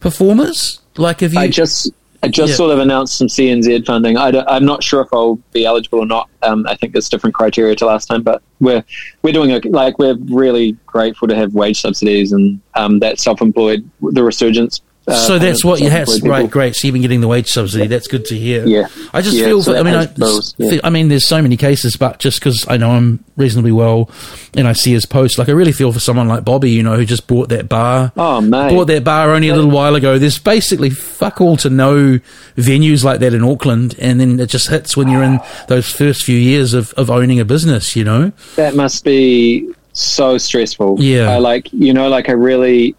performers? 0.00 0.80
Like, 0.96 1.20
have 1.20 1.32
you? 1.32 1.40
I 1.40 1.48
just 1.48 1.90
I 2.22 2.28
just 2.28 2.50
Yeah. 2.50 2.56
sort 2.56 2.70
of 2.70 2.78
announced 2.78 3.18
some 3.18 3.26
CNZ 3.26 3.84
funding. 3.84 4.16
I 4.16 4.28
am 4.56 4.64
not 4.64 4.84
sure 4.84 5.00
if 5.00 5.08
I'll 5.12 5.40
be 5.52 5.64
eligible 5.64 6.00
or 6.00 6.06
not. 6.06 6.28
Um, 6.42 6.66
I 6.68 6.76
think 6.76 6.92
there's 6.92 7.08
different 7.08 7.34
criteria 7.34 7.74
to 7.76 7.86
last 7.86 8.06
time, 8.06 8.22
but 8.22 8.42
we're 8.60 8.84
we're 9.22 9.32
doing 9.32 9.52
okay. 9.52 9.70
like 9.70 9.98
we're 9.98 10.16
really 10.30 10.76
grateful 10.86 11.26
to 11.28 11.34
have 11.34 11.54
wage 11.54 11.80
subsidies 11.80 12.32
and 12.32 12.60
um, 12.74 13.00
that 13.00 13.18
self-employed 13.18 13.88
the 14.02 14.22
resurgence. 14.22 14.80
Uh, 15.06 15.14
so 15.14 15.38
that's 15.38 15.64
what 15.64 15.80
you 15.80 15.90
have, 15.90 16.08
right? 16.22 16.48
Great. 16.50 16.76
So 16.76 16.86
you've 16.86 16.92
been 16.92 17.02
getting 17.02 17.20
the 17.20 17.28
wage 17.28 17.48
subsidy. 17.48 17.86
That's 17.88 18.06
good 18.06 18.24
to 18.26 18.36
hear. 18.38 18.64
Yeah. 18.66 18.86
I 19.12 19.20
just 19.20 19.36
Yeah, 19.36 19.46
feel. 19.46 19.62
so 19.62 19.72
For, 19.72 19.78
I 19.78 19.82
mean, 19.82 19.94
I, 19.94 20.04
those, 20.06 20.54
yeah. 20.58 20.78
I 20.84 20.90
mean, 20.90 21.08
there's 21.08 21.26
so 21.26 21.42
many 21.42 21.56
cases, 21.56 21.96
but 21.96 22.18
just 22.18 22.38
because 22.38 22.64
I 22.68 22.76
know 22.76 22.94
him 22.96 23.24
reasonably 23.36 23.72
well, 23.72 24.10
and 24.56 24.68
I 24.68 24.74
see 24.74 24.92
his 24.92 25.04
posts, 25.06 25.38
like 25.38 25.48
I 25.48 25.52
really 25.52 25.72
feel 25.72 25.92
for 25.92 26.00
someone 26.00 26.28
like 26.28 26.44
Bobby, 26.44 26.70
you 26.70 26.82
know, 26.82 26.96
who 26.96 27.04
just 27.04 27.26
bought 27.26 27.48
that 27.48 27.68
bar. 27.68 28.12
Oh 28.16 28.40
man, 28.40 28.70
Bought 28.74 28.86
that 28.86 29.02
bar 29.04 29.30
only 29.30 29.48
a 29.48 29.54
little 29.56 29.70
while 29.70 29.94
ago. 29.96 30.18
There's 30.18 30.38
basically 30.38 30.90
fuck 30.90 31.40
all 31.40 31.56
to 31.58 31.70
no 31.70 32.20
venues 32.56 33.02
like 33.02 33.20
that 33.20 33.34
in 33.34 33.42
Auckland, 33.42 33.96
and 33.98 34.20
then 34.20 34.38
it 34.38 34.46
just 34.50 34.68
hits 34.68 34.96
when 34.96 35.08
you're 35.08 35.22
in 35.22 35.40
those 35.68 35.90
first 35.90 36.22
few 36.22 36.36
years 36.38 36.74
of, 36.74 36.92
of 36.94 37.10
owning 37.10 37.40
a 37.40 37.44
business, 37.44 37.96
you 37.96 38.04
know? 38.04 38.32
that 38.56 38.74
must 38.76 39.04
be 39.04 39.68
so 39.94 40.38
stressful. 40.38 40.96
Yeah. 41.00 41.28
I 41.30 41.38
like 41.38 41.70
you 41.72 41.92
know 41.92 42.08
like 42.08 42.28
I 42.28 42.32
really 42.32 42.94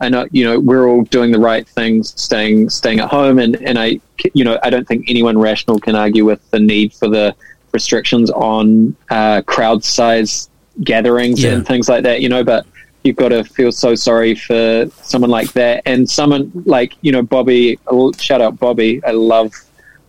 I 0.00 0.08
know 0.08 0.26
you 0.30 0.44
know 0.44 0.58
we're 0.60 0.88
all 0.88 1.02
doing 1.04 1.32
the 1.32 1.38
right 1.38 1.66
things, 1.66 2.12
staying 2.20 2.70
staying 2.70 3.00
at 3.00 3.08
home, 3.08 3.38
and 3.38 3.56
and 3.62 3.78
I 3.78 4.00
you 4.34 4.44
know 4.44 4.58
I 4.62 4.70
don't 4.70 4.86
think 4.86 5.06
anyone 5.08 5.38
rational 5.38 5.78
can 5.80 5.94
argue 5.94 6.24
with 6.24 6.40
the 6.50 6.60
need 6.60 6.92
for 6.92 7.08
the 7.08 7.34
restrictions 7.72 8.30
on 8.30 8.96
uh, 9.10 9.42
crowd 9.42 9.84
size 9.84 10.48
gatherings 10.82 11.42
Yeah. 11.42 11.52
and 11.52 11.66
things 11.66 11.88
like 11.88 12.02
that. 12.04 12.20
You 12.20 12.28
know, 12.28 12.44
but 12.44 12.66
you've 13.04 13.16
got 13.16 13.28
to 13.28 13.44
feel 13.44 13.70
so 13.72 13.94
sorry 13.94 14.34
for 14.34 14.90
someone 15.02 15.30
like 15.30 15.52
that 15.54 15.82
and 15.86 16.08
someone 16.08 16.50
like 16.66 16.94
you 17.00 17.12
know 17.12 17.22
Bobby. 17.22 17.78
Shout 18.18 18.40
out 18.40 18.58
Bobby. 18.58 19.02
I 19.04 19.12
love. 19.12 19.52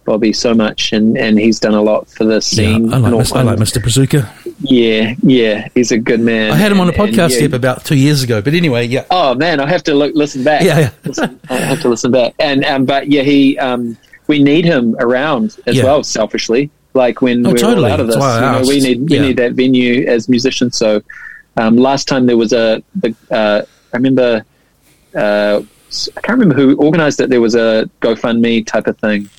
Bobby 0.06 0.32
so 0.32 0.54
much, 0.54 0.94
and, 0.94 1.18
and 1.18 1.38
he's 1.38 1.60
done 1.60 1.74
a 1.74 1.82
lot 1.82 2.08
for 2.08 2.24
the 2.24 2.40
scene. 2.40 2.88
Yeah, 2.88 2.96
I 2.96 3.00
like, 3.00 3.30
in 3.30 3.38
I 3.38 3.42
like 3.42 3.60
Mr. 3.60 3.82
Brazuka. 3.82 4.47
Yeah, 4.60 5.14
yeah, 5.22 5.68
he's 5.76 5.91
a 5.91 5.97
good 5.99 6.20
man. 6.20 6.51
I 6.51 6.55
had 6.55 6.72
him 6.72 6.80
on 6.80 6.89
a 6.89 6.91
podcast 6.93 7.30
yeah, 7.32 7.38
step 7.38 7.53
about 7.53 7.86
two 7.86 7.95
years 7.95 8.24
ago, 8.24 8.41
but 8.41 8.53
anyway, 8.55 8.88
yeah. 8.88 9.05
Oh 9.12 9.36
man, 9.36 9.60
I 9.60 9.68
have 9.68 9.84
to 9.84 9.93
look, 9.93 10.16
listen 10.16 10.43
back. 10.43 10.64
Yeah, 10.64 10.80
yeah. 10.80 10.89
Listen- 11.05 11.39
I 11.49 11.58
have 11.58 11.82
to 11.82 11.89
listen 11.89 12.12
back. 12.12 12.34
And 12.39 12.66
um, 12.66 12.86
but 12.86 13.08
yeah, 13.08 13.22
he 13.22 13.58
um, 13.60 13.95
we 14.28 14.41
need 14.41 14.66
him 14.66 14.95
around 14.99 15.58
as 15.68 15.76
Yeah. 15.78 15.84
well. 15.84 16.03
Selfishly, 16.03 16.72
like 16.95 17.22
when 17.22 17.45
Oh, 17.45 17.51
we're 17.51 17.58
totally. 17.58 17.86
all 17.86 17.93
out 17.93 17.99
of 17.99 18.08
this, 18.08 18.16
That's 18.16 18.26
why 18.26 18.39
I 18.39 18.55
you 18.58 18.62
know, 18.64 18.68
we 18.68 18.80
need 18.80 19.10
we 19.10 19.20
need 19.20 19.38
that 19.38 19.53
venue 19.53 20.08
as 20.08 20.28
musicians. 20.28 20.76
So 20.76 21.03
um, 21.55 21.78
last 21.78 22.08
time 22.08 22.26
there 22.26 22.38
was 22.38 22.51
a, 22.51 22.82
the, 22.95 23.16
uh, 23.30 23.62
I 23.93 23.97
remember, 23.97 24.43
uh, 25.16 25.62
I 26.16 26.22
can't 26.22 26.39
remember 26.39 26.55
who 26.55 26.78
organised 26.80 27.20
it. 27.22 27.30
There 27.30 27.41
was 27.41 27.53
a 27.55 27.89
GoFundMe 28.01 28.66
type 28.66 28.88
of 28.88 28.97
thing. 28.97 29.30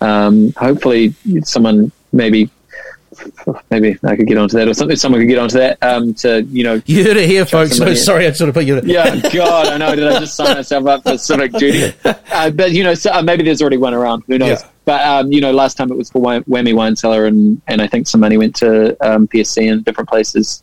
Um, 0.00 0.52
hopefully, 0.56 1.14
someone 1.42 1.92
maybe. 2.12 2.48
Maybe 3.70 3.98
I 4.04 4.16
could 4.16 4.26
get 4.26 4.38
onto 4.38 4.56
that, 4.58 4.68
or 4.68 4.74
something. 4.74 4.96
Someone 4.96 5.20
could 5.20 5.28
get 5.28 5.38
onto 5.38 5.58
that 5.58 5.78
um, 5.82 6.14
to 6.14 6.42
you 6.44 6.64
know 6.64 6.80
You 6.86 7.04
heard 7.04 7.16
it 7.16 7.28
here, 7.28 7.44
folks. 7.46 7.76
So 7.76 7.94
sorry, 8.10 8.26
I 8.26 8.32
sort 8.32 8.48
of 8.48 8.54
put 8.54 8.64
you. 8.64 8.80
yeah, 8.84 9.16
God, 9.32 9.68
I 9.68 9.76
know. 9.78 9.94
Did 9.94 10.06
I 10.08 10.20
just 10.20 10.34
sign 10.36 10.56
myself 10.56 10.86
up 10.86 11.02
for 11.02 11.18
civic 11.18 11.52
duty? 11.52 11.92
Uh, 12.34 12.50
but 12.50 12.72
you 12.72 12.82
know, 12.82 12.94
so, 12.94 13.12
uh, 13.12 13.22
maybe 13.22 13.44
there's 13.44 13.60
already 13.62 13.76
one 13.76 13.94
around. 13.94 14.24
Who 14.26 14.38
knows? 14.38 14.60
Yeah. 14.60 14.68
But 14.84 15.00
um, 15.06 15.30
you 15.32 15.40
know, 15.40 15.52
last 15.52 15.76
time 15.76 15.90
it 15.92 15.96
was 15.96 16.10
for 16.10 16.20
Wham- 16.20 16.42
Whammy 16.44 16.74
Wine 16.74 16.96
Cellar, 16.96 17.26
and 17.26 17.60
and 17.68 17.80
I 17.80 17.86
think 17.86 18.08
some 18.08 18.20
money 18.20 18.36
went 18.36 18.56
to 18.56 18.96
um, 19.06 19.28
PSC 19.28 19.70
and 19.70 19.84
different 19.84 20.08
places. 20.08 20.62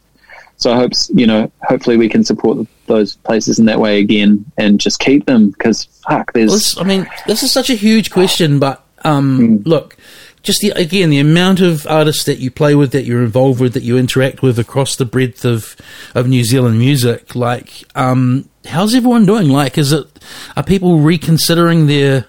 So 0.57 0.71
I 0.73 0.75
hope 0.75 0.91
you 1.15 1.25
know, 1.25 1.49
hopefully 1.63 1.95
we 1.97 2.09
can 2.09 2.23
support 2.25 2.67
those 2.87 3.15
places 3.17 3.57
in 3.57 3.65
that 3.65 3.79
way 3.79 3.99
again, 3.99 4.45
and 4.57 4.79
just 4.81 4.99
keep 4.99 5.25
them 5.25 5.51
because 5.51 5.85
fuck, 6.07 6.33
there's 6.33 6.51
This, 6.51 6.77
I 6.77 6.83
mean, 6.83 7.07
this 7.25 7.41
is 7.41 7.51
such 7.53 7.69
a 7.69 7.75
huge 7.75 8.11
question, 8.11 8.59
but 8.59 8.83
um, 9.03 9.37
Hmm. 9.37 9.67
look, 9.69 9.95
just 10.43 10.61
the, 10.61 10.71
again, 10.71 11.09
the 11.09 11.19
amount 11.19 11.59
of 11.59 11.85
artists 11.87 12.23
that 12.25 12.39
you 12.39 12.49
play 12.49 12.73
with, 12.75 12.91
that 12.91 13.03
you're 13.05 13.23
involved 13.23 13.59
with, 13.61 13.73
that 13.73 13.83
you 13.83 13.97
interact 13.97 14.41
with 14.41 14.57
across 14.57 14.95
the 14.95 15.05
breadth 15.05 15.45
of, 15.45 15.75
of 16.15 16.27
New 16.27 16.43
Zealand 16.43 16.79
music. 16.79 17.35
Like, 17.35 17.83
um, 17.95 18.49
how's 18.65 18.95
everyone 18.95 19.25
doing? 19.25 19.49
Like, 19.49 19.77
is 19.77 19.91
it 19.91 20.07
are 20.55 20.63
people 20.63 20.99
reconsidering 20.99 21.87
their 21.87 22.25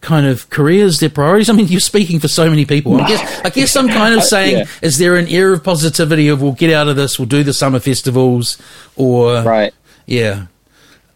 kind 0.00 0.26
of 0.26 0.48
careers, 0.48 1.00
their 1.00 1.10
priorities? 1.10 1.50
I 1.50 1.52
mean, 1.52 1.68
you're 1.68 1.80
speaking 1.80 2.18
for 2.20 2.28
so 2.28 2.48
many 2.48 2.64
people. 2.64 2.98
I 3.00 3.08
guess, 3.08 3.40
I 3.44 3.50
guess 3.50 3.76
I'm 3.76 3.88
kind 3.88 4.14
of 4.14 4.22
saying, 4.24 4.56
Yeah. 4.58 4.64
is 4.80 4.96
there 4.98 5.16
an 5.16 5.28
air 5.28 5.52
of 5.52 5.62
positivity 5.62 6.28
of 6.28 6.40
we'll 6.40 6.52
get 6.52 6.72
out 6.72 6.88
of 6.88 6.96
this, 6.96 7.18
we'll 7.18 7.28
do 7.28 7.42
the 7.44 7.52
summer 7.52 7.78
festivals, 7.80 8.56
or 8.96 9.42
right. 9.42 9.74
yeah. 10.06 10.46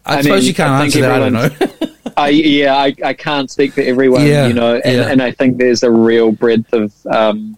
I, 0.05 0.17
I 0.17 0.21
suppose 0.21 0.41
mean, 0.41 0.47
you 0.49 0.53
can't 0.53 0.83
answer 0.83 1.01
that. 1.01 1.11
I 1.11 1.17
don't 1.17 1.33
know. 1.33 1.49
I 2.17 2.29
yeah, 2.29 2.75
I, 2.75 2.95
I 3.03 3.13
can't 3.13 3.49
speak 3.51 3.73
for 3.73 3.81
everyone, 3.81 4.25
Yeah, 4.25 4.47
you 4.47 4.53
know, 4.53 4.75
and, 4.75 4.95
yeah. 4.95 5.07
and 5.09 5.21
I 5.21 5.31
think 5.31 5.57
there's 5.57 5.83
a 5.83 5.91
real 5.91 6.31
breadth 6.31 6.71
of 6.73 6.93
um, 7.07 7.57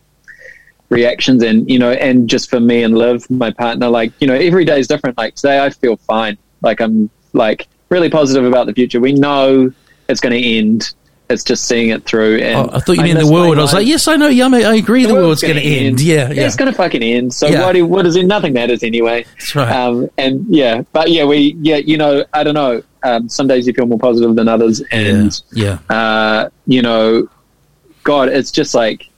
reactions, 0.89 1.43
and 1.43 1.69
you 1.69 1.79
know, 1.79 1.91
and 1.91 2.29
just 2.29 2.49
for 2.49 2.59
me 2.59 2.83
and 2.83 2.97
Liv, 2.97 3.29
my 3.29 3.51
partner, 3.51 3.89
like 3.89 4.11
you 4.19 4.27
know, 4.27 4.33
every 4.33 4.65
day 4.65 4.79
is 4.79 4.87
different. 4.87 5.17
Like 5.17 5.35
today, 5.35 5.63
I 5.63 5.69
feel 5.69 5.97
fine. 5.97 6.37
Like 6.61 6.81
I'm 6.81 7.09
like 7.33 7.67
really 7.89 8.09
positive 8.09 8.45
about 8.45 8.65
the 8.65 8.73
future. 8.73 8.99
We 8.99 9.13
know 9.13 9.71
it's 10.09 10.19
going 10.19 10.33
to 10.33 10.47
end. 10.57 10.93
It's 11.29 11.43
just 11.43 11.65
seeing 11.65 11.89
it 11.89 12.05
through. 12.05 12.37
And 12.37 12.69
Oh, 12.69 12.69
I 12.73 12.79
thought 12.79 12.93
you 12.93 13.01
meant 13.03 13.15
miss 13.15 13.27
the 13.27 13.33
world. 13.33 13.57
I 13.57 13.61
was 13.61 13.73
like, 13.73 13.85
yes, 13.85 14.07
I 14.07 14.15
know, 14.15 14.29
yeah, 14.29 14.47
I 14.47 14.75
agree. 14.75 15.05
The, 15.05 15.13
world's, 15.13 15.41
going 15.41 15.55
to 15.55 15.61
gonna 15.61 15.75
end. 15.75 15.99
Yeah, 15.99 16.31
yeah. 16.31 16.45
it's 16.45 16.55
going 16.55 16.71
to 16.71 16.77
fucking 16.77 17.03
end. 17.03 17.33
So 17.33 17.47
Yeah. 17.47 17.65
what? 17.65 17.73
do- 17.73 17.85
What 17.85 18.05
is 18.05 18.15
it? 18.15 18.25
Nothing 18.25 18.53
matters 18.53 18.81
anyway. 18.81 19.25
That's 19.33 19.55
right. 19.55 19.69
Um, 19.75 20.09
and 20.17 20.45
yeah, 20.47 20.83
but 20.93 21.11
yeah, 21.11 21.25
we 21.25 21.57
yeah, 21.59 21.77
you 21.77 21.97
know, 21.97 22.23
I 22.33 22.43
don't 22.43 22.53
know. 22.53 22.81
Um, 23.03 23.27
some 23.29 23.47
days 23.47 23.67
you 23.67 23.73
feel 23.73 23.85
more 23.85 23.99
positive 23.99 24.35
than 24.35 24.47
others, 24.47 24.81
and 24.91 25.39
yeah. 25.51 25.79
uh, 25.89 26.49
you 26.65 26.81
know, 26.81 27.27
God, 28.03 28.29
it's 28.29 28.51
just 28.51 28.73
like 28.73 29.09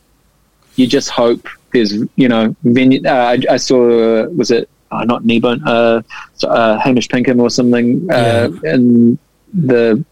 you 0.75 0.87
just 0.87 1.09
hope 1.09 1.47
there's 1.73 1.93
you 2.15 2.27
know, 2.27 2.55
venue. 2.63 3.01
Uh, 3.05 3.11
I, 3.37 3.53
I 3.53 3.57
saw 3.57 4.25
was 4.29 4.49
it 4.51 4.67
uh, 4.91 5.05
not 5.05 5.23
Kneebone, 5.23 5.61
uh, 5.65 6.01
uh, 6.47 6.79
Hamish 6.79 7.07
Pinkham 7.07 7.39
or 7.39 7.49
something 7.51 8.07
uh, 8.11 8.49
in 8.63 9.17
the 9.53 10.03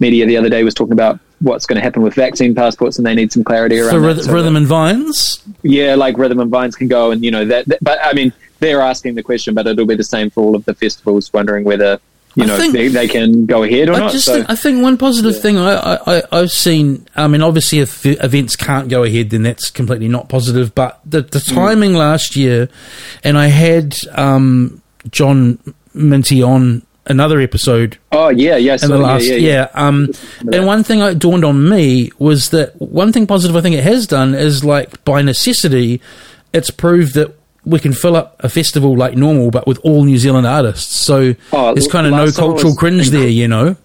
media 0.00 0.26
the 0.26 0.36
other 0.36 0.48
day 0.48 0.64
was 0.64 0.74
talking 0.74 0.92
about 0.92 1.18
what's 1.44 1.66
going 1.66 1.76
to 1.76 1.82
happen 1.82 2.02
with 2.02 2.14
vaccine 2.14 2.54
passports, 2.54 2.96
and 2.98 3.06
they 3.06 3.14
need 3.14 3.30
some 3.32 3.44
clarity 3.44 3.78
around 3.78 3.90
For 3.92 4.00
that. 4.00 4.06
rhythm, 4.08 4.24
So 4.24 4.32
rhythm 4.32 4.56
and 4.56 4.66
vines. 4.66 5.40
yeah, 5.62 5.94
like 5.94 6.18
Rhythm 6.18 6.40
and 6.40 6.50
Vines 6.50 6.74
can 6.74 6.88
go, 6.88 7.10
and 7.12 7.24
you 7.24 7.30
know 7.30 7.44
that, 7.44 7.66
that- 7.66 7.78
But 7.82 7.98
I 8.02 8.12
mean, 8.14 8.32
they're 8.60 8.80
asking 8.80 9.14
the 9.14 9.22
question, 9.22 9.54
but 9.54 9.66
it'll 9.66 9.86
be 9.86 9.94
the 9.94 10.02
same 10.04 10.30
for 10.30 10.42
all 10.44 10.56
of 10.56 10.64
the 10.64 10.74
festivals, 10.74 11.32
wondering 11.32 11.64
whether 11.64 11.98
you 12.36 12.46
know 12.46 12.56
think- 12.56 12.72
they, 12.72 12.88
they 12.88 13.06
can 13.06 13.46
go 13.46 13.62
ahead 13.62 13.88
or 13.88 13.94
I 13.94 13.98
not. 14.00 14.12
just 14.12 14.24
So 14.26 14.34
think, 14.34 14.50
I 14.50 14.56
think 14.56 14.82
one 14.82 14.96
positive 14.96 15.40
thing 15.40 15.56
I, 15.56 15.98
I, 16.06 16.22
I've 16.32 16.50
seen. 16.50 17.06
I 17.14 17.28
mean, 17.28 17.42
obviously, 17.42 17.78
if 17.80 18.04
events 18.06 18.56
can't 18.56 18.88
go 18.88 19.04
ahead, 19.04 19.30
then 19.30 19.42
that's 19.44 19.70
completely 19.70 20.08
not 20.08 20.28
positive. 20.28 20.74
But 20.74 20.98
the, 21.04 21.22
the 21.22 21.38
Mm. 21.38 21.54
timing 21.54 21.94
last 21.94 22.34
year, 22.36 22.68
and 23.22 23.36
I 23.38 23.46
had 23.48 23.94
um, 24.12 24.82
John 25.10 25.58
Minty 25.92 26.42
on 26.42 26.82
another 27.06 27.40
episode 27.40 27.98
Oh 28.12 28.28
yeah, 28.30 28.56
yeah. 28.56 28.76
in 28.82 28.88
the 28.90 28.98
last 28.98 29.24
yeah, 29.26 29.34
yeah, 29.34 29.52
yeah, 29.52 29.68
um 29.74 30.08
and 30.52 30.66
one 30.66 30.82
thing 30.84 31.00
that 31.00 31.18
dawned 31.18 31.44
on 31.44 31.68
me 31.68 32.10
was 32.18 32.50
that 32.50 32.74
one 32.80 33.12
thing 33.12 33.26
positive 33.26 33.54
I 33.56 33.60
think 33.60 33.76
it 33.76 33.84
has 33.84 34.06
done 34.06 34.34
is 34.34 34.64
like 34.64 35.04
by 35.04 35.20
necessity 35.22 36.00
it's 36.52 36.70
proved 36.70 37.14
that 37.14 37.36
we 37.66 37.78
can 37.80 37.92
fill 37.92 38.14
up 38.16 38.36
a 38.44 38.48
festival 38.48 38.96
like 38.96 39.16
normal 39.16 39.50
but 39.50 39.66
with 39.66 39.78
all 39.84 40.04
New 40.04 40.18
Zealand 40.18 40.46
artists. 40.46 40.94
So 40.96 41.34
Oh, 41.52 41.74
there's 41.74 41.88
kind 41.88 42.06
of 42.06 42.12
no 42.12 42.30
cultural 42.30 42.74
cringe 42.74 43.10
there 43.10 43.28
you 43.28 43.48
know 43.48 43.76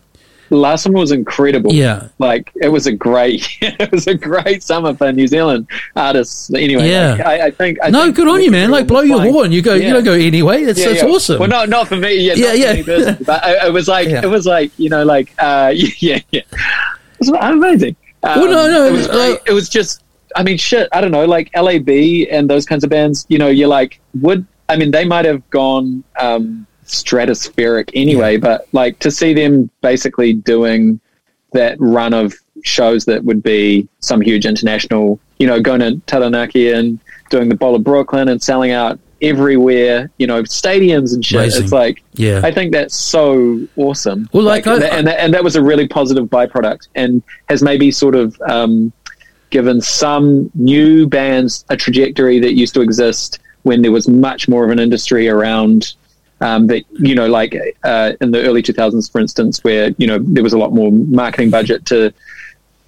Last 0.51 0.83
summer 0.83 0.99
was 0.99 1.11
incredible. 1.11 1.73
Yeah. 1.73 2.07
like 2.17 2.51
it 2.61 2.69
was 2.69 2.87
a 2.87 2.91
great, 2.91 3.47
it 3.61 3.91
was 3.91 4.07
a 4.07 4.15
great 4.15 4.63
summer 4.63 4.93
for 4.95 5.11
New 5.11 5.27
Zealand 5.27 5.67
artists. 5.95 6.51
Anyway, 6.53 6.89
Yeah. 6.89 7.11
like, 7.11 7.25
I, 7.25 7.45
I 7.47 7.51
think. 7.51 7.77
I 7.83 7.89
no 7.89 8.03
think 8.03 8.15
good 8.15 8.27
on 8.27 8.41
you 8.41 8.51
man 8.51 8.71
like 8.71 8.87
blow 8.87 9.01
your 9.01 9.21
horn 9.21 9.51
you 9.51 9.61
go 9.61 9.73
you 9.75 9.83
Yeah. 9.83 9.93
don't 9.93 10.03
go 10.03 10.13
anyway 10.13 10.63
it's, 10.63 10.79
Yeah, 10.79 10.89
it's 10.89 11.03
yeah. 11.03 11.09
awesome 11.09 11.39
Well, 11.39 11.49
not 11.49 11.69
not 11.69 11.87
for 11.87 11.95
me. 11.97 12.15
Yeah, 12.19 12.33
Yeah, 12.35 12.53
yeah. 12.53 12.73
but 13.25 13.41
it, 13.45 13.67
it 13.67 13.73
was 13.73 13.87
like 13.87 14.07
it 14.07 14.27
was 14.29 14.45
like 14.45 14.71
you 14.77 14.89
know 14.89 15.03
like 15.03 15.33
uh, 15.39 15.71
yeah 15.99 16.19
yeah, 16.31 16.41
it 16.41 17.19
was 17.19 17.29
amazing. 17.29 17.95
Um, 18.23 18.39
Well, 18.41 18.51
no, 18.51 18.67
no, 18.71 18.85
it 18.87 18.91
was 18.91 19.07
uh, 19.07 19.11
great. 19.13 19.39
it 19.47 19.53
was 19.53 19.69
just 19.69 20.03
I 20.35 20.43
mean 20.43 20.57
shit. 20.57 20.87
I 20.91 21.01
don't 21.01 21.11
know 21.11 21.25
like 21.25 21.49
LAB 21.55 21.89
and 22.29 22.49
those 22.49 22.65
kinds 22.65 22.83
of 22.83 22.89
bands. 22.89 23.25
You 23.29 23.37
know, 23.37 23.47
you're 23.47 23.67
like 23.67 23.99
would 24.21 24.45
I 24.67 24.77
mean 24.77 24.91
they 24.91 25.05
might 25.05 25.25
have 25.25 25.47
gone 25.49 26.03
um, 26.19 26.67
stratospheric 26.89 27.89
anyway, 27.93 28.37
but 28.37 28.67
like 28.73 28.99
to 28.99 29.11
see 29.11 29.33
them 29.33 29.69
basically 29.81 30.33
doing 30.33 30.99
that 31.53 31.75
run 31.79 32.13
of 32.13 32.33
shows 32.63 33.05
that 33.05 33.23
would 33.23 33.41
be 33.41 33.87
some 33.99 34.21
huge 34.21 34.45
international, 34.45 35.19
you 35.37 35.47
know, 35.47 35.59
going 35.61 35.79
to 35.79 35.97
Taranaki 36.05 36.71
and 36.71 36.99
doing 37.29 37.49
the 37.49 37.55
Bowl 37.55 37.75
of 37.75 37.83
Brooklands 37.83 38.31
and 38.31 38.41
selling 38.41 38.71
out 38.71 38.99
everywhere, 39.21 40.09
you 40.17 40.25
know, 40.27 40.43
stadiums 40.43 41.13
and 41.13 41.23
shit. 41.25 41.39
Amazing. 41.39 41.63
It's 41.63 41.71
like, 41.73 42.03
Yeah. 42.13 42.41
I 42.43 42.51
think 42.51 42.71
that's 42.71 42.95
so 42.95 43.67
awesome. 43.75 44.29
Well, 44.33 44.43
like, 44.43 44.65
I- 44.67 44.73
and, 44.73 44.81
that, 44.81 44.93
and, 44.93 45.07
that, 45.07 45.19
and 45.19 45.33
that 45.33 45.43
was 45.43 45.55
a 45.55 45.61
really 45.61 45.87
positive 45.87 46.25
byproduct 46.25 46.87
and 46.95 47.21
has 47.49 47.61
maybe 47.61 47.91
sort 47.91 48.15
of 48.15 48.39
um, 48.47 48.91
given 49.49 49.81
some 49.81 50.49
new 50.55 51.07
bands 51.07 51.65
a 51.69 51.75
trajectory 51.77 52.39
that 52.39 52.53
used 52.53 52.73
to 52.75 52.81
exist 52.81 53.39
when 53.63 53.81
there 53.81 53.91
was 53.91 54.07
much 54.07 54.47
more 54.47 54.63
of 54.63 54.71
an 54.71 54.79
industry 54.79 55.27
around 55.27 55.95
um, 56.41 56.67
that 56.67 56.83
you 56.91 57.15
know, 57.15 57.27
like 57.27 57.55
uh, 57.83 58.13
in 58.21 58.31
the 58.31 58.41
early 58.43 58.61
2000s, 58.63 59.11
for 59.11 59.19
instance, 59.19 59.63
where 59.63 59.93
you 59.97 60.07
know 60.07 60.19
there 60.19 60.43
was 60.43 60.53
a 60.53 60.57
lot 60.57 60.73
more 60.73 60.91
marketing 60.91 61.49
budget 61.49 61.85
to 61.87 62.13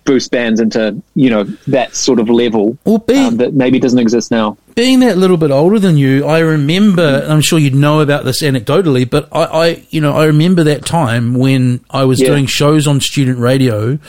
boost 0.04 0.32
bands 0.32 0.60
into 0.60 1.00
you 1.14 1.30
know 1.30 1.44
that 1.68 1.96
sort 1.96 2.20
of 2.20 2.28
level 2.28 2.76
Well, 2.86 2.98
be- 2.98 3.14
um, 3.14 3.38
that 3.38 3.54
maybe 3.54 3.78
doesn't 3.80 4.00
exist 4.00 4.32
now. 4.32 4.58
being 4.74 5.00
that 5.02 5.16
little 5.18 5.38
bit 5.38 5.52
older 5.52 5.78
than 5.78 5.96
you, 5.96 6.26
I 6.26 6.40
remember. 6.40 7.24
I'm 7.30 7.42
sure 7.42 7.60
you'd 7.60 7.76
know 7.76 8.00
about 8.02 8.26
this 8.26 8.42
anecdotally, 8.42 9.08
but 9.08 9.30
I, 9.32 9.44
I 9.44 9.86
you 9.92 10.02
know, 10.02 10.14
I 10.14 10.26
remember 10.26 10.64
that 10.64 10.86
time 10.86 11.36
when 11.36 11.82
I 11.92 12.06
was 12.06 12.20
Yeah. 12.20 12.30
doing 12.30 12.48
shows 12.48 12.88
on 12.88 13.00
student 13.00 13.38
radio, 13.38 14.00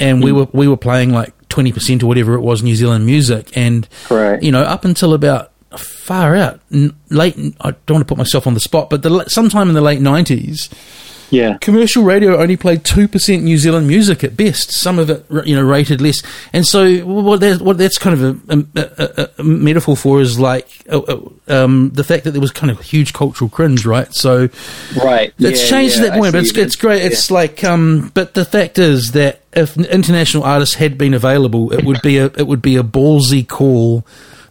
and 0.00 0.22
we 0.22 0.32
were 0.32 0.48
we 0.52 0.66
were 0.66 0.76
playing 0.76 1.12
like 1.12 1.32
twenty 1.48 1.70
percent 1.70 2.02
or 2.02 2.06
whatever 2.06 2.34
it 2.34 2.40
was 2.40 2.62
New 2.64 2.74
Zealand 2.74 3.06
music, 3.06 3.56
and 3.56 3.88
Correct. 4.06 4.42
you 4.42 4.50
know, 4.50 4.62
up 4.62 4.84
until 4.84 5.14
about 5.14 5.52
far 5.80 6.34
out 6.36 6.60
n- 6.72 6.94
late. 7.10 7.36
I 7.60 7.70
don't 7.86 7.96
want 7.96 8.02
to 8.02 8.04
put 8.04 8.18
myself 8.18 8.46
on 8.46 8.54
the 8.54 8.60
spot, 8.60 8.90
but 8.90 9.02
the, 9.02 9.24
sometime 9.28 9.68
in 9.68 9.74
the 9.74 9.80
late 9.80 10.00
nineties, 10.00 10.68
Yeah, 11.30 11.58
commercial 11.58 12.04
radio 12.04 12.36
only 12.40 12.56
played 12.56 12.84
two 12.84 13.08
percent 13.08 13.42
New 13.42 13.58
Zealand 13.58 13.86
music 13.88 14.22
at 14.22 14.36
best. 14.36 14.72
Some 14.72 14.98
of 14.98 15.10
it, 15.10 15.26
you 15.44 15.56
know, 15.56 15.62
rated 15.62 16.00
less. 16.00 16.22
And 16.52 16.66
so, 16.66 16.98
what, 17.00 17.40
that, 17.40 17.60
what 17.60 17.78
that's 17.78 17.98
kind 17.98 18.20
of 18.20 18.48
a, 18.48 18.66
a, 18.76 19.28
a, 19.38 19.42
metaphor 19.42 19.96
for 19.96 20.20
is 20.20 20.38
like 20.38 20.68
uh, 20.90 20.98
uh, 21.00 21.20
um, 21.48 21.90
the 21.90 22.04
fact 22.04 22.24
that 22.24 22.30
there 22.30 22.40
was 22.40 22.52
kind 22.52 22.70
of 22.70 22.80
huge 22.80 23.12
cultural 23.12 23.50
cringe, 23.50 23.84
right? 23.84 24.08
So 24.14 24.48
right. 25.02 25.32
it's 25.38 25.62
Yeah, 25.62 25.68
changed 25.68 25.96
yeah, 25.96 26.04
to 26.04 26.10
that 26.10 26.18
point, 26.18 26.32
but 26.32 26.42
it's, 26.42 26.56
it's 26.56 26.76
great. 26.76 27.02
mean. 27.02 27.12
It's 27.12 27.30
like, 27.30 27.64
um, 27.64 28.10
but 28.14 28.34
the 28.34 28.44
fact 28.44 28.78
is 28.78 29.12
that 29.12 29.40
if 29.52 29.76
international 29.76 30.44
artists 30.44 30.74
had 30.76 30.96
been 30.98 31.14
available, 31.14 31.72
it 31.72 31.84
would 31.84 32.02
be 32.02 32.18
a 32.18 32.26
it 32.26 32.46
would 32.46 32.62
be 32.62 32.76
a 32.76 32.82
ballsy 32.82 33.46
call 33.46 34.06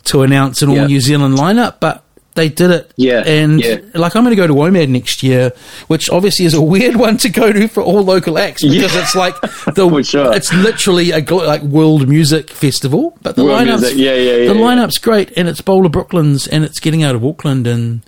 to 0.05 0.21
announce 0.23 0.61
an 0.61 0.69
all 0.69 0.75
Yeah. 0.75 0.87
New 0.87 1.01
Zealand 1.01 1.35
lineup, 1.37 1.75
but. 1.79 2.01
They 2.35 2.49
did 2.49 2.69
it, 2.69 2.91
Yeah, 2.97 3.23
And 3.25 3.61
yeah. 3.63 3.77
like, 3.93 4.13
I'm 4.13 4.25
going 4.25 4.35
to 4.35 4.41
go 4.41 4.45
to 4.45 4.53
WOMAD 4.53 4.89
next 4.89 5.23
year, 5.23 5.53
which 5.87 6.09
obviously 6.09 6.45
is 6.45 6.53
a 6.53 6.61
weird 6.73 6.97
one 6.97 7.15
to 7.19 7.29
go 7.29 7.53
to 7.53 7.69
for 7.69 7.81
all 7.81 8.03
local 8.03 8.37
acts 8.37 8.61
because 8.61 8.93
Yeah. 8.93 9.01
it's 9.03 9.15
like 9.15 9.39
the 9.73 10.03
sure. 10.05 10.35
it's 10.35 10.53
literally 10.53 11.11
a 11.11 11.19
like 11.21 11.61
world 11.61 12.09
music 12.09 12.49
festival. 12.49 13.17
But 13.21 13.37
the 13.37 13.45
World 13.45 13.65
lineup's 13.65 13.81
music, 13.83 13.97
yeah, 13.99 14.15
yeah, 14.15 14.31
yeah, 14.39 14.47
the 14.49 14.59
lineup's 14.59 14.97
great, 14.97 15.31
and 15.37 15.47
it's 15.47 15.61
Bowl 15.61 15.85
of 15.85 15.93
Brooklands, 15.93 16.45
and 16.45 16.65
it's 16.65 16.81
getting 16.81 17.03
out 17.03 17.15
of 17.15 17.23
Auckland, 17.23 17.67
and 17.67 18.01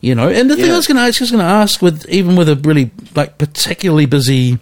you 0.00 0.14
know. 0.14 0.28
And 0.28 0.48
the 0.48 0.54
thing 0.54 0.70
I 0.70 0.76
was 0.76 0.86
going 0.86 0.98
to 0.98 1.02
I 1.02 1.06
was 1.06 1.18
just 1.18 1.32
going 1.32 1.42
to 1.44 1.50
ask 1.50 1.82
with 1.82 2.08
even 2.08 2.36
with 2.36 2.48
a 2.48 2.54
really 2.54 2.92
like 3.16 3.38
particularly 3.38 4.06
busy 4.06 4.60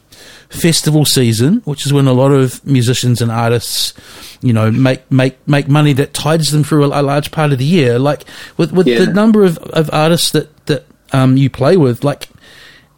festival 0.52 1.04
season, 1.04 1.62
which 1.64 1.86
is 1.86 1.92
when 1.92 2.06
a 2.06 2.12
lot 2.12 2.30
of 2.30 2.64
musicians 2.66 3.20
and 3.22 3.30
artists, 3.32 3.94
you 4.42 4.52
know, 4.52 4.70
make 4.70 5.10
make 5.10 5.36
make 5.48 5.66
money 5.68 5.92
that 5.94 6.14
tides 6.14 6.50
them 6.52 6.62
through 6.62 6.84
a, 6.84 7.00
a 7.00 7.02
large 7.02 7.30
part 7.30 7.52
of 7.52 7.58
the 7.58 7.64
year. 7.64 7.98
Like 7.98 8.24
with 8.56 8.72
with 8.72 8.86
Yeah. 8.86 9.00
the 9.00 9.06
number 9.12 9.44
of, 9.44 9.58
of 9.58 9.88
artists 9.92 10.30
that 10.32 10.66
that 10.66 10.84
um, 11.12 11.36
you 11.36 11.48
play 11.50 11.76
with, 11.76 12.04
like 12.04 12.28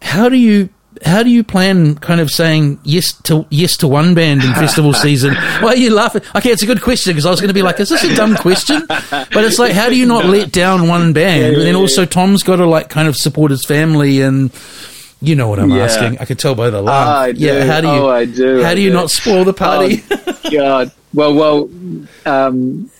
how 0.02 0.28
do 0.28 0.36
you 0.36 0.68
how 1.05 1.22
do 1.22 1.28
you 1.31 1.43
plan 1.44 1.97
kind 1.97 2.20
of 2.20 2.31
saying 2.31 2.78
yes 2.85 3.12
to 3.24 3.44
yes 3.51 3.76
to 3.78 3.89
one 3.89 4.14
band 4.14 4.43
in 4.44 4.52
festival 4.55 4.93
season? 5.06 5.35
Why 5.60 5.68
are 5.70 5.76
you 5.76 5.94
laughing? 5.94 6.22
Okay, 6.36 6.51
it's 6.51 6.62
a 6.62 6.66
good 6.66 6.82
question 6.82 7.12
because 7.12 7.26
I 7.26 7.31
was 7.31 7.40
going 7.40 7.48
to 7.48 7.55
be 7.55 7.62
like, 7.62 7.78
is 7.81 7.89
this 7.89 8.05
a 8.05 8.14
dumb 8.16 8.36
question? 8.36 8.82
But 8.89 9.44
it's 9.44 9.59
like, 9.59 9.72
how 9.72 9.89
do 9.89 9.97
you 9.97 10.06
not 10.06 10.24
let 10.36 10.51
down 10.52 10.89
one 10.89 11.12
band? 11.12 11.40
Yeah, 11.43 11.48
and 11.48 11.60
then 11.62 11.74
yeah, 11.74 11.81
also 11.81 12.05
Tom's 12.05 12.43
got 12.43 12.56
to 12.56 12.66
like 12.66 12.89
kind 12.89 13.06
of 13.09 13.16
support 13.16 13.51
his 13.51 13.64
family 13.64 14.22
and. 14.22 14.51
You 15.20 15.35
know 15.36 15.49
what 15.49 15.59
I'm 15.59 15.70
Yeah. 15.70 15.85
asking. 15.85 16.19
I 16.19 16.24
can 16.24 16.36
tell 16.36 16.55
by 16.55 16.70
the 16.70 16.82
laugh. 16.82 17.07
Ah, 17.09 17.20
I 17.23 17.27
Yeah, 17.28 17.65
how 17.65 17.81
do 17.81 17.86
you? 17.89 17.93
Oh, 17.95 18.09
I 18.11 18.24
do, 18.24 18.62
How 18.62 18.70
I 18.70 18.74
do 18.74 18.82
you 18.82 18.91
do. 18.91 18.95
not 18.97 19.11
spoil 19.11 19.45
the 19.45 19.53
party? 19.55 20.03
Oh, 20.11 20.39
God. 20.53 20.91
Well, 21.15 21.35
well, 21.35 21.70
um, 22.27 22.91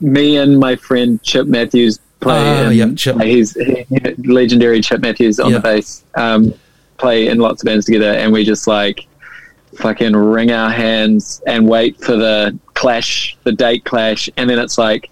me 0.00 0.36
and 0.36 0.58
my 0.58 0.76
friend 0.76 1.20
Chip 1.22 1.46
Matthews 1.46 1.98
play. 2.20 2.38
Ah, 2.38 2.68
in, 2.70 2.76
yeah, 2.76 2.88
Chip. 2.96 3.20
He's 3.20 3.54
he, 3.54 3.84
legendary 4.24 4.80
Chip 4.80 5.00
Matthews 5.00 5.40
on 5.40 5.50
Yeah. 5.50 5.56
the 5.58 5.62
bass. 5.62 6.04
Um, 6.14 6.54
play 6.98 7.26
in 7.26 7.38
lots 7.38 7.62
of 7.62 7.66
bands 7.66 7.86
together, 7.86 8.12
and 8.12 8.32
we 8.32 8.44
just 8.44 8.68
like 8.68 9.06
fucking 9.76 10.14
wring 10.14 10.52
our 10.52 10.70
hands 10.70 11.42
and 11.46 11.66
wait 11.68 11.98
for 12.00 12.14
the 12.16 12.56
clash, 12.74 13.36
the 13.44 13.52
date 13.52 13.84
clash, 13.84 14.28
and 14.36 14.48
then 14.48 14.58
it's 14.58 14.78
like. 14.78 15.08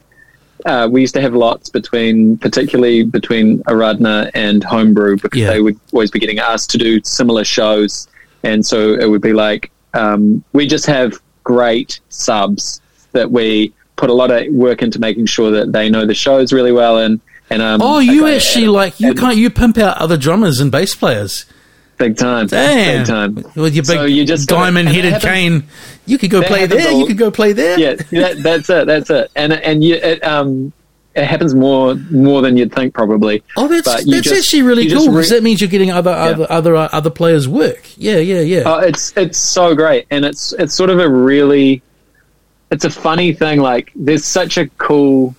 Uh, 0.66 0.89
we 0.91 1.01
used 1.01 1.15
to 1.15 1.20
have 1.20 1.35
lots 1.35 1.69
between, 1.70 2.37
particularly 2.39 3.03
between 3.03 3.62
Aaradhna 3.65 4.31
and 4.35 4.62
Home 4.65 4.93
Brew, 4.95 5.16
because 5.16 5.41
Yeah. 5.41 5.51
they 5.51 5.61
would 5.61 5.78
always 5.93 6.11
be 6.11 6.19
getting 6.19 6.39
asked 6.39 6.70
to 6.70 6.78
do 6.78 7.01
similar 7.05 7.45
shows, 7.45 8.09
and 8.43 8.65
so 8.65 8.95
it 8.95 9.09
would 9.09 9.23
be 9.23 9.32
like 9.32 9.70
um, 9.95 10.45
we 10.53 10.66
just 10.66 10.87
have 10.87 11.15
great 11.43 12.01
subs 12.11 12.81
that 13.12 13.31
we 13.31 13.73
put 13.97 14.09
a 14.09 14.12
lot 14.15 14.31
of 14.31 14.47
work 14.53 14.82
into 14.82 14.99
making 15.01 15.27
sure 15.27 15.51
that 15.51 15.73
they 15.73 15.89
know 15.91 16.07
the 16.07 16.15
shows 16.15 16.53
really 16.53 16.73
well 16.73 16.97
and 16.99 17.20
and 17.51 17.61
um, 17.61 17.82
oh, 17.82 17.99
you 17.99 18.27
actually 18.28 18.69
like 18.69 18.99
you 19.01 19.12
can't 19.15 19.37
you 19.37 19.51
pimp 19.51 19.77
out 19.78 19.97
other 19.99 20.16
drummers 20.16 20.61
and 20.61 20.70
bass 20.70 20.95
players. 20.95 21.45
big 21.99 22.16
time, 22.16 22.47
Damn, 22.47 22.99
big 22.99 23.07
time. 23.07 23.35
with 23.62 23.74
your 23.74 23.82
big 23.82 23.97
So 23.97 24.05
you 24.05 24.24
just 24.24 24.49
diamond-headed 24.49 25.20
cane. 25.20 25.65
You 26.11 26.19
could 26.19 26.31
go 26.31 26.41
that 26.41 26.49
play 26.49 26.66
there. 26.66 26.91
all- 26.91 27.01
You 27.01 27.07
could 27.07 27.19
go 27.19 27.31
play 27.31 27.53
there. 27.53 27.78
Yeah, 27.78 27.95
that, 27.95 28.43
that's 28.43 28.69
it. 28.70 28.87
That's 28.87 29.09
it. 29.11 29.31
And 29.37 29.53
and 29.53 29.82
you, 29.85 29.95
it, 29.95 30.23
um, 30.24 30.73
it 31.15 31.24
happens 31.24 31.55
more 31.55 31.95
more 32.11 32.41
than 32.43 32.57
you'd 32.57 32.73
think 32.73 32.95
probably. 32.95 33.43
Oh, 33.57 33.66
that's 33.69 33.85
But 33.87 34.05
that's 34.07 34.23
just- 34.23 34.47
actually 34.47 34.62
really 34.62 34.89
cool 34.89 35.07
because 35.07 35.31
re- 35.31 35.37
that 35.39 35.43
means 35.43 35.61
you're 35.61 35.70
getting 35.70 35.91
other 35.91 36.11
other 36.11 36.47
other 36.51 36.77
uh, 36.77 36.89
other 36.93 37.11
players' 37.11 37.49
work. 37.49 37.82
Yeah, 37.97 38.19
yeah, 38.19 38.41
yeah. 38.41 38.62
Oh, 38.66 38.78
it's 38.78 39.12
it's 39.16 39.39
so 39.39 39.74
great, 39.74 40.07
and 40.11 40.24
it's 40.24 40.53
it's 40.55 40.74
sort 40.74 40.91
of 40.91 40.99
a 40.99 41.09
really, 41.09 41.82
it's 42.70 42.85
a 42.85 42.91
funny 42.91 43.32
thing. 43.32 43.61
Like 43.61 43.91
there's 43.95 44.24
such 44.24 44.57
a 44.59 44.69
cool. 44.78 45.35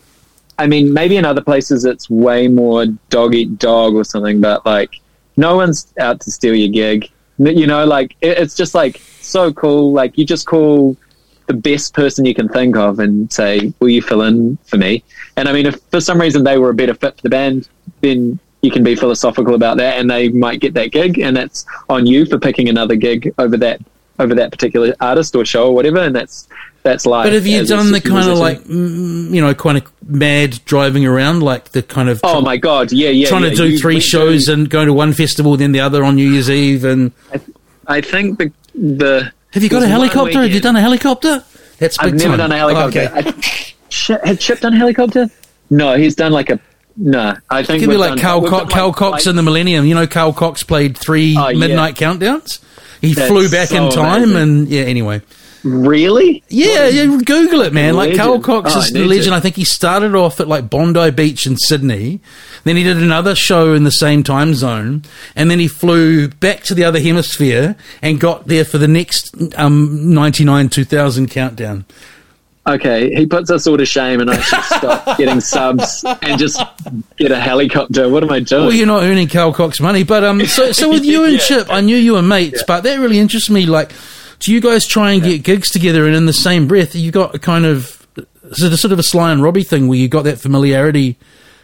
I 0.60 0.68
mean, 0.68 0.94
maybe 0.94 1.18
in 1.18 1.26
other 1.26 1.42
places 1.42 1.86
it's 1.86 2.10
way 2.10 2.48
more 2.48 2.86
dog 3.10 3.34
eat 3.34 3.58
dog 3.58 3.96
or 3.96 4.04
something, 4.04 4.42
but 4.42 4.66
like 4.66 5.00
no 5.38 5.56
one's 5.56 5.92
out 6.00 6.20
to 6.22 6.32
steal 6.32 6.54
your 6.54 6.70
gig. 6.70 7.10
You 7.40 7.66
know, 7.66 7.86
like 7.86 8.16
it, 8.22 8.38
it's 8.38 8.56
just 8.56 8.76
like 8.76 9.02
so 9.32 9.52
cool. 9.54 9.92
Like 9.94 10.18
you 10.18 10.26
just 10.26 10.46
call 10.46 10.96
the 11.48 11.54
best 11.54 11.94
person 11.94 12.26
you 12.26 12.36
can 12.36 12.48
think 12.50 12.76
of 12.76 13.00
and 13.00 13.32
say, 13.32 13.74
"Will 13.80 13.90
you 13.90 14.02
fill 14.02 14.22
in 14.24 14.58
for 14.66 14.78
me?" 14.78 15.04
And 15.38 15.48
I 15.50 15.54
mean, 15.54 15.66
if 15.66 15.80
for 15.92 16.00
some 16.02 16.20
reason 16.20 16.44
they 16.44 16.58
were 16.58 16.70
a 16.70 16.74
better 16.74 16.94
fit 16.94 17.16
for 17.16 17.22
the 17.24 17.30
band, 17.30 17.68
then 18.02 18.40
you 18.62 18.70
can 18.72 18.84
be 18.84 18.96
philosophical 18.96 19.56
about 19.56 19.78
that, 19.78 19.98
and 20.00 20.10
they 20.10 20.30
might 20.30 20.60
get 20.60 20.74
that 20.76 20.92
gig, 20.92 21.18
and 21.20 21.36
that's 21.36 21.66
on 21.90 22.06
you 22.06 22.26
for 22.26 22.38
picking 22.38 22.70
another 22.70 22.96
gig 22.96 23.34
over 23.38 23.58
that 23.58 23.82
over 24.20 24.36
that 24.36 24.52
particular 24.52 24.94
artist 25.02 25.36
or 25.36 25.44
show 25.46 25.68
or 25.68 25.74
whatever, 25.74 25.98
and 25.98 26.16
that's 26.16 26.48
that's 26.84 27.06
life. 27.08 27.26
but 27.26 27.34
have 27.34 27.46
you 27.48 27.66
done 27.66 27.92
the 27.92 28.02
kind 28.02 28.30
of 28.30 28.38
like 28.38 28.60
mm, 28.66 29.30
you 29.34 29.42
know 29.42 29.54
kind 29.56 29.78
of 29.80 29.92
mad 30.08 30.60
driving 30.66 31.06
around 31.06 31.42
like 31.42 31.70
the 31.72 31.82
kind 31.82 32.08
of 32.10 32.20
Oh 32.24 32.40
my 32.42 32.58
god! 32.58 32.92
Yeah, 32.92 33.10
yeah. 33.10 33.30
trying 33.30 33.44
yeah. 33.44 33.50
to 33.50 33.56
do 33.56 33.70
You- 33.70 33.80
three 33.80 34.00
shows 34.00 34.46
do- 34.46 34.54
and 34.54 34.70
go 34.70 34.86
to 34.86 34.94
one 34.94 35.14
festival 35.14 35.58
then 35.58 35.72
the 35.72 35.80
other 35.80 36.04
on 36.04 36.16
New 36.16 36.30
Year's 36.30 36.50
Eve 36.50 36.84
and 36.86 37.12
I 37.88 38.02
think 38.02 38.38
the 38.38 38.52
the 38.76 39.32
have 39.52 39.64
you 39.64 39.70
got 39.70 39.84
a 39.84 39.88
helicopter? 39.88 40.42
Have 40.42 40.52
you 40.54 40.62
done 40.62 40.76
a 40.76 40.82
helicopter? 40.82 41.44
That's 41.78 41.98
big 41.98 42.14
I've 42.14 42.20
never 42.20 42.38
time. 42.38 42.38
done 42.38 42.52
a 42.52 42.58
helicopter. 42.58 43.00
Okay. 43.02 43.74
I, 44.24 44.28
had 44.28 44.40
Chip 44.40 44.60
done 44.62 44.74
a 44.74 44.78
helicopter? 44.78 45.28
No, 45.70 45.96
he's 45.98 46.16
done 46.16 46.32
like 46.32 46.50
a 46.50 46.60
no, 46.98 47.36
I 47.50 47.64
think 47.64 47.78
It 47.82 47.86
could 47.86 47.92
be 47.92 47.98
like 47.98 48.20
Carl, 48.20 48.42
Co- 48.42 48.60
done, 48.60 48.68
Carl 48.70 48.88
like- 48.88 48.96
Cox 48.98 49.26
in 49.28 49.36
the 49.36 49.42
Millennium. 49.42 49.86
You 49.86 49.96
know, 49.96 50.06
Carl 50.08 50.34
Cox 50.34 50.62
played 50.64 50.98
three 50.98 51.36
Oh, 51.38 51.48
yeah. 51.50 51.58
midnight 51.58 51.96
countdowns. 51.96 52.60
He 53.00 53.14
That's 53.14 53.30
flew 53.30 53.50
back 53.50 53.72
in 53.72 53.90
time, 53.92 54.24
amazing. 54.24 54.38
and 54.38 54.68
yeah. 54.68 54.82
Anyway, 54.84 55.22
Really? 55.64 56.44
yeah, 56.50 56.88
yeah. 56.88 57.06
Google 57.24 57.62
it, 57.62 57.72
man. 57.74 57.96
Like 57.96 58.16
Carl 58.16 58.32
legend. 58.38 58.44
Cox 58.44 58.76
Oh, 58.76 58.80
is 58.80 58.92
the 58.92 59.06
legend. 59.06 59.36
I 59.36 59.40
think 59.40 59.56
he 59.56 59.64
started 59.66 60.16
off 60.16 60.40
at 60.40 60.48
like 60.48 60.70
Bondi 60.70 61.12
Beach 61.12 61.46
in 61.46 61.56
Sydney. 61.58 62.20
Then 62.64 62.76
he 62.78 62.84
did 62.84 62.98
another 62.98 63.36
show 63.36 63.74
in 63.74 63.84
the 63.84 63.92
same 63.92 64.24
time 64.24 64.54
zone, 64.56 65.04
and 65.36 65.52
then 65.52 65.60
he 65.60 65.68
flew 65.68 66.28
back 66.30 66.64
to 66.64 66.74
the 66.74 66.84
other 66.84 67.00
hemisphere 67.00 67.76
and 68.02 68.20
got 68.20 68.48
there 68.48 68.66
for 68.66 68.78
the 68.80 68.88
next 68.88 69.36
um, 69.58 70.14
ninety 70.14 70.44
nine 70.44 70.70
two 70.70 70.84
thousand 70.84 71.30
countdown. 71.30 71.86
Okay, 72.68 73.12
he 73.16 73.26
puts 73.26 73.50
us 73.50 73.66
all 73.66 73.76
to 73.78 73.86
shame, 73.88 74.20
and 74.20 74.30
I 74.30 74.40
should 74.40 74.64
stop 74.64 75.18
getting 75.18 75.42
subs 75.42 76.06
and 76.22 76.40
just 76.40 76.62
get 77.18 77.32
a 77.32 77.40
helicopter. 77.40 78.08
What 78.08 78.24
am 78.24 78.32
I 78.32 78.40
doing? 78.40 78.66
Well, 78.68 78.74
you're 78.76 78.86
not 78.86 79.02
earning 79.04 79.28
Carl 79.28 79.52
Cox 79.52 79.80
money, 79.80 80.04
but 80.04 80.24
um, 80.24 80.46
so 80.46 80.72
so 80.72 80.90
with 80.90 81.04
you 81.04 81.24
and 81.24 81.34
Yeah. 81.38 81.40
Chip, 81.40 81.68
I 81.72 81.82
knew 81.82 81.98
you 81.98 82.14
were 82.14 82.22
mates, 82.22 82.64
but 82.68 82.82
that 82.82 83.00
really 83.00 83.18
interests 83.18 83.50
me. 83.50 83.66
Like, 83.66 83.92
do 84.42 84.52
you 84.52 84.60
guys 84.60 84.86
try 84.86 85.12
and 85.12 85.24
get 85.24 85.44
gigs 85.44 85.70
together, 85.70 86.06
and 86.06 86.16
in 86.16 86.26
the 86.26 86.34
same 86.34 86.68
breath, 86.68 86.96
you 86.96 87.12
got 87.12 87.34
a 87.34 87.40
kind 87.40 87.66
of 87.66 88.06
is 88.44 88.64
it 88.64 88.74
a 88.74 88.78
sort 88.78 88.92
of 88.92 89.00
a 89.00 89.04
Sly 89.04 89.32
and 89.32 89.42
Robbie 89.42 89.64
thing 89.64 89.88
where 89.88 89.98
you 89.98 90.10
got 90.10 90.24
that 90.24 90.40
familiarity 90.40 91.18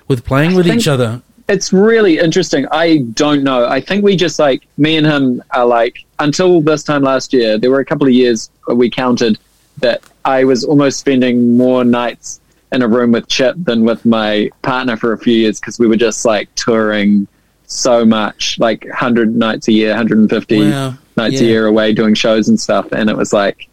with 0.07 0.23
playing 0.23 0.55
with 0.55 0.67
each 0.67 0.87
other? 0.87 1.21
it's 1.47 1.71
really 1.71 2.19
interesting. 2.19 2.67
I 2.71 2.97
don't 3.13 3.43
know. 3.43 3.67
I 3.67 3.79
think 3.79 4.03
we 4.03 4.15
just 4.15 4.37
like 4.39 4.67
me 4.77 4.97
and 4.97 5.07
him 5.07 5.41
are 5.51 5.65
like 5.65 6.03
until 6.19 6.61
this 6.61 6.83
time 6.83 7.03
last 7.03 7.33
year. 7.33 7.57
There 7.57 7.71
were 7.71 7.79
a 7.79 7.85
couple 7.85 8.07
of 8.07 8.13
years 8.13 8.49
we 8.67 8.89
counted 8.89 9.39
that 9.77 10.01
I 10.25 10.43
was 10.43 10.63
almost 10.63 10.99
spending 10.99 11.55
more 11.55 11.83
nights 11.83 12.41
in 12.71 12.81
a 12.81 12.87
room 12.87 13.13
with 13.13 13.27
Chip 13.29 13.55
than 13.57 13.85
with 13.85 14.05
my 14.05 14.49
partner 14.61 14.97
for 14.97 15.13
a 15.13 15.17
few 15.17 15.33
years 15.33 15.59
because 15.59 15.79
we 15.79 15.87
were 15.87 15.95
just 15.95 16.25
like 16.25 16.53
touring 16.55 17.27
so 17.67 18.05
much, 18.05 18.59
like 18.59 18.87
hundred 18.89 19.35
nights 19.35 19.67
a 19.67 19.71
year, 19.71 19.95
hundred 19.95 20.17
and 20.17 20.29
fifty 20.29 20.69
Wow. 20.69 20.97
Nights 21.17 21.35
Yeah. 21.41 21.47
a 21.47 21.51
year 21.51 21.65
away 21.67 21.93
doing 21.93 22.13
shows 22.13 22.47
and 22.49 22.59
stuff, 22.59 22.91
and 22.91 23.09
it 23.09 23.17
was 23.17 23.33
like. 23.33 23.67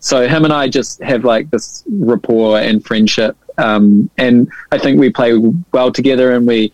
So 0.00 0.28
him 0.28 0.44
and 0.44 0.52
I 0.52 0.68
just 0.68 1.02
have 1.02 1.24
like 1.24 1.50
this 1.50 1.82
rapport 1.90 2.60
and 2.60 2.84
friendship, 2.84 3.36
um, 3.58 4.08
and 4.16 4.48
I 4.70 4.78
think 4.78 5.00
we 5.00 5.10
play 5.10 5.36
well 5.72 5.90
together, 5.90 6.32
and 6.34 6.46
we, 6.46 6.72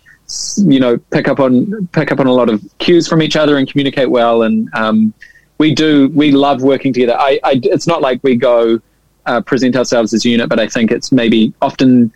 you 0.58 0.78
know, 0.78 0.98
pick 1.10 1.26
up 1.26 1.40
on 1.40 1.88
pick 1.92 2.12
up 2.12 2.20
on 2.20 2.26
a 2.26 2.32
lot 2.32 2.50
of 2.50 2.62
cues 2.80 3.08
from 3.08 3.22
each 3.22 3.34
other 3.34 3.56
and 3.56 3.66
communicate 3.66 4.10
well, 4.10 4.42
and 4.42 4.68
um, 4.74 5.14
we 5.56 5.74
do 5.74 6.10
we 6.14 6.32
love 6.32 6.60
working 6.62 6.92
together. 6.92 7.16
I, 7.18 7.40
I 7.42 7.60
it's 7.62 7.86
not 7.86 8.02
like 8.02 8.20
we 8.22 8.36
go 8.36 8.78
uh, 9.24 9.40
present 9.40 9.74
ourselves 9.74 10.12
as 10.12 10.26
a 10.26 10.28
unit, 10.28 10.50
but 10.50 10.60
I 10.60 10.66
think 10.68 10.90
it's 10.92 11.10
maybe 11.10 11.54
often 11.62 12.12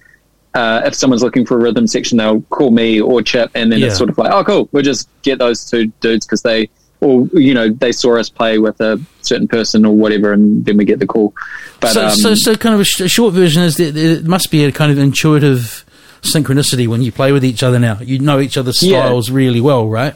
uh, 0.52 0.82
if 0.84 0.94
someone's 0.94 1.22
looking 1.22 1.46
for 1.46 1.54
a 1.54 1.60
rhythm 1.62 1.86
section, 1.86 2.18
they'll 2.18 2.42
call 2.50 2.70
me 2.70 3.00
or 3.00 3.22
Chip, 3.22 3.50
and 3.54 3.72
then 3.72 3.78
Yeah. 3.78 3.86
it's 3.86 3.96
sort 3.96 4.10
of 4.10 4.18
like, 4.18 4.30
oh, 4.30 4.44
cool, 4.44 4.68
we'll 4.72 4.82
just 4.82 5.08
get 5.22 5.38
those 5.38 5.64
two 5.70 5.86
dudes 6.00 6.26
because 6.26 6.42
they, 6.42 6.68
or 7.00 7.26
you 7.34 7.54
know, 7.54 7.68
they 7.70 7.92
saw 7.92 8.18
us 8.18 8.28
play 8.28 8.58
with 8.58 8.80
a 8.80 9.00
certain 9.22 9.48
person 9.48 9.84
or 9.84 9.94
whatever, 9.94 10.32
and 10.32 10.64
then 10.64 10.76
we 10.76 10.84
get 10.84 10.98
the 10.98 11.06
call. 11.06 11.34
But 11.80 11.92
so, 11.92 12.06
um, 12.06 12.10
so, 12.14 12.34
so 12.34 12.54
kind 12.54 12.74
of 12.74 12.80
a, 12.80 12.84
sh- 12.84 13.00
a 13.00 13.08
short 13.08 13.34
version 13.34 13.62
is 13.62 13.76
that 13.76 13.96
it 13.96 14.24
must 14.26 14.50
be 14.50 14.64
a 14.64 14.72
kind 14.72 14.90
of 14.90 14.98
intuitive 14.98 15.84
synchronicity 16.22 16.88
when 16.88 17.02
you 17.02 17.12
play 17.12 17.32
with 17.32 17.44
each 17.44 17.62
other. 17.62 17.78
Now 17.78 17.98
you 18.00 18.18
know 18.18 18.40
each 18.40 18.56
other's 18.56 18.82
Yeah. 18.82 19.00
styles 19.04 19.30
really 19.30 19.60
well, 19.60 19.88
right? 19.88 20.14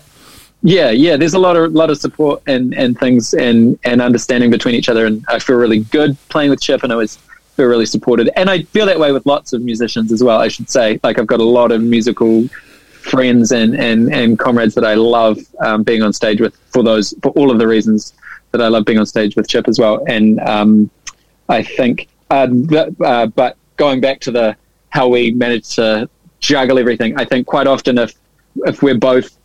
yeah, 0.64 0.90
yeah, 0.90 1.16
there's 1.16 1.34
a 1.34 1.38
lot 1.40 1.56
of 1.56 1.72
lot 1.72 1.90
of 1.90 1.98
support 1.98 2.40
and 2.46 2.72
and 2.74 2.98
things 2.98 3.34
and 3.34 3.78
and 3.84 4.00
understanding 4.00 4.50
between 4.50 4.74
each 4.74 4.88
other, 4.88 5.06
and 5.06 5.24
I 5.28 5.38
feel 5.40 5.56
really 5.56 5.80
good 5.80 6.16
playing 6.28 6.50
with 6.50 6.60
Chip, 6.60 6.82
and 6.84 6.92
I 6.92 6.96
was 6.96 7.16
feel 7.56 7.66
really 7.66 7.84
supported, 7.86 8.30
and 8.36 8.48
I 8.48 8.62
feel 8.62 8.86
that 8.86 8.98
way 8.98 9.12
with 9.12 9.26
lots 9.26 9.52
of 9.52 9.60
musicians 9.62 10.10
as 10.12 10.22
well. 10.22 10.38
I 10.40 10.48
should 10.48 10.70
say, 10.70 10.98
like 11.02 11.18
I've 11.18 11.26
got 11.26 11.40
a 11.40 11.44
lot 11.44 11.70
of 11.72 11.82
musical 11.82 12.48
friends 13.02 13.52
and 13.52 13.74
and 13.74 14.12
and 14.12 14.38
comrades 14.38 14.74
that 14.74 14.84
I 14.84 14.94
love 14.94 15.38
um, 15.60 15.82
being 15.82 16.02
on 16.02 16.12
stage 16.12 16.40
with 16.40 16.56
for 16.70 16.82
those 16.82 17.14
for 17.22 17.30
all 17.32 17.50
of 17.50 17.58
the 17.58 17.66
reasons 17.66 18.14
that 18.52 18.60
I 18.60 18.68
love 18.68 18.84
being 18.84 18.98
on 18.98 19.06
stage 19.06 19.34
with 19.36 19.48
Chip 19.48 19.68
as 19.68 19.78
well, 19.78 20.04
and 20.06 20.38
um, 20.40 20.90
I 21.48 21.62
think, 21.62 22.08
uh, 22.30 22.46
but, 22.46 22.88
uh, 23.04 23.26
but 23.26 23.56
going 23.76 24.00
back 24.00 24.20
to 24.20 24.30
the 24.30 24.56
how 24.90 25.08
we 25.08 25.32
manage 25.32 25.74
to 25.76 26.08
juggle 26.40 26.78
everything, 26.78 27.18
I 27.18 27.24
think 27.24 27.46
quite 27.46 27.66
often 27.66 27.98
if 27.98 28.12
if 28.66 28.82
we're 28.82 28.98
both 28.98 29.36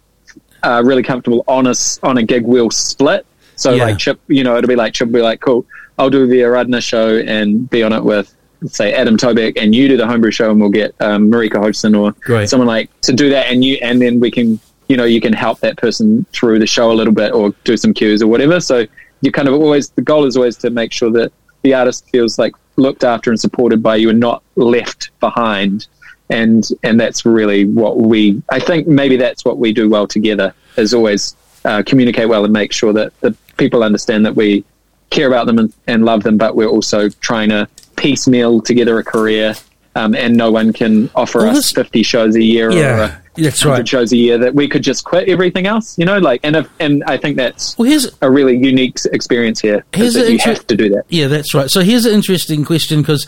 uh, 0.64 0.82
really 0.86 1.04
comfortable 1.04 1.44
on 1.48 1.68
a 1.68 1.74
on 2.04 2.18
a 2.18 2.24
gig, 2.24 2.44
we'll 2.46 2.72
split. 2.72 3.26
So 3.56 3.72
Yeah. 3.74 3.86
like 3.86 3.98
Chip, 3.98 4.20
you 4.28 4.44
know, 4.44 4.58
it'll 4.58 4.68
be 4.68 4.76
like 4.76 4.94
Chip 4.94 5.08
will 5.08 5.14
be 5.16 5.22
like, 5.22 5.40
cool, 5.40 5.66
I'll 5.98 6.10
do 6.10 6.28
the 6.28 6.42
Aaradhna 6.42 6.82
show 6.82 7.18
and 7.18 7.70
be 7.70 7.82
on 7.84 7.94
it 7.94 8.04
with 8.04 8.34
say 8.66 8.94
Adam 8.94 9.18
Tobeck, 9.18 9.54
and 9.62 9.74
you 9.74 9.88
do 9.88 9.98
the 9.98 10.08
Home 10.08 10.22
Brew 10.22 10.32
show, 10.32 10.52
and 10.52 10.60
we'll 10.60 10.70
get 10.70 10.96
um, 11.00 11.32
Marika 11.32 11.58
Hodgson 11.58 11.96
or 11.96 12.12
Great. 12.22 12.50
someone 12.50 12.68
like 12.68 12.90
to 13.02 13.14
do 13.14 13.30
that, 13.30 13.48
and 13.48 13.64
you 13.64 13.78
and 13.82 14.02
then 14.02 14.20
we 14.20 14.32
can, 14.32 14.60
you 14.88 14.98
know, 14.98 15.06
you 15.06 15.22
can 15.22 15.34
help 15.34 15.60
that 15.60 15.78
person 15.78 16.26
through 16.32 16.60
the 16.60 16.68
show 16.68 16.92
a 16.92 16.94
little 16.94 17.14
bit 17.14 17.34
or 17.34 17.52
do 17.64 17.78
some 17.78 17.94
cues 17.94 18.22
or 18.22 18.28
whatever. 18.28 18.60
So 18.60 18.86
you 19.22 19.32
kind 19.32 19.48
of 19.48 19.54
always 19.54 19.90
the 19.90 20.02
goal 20.02 20.26
is 20.26 20.38
always 20.38 20.58
to 20.58 20.70
make 20.70 20.92
sure 20.92 21.12
that 21.12 21.32
the 21.64 21.74
artist 21.74 22.08
feels 22.10 22.38
like 22.38 22.54
looked 22.78 23.04
after 23.04 23.32
and 23.32 23.40
supported 23.40 23.82
by 23.82 23.96
you 23.96 24.10
and 24.10 24.20
not 24.20 24.44
left 24.56 25.10
behind 25.20 25.88
and 26.30 26.70
and 26.84 27.00
that's 27.00 27.26
really 27.26 27.66
what 27.66 27.98
we 27.98 28.42
I 28.50 28.60
think 28.60 28.88
maybe 28.88 29.18
that's 29.18 29.46
what 29.46 29.58
we 29.58 29.74
do 29.74 29.90
well 29.90 30.08
together 30.08 30.54
is 30.78 30.94
always 30.94 31.36
uh, 31.66 31.84
communicate 31.86 32.30
well 32.30 32.44
and 32.44 32.54
make 32.54 32.72
sure 32.72 32.94
that 32.94 33.20
the 33.22 33.32
people 33.58 33.84
understand 33.84 34.26
that 34.26 34.36
we 34.36 34.64
care 35.10 35.28
about 35.28 35.48
them 35.48 35.58
and, 35.58 35.74
and 35.88 36.06
love 36.06 36.24
them 36.24 36.38
but 36.38 36.56
we're 36.56 36.68
also 36.68 37.10
trying 37.10 37.50
to 37.50 37.68
piecemeal 37.98 38.62
together 38.62 38.98
a 39.00 39.04
career 39.04 39.54
um, 39.96 40.14
and 40.16 40.38
no 40.38 40.52
one 40.52 40.72
can 40.74 41.10
offer 41.16 41.40
Well, 41.40 41.50
us 41.50 41.56
this- 41.58 41.72
50 41.74 42.04
shows 42.04 42.36
a 42.36 42.44
year 42.44 42.72
Yeah, 42.72 42.94
or 42.94 43.22
that's 43.36 43.64
100 43.66 43.80
right. 43.80 43.88
shows 43.88 44.12
a 44.14 44.18
year 44.18 44.38
that 44.38 44.54
we 44.56 44.68
could 44.68 44.84
just 44.84 45.04
quit 45.04 45.28
everything 45.28 45.66
else 45.68 45.98
you 45.98 46.06
know 46.06 46.18
like 46.20 46.40
and 46.44 46.56
if, 46.56 46.70
and 46.80 47.04
I 47.06 47.18
think 47.18 47.36
that's 47.38 47.78
Well, 47.78 47.90
here's 47.90 48.08
a 48.22 48.30
really 48.32 48.56
unique 48.58 48.98
experience 49.12 49.60
here 49.60 49.84
Here's 49.94 50.14
that 50.14 50.28
you 50.28 50.34
inter- 50.34 50.52
have 50.54 50.68
to 50.68 50.76
do 50.76 50.90
that 50.90 51.04
Yeah, 51.10 51.28
that's 51.28 51.54
right. 51.54 51.70
So 51.70 51.82
here's 51.82 52.06
an 52.06 52.14
interesting 52.14 52.64
question 52.64 53.02
because 53.02 53.26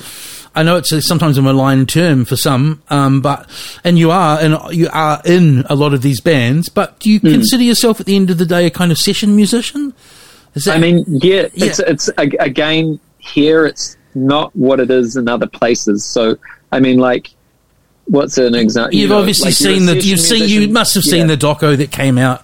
I 0.55 0.63
know 0.63 0.77
it's 0.77 0.91
a, 0.91 1.01
sometimes 1.03 1.37
a 1.37 1.43
malign 1.43 1.85
term 1.85 2.25
for 2.25 2.35
some, 2.35 2.81
um, 2.89 3.21
but 3.21 3.47
and 3.83 3.99
you 3.99 4.09
are 4.09 4.39
and 4.39 4.57
you 4.75 4.89
are 4.91 5.21
in 5.23 5.63
a 5.69 5.75
lot 5.75 5.93
of 5.93 6.01
these 6.01 6.19
bands. 6.21 6.69
But 6.69 6.99
do 6.99 7.11
you 7.11 7.19
consider 7.19 7.61
yourself 7.63 7.99
at 7.99 8.07
the 8.07 8.15
end 8.15 8.31
of 8.31 8.39
the 8.39 8.47
day 8.47 8.65
a 8.65 8.71
kind 8.71 8.91
of 8.91 8.97
session 8.97 9.35
musician? 9.35 9.93
Is 10.55 10.63
that, 10.63 10.77
I 10.77 10.79
mean, 10.79 11.05
yeah, 11.07 11.49
Yeah. 11.53 11.67
it's 11.67 11.77
it's 11.79 12.09
ag- 12.17 12.35
again 12.39 12.99
here. 13.19 13.67
It's 13.67 13.95
not 14.27 14.55
what 14.55 14.79
it 14.79 14.91
is 14.91 15.15
in 15.15 15.27
other 15.27 15.47
places. 15.47 16.03
So, 16.05 16.37
I 16.71 16.79
mean, 16.79 16.99
like, 16.99 17.31
what's 18.05 18.37
an 18.37 18.55
example? 18.55 18.95
you've 18.97 19.11
obviously 19.11 19.51
seen 19.51 19.85
the 19.85 19.97
you've 19.99 20.19
seen 20.19 20.47
you 20.49 20.67
must 20.69 20.93
have 20.95 21.03
seen 21.03 21.27
the 21.27 21.37
doco 21.37 21.75
that 21.77 21.91
came 21.91 22.17
out. 22.17 22.43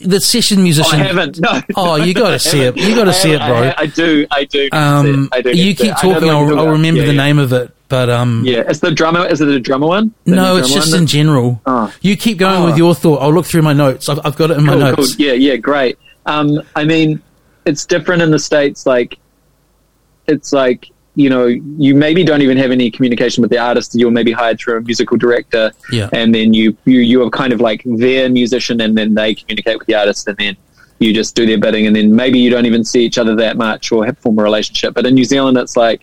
The 0.00 0.20
session 0.20 0.58
Oh, 0.58 0.60
I 0.60 0.62
musician. 0.62 0.98
haven't. 1.00 1.40
No. 1.40 1.60
Oh, 1.74 1.96
you 1.96 2.14
got 2.14 2.30
to 2.30 2.38
see 2.50 2.60
it. 2.60 2.76
You 2.76 2.94
got 2.94 3.04
to 3.06 3.12
see 3.12 3.32
it, 3.32 3.38
bro. 3.38 3.48
I, 3.64 3.74
I 3.78 3.86
do. 3.86 4.26
I 4.30 4.44
do. 4.44 4.68
Um. 4.70 5.28
I 5.32 5.40
do. 5.42 5.50
you 5.50 5.74
keep 5.74 5.86
it. 5.90 6.04
I 6.04 6.08
know 6.08 6.14
the 6.14 6.20
talking. 6.20 6.30
I'll, 6.30 6.58
I'll 6.60 6.68
remember 6.72 7.00
Yeah, 7.00 7.06
the 7.08 7.14
yeah. 7.14 7.24
name 7.24 7.38
of 7.40 7.52
it, 7.52 7.74
but 7.88 8.08
um, 8.08 8.44
Yeah, 8.46 8.62
it's 8.68 8.78
the 8.78 8.92
drummer. 8.92 9.26
Is 9.26 9.40
it 9.40 9.46
the 9.46 9.58
drummer 9.58 9.88
one? 9.88 10.14
The 10.22 10.36
no, 10.36 10.56
it's 10.56 10.72
just 10.72 10.94
in 10.94 11.00
that- 11.00 11.06
general. 11.06 11.60
Oh. 11.66 11.92
You 12.00 12.16
keep 12.16 12.38
going 12.38 12.62
Oh. 12.62 12.66
with 12.66 12.78
your 12.78 12.94
thought. 12.94 13.16
I'll 13.22 13.32
look 13.34 13.46
through 13.46 13.62
my 13.62 13.72
notes. 13.72 14.08
I've, 14.08 14.20
I've 14.24 14.36
got 14.36 14.52
it 14.52 14.58
in 14.58 14.66
my 14.66 14.74
cool, 14.74 14.80
notes. 14.82 15.16
cool. 15.16 15.26
Yeah, 15.26 15.32
yeah, 15.32 15.56
great. 15.56 15.98
Um, 16.26 16.60
I 16.76 16.84
mean, 16.84 17.20
it's 17.66 17.84
different 17.84 18.22
in 18.22 18.30
the 18.30 18.38
states. 18.38 18.86
Like, 18.86 19.18
it's 20.28 20.52
like 20.52 20.90
you 21.22 21.28
know, 21.28 21.46
you 21.86 21.92
maybe 22.06 22.22
don't 22.22 22.42
even 22.42 22.56
have 22.56 22.70
any 22.70 22.88
communication 22.96 23.42
with 23.42 23.50
the 23.50 23.58
artist. 23.58 23.88
You're 24.00 24.12
maybe 24.18 24.30
hired 24.30 24.58
through 24.60 24.76
a 24.78 24.80
musical 24.82 25.16
director, 25.16 25.72
Yeah. 25.90 26.08
and 26.12 26.32
then 26.36 26.54
you 26.54 26.76
you 26.84 27.00
you 27.00 27.22
are 27.24 27.30
kind 27.30 27.52
of 27.52 27.60
like 27.60 27.82
their 27.84 28.28
musician, 28.40 28.80
and 28.80 28.96
then 28.96 29.14
they 29.14 29.34
communicate 29.34 29.76
with 29.80 29.88
the 29.88 29.96
artist, 30.02 30.28
and 30.28 30.36
then 30.36 30.54
you 31.00 31.12
just 31.12 31.34
do 31.34 31.44
their 31.44 31.58
bidding, 31.58 31.86
and 31.88 31.94
then 31.96 32.14
maybe 32.14 32.38
you 32.38 32.50
don't 32.50 32.66
even 32.66 32.84
see 32.84 33.02
each 33.04 33.18
other 33.18 33.34
that 33.44 33.56
much 33.56 33.90
or 33.92 34.06
have 34.06 34.16
form 34.18 34.38
a 34.38 34.42
relationship. 34.44 34.94
But 34.94 35.06
in 35.06 35.14
New 35.14 35.24
Zealand, 35.24 35.58
it's 35.58 35.76
like. 35.76 36.00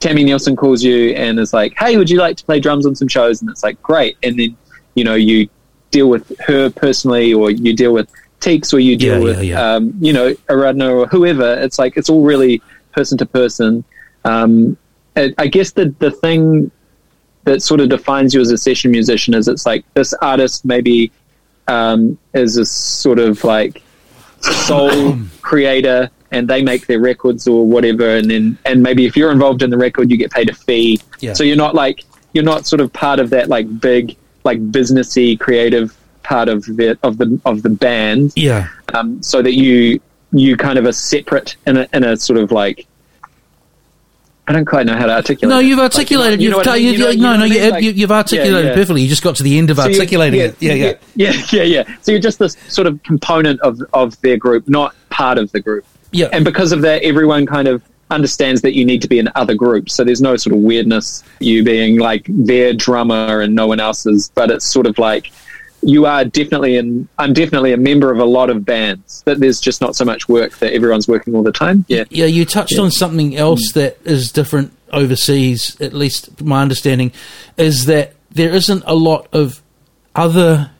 Tami 0.00 0.22
Neilson 0.24 0.56
calls 0.56 0.80
you 0.84 1.10
and 1.24 1.40
is 1.40 1.52
like, 1.52 1.72
"Hey, 1.76 1.96
would 1.96 2.08
you 2.08 2.18
like 2.20 2.36
to 2.36 2.44
play 2.44 2.60
drums 2.60 2.86
on 2.86 2.94
some 2.94 3.08
shows?" 3.08 3.40
And 3.40 3.50
it's 3.50 3.64
like, 3.64 3.82
"Great." 3.82 4.16
And 4.22 4.38
then, 4.38 4.56
you 4.94 5.02
know, 5.02 5.16
you 5.16 5.48
deal 5.90 6.08
with 6.08 6.24
her 6.46 6.70
personally, 6.70 7.34
or 7.34 7.50
you 7.50 7.72
deal 7.74 7.92
with 7.92 8.08
TEEKS, 8.38 8.72
or 8.72 8.78
you 8.78 8.94
deal 8.96 9.14
Yeah, 9.18 9.24
with, 9.28 9.42
yeah, 9.42 9.60
um, 9.74 9.92
you 10.00 10.12
know, 10.12 10.34
Aaradhna 10.52 10.88
or 10.94 11.06
whoever. 11.08 11.52
It's 11.54 11.80
like 11.80 11.96
it's 11.96 12.08
all 12.08 12.22
really 12.22 12.62
person 12.92 13.18
to 13.18 13.26
person. 13.26 13.82
Um, 14.24 14.76
I, 15.16 15.46
guess 15.48 15.72
the 15.72 15.94
the 15.98 16.10
thing 16.10 16.70
that 17.44 17.62
sort 17.62 17.80
of 17.80 17.88
defines 17.88 18.34
you 18.34 18.40
as 18.40 18.50
a 18.50 18.58
session 18.58 18.90
musician 18.90 19.34
is 19.34 19.48
it's 19.48 19.66
like 19.66 19.84
this 19.94 20.12
artist 20.22 20.64
maybe 20.64 21.10
um, 21.66 22.18
is 22.34 22.56
a 22.56 22.64
sort 22.64 23.18
of 23.18 23.42
like 23.44 23.82
soul 24.40 25.16
creator 25.42 26.10
and 26.30 26.46
they 26.48 26.62
make 26.62 26.86
their 26.86 27.00
records 27.00 27.48
or 27.48 27.66
whatever 27.66 28.16
and 28.16 28.30
then 28.30 28.58
and 28.64 28.82
maybe 28.82 29.06
if 29.06 29.16
you're 29.16 29.32
involved 29.32 29.62
in 29.62 29.70
the 29.70 29.78
record 29.78 30.10
you 30.10 30.16
get 30.16 30.30
paid 30.30 30.48
a 30.50 30.54
fee 30.54 31.00
Yeah. 31.20 31.32
so 31.32 31.42
you're 31.42 31.56
not 31.56 31.74
like 31.74 32.04
you're 32.32 32.44
not 32.44 32.66
sort 32.66 32.80
of 32.80 32.92
part 32.92 33.18
of 33.18 33.30
that 33.30 33.48
like 33.48 33.80
big 33.80 34.16
like 34.44 34.60
businessy 34.70 35.38
creative 35.40 35.96
part 36.22 36.48
of 36.48 36.64
the 36.64 36.98
of 37.02 37.18
the 37.18 37.40
of 37.44 37.62
the 37.62 37.70
band 37.70 38.32
Yeah. 38.36 38.68
um, 38.94 39.22
so 39.22 39.42
that 39.42 39.54
you 39.54 40.00
you 40.32 40.56
kind 40.56 40.78
of 40.78 40.84
are 40.84 40.92
separate 40.92 41.56
in 41.66 41.78
a, 41.78 41.88
in 41.94 42.04
a 42.04 42.16
sort 42.16 42.38
of 42.38 42.52
like 42.52 42.86
I 44.48 44.52
don't 44.52 44.64
quite 44.64 44.86
know 44.86 44.96
how 44.96 45.06
to 45.06 45.12
articulate. 45.12 45.50
No, 45.54 45.58
you've 45.60 45.78
Like, 45.78 45.92
articulated. 45.92 46.40
you 46.40 46.48
know 46.50 46.56
you've, 46.56 46.66
what 46.66 46.74
I 46.74 46.76
you- 46.76 46.90
You 46.92 46.98
know- 46.98 47.06
you- 47.10 47.16
you 47.16 47.22
no, 47.22 47.36
no, 47.36 47.44
you, 47.44 47.60
mean? 47.60 47.70
Like- 47.70 47.84
you, 47.84 47.90
you've 47.92 48.10
articulated 48.10 48.64
yeah. 48.66 48.74
perfectly. 48.74 49.02
You 49.02 49.08
just 49.08 49.22
got 49.22 49.36
to 49.36 49.42
the 49.42 49.58
end 49.58 49.68
of 49.70 49.76
So 49.76 49.82
articulating 49.84 50.40
it. 50.40 50.56
Yeah, 50.60 50.72
yeah. 50.74 50.92
yeah, 51.14 51.32
yeah, 51.50 51.62
yeah. 51.62 51.94
So 52.02 52.12
you're 52.12 52.20
just 52.20 52.38
this 52.38 52.56
sort 52.68 52.86
of 52.86 53.02
component 53.02 53.60
of 53.60 53.80
of 53.92 54.20
their 54.22 54.36
group, 54.38 54.66
not 54.68 54.94
part 55.10 55.36
of 55.38 55.52
the 55.52 55.60
group. 55.60 55.84
Yeah. 56.12 56.28
And 56.32 56.44
because 56.44 56.72
of 56.72 56.80
that, 56.82 57.02
everyone 57.02 57.44
kind 57.44 57.68
of 57.68 57.82
understands 58.10 58.62
that 58.62 58.74
you 58.74 58.86
need 58.86 59.02
to 59.02 59.08
be 59.08 59.18
in 59.18 59.28
other 59.34 59.54
groups. 59.54 59.94
So 59.94 60.02
there's 60.02 60.22
no 60.22 60.34
sort 60.38 60.56
of 60.56 60.62
weirdness 60.62 61.22
you 61.40 61.62
being 61.62 61.98
like 61.98 62.24
their 62.26 62.72
drummer 62.72 63.42
and 63.42 63.54
no 63.54 63.66
one 63.66 63.80
else's, 63.80 64.30
but 64.34 64.50
it's 64.50 64.64
sort 64.66 64.86
of 64.86 64.98
like 64.98 65.30
you 65.88 66.04
are 66.06 66.24
definitely 66.24 66.76
in. 66.76 67.08
I'm 67.18 67.32
definitely 67.32 67.72
a 67.72 67.76
member 67.78 68.12
of 68.12 68.18
a 68.18 68.24
lot 68.24 68.50
of 68.50 68.64
bands, 68.64 69.22
but 69.24 69.40
there's 69.40 69.58
just 69.60 69.80
not 69.80 69.96
so 69.96 70.04
much 70.04 70.28
work 70.28 70.58
that 70.58 70.72
everyone's 70.74 71.08
working 71.08 71.34
all 71.34 71.42
the 71.42 71.52
time. 71.52 71.84
Yeah. 71.88 72.04
Yeah, 72.10 72.26
you 72.26 72.44
touched 72.44 72.78
on 72.78 72.90
something 72.90 73.36
else 73.36 73.72
that 73.72 73.96
is 74.04 74.30
different 74.30 74.72
overseas, 74.92 75.80
at 75.80 75.94
least 75.94 76.42
my 76.42 76.60
understanding, 76.62 77.12
is 77.56 77.86
that 77.86 78.14
there 78.30 78.50
isn't 78.50 78.82
a 78.86 78.94
lot 78.94 79.28
of 79.32 79.62
other 80.14 80.70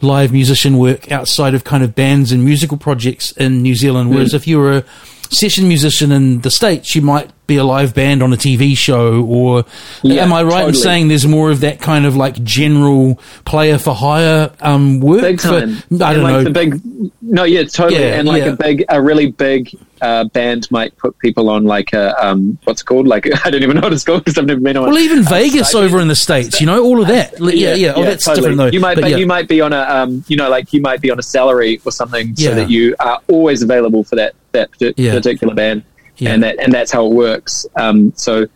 live 0.00 0.32
musician 0.32 0.78
work 0.78 1.12
outside 1.12 1.54
of 1.54 1.64
kind 1.64 1.84
of 1.84 1.94
bands 1.94 2.32
and 2.32 2.44
musical 2.44 2.76
projects 2.76 3.32
in 3.32 3.62
New 3.62 3.74
Zealand. 3.74 4.10
Whereas 4.10 4.30
Hmm. 4.32 4.36
if 4.36 4.46
you 4.46 4.58
were 4.58 4.78
a 4.78 4.84
session 5.30 5.68
musician 5.68 6.10
in 6.12 6.40
the 6.40 6.50
States, 6.50 6.94
you 6.94 7.02
might 7.02 7.30
be 7.46 7.56
a 7.56 7.64
live 7.64 7.94
band 7.94 8.22
on 8.22 8.32
a 8.32 8.36
TV 8.36 8.76
show 8.76 9.22
or 9.22 9.64
Yeah, 10.02 10.22
am 10.22 10.32
I 10.32 10.42
right 10.42 10.66
in 10.68 10.74
saying 10.74 11.08
there's 11.08 11.26
more 11.26 11.50
of 11.50 11.60
that 11.60 11.80
kind 11.80 12.06
of 12.06 12.16
like 12.16 12.42
general 12.42 13.20
player 13.44 13.78
for 13.78 13.94
hire 13.94 14.50
um, 14.60 15.00
work? 15.00 15.20
big 15.20 15.40
for- 15.40 15.48
I 15.48 15.62
And, 15.62 15.82
don't 15.90 16.22
like 16.22 16.32
know. 16.32 16.44
The 16.44 16.50
big, 16.50 16.80
no, 17.22 17.44
yeah, 17.44 17.64
totally. 17.64 18.00
Yeah, 18.00 18.18
and 18.18 18.28
like 18.28 18.42
yeah. 18.44 18.50
a 18.52 18.56
big, 18.56 18.84
a 18.88 19.00
really 19.02 19.30
big 19.30 19.70
uh, 20.00 20.24
band 20.24 20.70
might 20.70 20.96
put 20.98 21.18
people 21.18 21.48
on 21.48 21.64
like 21.64 21.92
a 21.92 22.14
um, 22.26 22.58
what's 22.64 22.82
it 22.82 22.84
called? 22.84 23.06
Like 23.06 23.26
I 23.46 23.50
don't 23.50 23.62
even 23.62 23.76
know 23.76 23.82
what 23.82 23.92
it's 23.92 24.04
called 24.04 24.24
because 24.24 24.36
I've 24.38 24.46
never 24.46 24.60
been 24.60 24.76
on. 24.76 24.84
well, 24.86 24.98
even 24.98 25.22
Vegas 25.22 25.74
over 25.74 26.00
in 26.00 26.08
the 26.08 26.16
States, 26.16 26.60
you 26.60 26.66
know, 26.66 26.82
all 26.82 27.00
of 27.00 27.08
that. 27.08 27.34
Yeah, 27.40 27.74
yeah. 27.74 27.92
Oh, 27.96 28.02
that's 28.04 28.24
totally. 28.24 28.40
different 28.42 28.58
though. 28.58 28.66
You 28.66 28.80
might, 28.80 29.00
But 29.00 29.18
you 29.18 29.26
might 29.26 29.48
be 29.48 29.60
on 29.60 29.72
a, 29.72 29.80
um, 29.80 30.24
you 30.28 30.36
know, 30.36 30.48
like 30.50 30.72
you 30.72 30.80
might 30.80 31.00
be 31.00 31.10
on 31.10 31.18
a 31.18 31.22
salary 31.22 31.80
or 31.84 31.92
something, 31.92 32.34
so 32.36 32.54
that 32.54 32.70
you 32.70 32.94
are 33.00 33.20
always 33.28 33.62
available 33.62 34.04
for 34.04 34.16
that 34.16 34.34
that 34.52 34.70
particular 34.78 35.54
band, 35.54 35.84
Yeah. 36.18 36.32
and 36.32 36.42
that 36.42 36.58
and 36.58 36.72
that's 36.72 36.92
how 36.92 37.06
it 37.06 37.12
works. 37.14 37.66
Um, 37.76 38.12
so. 38.16 38.46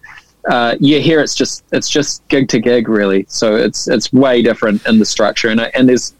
Uh, 0.48 0.76
yeah, 0.80 0.98
here 0.98 1.20
it's 1.20 1.34
just 1.34 1.62
it's 1.72 1.90
just 1.90 2.26
gig 2.28 2.48
to 2.48 2.58
gig 2.58 2.88
really. 2.88 3.26
So 3.28 3.56
it's 3.56 3.86
it's 3.86 4.10
way 4.14 4.40
different 4.40 4.86
in 4.86 4.98
the 4.98 5.04
structure, 5.04 5.50
and 5.50 5.60
and 5.60 5.86
there's 5.86 6.14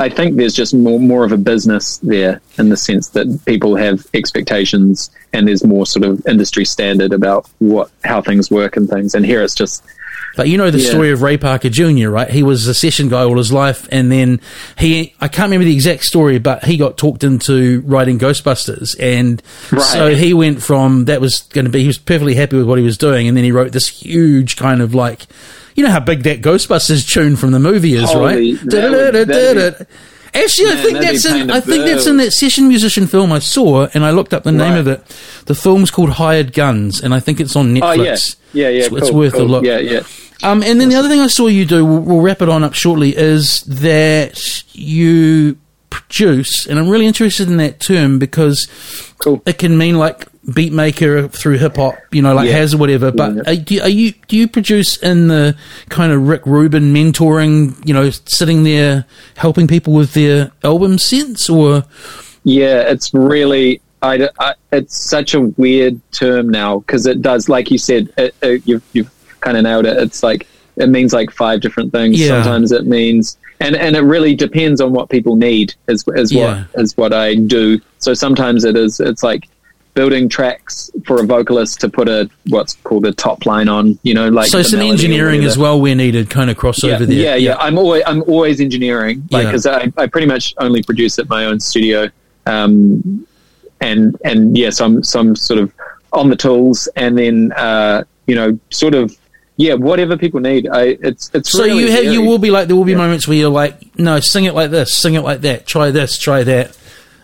I 0.00 0.08
think 0.08 0.36
there's 0.36 0.54
just 0.54 0.72
more 0.72 0.98
more 0.98 1.24
of 1.24 1.32
a 1.32 1.36
business 1.36 1.98
there 1.98 2.40
in 2.56 2.70
the 2.70 2.76
sense 2.76 3.08
that 3.10 3.44
people 3.44 3.76
have 3.76 4.06
expectations 4.14 5.10
and 5.34 5.46
there's 5.46 5.62
more 5.62 5.84
sort 5.84 6.06
of 6.06 6.26
industry 6.26 6.64
standard 6.64 7.12
about 7.12 7.46
what 7.58 7.90
how 8.02 8.22
things 8.22 8.50
work 8.50 8.78
and 8.78 8.88
things. 8.88 9.14
And 9.14 9.26
here 9.26 9.42
it's 9.42 9.54
just 9.54 9.84
But 10.36 10.48
you 10.48 10.56
know 10.58 10.70
the 10.70 10.78
Yeah. 10.78 10.90
story 10.90 11.10
of 11.10 11.22
Ray 11.22 11.36
Parker 11.36 11.68
Jr., 11.68 12.08
right? 12.08 12.30
He 12.30 12.42
was 12.42 12.66
a 12.66 12.72
session 12.74 13.08
guy 13.08 13.22
all 13.22 13.36
his 13.36 13.52
life, 13.52 13.88
and 13.90 14.10
then 14.12 14.40
he, 14.78 15.12
I 15.20 15.28
can't 15.28 15.46
remember 15.48 15.64
the 15.64 15.74
exact 15.74 16.04
story, 16.04 16.38
but 16.38 16.64
he 16.64 16.76
got 16.76 16.96
talked 16.96 17.24
into 17.24 17.82
writing 17.84 18.18
Ghostbusters. 18.18 18.94
And 19.00 19.42
Right. 19.72 19.82
so 19.82 20.14
he 20.14 20.32
went 20.32 20.62
from, 20.62 21.06
that 21.06 21.20
was 21.20 21.40
going 21.52 21.64
to 21.64 21.70
be, 21.70 21.80
he 21.80 21.86
was 21.88 21.98
perfectly 21.98 22.34
happy 22.36 22.56
with 22.56 22.66
what 22.66 22.78
he 22.78 22.84
was 22.84 22.96
doing, 22.96 23.26
and 23.28 23.36
then 23.36 23.44
he 23.44 23.52
wrote 23.52 23.72
this 23.72 23.88
huge 23.88 24.56
kind 24.56 24.80
of 24.80 24.94
like, 24.94 25.26
you 25.74 25.82
know 25.84 25.90
how 25.90 26.00
big 26.00 26.22
that 26.22 26.42
Ghostbusters 26.42 27.06
tune 27.08 27.36
from 27.36 27.50
the 27.52 27.58
movie 27.60 27.94
is, 27.94 28.10
Holy- 28.10 28.54
right? 28.54 28.68
Actually, 30.34 30.70
I 30.70 30.76
think 30.76 30.98
that's 30.98 31.24
in. 31.24 31.50
I 31.50 31.60
think 31.60 31.84
that's 31.84 32.06
in 32.06 32.16
that 32.18 32.32
session 32.32 32.68
musician 32.68 33.06
film 33.06 33.32
I 33.32 33.38
saw, 33.40 33.88
and 33.94 34.04
I 34.04 34.10
looked 34.10 34.32
up 34.32 34.44
the 34.44 34.52
name 34.52 34.72
Right. 34.72 34.78
of 34.78 34.86
it. 34.88 35.04
The 35.46 35.54
film's 35.54 35.90
called 35.90 36.10
Hired 36.10 36.52
Guns, 36.52 37.00
and 37.00 37.12
I 37.12 37.20
think 37.20 37.40
it's 37.40 37.56
on 37.56 37.74
Netflix. 37.74 37.82
oh 37.82 37.92
yeah 37.92 38.16
yeah 38.68 38.68
yeah 38.68 38.84
it's, 38.84 38.94
it's 38.94 39.10
cool, 39.10 39.18
worth 39.18 39.34
a 39.34 39.42
look. 39.44 39.64
yeah 39.64 39.78
yeah 39.78 40.02
Um, 40.42 40.62
and 40.62 40.80
then 40.80 40.88
the 40.88 40.94
other 40.96 41.08
thing 41.08 41.20
I 41.20 41.26
saw 41.28 41.46
you 41.48 41.64
do, 41.66 41.84
we'll, 41.84 42.00
we'll 42.00 42.20
wrap 42.20 42.40
it 42.42 42.48
on 42.48 42.62
up 42.64 42.74
shortly, 42.74 43.14
is 43.16 43.62
that 43.62 44.40
you 44.72 45.56
produce, 45.90 46.66
and 46.66 46.78
I'm 46.78 46.88
really 46.88 47.06
interested 47.06 47.48
in 47.48 47.56
that 47.58 47.80
term 47.80 48.18
because 48.18 48.68
Cool. 49.18 49.42
it 49.46 49.58
can 49.58 49.76
mean 49.76 49.98
like 49.98 50.26
beat 50.54 50.72
maker 50.72 51.28
through 51.28 51.58
hip 51.58 51.76
hop, 51.76 51.96
you 52.12 52.22
know, 52.22 52.34
like 52.34 52.48
Yeah. 52.48 52.56
has 52.56 52.74
or 52.74 52.78
whatever. 52.78 53.12
But 53.12 53.34
Yeah. 53.36 53.42
are, 53.46 53.56
do, 53.56 53.80
are 53.82 53.88
you 53.88 54.12
do 54.28 54.36
you 54.36 54.48
produce 54.48 54.96
in 54.96 55.28
the 55.28 55.54
kind 55.90 56.12
of 56.12 56.26
Rick 56.26 56.42
Rubin 56.46 56.94
mentoring, 56.94 57.74
you 57.86 57.92
know, 57.92 58.10
sitting 58.26 58.62
there 58.64 59.04
helping 59.36 59.66
people 59.66 59.92
with 59.92 60.14
their 60.14 60.50
album 60.64 60.98
sense, 60.98 61.48
or 61.50 61.84
Yeah, 62.44 62.80
it's 62.82 63.12
really. 63.12 63.80
I, 64.02 64.30
I- 64.38 64.54
it's 64.72 65.10
such 65.10 65.34
a 65.34 65.40
weird 65.42 66.00
term 66.12 66.48
now 66.48 66.78
because 66.78 67.04
it 67.06 67.20
does, 67.20 67.50
like 67.50 67.70
you 67.70 67.76
said, 67.76 68.08
it, 68.16 68.34
it, 68.42 68.62
you've 68.64 68.82
you've 68.94 69.10
kind 69.40 69.58
of 69.58 69.62
nailed 69.64 69.84
it. 69.84 69.98
It's 69.98 70.22
like 70.22 70.46
it 70.76 70.88
means 70.88 71.12
like 71.12 71.30
five 71.30 71.60
different 71.60 71.92
things. 71.92 72.18
Yeah. 72.18 72.28
Sometimes 72.42 72.72
it 72.72 72.86
means, 72.86 73.36
and 73.60 73.76
and 73.76 73.94
it 73.94 74.00
really 74.00 74.34
depends 74.34 74.80
on 74.80 74.92
what 74.92 75.10
people 75.10 75.36
need. 75.36 75.74
Is 75.86 76.02
is 76.16 76.32
Yeah. 76.32 76.64
what 76.72 76.82
is 76.82 76.96
what 76.96 77.12
I 77.12 77.34
do. 77.34 77.78
So 77.98 78.14
sometimes 78.14 78.64
it 78.64 78.74
is. 78.74 79.00
It's 79.00 79.22
like 79.22 79.48
building 79.94 80.28
tracks 80.28 80.90
for 81.04 81.20
a 81.20 81.26
vocalist 81.26 81.80
to 81.80 81.88
put 81.88 82.08
a 82.08 82.30
what's 82.48 82.74
called 82.84 83.06
a 83.06 83.12
top 83.12 83.46
line 83.46 83.68
on. 83.68 83.98
You 84.02 84.14
know, 84.14 84.28
like 84.28 84.48
so 84.48 84.62
some 84.62 84.80
engineering 84.80 85.44
as 85.44 85.58
well 85.58 85.80
where 85.80 85.94
needed, 85.94 86.30
kind 86.30 86.50
of 86.50 86.56
crossover 86.56 87.00
yeah, 87.00 87.06
there. 87.06 87.12
Yeah, 87.12 87.34
yeah, 87.36 87.56
I'm 87.58 87.78
always 87.78 88.02
I'm 88.06 88.22
always 88.22 88.60
engineering, 88.60 89.28
like 89.30 89.44
Yeah. 89.44 89.50
because 89.50 89.66
I, 89.66 89.92
I 89.96 90.06
pretty 90.06 90.26
much 90.26 90.54
only 90.58 90.82
produce 90.82 91.18
at 91.18 91.28
my 91.28 91.44
own 91.44 91.60
studio, 91.60 92.08
um, 92.46 93.26
and 93.80 94.16
and 94.24 94.56
yeah, 94.56 94.70
so 94.70 94.84
I'm 94.84 95.02
so 95.02 95.20
I'm 95.20 95.36
sort 95.36 95.60
of 95.60 95.72
on 96.12 96.30
the 96.30 96.36
tools, 96.36 96.88
and 96.96 97.16
then 97.18 97.52
uh, 97.52 98.04
you 98.26 98.34
know, 98.34 98.58
sort 98.70 98.94
of 98.94 99.16
yeah, 99.56 99.74
whatever 99.74 100.16
people 100.16 100.40
need. 100.40 100.68
I 100.68 100.96
it's 101.02 101.30
it's 101.34 101.52
So 101.52 101.64
really 101.64 101.80
you 101.80 101.92
have, 101.92 102.04
you 102.04 102.22
will 102.22 102.38
be 102.38 102.50
like 102.50 102.68
there 102.68 102.76
will 102.76 102.84
be 102.84 102.94
moments 102.94 103.28
where 103.28 103.36
you're 103.36 103.50
like, 103.50 103.98
no, 103.98 104.18
sing 104.20 104.44
it 104.44 104.54
like 104.54 104.70
this, 104.70 104.94
sing 104.94 105.14
it 105.14 105.20
like 105.20 105.42
that, 105.42 105.66
try 105.66 105.90
this, 105.90 106.18
try 106.18 106.42
that. 106.44 106.76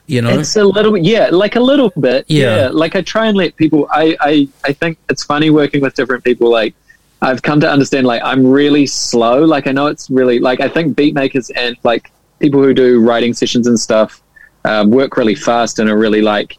You 0.07 0.23
know, 0.23 0.39
It's 0.39 0.55
a 0.57 0.65
little 0.65 0.93
bit, 0.93 1.05
yeah, 1.05 1.29
like 1.33 1.57
a 1.57 1.61
little 1.61 1.91
bit, 1.99 2.25
Yeah. 2.29 2.57
yeah. 2.57 2.69
Like 2.69 2.95
I 2.95 3.03
try 3.03 3.27
and 3.27 3.37
let 3.37 3.57
people. 3.57 3.89
I, 3.91 4.17
I, 4.21 4.49
I 4.65 4.73
think 4.73 4.99
it's 5.11 5.25
funny 5.25 5.51
working 5.51 5.81
with 5.81 5.95
different 5.95 6.23
people. 6.25 6.51
Like 6.51 6.75
I've 7.23 7.43
come 7.43 7.59
to 7.61 7.69
understand, 7.71 8.07
like 8.07 8.23
I'm 8.25 8.47
really 8.47 8.87
slow. 8.87 9.45
Like 9.45 9.67
I 9.67 9.73
know 9.73 9.87
it's 9.89 10.09
really 10.11 10.39
like 10.39 10.61
I 10.61 10.69
think 10.69 10.97
beat 10.97 11.15
makers 11.15 11.51
and 11.51 11.77
like 11.83 12.11
people 12.39 12.63
who 12.63 12.73
do 12.75 13.01
writing 13.01 13.33
sessions 13.35 13.67
and 13.67 13.79
stuff 13.81 14.23
um, 14.65 14.91
work 14.91 15.17
really 15.17 15.35
fast 15.35 15.79
and 15.81 15.89
are 15.91 15.99
really 15.99 16.23
like, 16.23 16.57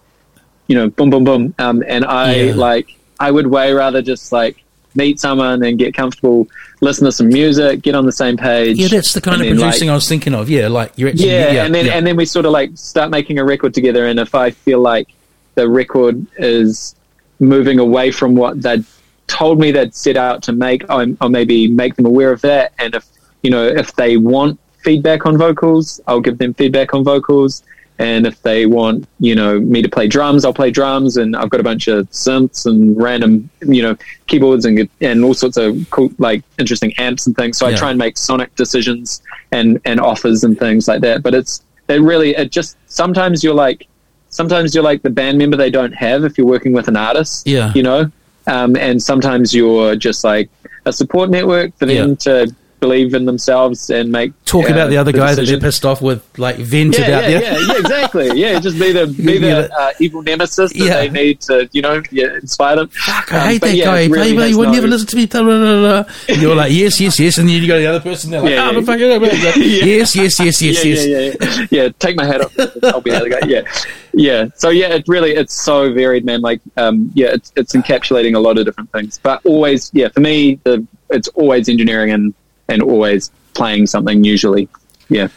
you 0.67 0.75
know, 0.75 0.89
boom, 0.89 1.09
boom, 1.09 1.23
boom. 1.23 1.55
Um, 1.59 1.83
and 1.87 2.03
I 2.03 2.35
Yeah. 2.35 2.55
like 2.55 2.87
I 3.19 3.31
would 3.31 3.47
way 3.47 3.71
rather 3.73 4.01
just 4.01 4.31
like 4.31 4.57
meet 4.97 5.19
someone 5.19 5.63
and 5.63 5.77
get 5.77 5.93
comfortable, 5.93 6.47
listen 6.81 7.05
to 7.05 7.11
some 7.11 7.29
music, 7.29 7.81
get 7.81 7.95
on 7.95 8.05
the 8.05 8.11
same 8.11 8.35
page. 8.35 8.77
yeah, 8.77 8.87
that's 8.87 9.13
the 9.13 9.21
kind 9.21 9.41
of 9.41 9.47
then, 9.47 9.57
like, 9.57 9.65
producing 9.65 9.89
I 9.89 9.95
was 9.95 10.09
thinking 10.09 10.33
of. 10.33 10.49
Yeah, 10.49 10.67
like 10.67 10.91
you're 10.95 11.09
actually, 11.09 11.29
yeah, 11.29 11.51
yeah, 11.51 11.65
and 11.65 11.73
then 11.73 11.85
yeah. 11.85 11.93
and 11.93 12.05
then 12.05 12.17
we 12.17 12.25
sort 12.25 12.45
of 12.45 12.51
like 12.51 12.71
start 12.75 13.09
making 13.11 13.39
a 13.39 13.43
record 13.43 13.73
together 13.73 14.07
and 14.07 14.19
if 14.19 14.33
i 14.35 14.51
feel 14.51 14.79
like 14.79 15.09
the 15.55 15.67
record 15.67 16.25
is 16.37 16.95
moving 17.39 17.79
away 17.79 18.11
from 18.11 18.35
what 18.35 18.61
they'd 18.61 18.85
told 19.27 19.59
me 19.59 19.71
they'd 19.71 19.93
set 19.93 20.17
out 20.17 20.43
to 20.43 20.53
make 20.53 20.89
i'll, 20.89 21.15
I'll 21.21 21.29
maybe 21.29 21.67
make 21.67 21.95
them 21.95 22.05
aware 22.05 22.31
of 22.31 22.41
that 22.41 22.73
and 22.79 22.95
if 22.95 23.05
you 23.43 23.51
know 23.51 23.65
if 23.65 23.95
they 23.95 24.17
want 24.17 24.59
feedback 24.83 25.25
on 25.25 25.37
vocals 25.37 25.99
i'll 26.07 26.21
give 26.21 26.37
them 26.37 26.53
feedback 26.53 26.93
on 26.93 27.03
vocals 27.03 27.63
and 27.99 28.27
if 28.27 28.41
they 28.43 28.65
want 28.65 29.07
you 29.19 29.33
know 29.33 29.59
me 29.59 29.81
to 29.81 29.89
play 29.89 30.07
drums 30.07 30.45
i'll 30.45 30.53
play 30.53 30.69
drums 30.69 31.17
and 31.17 31.35
i've 31.35 31.49
got 31.49 31.59
a 31.59 31.63
bunch 31.63 31.87
of 31.87 32.07
synths 32.11 32.65
and 32.65 32.95
random 33.01 33.49
you 33.61 33.81
know 33.81 33.95
keyboards 34.27 34.65
and 34.65 34.87
and 35.01 35.23
all 35.23 35.33
sorts 35.33 35.57
of 35.57 35.75
cool 35.89 36.09
like 36.19 36.43
interesting 36.59 36.93
amps 36.97 37.25
and 37.27 37.35
things 37.35 37.57
so 37.57 37.67
Yeah. 37.67 37.73
i 37.73 37.77
try 37.77 37.89
and 37.89 37.97
make 37.97 38.17
sonic 38.17 38.53
decisions 38.55 39.21
and 39.51 39.81
and 39.85 39.99
offers 39.99 40.43
and 40.43 40.57
things 40.59 40.87
like 40.87 41.01
that 41.01 41.23
but 41.23 41.33
it's 41.33 41.63
it 41.87 42.01
really 42.01 42.35
it 42.35 42.51
just 42.51 42.77
sometimes 42.87 43.43
you're 43.43 43.55
like 43.55 43.87
sometimes 44.29 44.75
you're 44.75 44.83
like 44.83 45.01
the 45.01 45.09
band 45.09 45.37
member 45.37 45.57
they 45.57 45.69
don't 45.71 45.93
have 45.93 46.23
if 46.23 46.37
you're 46.37 46.45
working 46.47 46.73
with 46.73 46.87
an 46.87 46.95
artist 46.97 47.47
Yeah. 47.47 47.71
you 47.73 47.81
know 47.83 48.11
um, 48.45 48.75
and 48.77 49.01
sometimes 49.01 49.53
you're 49.53 49.95
just 49.95 50.23
like 50.23 50.49
a 50.85 50.93
support 50.93 51.29
network 51.29 51.75
for 51.77 51.85
them 51.85 52.09
Yeah. 52.11 52.15
to 52.15 52.55
believe 52.79 53.13
in 53.13 53.25
themselves 53.25 53.89
and 53.89 54.11
make 54.11 54.31
Talk 54.45 54.69
uh, 54.69 54.73
about 54.73 54.89
the 54.89 54.97
other 54.97 55.11
guy 55.11 55.33
that 55.35 55.45
they're 55.45 55.59
pissed 55.59 55.85
off 55.85 56.01
with, 56.01 56.23
like 56.37 56.57
vent 56.57 56.97
yeah, 56.97 57.05
about 57.05 57.29
yeah, 57.29 57.39
yeah, 57.39 57.57
yeah, 57.59 57.79
exactly. 57.79 58.31
Yeah, 58.39 58.59
just 58.59 58.79
be 58.79 58.91
the 58.91 59.07
be 59.07 59.37
the 59.39 59.73
uh, 59.73 59.91
evil 59.99 60.21
nemesis 60.21 60.71
that 60.73 60.77
Yeah. 60.79 60.97
they 60.97 61.09
need 61.09 61.41
to, 61.41 61.67
you 61.71 61.81
know, 61.81 62.01
yeah, 62.11 62.35
inspire 62.35 62.75
them. 62.75 62.87
Fuck, 62.89 63.33
I 63.33 63.39
Um, 63.39 63.47
hate 63.49 63.61
that 63.61 63.75
yeah, 63.75 63.85
guy. 63.85 64.05
really 64.07 64.49
you 64.49 64.57
would 64.57 64.67
no- 64.67 64.73
never 64.73 64.87
listen 64.87 65.07
to 65.07 65.15
me. 65.15 65.25
Blah, 65.25 65.43
blah, 65.43 66.03
blah, 66.03 66.35
You're 66.35 66.55
like, 66.55 66.71
yes, 66.71 66.99
yes, 67.01 67.19
yes. 67.19 67.37
And 67.37 67.49
then 67.49 67.61
you 67.61 67.67
go 67.67 67.75
to 67.75 67.81
the 67.81 67.87
other 67.87 67.99
person. 67.99 68.31
They're 68.31 68.41
like, 68.41 68.51
Yeah, 68.51 68.69
ah, 68.69 68.73
but 68.73 68.85
fuck 68.85 68.99
it. 68.99 69.07
Yeah. 69.57 69.85
yes, 69.85 70.15
yes, 70.15 70.39
yes, 70.39 70.61
yes, 70.61 70.85
yeah, 70.85 70.91
yes. 70.93 71.05
yeah, 71.07 71.17
yeah, 71.17 71.33
yeah, 71.61 71.67
yeah. 71.83 71.89
Take 71.99 72.15
my 72.15 72.25
hat 72.25 72.41
off. 72.41 72.53
I'll 72.83 73.01
be 73.01 73.11
the 73.11 73.17
other 73.17 73.29
guy. 73.29 73.39
Yeah, 73.47 73.61
yeah. 74.13 74.45
So 74.55 74.69
yeah, 74.69 74.89
it 74.89 75.05
really 75.07 75.31
it's 75.31 75.53
so 75.53 75.91
varied, 75.93 76.25
man. 76.25 76.41
Like, 76.41 76.61
um, 76.77 77.11
yeah, 77.13 77.27
it's 77.33 77.51
it's 77.55 77.73
encapsulating 77.73 78.35
a 78.35 78.39
lot 78.39 78.57
of 78.57 78.65
different 78.65 78.91
things, 78.91 79.19
but 79.21 79.41
always, 79.45 79.89
yeah, 79.93 80.09
for 80.09 80.19
me, 80.19 80.59
the 80.63 80.85
it's 81.09 81.27
always 81.29 81.69
engineering 81.69 82.11
and 82.11 82.33
and 82.69 82.81
always 82.81 83.31
playing 83.53 83.87
something. 83.87 84.23
Usually, 84.23 84.67
yeah. 85.09 85.27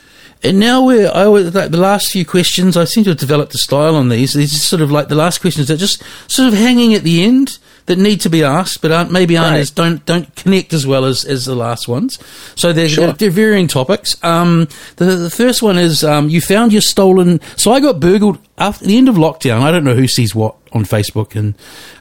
And 0.43 0.59
now 0.59 0.87
we're, 0.87 1.11
I 1.13 1.27
was, 1.27 1.55
like, 1.55 1.71
the 1.71 1.77
last 1.77 2.11
few 2.13 2.25
questions, 2.25 2.75
I 2.75 2.85
seem 2.85 3.05
to 3.05 3.11
have 3.11 3.19
developed 3.19 3.55
a 3.55 3.59
style 3.59 3.95
on 3.95 4.09
these. 4.09 4.33
These 4.33 4.55
are 4.55 4.59
sort 4.59 4.81
of 4.81 4.91
like 4.91 5.09
the 5.09 5.15
last 5.15 5.43
questions 5.43 5.69
that 5.69 5.77
just 5.77 6.03
sort 6.33 6.49
of 6.49 6.55
hanging 6.55 6.95
at 6.95 7.03
the 7.03 7.23
end 7.23 7.59
that 7.87 7.99
need 7.99 8.23
to 8.23 8.31
be 8.31 8.43
asked, 8.43 8.81
but 8.81 8.91
aren't 8.91 9.11
maybe 9.13 9.37
aren't 9.37 9.53
Right. 9.53 9.61
as 9.61 9.71
don't 9.71 10.05
don't 10.07 10.35
connect 10.37 10.73
as 10.73 10.87
well 10.87 11.05
as, 11.05 11.25
as 11.27 11.45
the 11.45 11.55
last 11.55 11.89
ones. 11.89 12.19
So 12.55 12.73
they're, 12.73 12.89
Sure. 12.89 13.07
they're, 13.09 13.15
they're 13.15 13.31
varying 13.31 13.69
topics. 13.69 14.17
Um, 14.25 14.67
the 14.97 15.05
the 15.17 15.29
first 15.31 15.61
one 15.63 15.77
is 15.77 16.03
um, 16.05 16.31
you 16.31 16.41
found 16.41 16.73
your 16.73 16.83
stolen. 16.83 17.41
So 17.57 17.73
I 17.73 17.81
got 17.81 18.01
burgled 18.01 18.39
after 18.57 18.87
the 18.87 18.97
end 18.97 19.09
of 19.11 19.17
lockdown. 19.17 19.61
I 19.61 19.71
don't 19.71 19.85
know 19.85 19.95
who 19.95 20.09
sees 20.09 20.35
what 20.35 20.57
on 20.73 20.85
Facebook, 20.85 21.35
and 21.37 21.55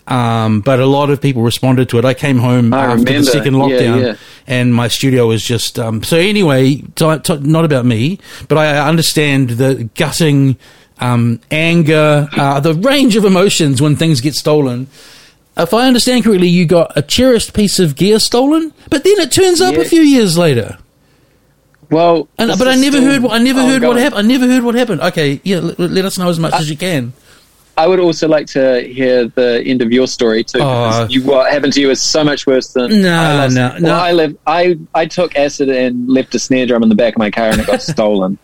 um, 0.10 0.62
but 0.62 0.80
a 0.80 0.86
lot 0.86 1.10
of 1.10 1.22
people 1.22 1.42
responded 1.42 1.90
to 1.90 2.00
it. 2.00 2.06
I 2.06 2.14
came 2.14 2.38
home 2.38 2.74
I 2.74 2.86
after 2.86 3.04
the 3.06 3.24
second 3.24 3.54
lockdown, 3.54 4.02
yeah. 4.04 4.16
and 4.48 4.74
my 4.74 4.88
studio 4.90 5.28
was 5.28 5.44
just 5.44 5.80
um, 5.80 6.04
so. 6.04 6.18
Anyway, 6.18 6.76
t- 6.96 7.20
t- 7.20 7.38
not 7.40 7.64
about 7.64 7.86
me, 7.86 8.20
but 8.48 8.58
I 8.58 8.88
understand 8.88 9.52
the 9.52 9.90
gutting. 9.96 10.58
Um, 11.02 11.40
anger, 11.50 12.28
uh, 12.34 12.60
the 12.60 12.74
range 12.74 13.16
of 13.16 13.24
emotions 13.24 13.82
when 13.82 13.96
things 13.96 14.20
get 14.20 14.36
stolen 14.36 14.88
if 15.60 15.74
I 15.74 15.88
understand 15.88 16.24
correctly, 16.24 16.48
you 16.48 16.66
got 16.66 16.94
a 16.96 17.02
cherished 17.02 17.54
piece 17.54 17.80
of 17.80 17.96
gear 17.96 18.20
stolen, 18.20 18.74
but 18.90 19.04
then 19.04 19.20
it 19.20 19.32
turns 19.32 19.62
up 19.62 19.76
a 19.76 19.86
few 19.86 20.02
years 20.02 20.38
later. 20.38 20.78
Well, 21.90 22.28
And, 22.38 22.52
but 22.58 22.68
I 22.68 22.76
never 22.76 23.02
heard. 23.02 23.24
what- 23.24 23.34
I 23.34 23.40
never 23.40 23.66
heard 23.66 23.84
what 23.84 23.98
happened. 23.98 24.20
I 24.20 24.22
never 24.22 24.48
heard 24.48 24.64
what 24.64 24.76
happened. 24.76 25.02
Okay, 25.02 25.42
yeah, 25.44 25.60
let, 25.60 25.80
let 25.80 26.06
us 26.06 26.18
know 26.18 26.30
as 26.30 26.40
much 26.40 26.54
as 26.54 26.70
you 26.70 26.78
can. 26.78 27.14
I 27.84 27.88
would 27.88 28.00
also 28.00 28.28
like 28.28 28.48
to 28.48 28.82
hear 28.82 29.28
the 29.28 29.64
end 29.66 29.82
of 29.82 29.92
your 29.92 30.08
story 30.08 30.44
too. 30.44 30.58
because 30.60 31.00
Oh. 31.02 31.08
you, 31.10 31.24
what 31.24 31.52
happened 31.52 31.74
to 31.74 31.82
you 31.82 31.90
is 31.90 32.02
so 32.02 32.24
much 32.24 32.46
worse 32.46 32.68
than 32.74 33.02
No, 33.02 33.14
I 33.14 33.36
lost- 33.46 33.56
no, 33.56 33.78
no. 33.78 33.88
Well, 33.90 34.00
I 34.00 34.12
live. 34.12 34.38
I 34.46 34.78
I 34.94 35.06
took 35.06 35.36
acid 35.36 35.70
and 35.70 36.10
left 36.10 36.36
a 36.36 36.40
snare 36.40 36.66
drum 36.66 36.84
in 36.84 36.90
the 36.90 36.96
back 36.96 37.14
of 37.16 37.20
my 37.20 37.32
car 37.32 37.46
and 37.52 37.60
it 37.62 37.68
got 37.68 37.82
stolen. 37.96 38.38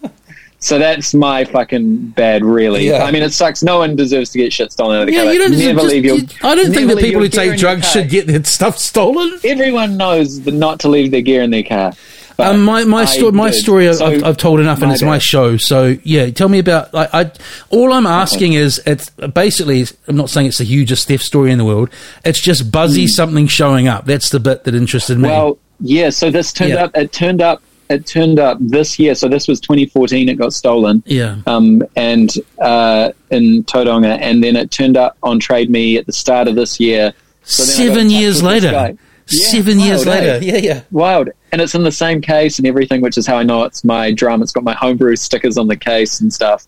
So 0.60 0.80
that's 0.80 1.14
my 1.14 1.44
fucking 1.44 2.08
bad, 2.16 2.44
really. 2.44 2.88
Yeah. 2.88 3.04
I 3.04 3.12
mean, 3.12 3.22
it 3.22 3.34
sucks. 3.34 3.62
No 3.62 3.78
one 3.80 3.96
deserves 3.96 4.30
to 4.32 4.38
get 4.40 4.52
shit 4.54 4.72
stolen 4.72 4.96
out 4.98 5.02
of 5.02 5.08
the 5.08 5.14
Yeah, 5.14 5.24
car. 5.26 5.34
you 5.34 5.40
don't. 5.40 5.52
never 5.60 5.80
just- 5.82 5.94
leave 5.94 6.06
your. 6.06 6.16
you- 6.18 6.28
I 6.42 6.56
don't 6.56 6.74
think 6.74 6.88
that 6.90 6.98
people 7.00 7.22
who 7.22 7.28
take 7.30 7.60
drugs 7.60 7.86
should 7.92 8.10
get 8.10 8.26
their 8.28 8.44
stuff 8.46 8.78
stolen. 8.80 9.38
Everyone 9.44 9.98
knows 9.98 10.40
not 10.48 10.80
to 10.80 10.88
leave 10.88 11.12
their 11.12 11.22
gear 11.22 11.42
in 11.44 11.52
their 11.52 11.62
car. 11.64 11.92
Um, 12.38 12.64
my 12.66 12.84
my 12.84 13.02
I 13.02 13.06
story, 13.06 13.32
my 13.32 13.52
story, 13.52 13.88
I've, 13.88 13.96
So, 13.98 14.06
I've, 14.08 14.24
I've 14.24 14.38
told 14.38 14.60
enough, 14.60 14.82
and 14.82 14.92
it's 14.92 15.02
my 15.02 15.20
show. 15.20 15.58
So 15.58 15.98
yeah, 16.04 16.30
tell 16.32 16.50
me 16.50 16.60
about. 16.60 16.94
I, 16.94 17.08
I 17.22 17.32
all 17.70 17.94
I'm 17.94 18.06
asking 18.06 18.54
is, 18.54 18.82
it's 18.86 19.10
basically. 19.10 19.86
I'm 20.08 20.16
not 20.18 20.30
saying 20.30 20.48
it's 20.48 20.58
the 20.58 20.64
hugest 20.66 21.08
theft 21.08 21.24
story 21.24 21.52
in 21.52 21.58
the 21.58 21.66
world. 21.66 21.90
It's 22.24 22.42
just 22.42 22.72
buzzy 22.72 23.08
something 23.08 23.48
showing 23.48 23.88
up. 23.88 24.06
That's 24.06 24.30
the 24.30 24.40
bit 24.40 24.64
that 24.66 24.76
interested 24.76 25.18
me. 25.18 25.30
Well, 25.30 25.58
yeah. 25.80 26.10
So 26.10 26.30
this 26.30 26.52
turned 26.52 26.72
Yeah. 26.72 26.86
up. 26.86 26.92
It 26.96 27.12
turned 27.12 27.42
up. 27.42 27.62
It 27.88 28.06
turned 28.08 28.40
up 28.40 28.58
this 28.60 28.98
year. 28.98 29.14
So 29.14 29.28
this 29.30 29.48
was 29.48 29.60
2014. 29.60 30.28
It 30.28 30.36
got 30.36 30.54
stolen. 30.54 31.04
yeah. 31.06 31.38
um, 31.46 31.84
and 31.96 32.32
uh, 32.60 33.12
in 33.30 33.64
Todonga, 33.66 34.18
and 34.20 34.44
then 34.44 34.56
it 34.56 34.72
turned 34.72 34.98
up 34.98 35.16
on 35.22 35.40
Trade 35.40 35.70
Me 35.70 35.96
at 35.98 36.06
the 36.08 36.12
start 36.14 36.48
of 36.48 36.56
this 36.56 36.80
year. 36.80 37.14
So 37.44 37.64
then 37.64 37.76
I 37.76 37.78
got 37.78 37.82
in 37.82 38.10
Seven 38.10 38.10
years 38.10 38.42
later. 38.44 38.98
Yeah, 39.30 39.48
Seven 39.48 39.80
years 39.80 40.06
wild, 40.06 40.18
eh? 40.20 40.32
later. 40.34 40.46
Yeah, 40.46 40.58
yeah. 40.58 40.82
Wild, 40.92 41.30
and 41.52 41.62
it's 41.62 41.74
in 41.76 41.84
the 41.84 41.92
same 41.92 42.22
case 42.22 42.60
and 42.60 42.68
everything, 42.68 43.02
which 43.02 43.18
is 43.18 43.26
how 43.26 43.38
I 43.38 43.44
know 43.44 43.64
it's 43.64 43.84
my 43.84 44.12
drum. 44.12 44.42
It's 44.44 44.52
got 44.52 44.64
my 44.64 44.74
Home 44.74 44.98
Brew 44.98 45.16
stickers 45.16 45.58
on 45.58 45.68
the 45.68 45.76
case 45.78 46.22
and 46.22 46.32
stuff. 46.32 46.68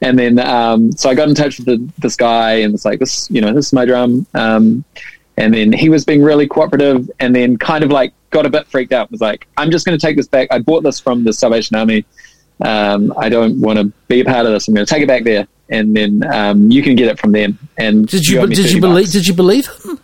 And 0.00 0.18
then, 0.18 0.38
um, 0.38 0.92
so 0.92 1.10
I 1.10 1.14
got 1.14 1.28
in 1.28 1.34
touch 1.34 1.58
with 1.58 1.66
the, 1.66 1.92
this 1.98 2.14
guy, 2.16 2.52
and 2.60 2.72
it's 2.72 2.84
like 2.84 2.98
this, 3.00 3.28
you 3.30 3.40
know, 3.40 3.52
this 3.52 3.66
is 3.66 3.72
my 3.72 3.84
drum. 3.84 4.26
Um, 4.32 4.84
and 5.36 5.52
then 5.52 5.72
he 5.72 5.88
was 5.88 6.04
being 6.04 6.22
really 6.22 6.46
cooperative, 6.48 7.10
and 7.20 7.34
then 7.34 7.56
kind 7.58 7.84
of 7.84 7.90
like 7.90 8.12
got 8.30 8.46
a 8.46 8.50
bit 8.50 8.66
freaked 8.68 8.92
out. 8.92 9.10
Was 9.10 9.20
like, 9.20 9.46
I'm 9.56 9.70
just 9.70 9.84
going 9.84 9.98
to 9.98 10.04
take 10.06 10.16
this 10.16 10.28
back. 10.28 10.48
I 10.50 10.60
bought 10.60 10.84
this 10.84 10.98
from 11.00 11.24
the 11.24 11.32
Salvation 11.32 11.76
Army. 11.76 12.04
Um, 12.60 13.12
I 13.16 13.28
don't 13.28 13.60
want 13.60 13.78
to 13.78 13.84
be 14.08 14.20
a 14.20 14.24
part 14.24 14.46
of 14.46 14.52
this. 14.52 14.66
I'm 14.66 14.74
going 14.74 14.86
to 14.86 14.92
take 14.92 15.02
it 15.02 15.08
back 15.08 15.24
there, 15.24 15.46
and 15.68 15.94
then 15.96 16.24
um, 16.32 16.70
you 16.70 16.82
can 16.82 16.96
get 16.96 17.08
it 17.08 17.18
from 17.18 17.32
them. 17.32 17.58
And 17.76 18.06
Did 18.08 18.22
he 18.24 18.34
you 18.34 18.46
did 18.46 18.56
30 18.56 18.74
you 18.74 18.80
believe 18.80 19.04
bucks. 19.04 19.12
did 19.12 19.26
you 19.26 19.34
believe 19.34 19.66
him? 19.84 20.00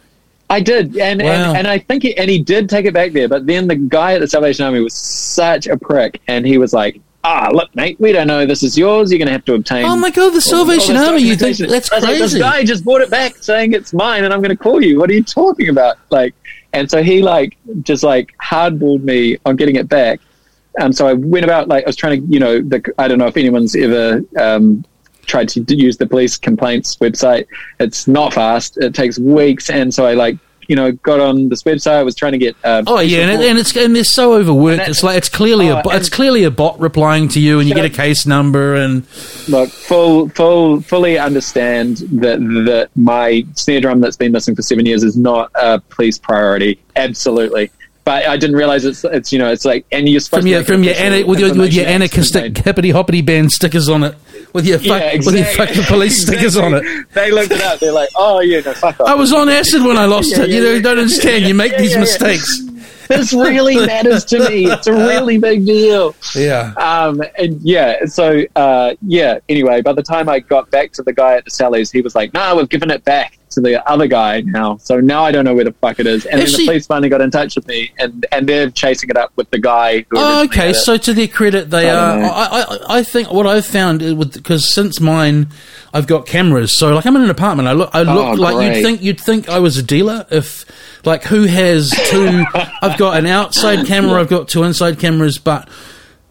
I 0.55 0.61
did, 0.61 0.97
and, 0.97 1.23
Wow. 1.23 1.29
and 1.29 1.59
and 1.59 1.67
I 1.67 1.79
think 1.79 2.03
he, 2.03 2.17
and 2.17 2.31
he 2.31 2.39
did 2.39 2.69
take 2.69 2.87
it 2.87 2.95
back 2.95 3.13
there. 3.13 3.29
But 3.29 3.47
then 3.47 3.67
the 3.69 3.77
guy 3.77 4.15
at 4.15 4.21
the 4.21 4.29
Salvation 4.29 4.65
Army 4.65 4.81
was 4.81 4.95
such 4.95 5.67
a 5.67 5.77
prick, 5.77 6.21
and 6.29 6.47
he 6.47 6.59
was 6.59 6.73
like, 6.73 7.01
"Ah, 7.25 7.49
look, 7.53 7.75
mate, 7.75 7.97
we 7.99 8.13
don't 8.13 8.27
know 8.27 8.47
this 8.47 8.63
is 8.63 8.77
yours. 8.79 9.11
You're 9.11 9.19
going 9.19 9.27
to 9.27 9.33
have 9.33 9.45
to 9.47 9.55
obtain." 9.55 9.85
Oh 9.85 9.97
my 9.97 10.11
god, 10.11 10.31
the 10.31 10.41
Salvation 10.41 10.97
Army! 10.97 11.21
You 11.23 11.37
think 11.37 11.57
that's 11.59 11.91
was 11.91 12.03
like, 12.03 12.03
crazy? 12.03 12.23
this 12.23 12.35
guy 12.39 12.65
just 12.65 12.85
bought 12.85 13.01
it 13.01 13.11
back, 13.11 13.37
saying 13.37 13.73
it's 13.73 13.93
mine, 13.93 14.25
and 14.25 14.33
I'm 14.33 14.41
going 14.41 14.57
to 14.57 14.63
call 14.63 14.83
you. 14.83 14.99
What 14.99 15.11
are 15.11 15.15
you 15.15 15.25
talking 15.25 15.69
about? 15.69 15.97
Like, 16.11 16.35
and 16.73 16.91
so 16.91 17.03
he 17.03 17.23
like 17.23 17.57
just 17.83 18.03
like 18.03 18.35
hardballed 18.43 19.03
me 19.03 19.39
on 19.45 19.57
getting 19.57 19.77
it 19.77 19.89
back. 19.89 20.21
Um, 20.81 20.93
so 20.93 21.07
I 21.07 21.13
went 21.13 21.45
about 21.45 21.69
like 21.69 21.85
I 21.85 21.87
was 21.89 21.97
trying 21.97 22.21
to, 22.21 22.33
you 22.33 22.41
know, 22.41 22.61
the, 22.61 22.83
I 22.99 23.07
don't 23.09 23.19
know 23.19 23.27
if 23.29 23.37
anyone's 23.37 23.77
ever 23.77 24.23
um, 24.39 24.85
tried 25.27 25.49
to 25.51 25.65
use 25.69 25.97
the 25.97 26.07
police 26.07 26.37
complaints 26.37 26.97
website. 26.97 27.47
It's 27.81 28.07
not 28.07 28.35
fast. 28.35 28.77
It 28.79 28.95
takes 28.95 29.19
weeks, 29.19 29.71
and 29.71 29.93
so 29.93 30.07
I 30.07 30.15
like, 30.15 30.37
you 30.67 30.77
know, 30.77 30.93
got 30.93 31.21
on 31.21 31.51
this 31.51 31.63
website. 31.63 31.93
I 31.93 32.03
was 32.03 32.15
trying 32.15 32.33
to 32.33 32.39
get. 32.39 32.57
Uh, 32.65 32.83
Oh 32.87 33.01
yeah, 33.01 33.19
and, 33.29 33.43
it, 33.43 33.51
and 33.51 33.59
it's 33.59 33.77
and 33.77 33.95
they're 33.95 34.03
so 34.05 34.35
overworked. 34.35 34.89
It's 34.89 35.03
like 35.03 35.19
it's 35.19 35.29
clearly 35.29 35.69
a 35.69 35.79
oh, 35.79 35.83
bo- 35.83 35.91
it's 35.91 36.09
clearly 36.09 36.45
a 36.45 36.51
bot 36.51 36.81
replying 36.81 37.29
to 37.29 37.41
you, 37.41 37.61
and 37.61 37.69
you 37.69 37.75
get 37.75 37.85
a 37.85 37.91
case 37.91 38.25
number, 38.25 38.75
and 38.75 39.07
look, 39.49 39.69
full, 39.71 40.29
full, 40.31 40.81
fully 40.81 41.19
understand 41.19 41.99
that 42.13 42.39
that 42.67 42.89
my 42.97 43.45
snare 43.55 43.81
drum 43.83 44.01
that's 44.01 44.17
been 44.17 44.33
missing 44.33 44.55
for 44.55 44.63
seven 44.63 44.87
years 44.87 45.03
is 45.03 45.17
not 45.17 45.51
a 45.55 45.81
police 45.81 46.19
priority. 46.19 46.81
Absolutely. 46.97 47.71
But 48.05 48.27
I 48.27 48.37
didn't 48.37 48.57
realize 48.57 48.85
it's 48.85 49.03
it's 49.05 49.33
you 49.33 49.39
know 49.39 49.51
it's 49.51 49.65
like 49.65 49.87
and 49.91 50.07
you're 50.07 50.21
supposed 50.21 50.43
from 50.43 50.47
your 50.47 50.63
from 50.65 50.83
your 50.85 50.95
ana- 50.95 51.27
with 51.27 51.41
your 51.41 51.55
with 51.55 51.73
your 51.73 51.87
campaign. 51.87 52.55
hippity 52.55 52.91
hoppity 52.91 53.23
band 53.23 53.51
stickers 53.51 53.89
on 53.89 54.05
it, 54.05 54.15
with 54.55 54.67
your 54.67 54.79
fuck, 54.79 55.03
Yeah, 55.03 55.17
with 55.17 55.35
your 55.35 55.45
fucking 55.45 55.83
police 55.85 56.23
stickers 56.27 56.57
on 56.57 56.73
it. 56.75 56.85
They 57.13 57.31
looked 57.31 57.51
it 57.53 57.61
up. 57.61 57.81
They're 57.81 57.93
like, 57.93 58.09
oh 58.17 58.41
yeah, 58.41 58.61
no, 58.61 58.73
fuck 58.73 58.99
off. 59.01 59.09
I 59.09 59.15
was 59.15 59.33
on 59.33 59.49
acid 59.51 59.83
when 59.83 59.99
I 59.99 60.07
lost 60.07 60.31
Yeah, 60.35 60.45
it. 60.45 60.51
yeah, 60.51 60.57
you 60.57 60.63
know, 60.63 60.81
don't 60.81 60.99
understand. 60.99 61.45
You 61.45 61.55
make 61.55 61.77
these 61.77 61.97
mistakes. 61.99 62.63
this 63.09 63.35
really 63.35 63.77
matters 63.85 64.25
to 64.27 64.49
me. 64.49 64.65
It's 64.67 64.87
a 64.87 64.93
really 64.93 65.37
big 65.37 65.67
deal. 65.67 66.15
Yeah. 66.35 66.73
Um, 66.79 67.21
and 67.37 67.61
yeah, 67.61 68.07
so 68.07 68.45
uh, 68.57 68.95
yeah. 69.03 69.41
Anyway, 69.49 69.83
by 69.83 69.93
the 69.93 70.03
time 70.03 70.29
I 70.29 70.39
got 70.39 70.71
back 70.71 70.93
to 70.93 71.03
the 71.03 71.13
guy 71.13 71.35
at 71.37 71.45
the 71.45 71.51
Sally's, 71.51 71.91
he 71.91 72.01
was 72.01 72.15
like, 72.15 72.33
"No, 72.33 72.57
we've 72.57 72.69
given 72.69 72.91
it 72.91 73.05
back 73.05 73.37
to 73.51 73.61
the 73.61 73.87
other 73.91 74.07
guy 74.07 74.41
now." 74.43 74.77
So 74.79 75.01
now 75.01 75.25
I 75.25 75.33
don't 75.33 75.45
know 75.45 75.55
where 75.55 75.65
the 75.65 75.73
fuck 75.81 76.01
it 76.01 76.07
is. 76.07 76.25
And 76.27 76.35
then 76.39 76.47
Actually- 76.47 76.65
the 76.65 76.71
police 76.73 76.87
finally 76.87 77.09
got 77.09 77.21
in 77.21 77.31
touch 77.31 77.55
with 77.57 77.67
me, 77.69 77.93
and 77.99 78.27
and 78.33 78.49
they're 78.49 78.71
chasing 78.71 79.11
it 79.11 79.17
up 79.17 79.33
with 79.37 79.51
the 79.51 79.59
guy. 79.59 80.05
Who 80.11 80.19
Oh, 80.19 80.45
okay, 80.45 80.73
so 80.73 80.97
to 80.97 81.13
their 81.15 81.29
credit, 81.29 81.71
they 81.71 81.89
I 81.91 81.95
are. 81.95 82.23
I, 82.25 82.29
I, 82.91 82.99
I 82.99 83.03
think 83.03 83.33
what 83.33 83.47
I've 83.47 83.67
found 83.67 84.03
is 84.03 84.15
with 84.15 84.33
because 84.33 84.75
since 84.75 85.01
mine, 85.01 85.49
I've 85.93 86.07
got 86.07 86.27
cameras. 86.27 86.79
So 86.79 86.95
like 86.95 87.07
I'm 87.07 87.17
in 87.17 87.23
an 87.23 87.31
apartment. 87.31 87.69
I 87.69 87.73
look. 87.73 87.91
I 87.93 88.03
look 88.03 88.39
Oh, 88.39 88.43
like 88.43 88.75
you'd 88.75 88.83
think. 88.83 89.03
You'd 89.03 89.21
think 89.21 89.49
I 89.49 89.59
was 89.59 89.77
a 89.79 89.83
dealer 89.83 90.27
if 90.31 90.65
like 91.05 91.25
who 91.25 91.45
has 91.45 91.91
two. 92.11 92.45
I've 92.83 92.99
got 92.99 93.17
an 93.19 93.27
outside 93.27 93.87
camera. 93.87 94.21
I've 94.21 94.29
got 94.29 94.49
two 94.49 94.63
inside 94.63 94.99
cameras, 94.99 95.39
but. 95.39 95.69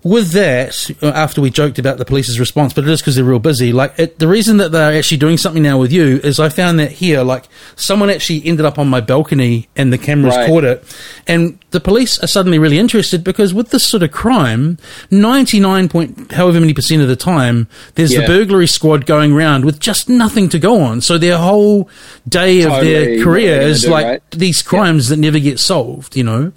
With 0.03 0.31
that, 0.31 0.91
after 1.01 1.39
we 1.39 1.49
joked 1.49 1.79
about 1.79 1.97
the 1.97 2.03
police's 2.03 2.37
response, 2.37 2.73
but 2.73 2.83
it 2.83 2.89
is 2.89 2.99
because 3.01 3.15
they're 3.15 3.23
real 3.23 3.39
busy. 3.39 3.71
Like 3.71 3.97
it, 3.97 4.19
the 4.19 4.27
reason 4.27 4.57
that 4.57 4.73
they're 4.73 4.97
actually 4.97 5.15
doing 5.17 5.37
something 5.37 5.63
now 5.63 5.77
with 5.79 5.93
you 5.93 6.17
is 6.23 6.41
I 6.41 6.49
found 6.49 6.77
that 6.79 6.91
here, 6.91 7.23
like 7.23 7.45
someone 7.77 8.09
actually 8.09 8.45
ended 8.45 8.65
up 8.65 8.77
on 8.77 8.89
my 8.89 8.99
balcony 8.99 9.69
and 9.77 9.93
the 9.93 9.97
cameras 9.97 10.35
Right. 10.35 10.47
caught 10.47 10.65
it, 10.65 10.83
and 11.25 11.57
the 11.71 11.79
police 11.79 12.21
are 12.21 12.27
suddenly 12.27 12.59
really 12.59 12.79
interested 12.79 13.23
because 13.23 13.53
with 13.53 13.69
this 13.69 13.85
sort 13.85 14.03
of 14.03 14.11
crime, 14.11 14.77
ninety 15.09 15.61
nine 15.61 15.87
point 15.87 16.33
however 16.33 16.59
many 16.59 16.73
percent 16.73 17.01
of 17.01 17.07
the 17.07 17.15
time, 17.15 17.67
there's 17.95 18.11
the 18.11 18.25
burglary 18.27 18.67
squad 18.67 19.05
going 19.05 19.33
round 19.33 19.63
with 19.63 19.79
just 19.79 20.09
nothing 20.09 20.49
to 20.49 20.59
go 20.59 20.81
on. 20.81 20.99
So 20.99 21.17
their 21.17 21.37
whole 21.37 21.89
day 22.27 22.63
of 22.63 22.71
Totally 22.71 22.93
their 23.15 23.23
career 23.23 23.61
is 23.61 23.83
do, 23.83 23.89
like 23.89 24.05
right? 24.05 24.31
these 24.31 24.61
crimes 24.61 25.07
that 25.07 25.17
never 25.17 25.39
get 25.39 25.59
solved. 25.61 26.17
You 26.17 26.25
know. 26.25 26.51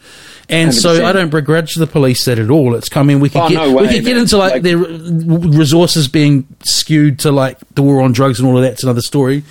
And 0.48 0.73
so 0.74 0.98
100%. 1.01 1.05
I 1.05 1.12
don't 1.12 1.31
begrudge 1.31 1.74
the 1.74 1.86
police 1.89 2.24
that 2.27 2.39
at 2.39 2.51
all. 2.51 2.74
It's 2.77 2.89
coming. 2.89 3.18
We 3.20 3.28
could 3.31 3.43
Oh, 3.43 3.48
get 3.48 3.55
no 3.56 3.77
we 3.82 3.89
could 3.89 4.05
get 4.05 4.16
into 4.16 4.36
like, 4.36 4.52
Like- 4.55 4.62
their 4.62 4.77
resources 4.78 6.09
being 6.09 6.47
skewed 6.64 7.18
to 7.20 7.32
like 7.32 7.59
the 7.74 7.82
war 7.82 8.01
on 8.01 8.12
drugs 8.12 8.39
and 8.39 8.48
all 8.48 8.56
of 8.56 8.62
that's 8.62 8.82
another 8.82 9.01
story. 9.01 9.43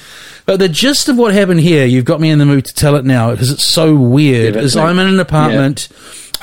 But 0.46 0.60
the 0.60 0.70
gist 0.70 1.10
of 1.10 1.18
what 1.18 1.34
happened 1.34 1.62
here, 1.62 1.86
you've 1.86 2.06
got 2.06 2.22
me 2.22 2.30
in 2.30 2.38
the 2.40 2.46
mood 2.46 2.66
to 2.66 2.74
tell 2.74 2.96
it 2.96 3.04
now 3.04 3.32
because 3.32 3.50
it's 3.50 3.66
so 3.66 3.96
weird. 3.96 4.56
It 4.56 4.64
Is. 4.64 4.78
I'm 4.78 5.00
in 5.00 5.08
an 5.08 5.20
apartment. 5.20 5.90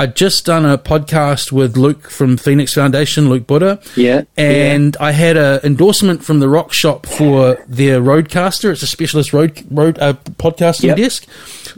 I'd 0.03 0.17
just 0.17 0.45
done 0.45 0.65
a 0.65 0.77
podcast 0.79 1.53
with 1.53 1.77
Luke 1.77 2.11
from 2.11 2.37
Phoenix 2.37 2.75
Foundation, 2.75 3.29
Luke 3.29 3.47
Buda. 3.47 3.79
Yeah, 3.95 4.23
And 4.37 4.97
I 4.99 5.13
had 5.13 5.37
an 5.37 5.61
endorsement 5.63 6.25
from 6.25 6.41
the 6.41 6.49
Rock 6.49 6.73
Shop 6.73 7.07
for 7.07 7.65
their 7.69 8.01
RODECaster. 8.01 8.73
It's 8.73 8.83
a 8.83 8.89
specialist 8.89 9.33
road, 9.33 9.63
road 9.71 10.01
uh, 10.01 10.15
podcasting 10.39 10.87
Yep. 10.89 10.97
desk. 10.97 11.27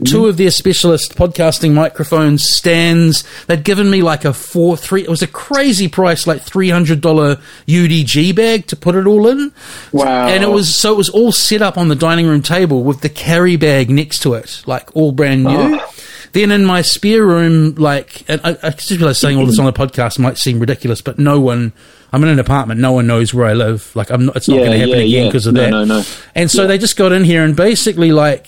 Two 0.05 0.25
of 0.25 0.37
their 0.37 0.49
specialist 0.49 1.15
podcasting 1.15 1.73
microphones, 1.73 2.43
stands. 2.49 3.23
They'd 3.45 3.63
given 3.63 3.91
me 3.91 4.01
like 4.01 4.25
a 4.25 4.33
four, 4.33 4.75
three, 4.75 5.03
it 5.03 5.09
was 5.09 5.21
a 5.21 5.27
crazy 5.27 5.87
price, 5.87 6.25
like 6.25 6.41
$300 6.43 7.39
UDG 7.67 8.35
bag 8.35 8.65
to 8.67 8.75
put 8.75 8.95
it 8.95 9.05
all 9.05 9.27
in. 9.27 9.53
Wow. 9.91 10.27
And 10.29 10.43
it 10.43 10.49
was, 10.49 10.73
so 10.75 10.91
it 10.93 10.97
was 10.97 11.09
all 11.09 11.31
set 11.31 11.61
up 11.61 11.77
on 11.77 11.89
the 11.89 11.95
dining 11.95 12.25
room 12.25 12.41
table 12.41 12.83
with 12.83 13.01
the 13.01 13.09
carry 13.09 13.55
bag 13.55 13.91
next 13.91 14.23
to 14.23 14.33
it, 14.33 14.63
like 14.65 14.95
all 14.95 15.11
brand 15.11 15.43
new. 15.43 15.51
Oh. 15.55 15.91
Then 16.35 16.51
in 16.51 16.65
my 16.65 16.81
spare 16.81 17.25
room, 17.25 17.75
like, 17.75 18.29
and 18.29 18.41
I, 18.43 18.57
I 18.61 18.69
just 18.71 18.91
realized 18.91 19.21
saying 19.21 19.37
all 19.37 19.45
this 19.45 19.57
on 19.57 19.63
the 19.65 19.71
podcast 19.71 20.19
might 20.19 20.37
seem 20.37 20.59
ridiculous, 20.59 20.99
but 21.01 21.17
no 21.17 21.39
one, 21.39 21.71
I'm 22.11 22.21
in 22.23 22.29
an 22.29 22.39
apartment, 22.39 22.81
no 22.81 22.91
one 22.91 23.07
knows 23.07 23.33
where 23.33 23.45
I 23.45 23.53
live. 23.53 23.95
Like, 23.95 24.09
I'm 24.11 24.25
not, 24.25 24.35
it's 24.35 24.49
not 24.49 24.55
Yeah, 24.57 24.65
going 24.65 24.71
to 24.73 24.77
happen 24.79 24.99
yeah, 24.99 25.05
again 25.05 25.23
yeah. 25.23 25.29
because 25.29 25.47
of 25.47 25.53
No, 25.53 25.61
that. 25.61 25.69
no, 25.71 25.85
no. 25.85 26.03
And 26.35 26.51
so 26.51 26.67
they 26.67 26.77
just 26.77 26.97
got 26.97 27.13
in 27.13 27.23
here 27.23 27.41
and 27.45 27.55
basically, 27.55 28.11
like, 28.11 28.47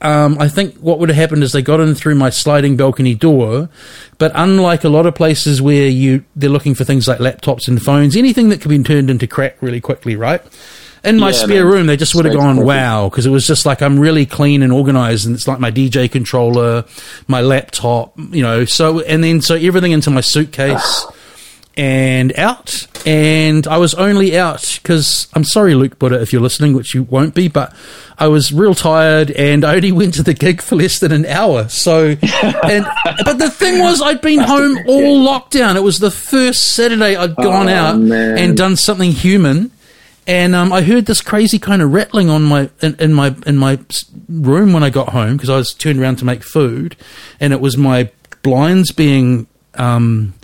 um, 0.00 0.38
I 0.40 0.48
think 0.48 0.76
what 0.78 0.98
would 0.98 1.10
have 1.10 1.16
happened 1.16 1.42
is 1.42 1.52
they 1.52 1.60
got 1.60 1.78
in 1.80 1.94
through 1.94 2.14
my 2.14 2.30
sliding 2.30 2.74
balcony 2.78 3.14
door. 3.14 3.68
But 4.16 4.32
unlike 4.34 4.84
a 4.84 4.88
lot 4.88 5.04
of 5.04 5.14
places 5.14 5.60
where 5.60 5.88
you 5.88 6.24
they're 6.36 6.48
looking 6.48 6.74
for 6.74 6.84
things 6.84 7.06
like 7.06 7.18
laptops 7.18 7.68
and 7.68 7.82
phones, 7.82 8.16
anything 8.16 8.48
that 8.48 8.62
can 8.62 8.70
be 8.70 8.82
turned 8.82 9.10
into 9.10 9.26
crack 9.26 9.56
really 9.60 9.80
quickly, 9.82 10.16
right? 10.16 10.42
In 11.06 11.18
my 11.18 11.28
Yeah, 11.30 11.32
spare 11.36 11.64
man. 11.64 11.72
room, 11.72 11.86
they 11.86 11.96
just 11.96 12.14
would 12.14 12.24
have 12.24 12.34
gone 12.34 12.56
perfect. 12.56 12.66
wow 12.66 13.08
because 13.08 13.26
it 13.26 13.30
was 13.30 13.46
just 13.46 13.64
like 13.64 13.80
I'm 13.80 13.98
really 13.98 14.26
clean 14.26 14.62
and 14.62 14.72
organized, 14.72 15.26
and 15.26 15.34
it's 15.36 15.46
like 15.48 15.60
my 15.60 15.70
DJ 15.70 16.10
controller, 16.10 16.84
my 17.28 17.40
laptop, 17.40 18.12
you 18.30 18.42
know. 18.42 18.64
So 18.64 19.00
and 19.00 19.22
then 19.22 19.40
so 19.40 19.54
everything 19.54 19.92
into 19.92 20.10
my 20.10 20.20
suitcase 20.20 21.06
and 21.76 22.36
out. 22.38 22.86
And 23.06 23.68
I 23.68 23.78
was 23.78 23.94
only 23.94 24.36
out 24.36 24.80
because 24.82 25.28
I'm 25.34 25.44
sorry, 25.44 25.74
Luke 25.76 25.96
Buda, 25.98 26.20
if 26.20 26.32
you're 26.32 26.42
listening, 26.42 26.72
which 26.74 26.92
you 26.92 27.04
won't 27.04 27.36
be, 27.36 27.46
but 27.46 27.72
I 28.18 28.26
was 28.26 28.52
real 28.52 28.74
tired 28.74 29.30
and 29.30 29.64
I 29.64 29.76
only 29.76 29.92
went 30.00 30.14
to 30.14 30.24
the 30.24 30.34
gig 30.34 30.60
for 30.60 30.74
less 30.74 30.98
than 30.98 31.12
an 31.12 31.24
hour. 31.26 31.68
So, 31.68 32.16
and 32.64 32.84
but 33.24 33.38
the 33.38 33.48
thing 33.50 33.78
was, 33.78 34.02
I'd 34.02 34.20
been 34.22 34.40
home 34.40 34.78
all 34.88 35.24
lockdown. 35.24 35.76
It 35.76 35.82
was 35.84 36.00
the 36.00 36.10
first 36.10 36.72
Saturday 36.74 37.14
I'd 37.14 37.36
gone 37.36 37.68
Oh, 37.68 37.72
out 37.74 37.98
man. 38.00 38.38
and 38.38 38.56
done 38.56 38.74
something 38.74 39.12
human. 39.12 39.70
And 40.26 40.54
um, 40.54 40.72
I 40.72 40.82
heard 40.82 41.06
this 41.06 41.20
crazy 41.20 41.58
kind 41.58 41.80
of 41.82 41.92
rattling 41.92 42.28
on 42.30 42.42
my 42.42 42.68
in, 42.82 42.96
in 42.96 43.12
my 43.12 43.34
in 43.46 43.56
my 43.56 43.78
room 44.28 44.72
when 44.72 44.82
I 44.82 44.90
got 44.90 45.10
home 45.10 45.36
because 45.36 45.50
I 45.50 45.56
was 45.56 45.72
turned 45.72 46.00
around 46.00 46.16
to 46.16 46.24
make 46.24 46.42
food, 46.42 46.96
and 47.38 47.52
it 47.52 47.60
was 47.60 47.76
my 47.76 48.10
blinds 48.42 48.90
being 48.90 49.46
um, 49.74 50.34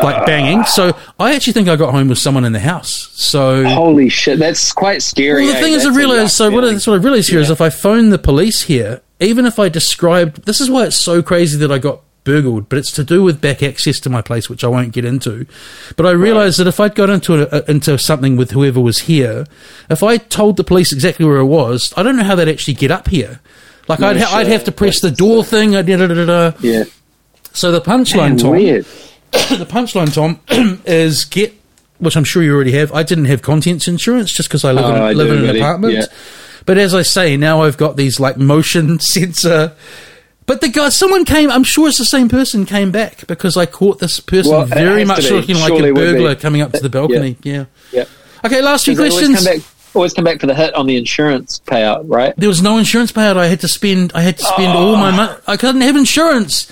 like 0.00 0.24
banging. 0.26 0.64
So 0.64 0.96
I 1.18 1.34
actually 1.34 1.54
think 1.54 1.68
I 1.68 1.76
got 1.76 1.92
home 1.92 2.08
with 2.08 2.18
someone 2.18 2.44
in 2.44 2.52
the 2.52 2.60
house. 2.60 3.10
So 3.14 3.64
Holy 3.64 4.08
shit, 4.08 4.38
that's 4.38 4.72
quite 4.72 5.02
scary. 5.02 5.44
well, 5.44 5.52
the 5.52 5.58
eh? 5.58 5.62
thing 5.62 5.72
is, 5.72 5.82
I 5.82 5.88
That's 5.88 5.96
realized. 5.96 6.32
So 6.34 6.50
what? 6.50 6.58
I- 6.58 6.60
feeling. 6.60 6.74
That's 6.74 6.86
what 6.86 7.00
I 7.00 7.02
realized 7.02 7.30
here 7.30 7.40
is 7.40 7.50
if 7.50 7.60
I 7.60 7.70
phone 7.70 8.10
the 8.10 8.18
police 8.18 8.62
here, 8.62 9.00
even 9.18 9.44
if 9.46 9.58
I 9.58 9.68
described, 9.68 10.46
this 10.46 10.60
is 10.60 10.70
why 10.70 10.86
it's 10.86 10.96
so 10.98 11.22
crazy 11.22 11.58
that 11.58 11.72
I 11.72 11.78
got 11.78 12.00
burgled, 12.24 12.68
but 12.68 12.78
it's 12.78 12.92
to 12.92 13.04
do 13.04 13.22
with 13.22 13.40
back 13.40 13.62
access 13.62 13.98
to 14.00 14.10
my 14.10 14.22
place, 14.22 14.48
which 14.48 14.62
I 14.64 14.68
won't 14.68 14.92
get 14.92 15.04
into. 15.04 15.46
But 15.96 16.06
I 16.06 16.10
realized 16.12 16.58
that 16.60 16.66
if 16.66 16.78
I'd 16.80 16.94
got 16.94 17.10
into 17.10 17.52
a, 17.54 17.70
into 17.70 17.98
something 17.98 18.36
with 18.36 18.52
whoever 18.52 18.80
was 18.80 18.98
here, 19.00 19.46
if 19.90 20.02
I 20.02 20.16
told 20.18 20.56
the 20.56 20.64
police 20.64 20.92
exactly 20.92 21.26
where 21.26 21.40
I 21.40 21.44
was, 21.44 21.92
I 21.96 22.02
don't 22.02 22.16
know 22.16 22.22
how 22.24 22.34
they'd 22.34 22.48
actually 22.48 22.74
get 22.74 22.90
up 22.90 23.08
here. 23.08 23.40
Like 23.88 23.98
No 24.00 24.08
I'd, 24.08 24.16
ha- 24.18 24.36
I'd 24.36 24.46
have 24.46 24.64
to 24.64 24.72
press 24.72 25.00
the 25.00 25.10
door 25.10 25.42
thing. 25.44 25.72
Da, 25.72 25.82
da, 25.82 26.06
da, 26.06 26.24
da. 26.24 26.52
Yeah. 26.60 26.84
So 27.52 27.72
the 27.72 27.80
punchline, 27.80 28.40
Tom, 28.40 28.50
weird. 28.52 28.84
the 29.32 29.66
punchline, 29.68 30.14
Tom, 30.14 30.38
is 30.86 31.24
get, 31.24 31.52
which 31.98 32.16
I'm 32.16 32.24
sure 32.24 32.42
you 32.42 32.54
already 32.54 32.72
have. 32.72 32.92
I 32.92 33.02
didn't 33.02 33.24
have 33.26 33.42
contents 33.42 33.88
insurance 33.88 34.32
just 34.32 34.48
because 34.48 34.64
I 34.64 34.72
live, 34.72 34.84
Oh, 34.84 34.94
in, 34.94 35.02
I 35.02 35.12
live 35.12 35.26
do, 35.28 35.32
in 35.34 35.40
an 35.40 35.46
buddy. 35.46 35.58
apartment. 35.58 35.94
Yeah. 35.94 36.04
But 36.64 36.78
as 36.78 36.94
I 36.94 37.02
say, 37.02 37.36
now 37.36 37.62
I've 37.62 37.76
got 37.76 37.96
these 37.96 38.20
like 38.20 38.36
motion 38.36 39.00
sensor. 39.00 39.74
But 40.52 40.60
the 40.60 40.68
guy, 40.68 40.90
someone 40.90 41.24
came. 41.24 41.50
I'm 41.50 41.64
sure 41.64 41.88
it's 41.88 41.96
the 41.96 42.04
same 42.04 42.28
person 42.28 42.66
came 42.66 42.92
back 42.92 43.26
because 43.26 43.56
I 43.56 43.64
caught 43.64 44.00
this 44.00 44.20
person 44.20 44.52
Well, 44.52 44.66
very 44.66 45.02
much 45.02 45.30
looking 45.30 45.56
like 45.56 45.72
a 45.72 45.92
burglar 45.94 46.34
coming 46.34 46.60
up 46.60 46.72
to 46.72 46.80
the 46.80 46.90
balcony. 46.90 47.38
Yeah. 47.42 47.64
Yeah. 47.90 48.04
Okay, 48.44 48.60
last 48.60 48.84
few 48.84 48.94
They 48.94 49.04
always 49.04 49.14
questions. 49.14 49.46
come 49.46 49.56
back. 49.56 49.66
Always 49.94 50.12
come 50.12 50.24
back 50.24 50.40
for 50.40 50.46
the 50.46 50.54
hit 50.54 50.74
on 50.74 50.84
the 50.84 50.98
insurance 50.98 51.58
payout, 51.60 52.02
right? 52.04 52.34
There 52.36 52.50
was 52.50 52.60
no 52.60 52.76
insurance 52.76 53.12
payout. 53.12 53.38
I 53.38 53.46
had 53.46 53.60
to 53.60 53.68
spend. 53.68 54.12
I 54.14 54.20
had 54.20 54.36
to 54.36 54.44
spend 54.44 54.76
all 54.76 54.96
my 54.96 55.08
ah. 55.08 55.16
money. 55.16 55.40
I 55.46 55.56
couldn't 55.56 55.80
have 55.80 55.96
insurance. 55.96 56.70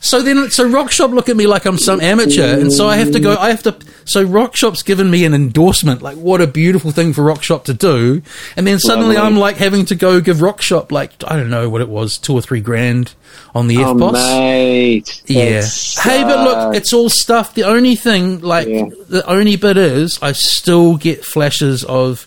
So 0.00 0.22
then, 0.22 0.48
so 0.50 0.68
Rock 0.68 0.92
Shop 0.92 1.10
look 1.10 1.28
at 1.28 1.36
me 1.36 1.46
like 1.48 1.64
I'm 1.64 1.76
some 1.76 2.00
amateur, 2.00 2.58
and 2.60 2.72
so 2.72 2.86
I 2.88 2.96
have 2.96 3.10
to 3.12 3.20
go. 3.20 3.36
I 3.36 3.50
have 3.50 3.62
to. 3.64 3.76
So 4.04 4.22
Rock 4.22 4.54
Shop's 4.54 4.82
given 4.84 5.10
me 5.10 5.24
an 5.24 5.34
endorsement. 5.34 6.02
Like, 6.02 6.16
what 6.16 6.40
a 6.40 6.46
beautiful 6.46 6.92
thing 6.92 7.12
for 7.12 7.24
Rock 7.24 7.42
Shop 7.42 7.64
to 7.64 7.74
do. 7.74 8.22
And 8.56 8.64
then 8.66 8.78
suddenly, 8.78 9.16
Lovely. 9.16 9.32
I'm 9.32 9.36
like 9.36 9.56
having 9.56 9.84
to 9.86 9.96
go 9.96 10.20
give 10.20 10.40
Rock 10.40 10.62
Shop 10.62 10.92
like 10.92 11.12
I 11.26 11.34
don't 11.36 11.50
know 11.50 11.68
what 11.68 11.80
it 11.80 11.88
was, 11.88 12.16
two 12.16 12.32
or 12.34 12.40
three 12.40 12.60
grand 12.60 13.14
on 13.56 13.66
the 13.66 13.78
Oh, 13.78 13.90
F 13.92 13.98
boss. 13.98 14.12
mate. 14.14 15.22
Yeah. 15.26 15.62
Hey, 16.00 16.22
but 16.22 16.44
look, 16.44 16.76
it's 16.76 16.92
all 16.92 17.08
stuff. 17.08 17.54
The 17.54 17.64
only 17.64 17.96
thing, 17.96 18.40
like, 18.40 18.68
Yeah. 18.68 18.84
the 19.08 19.26
only 19.26 19.56
bit 19.56 19.76
is, 19.76 20.18
I 20.22 20.30
still 20.32 20.96
get 20.96 21.24
flashes 21.24 21.82
of 21.84 22.26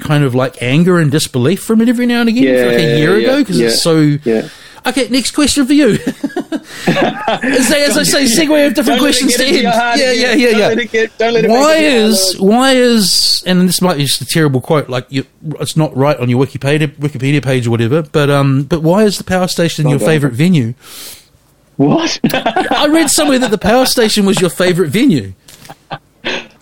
kind 0.00 0.24
of 0.24 0.34
like 0.34 0.60
anger 0.60 0.98
and 0.98 1.10
disbelief 1.12 1.62
from 1.62 1.80
it 1.80 1.88
every 1.88 2.06
now 2.06 2.20
and 2.20 2.28
again, 2.28 2.42
Yeah, 2.42 2.64
like 2.66 2.78
a 2.78 2.98
year 2.98 3.16
yeah, 3.18 3.28
ago, 3.28 3.38
because 3.38 3.60
yeah, 3.60 3.66
it's 3.68 3.82
so. 3.82 4.18
Okay, 4.84 5.08
next 5.08 5.30
question 5.32 5.64
for 5.66 5.72
you. 5.74 5.90
as, 6.86 7.70
I, 7.70 7.78
as 7.88 7.96
I 7.98 8.02
say, 8.02 8.24
segue 8.24 8.66
of 8.66 8.74
different 8.74 9.00
questions 9.00 9.36
to 9.36 9.44
end. 9.44 9.62
Yeah, 9.62 9.94
yeah, 9.94 10.32
yeah, 10.32 10.68
Don't 10.70 10.78
yeah. 10.78 10.84
get- 10.84 11.18
don't 11.18 11.34
why 11.34 11.40
make 11.74 11.82
it 11.82 11.94
into 11.94 12.06
is 12.08 12.40
why 12.40 12.72
is 12.72 13.42
and 13.46 13.68
this 13.68 13.80
might 13.80 13.96
be 13.98 14.04
just 14.04 14.20
a 14.20 14.26
terrible 14.26 14.60
quote, 14.60 14.88
like 14.88 15.06
you, 15.08 15.24
it's 15.60 15.76
not 15.76 15.96
right 15.96 16.16
on 16.18 16.28
your 16.28 16.44
Wikipedia 16.44 16.88
Wikipedia 16.96 17.42
page 17.42 17.66
or 17.66 17.70
whatever, 17.70 18.02
but 18.02 18.28
um, 18.30 18.64
but 18.64 18.82
why 18.82 19.04
is 19.04 19.18
the 19.18 19.24
power 19.24 19.46
station 19.48 19.88
your 19.88 19.98
favourite 20.00 20.34
venue? 20.34 20.74
What? 21.76 22.18
I 22.32 22.88
read 22.90 23.08
somewhere 23.10 23.38
that 23.38 23.50
the 23.50 23.58
power 23.58 23.86
station 23.86 24.26
was 24.26 24.40
your 24.40 24.50
favourite 24.50 24.90
venue. 24.90 25.32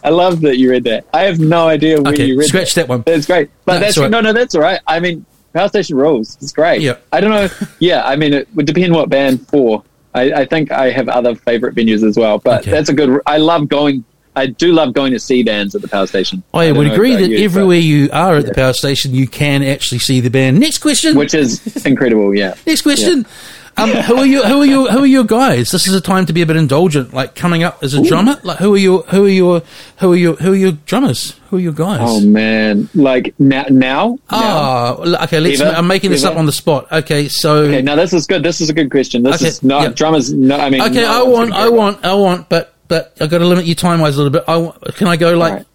I 0.03 0.09
love 0.09 0.41
that 0.43 0.57
you 0.57 0.71
read 0.71 0.85
that. 0.85 1.05
I 1.13 1.23
have 1.25 1.39
no 1.39 1.69
idea 1.69 2.01
where 2.01 2.13
Okay, 2.15 2.25
you 2.27 2.39
read 2.39 2.47
it. 2.47 2.49
scratch 2.49 2.75
that 2.75 2.89
one. 2.89 3.03
That's 3.05 3.27
great. 3.27 3.51
But 3.67 3.75
No, 3.75 3.81
that's 3.81 3.99
right. 3.99 4.11
no, 4.11 4.21
no, 4.23 4.33
that's 4.33 4.55
all 4.55 4.63
right. 4.63 4.81
I 4.87 4.99
mean, 5.01 5.27
Power 5.53 5.69
Station 5.69 5.97
rules. 5.97 6.37
It's 6.41 6.53
great. 6.53 6.81
Yeah. 6.81 6.97
I 7.13 7.21
don't 7.21 7.31
know. 7.31 7.49
Yeah, 7.79 8.03
I 8.05 8.17
mean, 8.17 8.35
it 8.35 8.49
would 8.55 8.67
depend 8.67 8.93
what 8.95 9.09
band 9.09 9.47
for. 9.49 9.83
I, 10.15 10.33
I 10.33 10.45
think 10.45 10.71
I 10.73 10.91
have 10.91 11.09
other 11.09 11.35
favorite 11.35 11.75
venues 11.75 12.07
as 12.07 12.17
well. 12.17 12.39
But 12.39 12.61
Okay. 12.63 12.71
that's 12.71 12.89
a 12.89 12.93
good. 12.95 13.21
I 13.27 13.39
love 13.39 13.69
going. 13.69 14.05
I 14.37 14.47
do 14.47 14.73
love 14.73 14.93
going 14.95 15.13
to 15.13 15.19
see 15.19 15.43
bands 15.43 15.75
at 15.75 15.83
the 15.83 15.89
Power 15.89 16.07
Station. 16.07 16.43
Oh, 16.55 16.59
I, 16.61 16.69
don't 16.69 16.79
would 16.79 16.93
agree 16.93 17.17
that 17.17 17.29
you, 17.29 17.39
but- 17.39 17.45
everywhere 17.45 17.79
you 17.79 18.09
are 18.13 18.37
at 18.37 18.47
the 18.47 18.55
power 18.55 18.73
station, 18.73 19.13
you 19.13 19.27
can 19.27 19.63
actually 19.65 19.99
see 19.99 20.21
the 20.21 20.31
band. 20.31 20.61
Next 20.61 20.79
question. 20.79 21.17
which 21.17 21.35
is 21.35 21.85
incredible. 21.85 22.33
Yeah. 22.35 22.55
Next 22.67 22.83
question. 22.83 23.27
Um, 23.77 23.91
who 23.91 24.17
are 24.17 24.27
you? 24.27 24.43
Who 24.43 24.61
are 24.61 24.67
you? 24.67 24.89
Who 24.89 24.99
are 25.01 25.07
your 25.07 25.25
guys? 25.25 25.71
This 25.71 25.87
is 25.87 25.95
a 25.95 26.01
time 26.01 26.27
to 26.27 26.33
be 26.33 26.43
a 26.43 26.47
bit 26.47 26.57
indulgent. 26.57 27.15
Like 27.15 27.35
coming 27.35 27.63
up 27.63 27.83
as 27.83 27.95
a 27.95 28.03
drummer. 28.03 28.39
Like 28.43 28.59
who 28.59 28.75
are 28.75 28.79
your? 28.79 29.03
Who 29.05 29.25
are 29.25 29.29
your? 29.29 29.63
Who 29.99 30.13
are 30.13 30.17
your? 30.17 30.35
Who 30.37 30.53
are 30.53 30.57
your 30.57 30.73
drummers? 30.73 31.39
Who 31.49 31.57
are 31.57 31.61
your 31.61 31.73
guys? 31.73 32.01
Oh 32.03 32.21
man, 32.21 32.89
like 32.95 33.35
now, 33.39 33.65
now, 33.71 34.19
now. 34.19 34.19
Ah, 34.29 35.23
okay. 35.25 35.41
Let's. 35.41 35.61
Eva? 35.61 35.77
I'm 35.79 35.87
making 35.87 36.11
this 36.11 36.23
Eva? 36.25 36.33
up 36.33 36.39
on 36.39 36.47
the 36.47 36.53
spot. 36.53 36.91
Okay, 36.93 37.29
so 37.29 37.65
Okay, 37.65 37.81
now 37.83 37.95
this 37.97 38.13
is 38.13 38.27
good. 38.27 38.43
This 38.43 38.61
is 38.61 38.69
a 38.69 38.75
good 38.75 38.91
question. 38.91 39.23
This 39.23 39.37
Okay, 39.37 39.49
is 39.49 39.63
not 39.63 39.97
drummers. 39.97 40.33
No, 40.33 40.57
I 40.59 40.69
mean, 40.71 40.83
okay. 40.83 41.03
no 41.03 41.21
I 41.27 41.29
want. 41.29 41.53
I 41.53 41.69
want. 41.71 42.05
I 42.05 42.15
want. 42.15 42.49
But 42.49 42.75
but 42.89 43.17
I've 43.21 43.31
got 43.31 43.39
to 43.39 43.47
limit 43.47 43.65
you 43.65 43.75
time 43.75 44.01
wise 44.01 44.17
a 44.17 44.19
little 44.23 44.33
bit. 44.33 44.45
I 44.47 44.57
want, 44.59 44.83
can 44.97 45.07
I 45.07 45.17
go 45.17 45.37
like 45.39 45.53
Alright. 45.53 45.67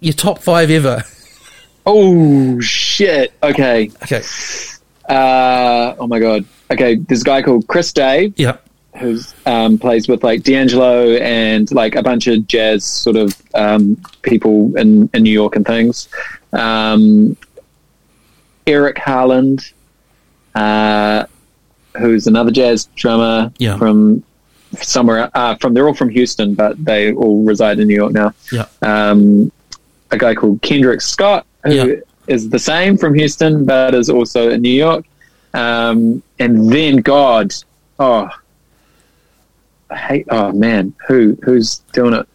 your 0.00 0.14
top 0.14 0.40
five 0.40 0.70
ever? 0.70 1.02
Oh 1.86 2.58
shit. 2.60 3.32
Okay. 3.42 3.90
Okay. 4.02 4.22
Uh, 5.08 5.94
oh 5.98 6.06
my 6.06 6.18
god. 6.18 6.44
Okay, 6.70 6.96
this 6.96 7.22
guy 7.22 7.42
called 7.42 7.66
Chris 7.66 7.92
Dave, 7.92 8.34
Yeah. 8.36 8.56
who's 8.98 9.34
um, 9.46 9.78
plays 9.78 10.08
with 10.08 10.24
like 10.24 10.42
D'Angelo 10.42 11.12
and 11.16 11.70
like 11.72 11.94
a 11.94 12.02
bunch 12.02 12.26
of 12.26 12.46
jazz 12.48 12.84
sort 12.84 13.16
of 13.16 13.34
um, 13.54 13.96
people 14.22 14.76
in, 14.76 15.08
in 15.14 15.22
New 15.22 15.32
York 15.32 15.56
and 15.56 15.66
things. 15.66 16.08
Um, 16.52 17.36
Eric 18.66 18.96
Harland, 18.98 19.72
uh, 20.54 21.26
who's 21.98 22.26
another 22.26 22.50
jazz 22.50 22.86
drummer 22.96 23.52
Yeah. 23.58 23.76
from 23.76 24.22
somewhere. 24.80 25.30
Uh, 25.34 25.54
from 25.56 25.74
they're 25.74 25.86
all 25.86 25.94
from 25.94 26.08
Houston, 26.08 26.54
but 26.54 26.82
they 26.84 27.12
all 27.12 27.44
reside 27.44 27.78
in 27.78 27.88
New 27.88 27.94
York 27.94 28.12
now. 28.12 28.32
Yeah. 28.50 28.66
Um, 28.82 29.52
a 30.10 30.16
guy 30.16 30.34
called 30.34 30.62
Kendrick 30.62 31.00
Scott, 31.00 31.46
who 31.64 32.00
is 32.26 32.48
the 32.48 32.58
same 32.58 32.96
from 32.96 33.14
Houston, 33.14 33.64
but 33.64 33.94
is 33.94 34.10
also 34.10 34.50
in 34.50 34.62
New 34.62 34.70
York. 34.70 35.04
Um, 35.52 36.22
and 36.38 36.70
then 36.70 36.96
God, 36.96 37.54
oh, 37.98 38.28
I 39.90 39.96
hate, 39.96 40.26
oh 40.30 40.52
man, 40.52 40.94
who 41.06 41.38
who's 41.42 41.78
doing 41.92 42.14
it? 42.14 42.26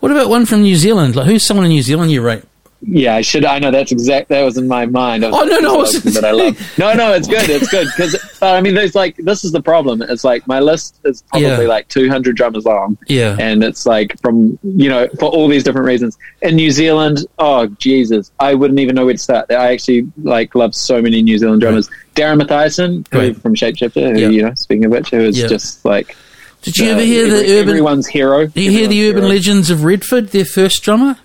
What 0.00 0.10
about 0.10 0.30
one 0.30 0.46
from 0.46 0.62
New 0.62 0.76
Zealand? 0.76 1.14
Like 1.14 1.26
who's 1.26 1.44
someone 1.44 1.66
in 1.66 1.70
New 1.70 1.82
Zealand 1.82 2.10
you 2.10 2.22
rate? 2.22 2.44
Yeah, 2.84 3.14
I 3.14 3.20
should. 3.20 3.44
I 3.44 3.60
know 3.60 3.70
that's 3.70 3.92
exact. 3.92 4.28
That 4.30 4.42
was 4.42 4.56
in 4.58 4.66
my 4.66 4.86
mind. 4.86 5.24
Oh, 5.24 5.30
no, 5.44 5.58
no, 5.60 5.86
but 6.02 6.24
I 6.24 6.32
love. 6.32 6.78
No, 6.78 6.92
no, 6.94 7.12
it's 7.12 7.28
good. 7.28 7.48
It's 7.48 7.70
good 7.70 7.86
because 7.96 8.16
I 8.42 8.60
mean, 8.60 8.74
there's 8.74 8.96
like 8.96 9.14
this 9.18 9.44
is 9.44 9.52
the 9.52 9.62
problem. 9.62 10.02
It's 10.02 10.24
like 10.24 10.46
my 10.48 10.58
list 10.58 10.98
is 11.04 11.22
probably 11.30 11.46
Yeah. 11.48 11.58
like 11.58 11.86
200 11.88 12.34
drummers 12.36 12.64
long. 12.64 12.98
Yeah. 13.06 13.36
and 13.38 13.62
it's 13.62 13.86
like 13.86 14.20
from 14.20 14.58
you 14.64 14.88
know 14.88 15.06
for 15.20 15.26
all 15.30 15.46
these 15.46 15.62
different 15.62 15.86
reasons. 15.86 16.18
In 16.42 16.56
New 16.56 16.72
Zealand, 16.72 17.24
oh 17.38 17.66
Jesus, 17.78 18.32
I 18.40 18.54
wouldn't 18.54 18.80
even 18.80 18.96
know 18.96 19.04
where 19.04 19.14
to 19.14 19.18
start. 19.18 19.50
I 19.52 19.72
actually 19.72 20.10
like 20.22 20.54
love 20.56 20.74
so 20.74 21.00
many 21.00 21.22
New 21.22 21.38
Zealand 21.38 21.60
drummers. 21.60 21.88
Darren 22.16 22.42
Mathiasen, 22.42 23.06
Right. 23.14 23.36
from 23.40 23.54
Shapeshifter, 23.54 24.12
who 24.12 24.20
Yeah. 24.20 24.28
you 24.28 24.42
know, 24.42 24.54
speaking 24.54 24.86
of 24.86 24.90
which, 24.90 25.10
who 25.10 25.20
is 25.20 25.38
Yeah. 25.38 25.46
just 25.46 25.84
like. 25.84 26.16
Did 26.62 26.76
you 26.76 26.86
uh, 26.88 26.92
ever 26.92 27.00
hear 27.02 27.28
the 27.28 27.36
every- 27.38 27.52
urban? 27.52 27.68
everyone's 27.70 28.06
hero? 28.08 28.46
Do 28.46 28.60
you 28.60 28.70
hear 28.70 28.86
the 28.88 29.08
urban 29.08 29.22
hero. 29.22 29.34
legends 29.34 29.70
of 29.70 29.84
Redford? 29.84 30.28
Their 30.28 30.44
first 30.44 30.82
drummer. 30.82 31.16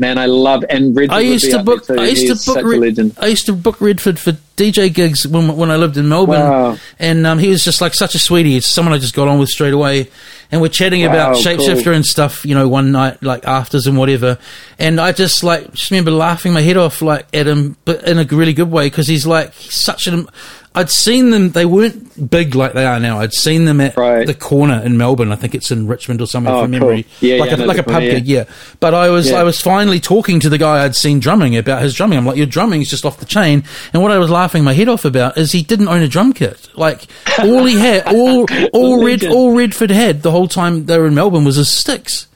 Man, 0.00 0.18
I 0.18 0.26
love 0.26 0.64
and 0.68 0.96
Redford. 0.96 1.14
I 1.16 1.20
used 1.20 1.50
to 1.50 1.62
book. 1.62 1.88
I 1.90 2.08
used 2.08 2.22
to 2.26 2.32
book. 2.32 2.38
such 2.56 2.64
a 2.64 2.66
Red- 2.66 2.80
legend. 2.80 3.16
I 3.20 3.26
used 3.26 3.46
to 3.46 3.52
book 3.52 3.80
Redford 3.80 4.18
for 4.18 4.32
DJ 4.56 4.92
gigs 4.92 5.26
when 5.26 5.56
when 5.56 5.70
I 5.70 5.76
lived 5.76 5.96
in 5.96 6.08
Melbourne, 6.08 6.40
Wow. 6.40 6.76
and 6.98 7.26
um, 7.26 7.38
he 7.38 7.48
was 7.50 7.62
just 7.64 7.80
like 7.80 7.94
such 7.94 8.14
a 8.14 8.18
sweetie. 8.18 8.56
It's 8.56 8.66
someone 8.66 8.92
I 8.94 8.98
just 8.98 9.14
got 9.14 9.28
on 9.28 9.38
with 9.38 9.48
straight 9.48 9.72
away, 9.74 10.08
and 10.50 10.60
we're 10.60 10.68
chatting 10.68 11.02
Wow, 11.02 11.08
about 11.10 11.34
cool. 11.34 11.42
shapeshifter 11.44 11.94
and 11.94 12.04
stuff. 12.04 12.44
You 12.44 12.54
know, 12.54 12.68
one 12.68 12.90
night 12.92 13.22
like 13.22 13.46
afters 13.46 13.86
and 13.86 13.96
whatever, 13.96 14.38
and 14.78 15.00
I 15.00 15.12
just 15.12 15.44
like 15.44 15.70
just 15.72 15.90
remember 15.90 16.10
laughing 16.10 16.52
my 16.52 16.60
head 16.62 16.76
off 16.76 17.00
like 17.02 17.26
at 17.34 17.46
him, 17.46 17.76
but 17.84 18.06
in 18.08 18.18
a 18.18 18.24
really 18.24 18.52
good 18.52 18.70
way 18.70 18.86
because 18.86 19.06
he's 19.06 19.26
like 19.26 19.52
he's 19.54 19.74
such 19.74 20.06
an. 20.06 20.26
I'd 20.72 20.88
seen 20.88 21.30
them; 21.30 21.50
they 21.50 21.66
weren't 21.66 22.30
big 22.30 22.54
like 22.54 22.74
they 22.74 22.86
are 22.86 23.00
now. 23.00 23.18
I'd 23.18 23.32
seen 23.32 23.64
them 23.64 23.80
at 23.80 23.96
Right. 23.96 24.24
the 24.24 24.34
corner 24.34 24.80
in 24.84 24.96
Melbourne. 24.96 25.32
I 25.32 25.34
think 25.36 25.56
it's 25.56 25.72
in 25.72 25.88
Richmond 25.88 26.20
or 26.20 26.26
somewhere 26.28 26.54
Oh, 26.54 26.62
from 26.62 26.70
cool. 26.70 26.80
memory. 26.80 27.06
Yeah, 27.20 27.38
like 27.40 27.50
yeah, 27.50 27.56
a, 27.56 27.58
no, 27.58 27.64
like 27.66 27.78
a 27.78 27.82
pub 27.82 28.02
gig, 28.02 28.26
yeah. 28.28 28.44
But 28.78 28.94
I 28.94 29.08
was 29.10 29.30
Yeah. 29.30 29.40
I 29.40 29.42
was 29.42 29.60
finally 29.60 29.98
talking 29.98 30.38
to 30.38 30.48
the 30.48 30.58
guy 30.58 30.84
I'd 30.84 30.94
seen 30.94 31.18
drumming 31.18 31.56
about 31.56 31.82
his 31.82 31.92
drumming. 31.94 32.18
I'm 32.18 32.24
like, 32.24 32.36
your 32.36 32.46
drumming's 32.46 32.88
just 32.88 33.04
off 33.04 33.18
the 33.18 33.26
chain. 33.26 33.64
And 33.92 34.00
what 34.00 34.12
I 34.12 34.18
was 34.18 34.30
laughing 34.30 34.62
my 34.62 34.72
head 34.74 34.88
off 34.88 35.04
about 35.04 35.36
is 35.36 35.50
he 35.50 35.62
didn't 35.62 35.88
own 35.88 36.02
a 36.02 36.08
drum 36.08 36.32
kit. 36.32 36.68
Like 36.76 37.06
all 37.40 37.64
he 37.64 37.76
had, 37.76 38.06
all 38.14 38.46
all 38.72 39.04
Red 39.04 39.24
all 39.26 39.54
Redford 39.56 39.90
had 39.90 40.22
the 40.22 40.30
whole 40.30 40.46
time 40.46 40.86
they 40.86 40.98
were 40.98 41.08
in 41.08 41.14
Melbourne 41.16 41.44
was 41.44 41.56
his 41.56 41.68
sticks. 41.68 42.28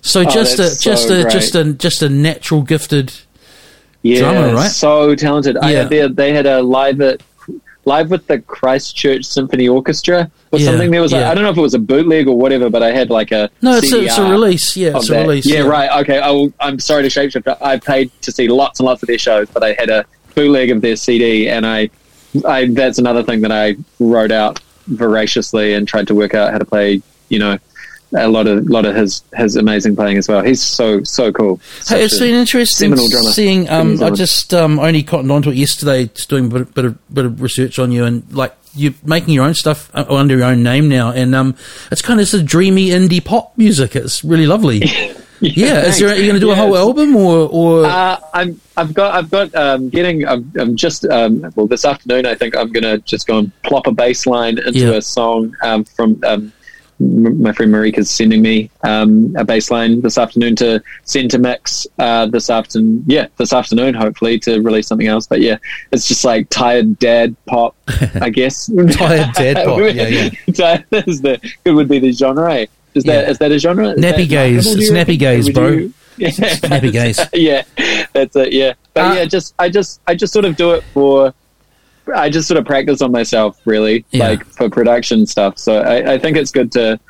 So 0.00 0.22
oh, 0.22 0.30
just 0.30 0.58
a 0.58 0.62
Oh, 0.64 0.74
just 0.80 1.08
so 1.08 1.14
a 1.14 1.22
great. 1.24 1.32
just 1.32 1.54
a 1.54 1.64
just 1.74 2.02
a 2.02 2.08
natural 2.08 2.62
gifted. 2.62 3.12
Yeah, 4.02 4.20
drummer, 4.20 4.54
right? 4.54 4.70
So 4.70 5.14
talented. 5.14 5.56
Yeah. 5.60 5.68
had 5.82 5.88
they, 5.90 6.08
they 6.08 6.32
had 6.32 6.46
a 6.46 6.62
live 6.62 7.00
at 7.02 7.20
live 7.86 8.10
with 8.10 8.26
the 8.26 8.40
Christchurch 8.40 9.24
Symphony 9.24 9.68
Orchestra 9.68 10.30
or 10.52 10.58
Yeah, 10.58 10.66
something. 10.66 10.90
There 10.90 11.00
was 11.00 11.12
yeah. 11.12 11.30
I 11.30 11.34
don't 11.34 11.44
know 11.44 11.50
if 11.50 11.56
it 11.56 11.62
was 11.62 11.74
a 11.74 11.78
bootleg 11.78 12.26
or 12.28 12.36
whatever, 12.36 12.68
but 12.68 12.82
I 12.82 12.90
had 12.92 13.08
like 13.10 13.32
a 13.32 13.48
No, 13.62 13.76
it's 13.76 13.92
a, 13.92 14.02
it's 14.04 14.18
a 14.18 14.28
release. 14.30 14.76
Yeah, 14.76 14.96
it's 14.96 15.08
a 15.08 15.12
that. 15.12 15.20
release. 15.22 15.46
Yeah, 15.46 15.60
right. 15.60 16.00
Okay. 16.02 16.18
I 16.18 16.30
will, 16.30 16.52
I'm 16.60 16.78
sorry 16.80 17.08
to 17.08 17.08
shapeshift. 17.08 17.56
I 17.62 17.78
paid 17.78 18.10
to 18.22 18.32
see 18.32 18.48
lots 18.48 18.80
and 18.80 18.86
lots 18.86 19.02
of 19.02 19.06
their 19.06 19.18
shows, 19.18 19.48
but 19.50 19.62
I 19.62 19.72
had 19.78 19.88
a 19.88 20.04
bootleg 20.34 20.70
of 20.70 20.80
their 20.82 20.96
CD, 20.96 21.48
and 21.48 21.64
I, 21.64 21.88
I 22.44 22.66
that's 22.66 22.98
another 22.98 23.22
thing 23.22 23.40
that 23.42 23.52
I 23.52 23.76
wrote 24.00 24.32
out 24.32 24.58
voraciously 24.88 25.74
and 25.74 25.86
tried 25.86 26.08
to 26.08 26.14
work 26.14 26.34
out 26.34 26.52
how 26.52 26.58
to 26.58 26.64
play. 26.64 27.00
You 27.28 27.38
know, 27.38 27.58
a 28.16 28.28
lot 28.28 28.46
of 28.46 28.66
lot 28.68 28.84
of 28.86 28.94
his 28.94 29.22
his 29.34 29.56
amazing 29.56 29.94
playing 29.96 30.16
as 30.18 30.28
well. 30.28 30.42
He's 30.42 30.62
so 30.62 31.02
so 31.04 31.32
cool. 31.32 31.60
Hey, 31.86 32.04
it's 32.04 32.18
been 32.18 32.34
interesting 32.34 32.96
seeing. 32.96 33.68
Um, 33.68 34.02
I 34.02 34.10
just 34.10 34.52
um, 34.54 34.78
only 34.78 35.02
cottoned 35.02 35.30
onto 35.32 35.50
it 35.50 35.56
yesterday, 35.56 36.06
just 36.06 36.28
doing 36.28 36.46
a 36.46 36.48
bit, 36.48 36.74
bit 36.74 36.84
of 36.86 37.14
bit 37.14 37.24
of 37.26 37.40
research 37.42 37.78
on 37.78 37.92
you, 37.92 38.04
and 38.04 38.30
like 38.32 38.56
you're 38.74 38.94
making 39.04 39.34
your 39.34 39.44
own 39.44 39.54
stuff 39.54 39.90
uh, 39.94 40.04
under 40.08 40.36
your 40.36 40.46
own 40.46 40.62
name 40.62 40.88
now, 40.88 41.10
and 41.10 41.34
um, 41.34 41.54
it's 41.90 42.02
kind 42.02 42.20
of 42.20 42.30
this 42.30 42.42
dreamy 42.42 42.88
indie 42.88 43.24
pop 43.24 43.56
music. 43.56 43.96
It's 43.96 44.22
really 44.24 44.46
lovely. 44.46 44.82
yeah, 45.40 45.82
is 45.84 45.98
there? 45.98 46.08
Are 46.08 46.14
you 46.14 46.22
going 46.22 46.34
to 46.34 46.40
do 46.40 46.50
a 46.50 46.54
whole 46.54 46.76
album 46.76 47.14
or? 47.14 47.48
or 47.50 47.84
Uh, 47.84 48.18
I'm, 48.32 48.58
I've 48.76 48.94
got, 48.94 49.14
I've 49.14 49.30
got, 49.30 49.54
um, 49.54 49.90
getting, 49.90 50.26
I'm, 50.26 50.50
I'm 50.58 50.76
just, 50.76 51.04
um, 51.06 51.50
well, 51.56 51.66
this 51.66 51.84
afternoon, 51.84 52.24
I 52.26 52.34
think 52.34 52.56
I'm 52.56 52.72
going 52.72 52.84
to 52.84 52.98
just 52.98 53.26
go 53.26 53.38
and 53.38 53.62
plop 53.62 53.86
a 53.86 53.92
bass 53.92 54.26
line 54.26 54.58
into 54.58 54.78
Yeah. 54.78 54.90
a 54.92 55.02
song, 55.02 55.54
um, 55.62 55.84
from, 55.84 56.20
um, 56.24 56.52
m- 57.00 57.42
my 57.42 57.52
friend 57.52 57.72
Marika's 57.72 58.10
sending 58.10 58.42
me, 58.42 58.70
um, 58.82 59.34
a 59.36 59.44
baseline 59.44 60.02
this 60.02 60.18
afternoon 60.18 60.56
to 60.56 60.82
send 61.04 61.30
to 61.32 61.38
mix, 61.38 61.86
uh, 61.98 62.26
this 62.26 62.50
afternoon. 62.50 63.04
Yeah, 63.06 63.26
this 63.36 63.52
afternoon, 63.52 63.94
hopefully 63.94 64.38
to 64.40 64.60
release 64.60 64.86
something 64.88 65.06
else. 65.06 65.26
But 65.26 65.40
yeah, 65.40 65.58
it's 65.92 66.08
just 66.08 66.24
like 66.24 66.48
tired 66.50 66.98
dad 66.98 67.36
pop, 67.46 67.76
I 68.20 68.30
guess. 68.30 68.66
Tired 68.92 69.32
dad 69.34 69.64
pop, 69.66 69.78
yeah, 69.80 70.08
yeah. 70.08 70.82
Is 71.06 71.20
the, 71.20 71.38
it 71.64 71.70
would 71.72 71.88
be 71.88 71.98
the 71.98 72.12
genre. 72.12 72.52
eh? 72.54 72.66
Is 72.94 73.04
that, 73.04 73.24
Yeah. 73.24 73.30
is 73.30 73.38
that 73.38 73.52
a 73.52 73.58
genre? 73.58 73.88
Is 73.90 74.00
Nappy 74.04 74.28
gaze. 74.28 74.64
marketable, 74.66 74.74
do 74.74 74.80
It's 74.80 74.88
you 74.90 74.94
nappy 74.96 75.18
gaze, 75.18 75.50
bro. 75.50 75.68
you- 75.68 75.92
Yeah. 76.18 76.30
nappy 76.30 76.92
gaze. 76.92 77.20
yeah, 77.34 77.62
that's 78.14 78.34
it. 78.36 78.52
Yeah, 78.54 78.72
but 78.94 79.04
Uh, 79.04 79.14
yeah, 79.16 79.24
just 79.26 79.54
I 79.58 79.68
just 79.68 80.00
I 80.06 80.14
just 80.14 80.32
sort 80.32 80.46
of 80.46 80.56
do 80.56 80.70
it 80.72 80.82
for. 80.94 81.34
I 82.14 82.28
just 82.30 82.46
sort 82.48 82.58
of 82.58 82.64
practice 82.66 83.02
on 83.02 83.10
myself, 83.12 83.60
really, 83.64 84.04
Yeah. 84.10 84.28
like 84.28 84.44
for 84.46 84.68
production 84.70 85.26
stuff. 85.26 85.58
So 85.58 85.80
I, 85.80 86.14
I 86.14 86.18
think 86.18 86.36
it's 86.36 86.50
good 86.52 86.70
to 86.72 87.00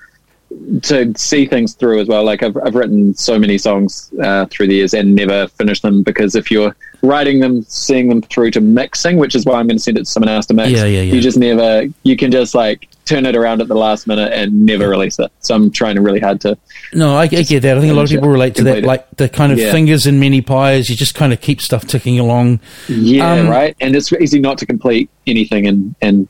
to 0.83 1.13
see 1.17 1.45
things 1.45 1.75
through 1.75 2.01
as 2.01 2.09
well. 2.09 2.25
Like 2.25 2.43
I've 2.43 2.57
I've 2.65 2.75
written 2.75 3.15
so 3.15 3.39
many 3.39 3.59
songs 3.59 4.11
uh, 4.23 4.47
through 4.47 4.69
the 4.69 4.75
years 4.77 4.95
and 4.95 5.15
never 5.15 5.49
finished 5.49 5.83
them 5.83 6.03
because 6.03 6.35
if 6.35 6.51
you're 6.51 6.75
writing 7.03 7.41
them, 7.41 7.63
seeing 7.65 8.09
them 8.09 8.23
through 8.23 8.53
to 8.53 8.61
mixing, 8.61 9.17
which 9.19 9.35
is 9.35 9.45
why 9.45 9.55
I'm 9.59 9.67
going 9.67 9.77
to 9.77 9.83
send 9.83 9.99
it 9.99 10.03
to 10.03 10.07
someone 10.07 10.29
else 10.31 10.47
to 10.47 10.55
mix. 10.55 10.71
Yeah, 10.71 10.85
yeah, 10.85 11.03
yeah. 11.03 11.13
You 11.15 11.21
just 11.21 11.37
never. 11.37 11.85
You 12.05 12.17
can 12.17 12.31
just 12.31 12.55
like 12.55 12.89
turn 13.07 13.25
it 13.25 13.35
around 13.35 13.63
at 13.63 13.69
the 13.69 13.75
last 13.75 14.07
minute 14.07 14.33
and 14.33 14.67
never 14.67 14.89
release 14.89 15.19
it. 15.19 15.33
So 15.41 15.55
I'm 15.55 15.71
trying 15.71 15.99
really 16.03 16.21
hard 16.21 16.41
to. 16.43 16.59
No, 16.93 17.17
I, 17.17 17.23
I 17.23 17.27
get 17.27 17.61
that. 17.61 17.79
I 17.79 17.81
think 17.81 17.93
a 17.93 17.95
lot 17.95 18.03
of 18.03 18.11
people 18.11 18.29
relate 18.29 18.57
to 18.57 18.65
that, 18.65 18.83
like 18.83 19.09
the 19.17 19.29
kind 19.29 19.53
of 19.53 19.59
Yeah. 19.59 19.73
fingers 19.73 20.07
in 20.07 20.21
many 20.21 20.43
pies. 20.43 20.91
You 20.91 20.97
just 20.97 21.15
kind 21.15 21.33
of 21.33 21.41
keep 21.41 21.63
stuff 21.63 21.87
ticking 21.87 22.19
along. 22.19 22.61
Yeah, 22.89 23.33
Um, 23.33 23.49
right. 23.49 23.75
And 23.81 23.97
it's 23.97 24.13
easy 24.13 24.41
not 24.41 24.59
to 24.59 24.67
complete 24.67 25.09
anything 25.27 25.67
and 25.67 25.95
and 26.03 26.29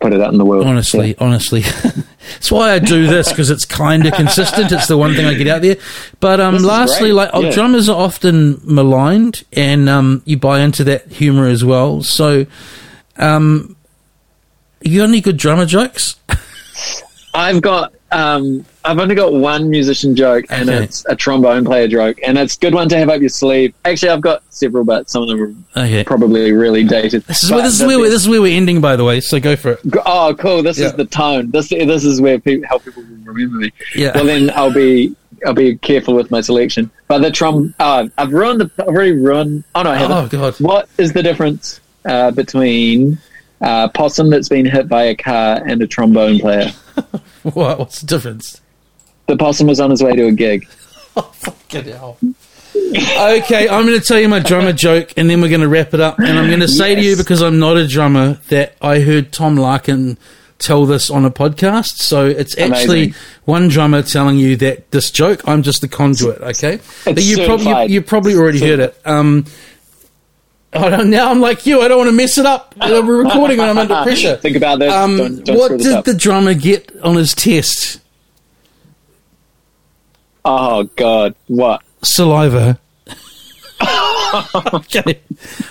put 0.00 0.12
it 0.12 0.20
out 0.20 0.30
in 0.32 0.38
the 0.38 0.44
world. 0.44 0.66
Honestly, 0.66 1.16
honestly, 1.18 1.60
that's 2.32 2.52
why 2.52 2.72
I 2.72 2.78
do 2.78 3.06
this 3.06 3.30
because 3.30 3.50
it's 3.50 3.64
kind 3.64 4.06
of 4.06 4.12
consistent. 4.12 4.70
It's 4.70 4.86
the 4.88 4.98
one 4.98 5.14
thing 5.14 5.26
I 5.26 5.34
get 5.34 5.48
out 5.48 5.62
there. 5.62 5.76
But 6.20 6.38
um, 6.40 6.58
lastly, 6.58 7.12
like 7.12 7.30
oh, 7.32 7.42
yeah. 7.42 7.50
drummers 7.50 7.88
are 7.88 7.96
often 8.00 8.60
maligned, 8.62 9.44
and 9.52 9.88
um, 9.88 10.22
you 10.26 10.36
buy 10.36 10.60
into 10.60 10.84
that 10.84 11.08
humor 11.10 11.46
as 11.46 11.64
well. 11.64 12.02
So, 12.02 12.46
um, 13.16 13.76
you 14.84 14.98
got 15.00 15.08
any 15.08 15.20
good 15.20 15.36
drummer 15.36 15.66
jokes? 15.66 16.16
I've 17.34 17.60
got 17.62 17.92
um, 18.12 18.64
I've 18.84 18.98
only 19.00 19.16
got 19.16 19.32
one 19.32 19.68
musician 19.68 20.14
joke, 20.14 20.44
and 20.50 20.68
Okay. 20.70 20.84
it's 20.84 21.04
a 21.08 21.16
trombone 21.16 21.64
player 21.64 21.88
joke, 21.88 22.18
and 22.24 22.38
it's 22.38 22.54
a 22.54 22.58
good 22.60 22.72
one 22.74 22.88
to 22.90 22.96
have 22.96 23.08
up 23.08 23.20
your 23.20 23.28
sleeve. 23.28 23.74
Actually, 23.84 24.10
I've 24.10 24.20
got 24.20 24.42
several, 24.50 24.84
but 24.84 25.10
some 25.10 25.22
of 25.24 25.28
them 25.28 25.64
Okay. 25.76 26.02
are 26.02 26.04
probably 26.04 26.52
really 26.52 26.84
dated. 26.84 27.24
This 27.24 27.42
is 27.42 27.50
where 27.50 27.62
this 27.62 27.80
is 27.80 27.84
where 27.86 27.98
we're, 27.98 28.10
this 28.10 28.22
is 28.22 28.28
where 28.28 28.40
we're 28.40 28.56
ending, 28.56 28.80
by 28.80 28.94
the 28.94 29.02
way. 29.04 29.20
So 29.20 29.40
go 29.40 29.56
for 29.56 29.72
it. 29.72 29.80
Oh, 30.06 30.34
cool! 30.38 30.62
This 30.62 30.78
Yeah. 30.78 30.86
is 30.86 30.92
the 30.92 31.06
tone. 31.06 31.50
This 31.50 31.70
this 31.70 32.04
is 32.04 32.20
where 32.20 32.38
people 32.38 32.68
how 32.68 32.78
people 32.78 33.02
will 33.02 33.32
remember 33.32 33.58
me. 33.58 33.72
Yeah. 33.96 34.12
Well, 34.14 34.26
then 34.26 34.50
I'll 34.54 34.72
be 34.72 35.16
I'll 35.44 35.54
be 35.54 35.76
careful 35.78 36.14
with 36.14 36.30
my 36.30 36.40
selection. 36.40 36.92
But 37.08 37.18
the 37.18 37.30
trom, 37.30 37.74
uh, 37.80 38.06
I've 38.16 38.32
ruined 38.32 38.60
the. 38.60 38.70
I've 38.78 38.88
already 38.88 39.12
ruined. 39.12 39.64
Oh 39.74 39.82
no, 39.82 39.90
I 39.90 39.96
haven't. 39.96 40.16
Oh 40.16 40.28
god. 40.28 40.54
What 40.60 40.88
is 40.98 41.12
the 41.14 41.22
difference 41.24 41.80
uh, 42.04 42.30
between 42.30 43.18
a 43.64 43.88
possum 43.88 44.30
that's 44.30 44.48
been 44.48 44.66
hit 44.66 44.88
by 44.88 45.04
a 45.04 45.14
car 45.14 45.60
and 45.66 45.82
a 45.82 45.86
trombone 45.86 46.38
player? 46.38 46.72
What? 47.42 47.78
What's 47.78 48.00
the 48.00 48.06
difference? 48.06 48.62
The 49.26 49.36
possum 49.36 49.66
was 49.66 49.78
on 49.78 49.90
his 49.90 50.02
way 50.02 50.16
to 50.16 50.28
a 50.28 50.32
gig. 50.32 50.66
Fucking 51.14 51.84
hell. 51.84 52.16
okay, 52.74 53.68
I'm 53.68 53.84
going 53.86 54.00
to 54.00 54.04
tell 54.04 54.18
you 54.18 54.30
my 54.30 54.38
drummer 54.38 54.72
joke, 54.72 55.12
and 55.18 55.28
then 55.28 55.42
we're 55.42 55.50
going 55.50 55.60
to 55.60 55.68
wrap 55.68 55.92
it 55.92 56.00
up. 56.00 56.18
And 56.18 56.38
I'm 56.38 56.48
going 56.48 56.60
to 56.60 56.68
say 56.68 56.94
to 56.94 57.02
you 57.02 57.16
because 57.16 57.42
I'm 57.42 57.58
not 57.58 57.76
a 57.76 57.86
drummer 57.86 58.40
that 58.48 58.76
I 58.80 59.00
heard 59.00 59.30
Tom 59.30 59.56
Larkin 59.56 60.16
tell 60.58 60.86
this 60.86 61.10
on 61.10 61.26
a 61.26 61.30
podcast. 61.30 61.96
So 61.98 62.26
it's 62.26 62.56
actually 62.56 63.04
Amazing. 63.04 63.14
one 63.44 63.68
drummer 63.68 64.02
telling 64.02 64.38
you 64.38 64.56
that 64.56 64.90
this 64.90 65.10
joke. 65.10 65.46
I'm 65.46 65.62
just 65.62 65.82
the 65.82 65.88
conduit. 65.88 66.40
Okay, 66.40 66.80
but 67.04 67.22
you 67.22 67.44
probably 67.44 67.66
you, 67.66 67.94
you 67.94 68.02
probably 68.02 68.34
already 68.34 68.60
heard 68.60 68.80
it. 68.80 68.98
Um, 69.04 69.44
I 70.74 70.90
don't, 70.90 71.10
now 71.10 71.30
I'm 71.30 71.40
like 71.40 71.66
you. 71.66 71.80
I 71.80 71.88
don't 71.88 71.98
want 71.98 72.10
to 72.10 72.16
mess 72.16 72.36
it 72.36 72.46
up. 72.46 72.74
We're 72.80 73.24
recording 73.24 73.60
and 73.60 73.70
I'm 73.70 73.78
under 73.78 74.02
pressure. 74.02 74.36
Think 74.36 74.56
about 74.56 74.80
this. 74.80 74.92
Um, 74.92 75.16
don't 75.16 75.44
don't 75.44 75.58
what 75.58 75.78
did 75.78 76.04
the 76.04 76.14
drummer 76.14 76.54
get 76.54 76.94
on 77.02 77.16
his 77.16 77.34
test? 77.34 78.00
oh 80.44 80.84
God! 80.96 81.34
What? 81.46 81.82
Saliva. 82.02 82.78
okay. 84.72 85.20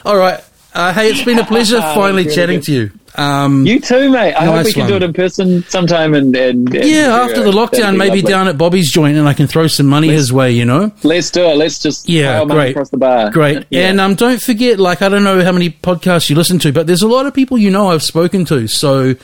All 0.06 0.18
right. 0.18 0.44
Uh, 0.74 0.94
hey, 0.94 1.10
it's 1.12 1.24
been 1.24 1.40
a 1.40 1.46
pleasure 1.46 1.80
finally 1.94 2.26
chatting 2.26 2.62
to 2.62 2.72
you. 2.72 2.92
Um, 3.16 3.66
You 3.66 3.80
too, 3.80 4.10
mate. 4.10 4.34
I 4.34 4.46
hope 4.46 4.66
we 4.66 4.74
can 4.74 4.82
one. 4.82 4.90
do 4.90 4.96
it 4.98 5.04
in 5.04 5.14
person 5.14 5.64
sometime. 5.70 6.14
And, 6.14 6.36
and, 6.36 6.74
and 6.74 6.86
yeah, 6.86 7.16
after 7.24 7.44
the 7.44 7.52
lockdown, 7.52 7.96
maybe 7.98 8.18
lovely. 8.18 8.32
down 8.32 8.48
at 8.48 8.58
Bobby's 8.58 8.92
joint, 8.92 9.18
and 9.18 9.28
I 9.28 9.34
can 9.34 9.48
throw 9.48 9.68
some 9.68 9.86
money 9.88 10.08
his 10.10 10.34
way. 10.34 10.52
You 10.52 10.66
know. 10.66 10.92
Let's 11.04 11.30
do 11.32 11.44
it. 11.44 11.58
Let's 11.58 11.80
just 11.80 12.10
Yeah, 12.10 12.40
throw 12.40 12.56
great. 12.56 12.72
across 12.72 12.90
the 12.90 12.98
bar. 12.98 13.30
Great. 13.32 13.66
Yeah. 13.74 13.90
And 13.90 14.00
um, 14.00 14.16
don't 14.16 14.42
forget, 14.42 14.80
like, 14.80 15.02
I 15.02 15.10
don't 15.10 15.24
know 15.24 15.44
how 15.44 15.52
many 15.52 15.70
podcasts 15.72 16.30
you 16.30 16.36
listen 16.36 16.60
to, 16.60 16.72
but 16.72 16.86
there's 16.86 17.02
a 17.02 17.08
lot 17.08 17.26
of 17.26 17.34
people 17.34 17.58
you 17.58 17.72
know 17.72 17.90
I've 17.90 18.04
spoken 18.04 18.46
to. 18.46 18.68
So 18.68 19.16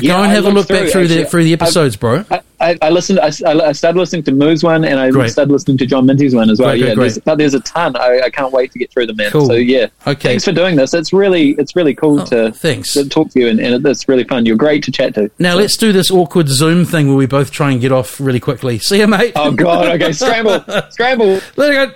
Yeah, 0.00 0.12
go 0.12 0.22
and 0.22 0.30
I 0.30 0.34
have 0.34 0.44
a 0.46 0.50
look 0.50 0.68
back 0.68 0.90
through, 0.90 1.08
through 1.08 1.08
the 1.08 1.24
through 1.26 1.44
the 1.44 1.52
episodes, 1.54 1.96
bro. 1.96 2.24
I, 2.30 2.40
I, 2.60 2.78
I 2.82 2.90
listened. 2.90 3.20
I, 3.20 3.26
I 3.26 3.72
started 3.72 3.98
listening 3.98 4.22
to 4.24 4.32
Moo's 4.32 4.62
one, 4.62 4.84
and 4.84 4.98
I 4.98 5.10
Great. 5.10 5.30
started 5.30 5.52
listening 5.52 5.76
to 5.78 5.86
John 5.86 6.06
Minty's 6.06 6.34
one 6.34 6.48
as 6.50 6.58
well. 6.58 6.70
Great, 6.70 6.80
yeah, 6.80 6.94
great. 6.94 6.96
There's, 7.12 7.18
but 7.18 7.36
there's 7.38 7.54
a 7.54 7.60
ton. 7.60 7.96
I, 7.96 8.22
I 8.24 8.30
can't 8.30 8.52
wait 8.52 8.72
to 8.72 8.78
get 8.78 8.90
through 8.90 9.06
them, 9.06 9.16
man. 9.16 9.30
Cool. 9.30 9.46
So 9.46 9.52
yeah, 9.54 9.86
Okay. 10.06 10.28
Thanks 10.30 10.44
for 10.44 10.52
doing 10.52 10.76
this. 10.76 10.94
It's 10.94 11.12
really, 11.12 11.50
it's 11.58 11.76
really 11.76 11.94
cool 11.94 12.20
Oh, 12.20 12.24
to, 12.26 12.52
thanks. 12.52 12.92
to 12.94 13.08
talk 13.08 13.30
to 13.32 13.40
you, 13.40 13.48
and, 13.48 13.60
and 13.60 13.84
it's 13.86 14.08
really 14.08 14.24
fun. 14.24 14.46
You're 14.46 14.56
great 14.56 14.84
to 14.84 14.92
chat 14.92 15.14
to. 15.16 15.30
Now 15.38 15.54
let's 15.54 15.76
do 15.76 15.92
this 15.92 16.10
awkward 16.10 16.48
Zoom 16.48 16.84
thing 16.84 17.08
where 17.08 17.16
we 17.16 17.26
both 17.26 17.50
try 17.50 17.70
and 17.72 17.80
get 17.80 17.92
off 17.92 18.20
really 18.20 18.40
quickly. 18.40 18.78
See 18.78 18.98
you, 19.00 19.06
mate. 19.06 19.32
Oh 19.36 19.52
God! 19.52 19.88
Okay, 20.00 20.12
scramble, 20.12 20.64
scramble. 20.90 21.40
Let 21.56 21.72
it 21.72 21.90
go. 21.90 21.94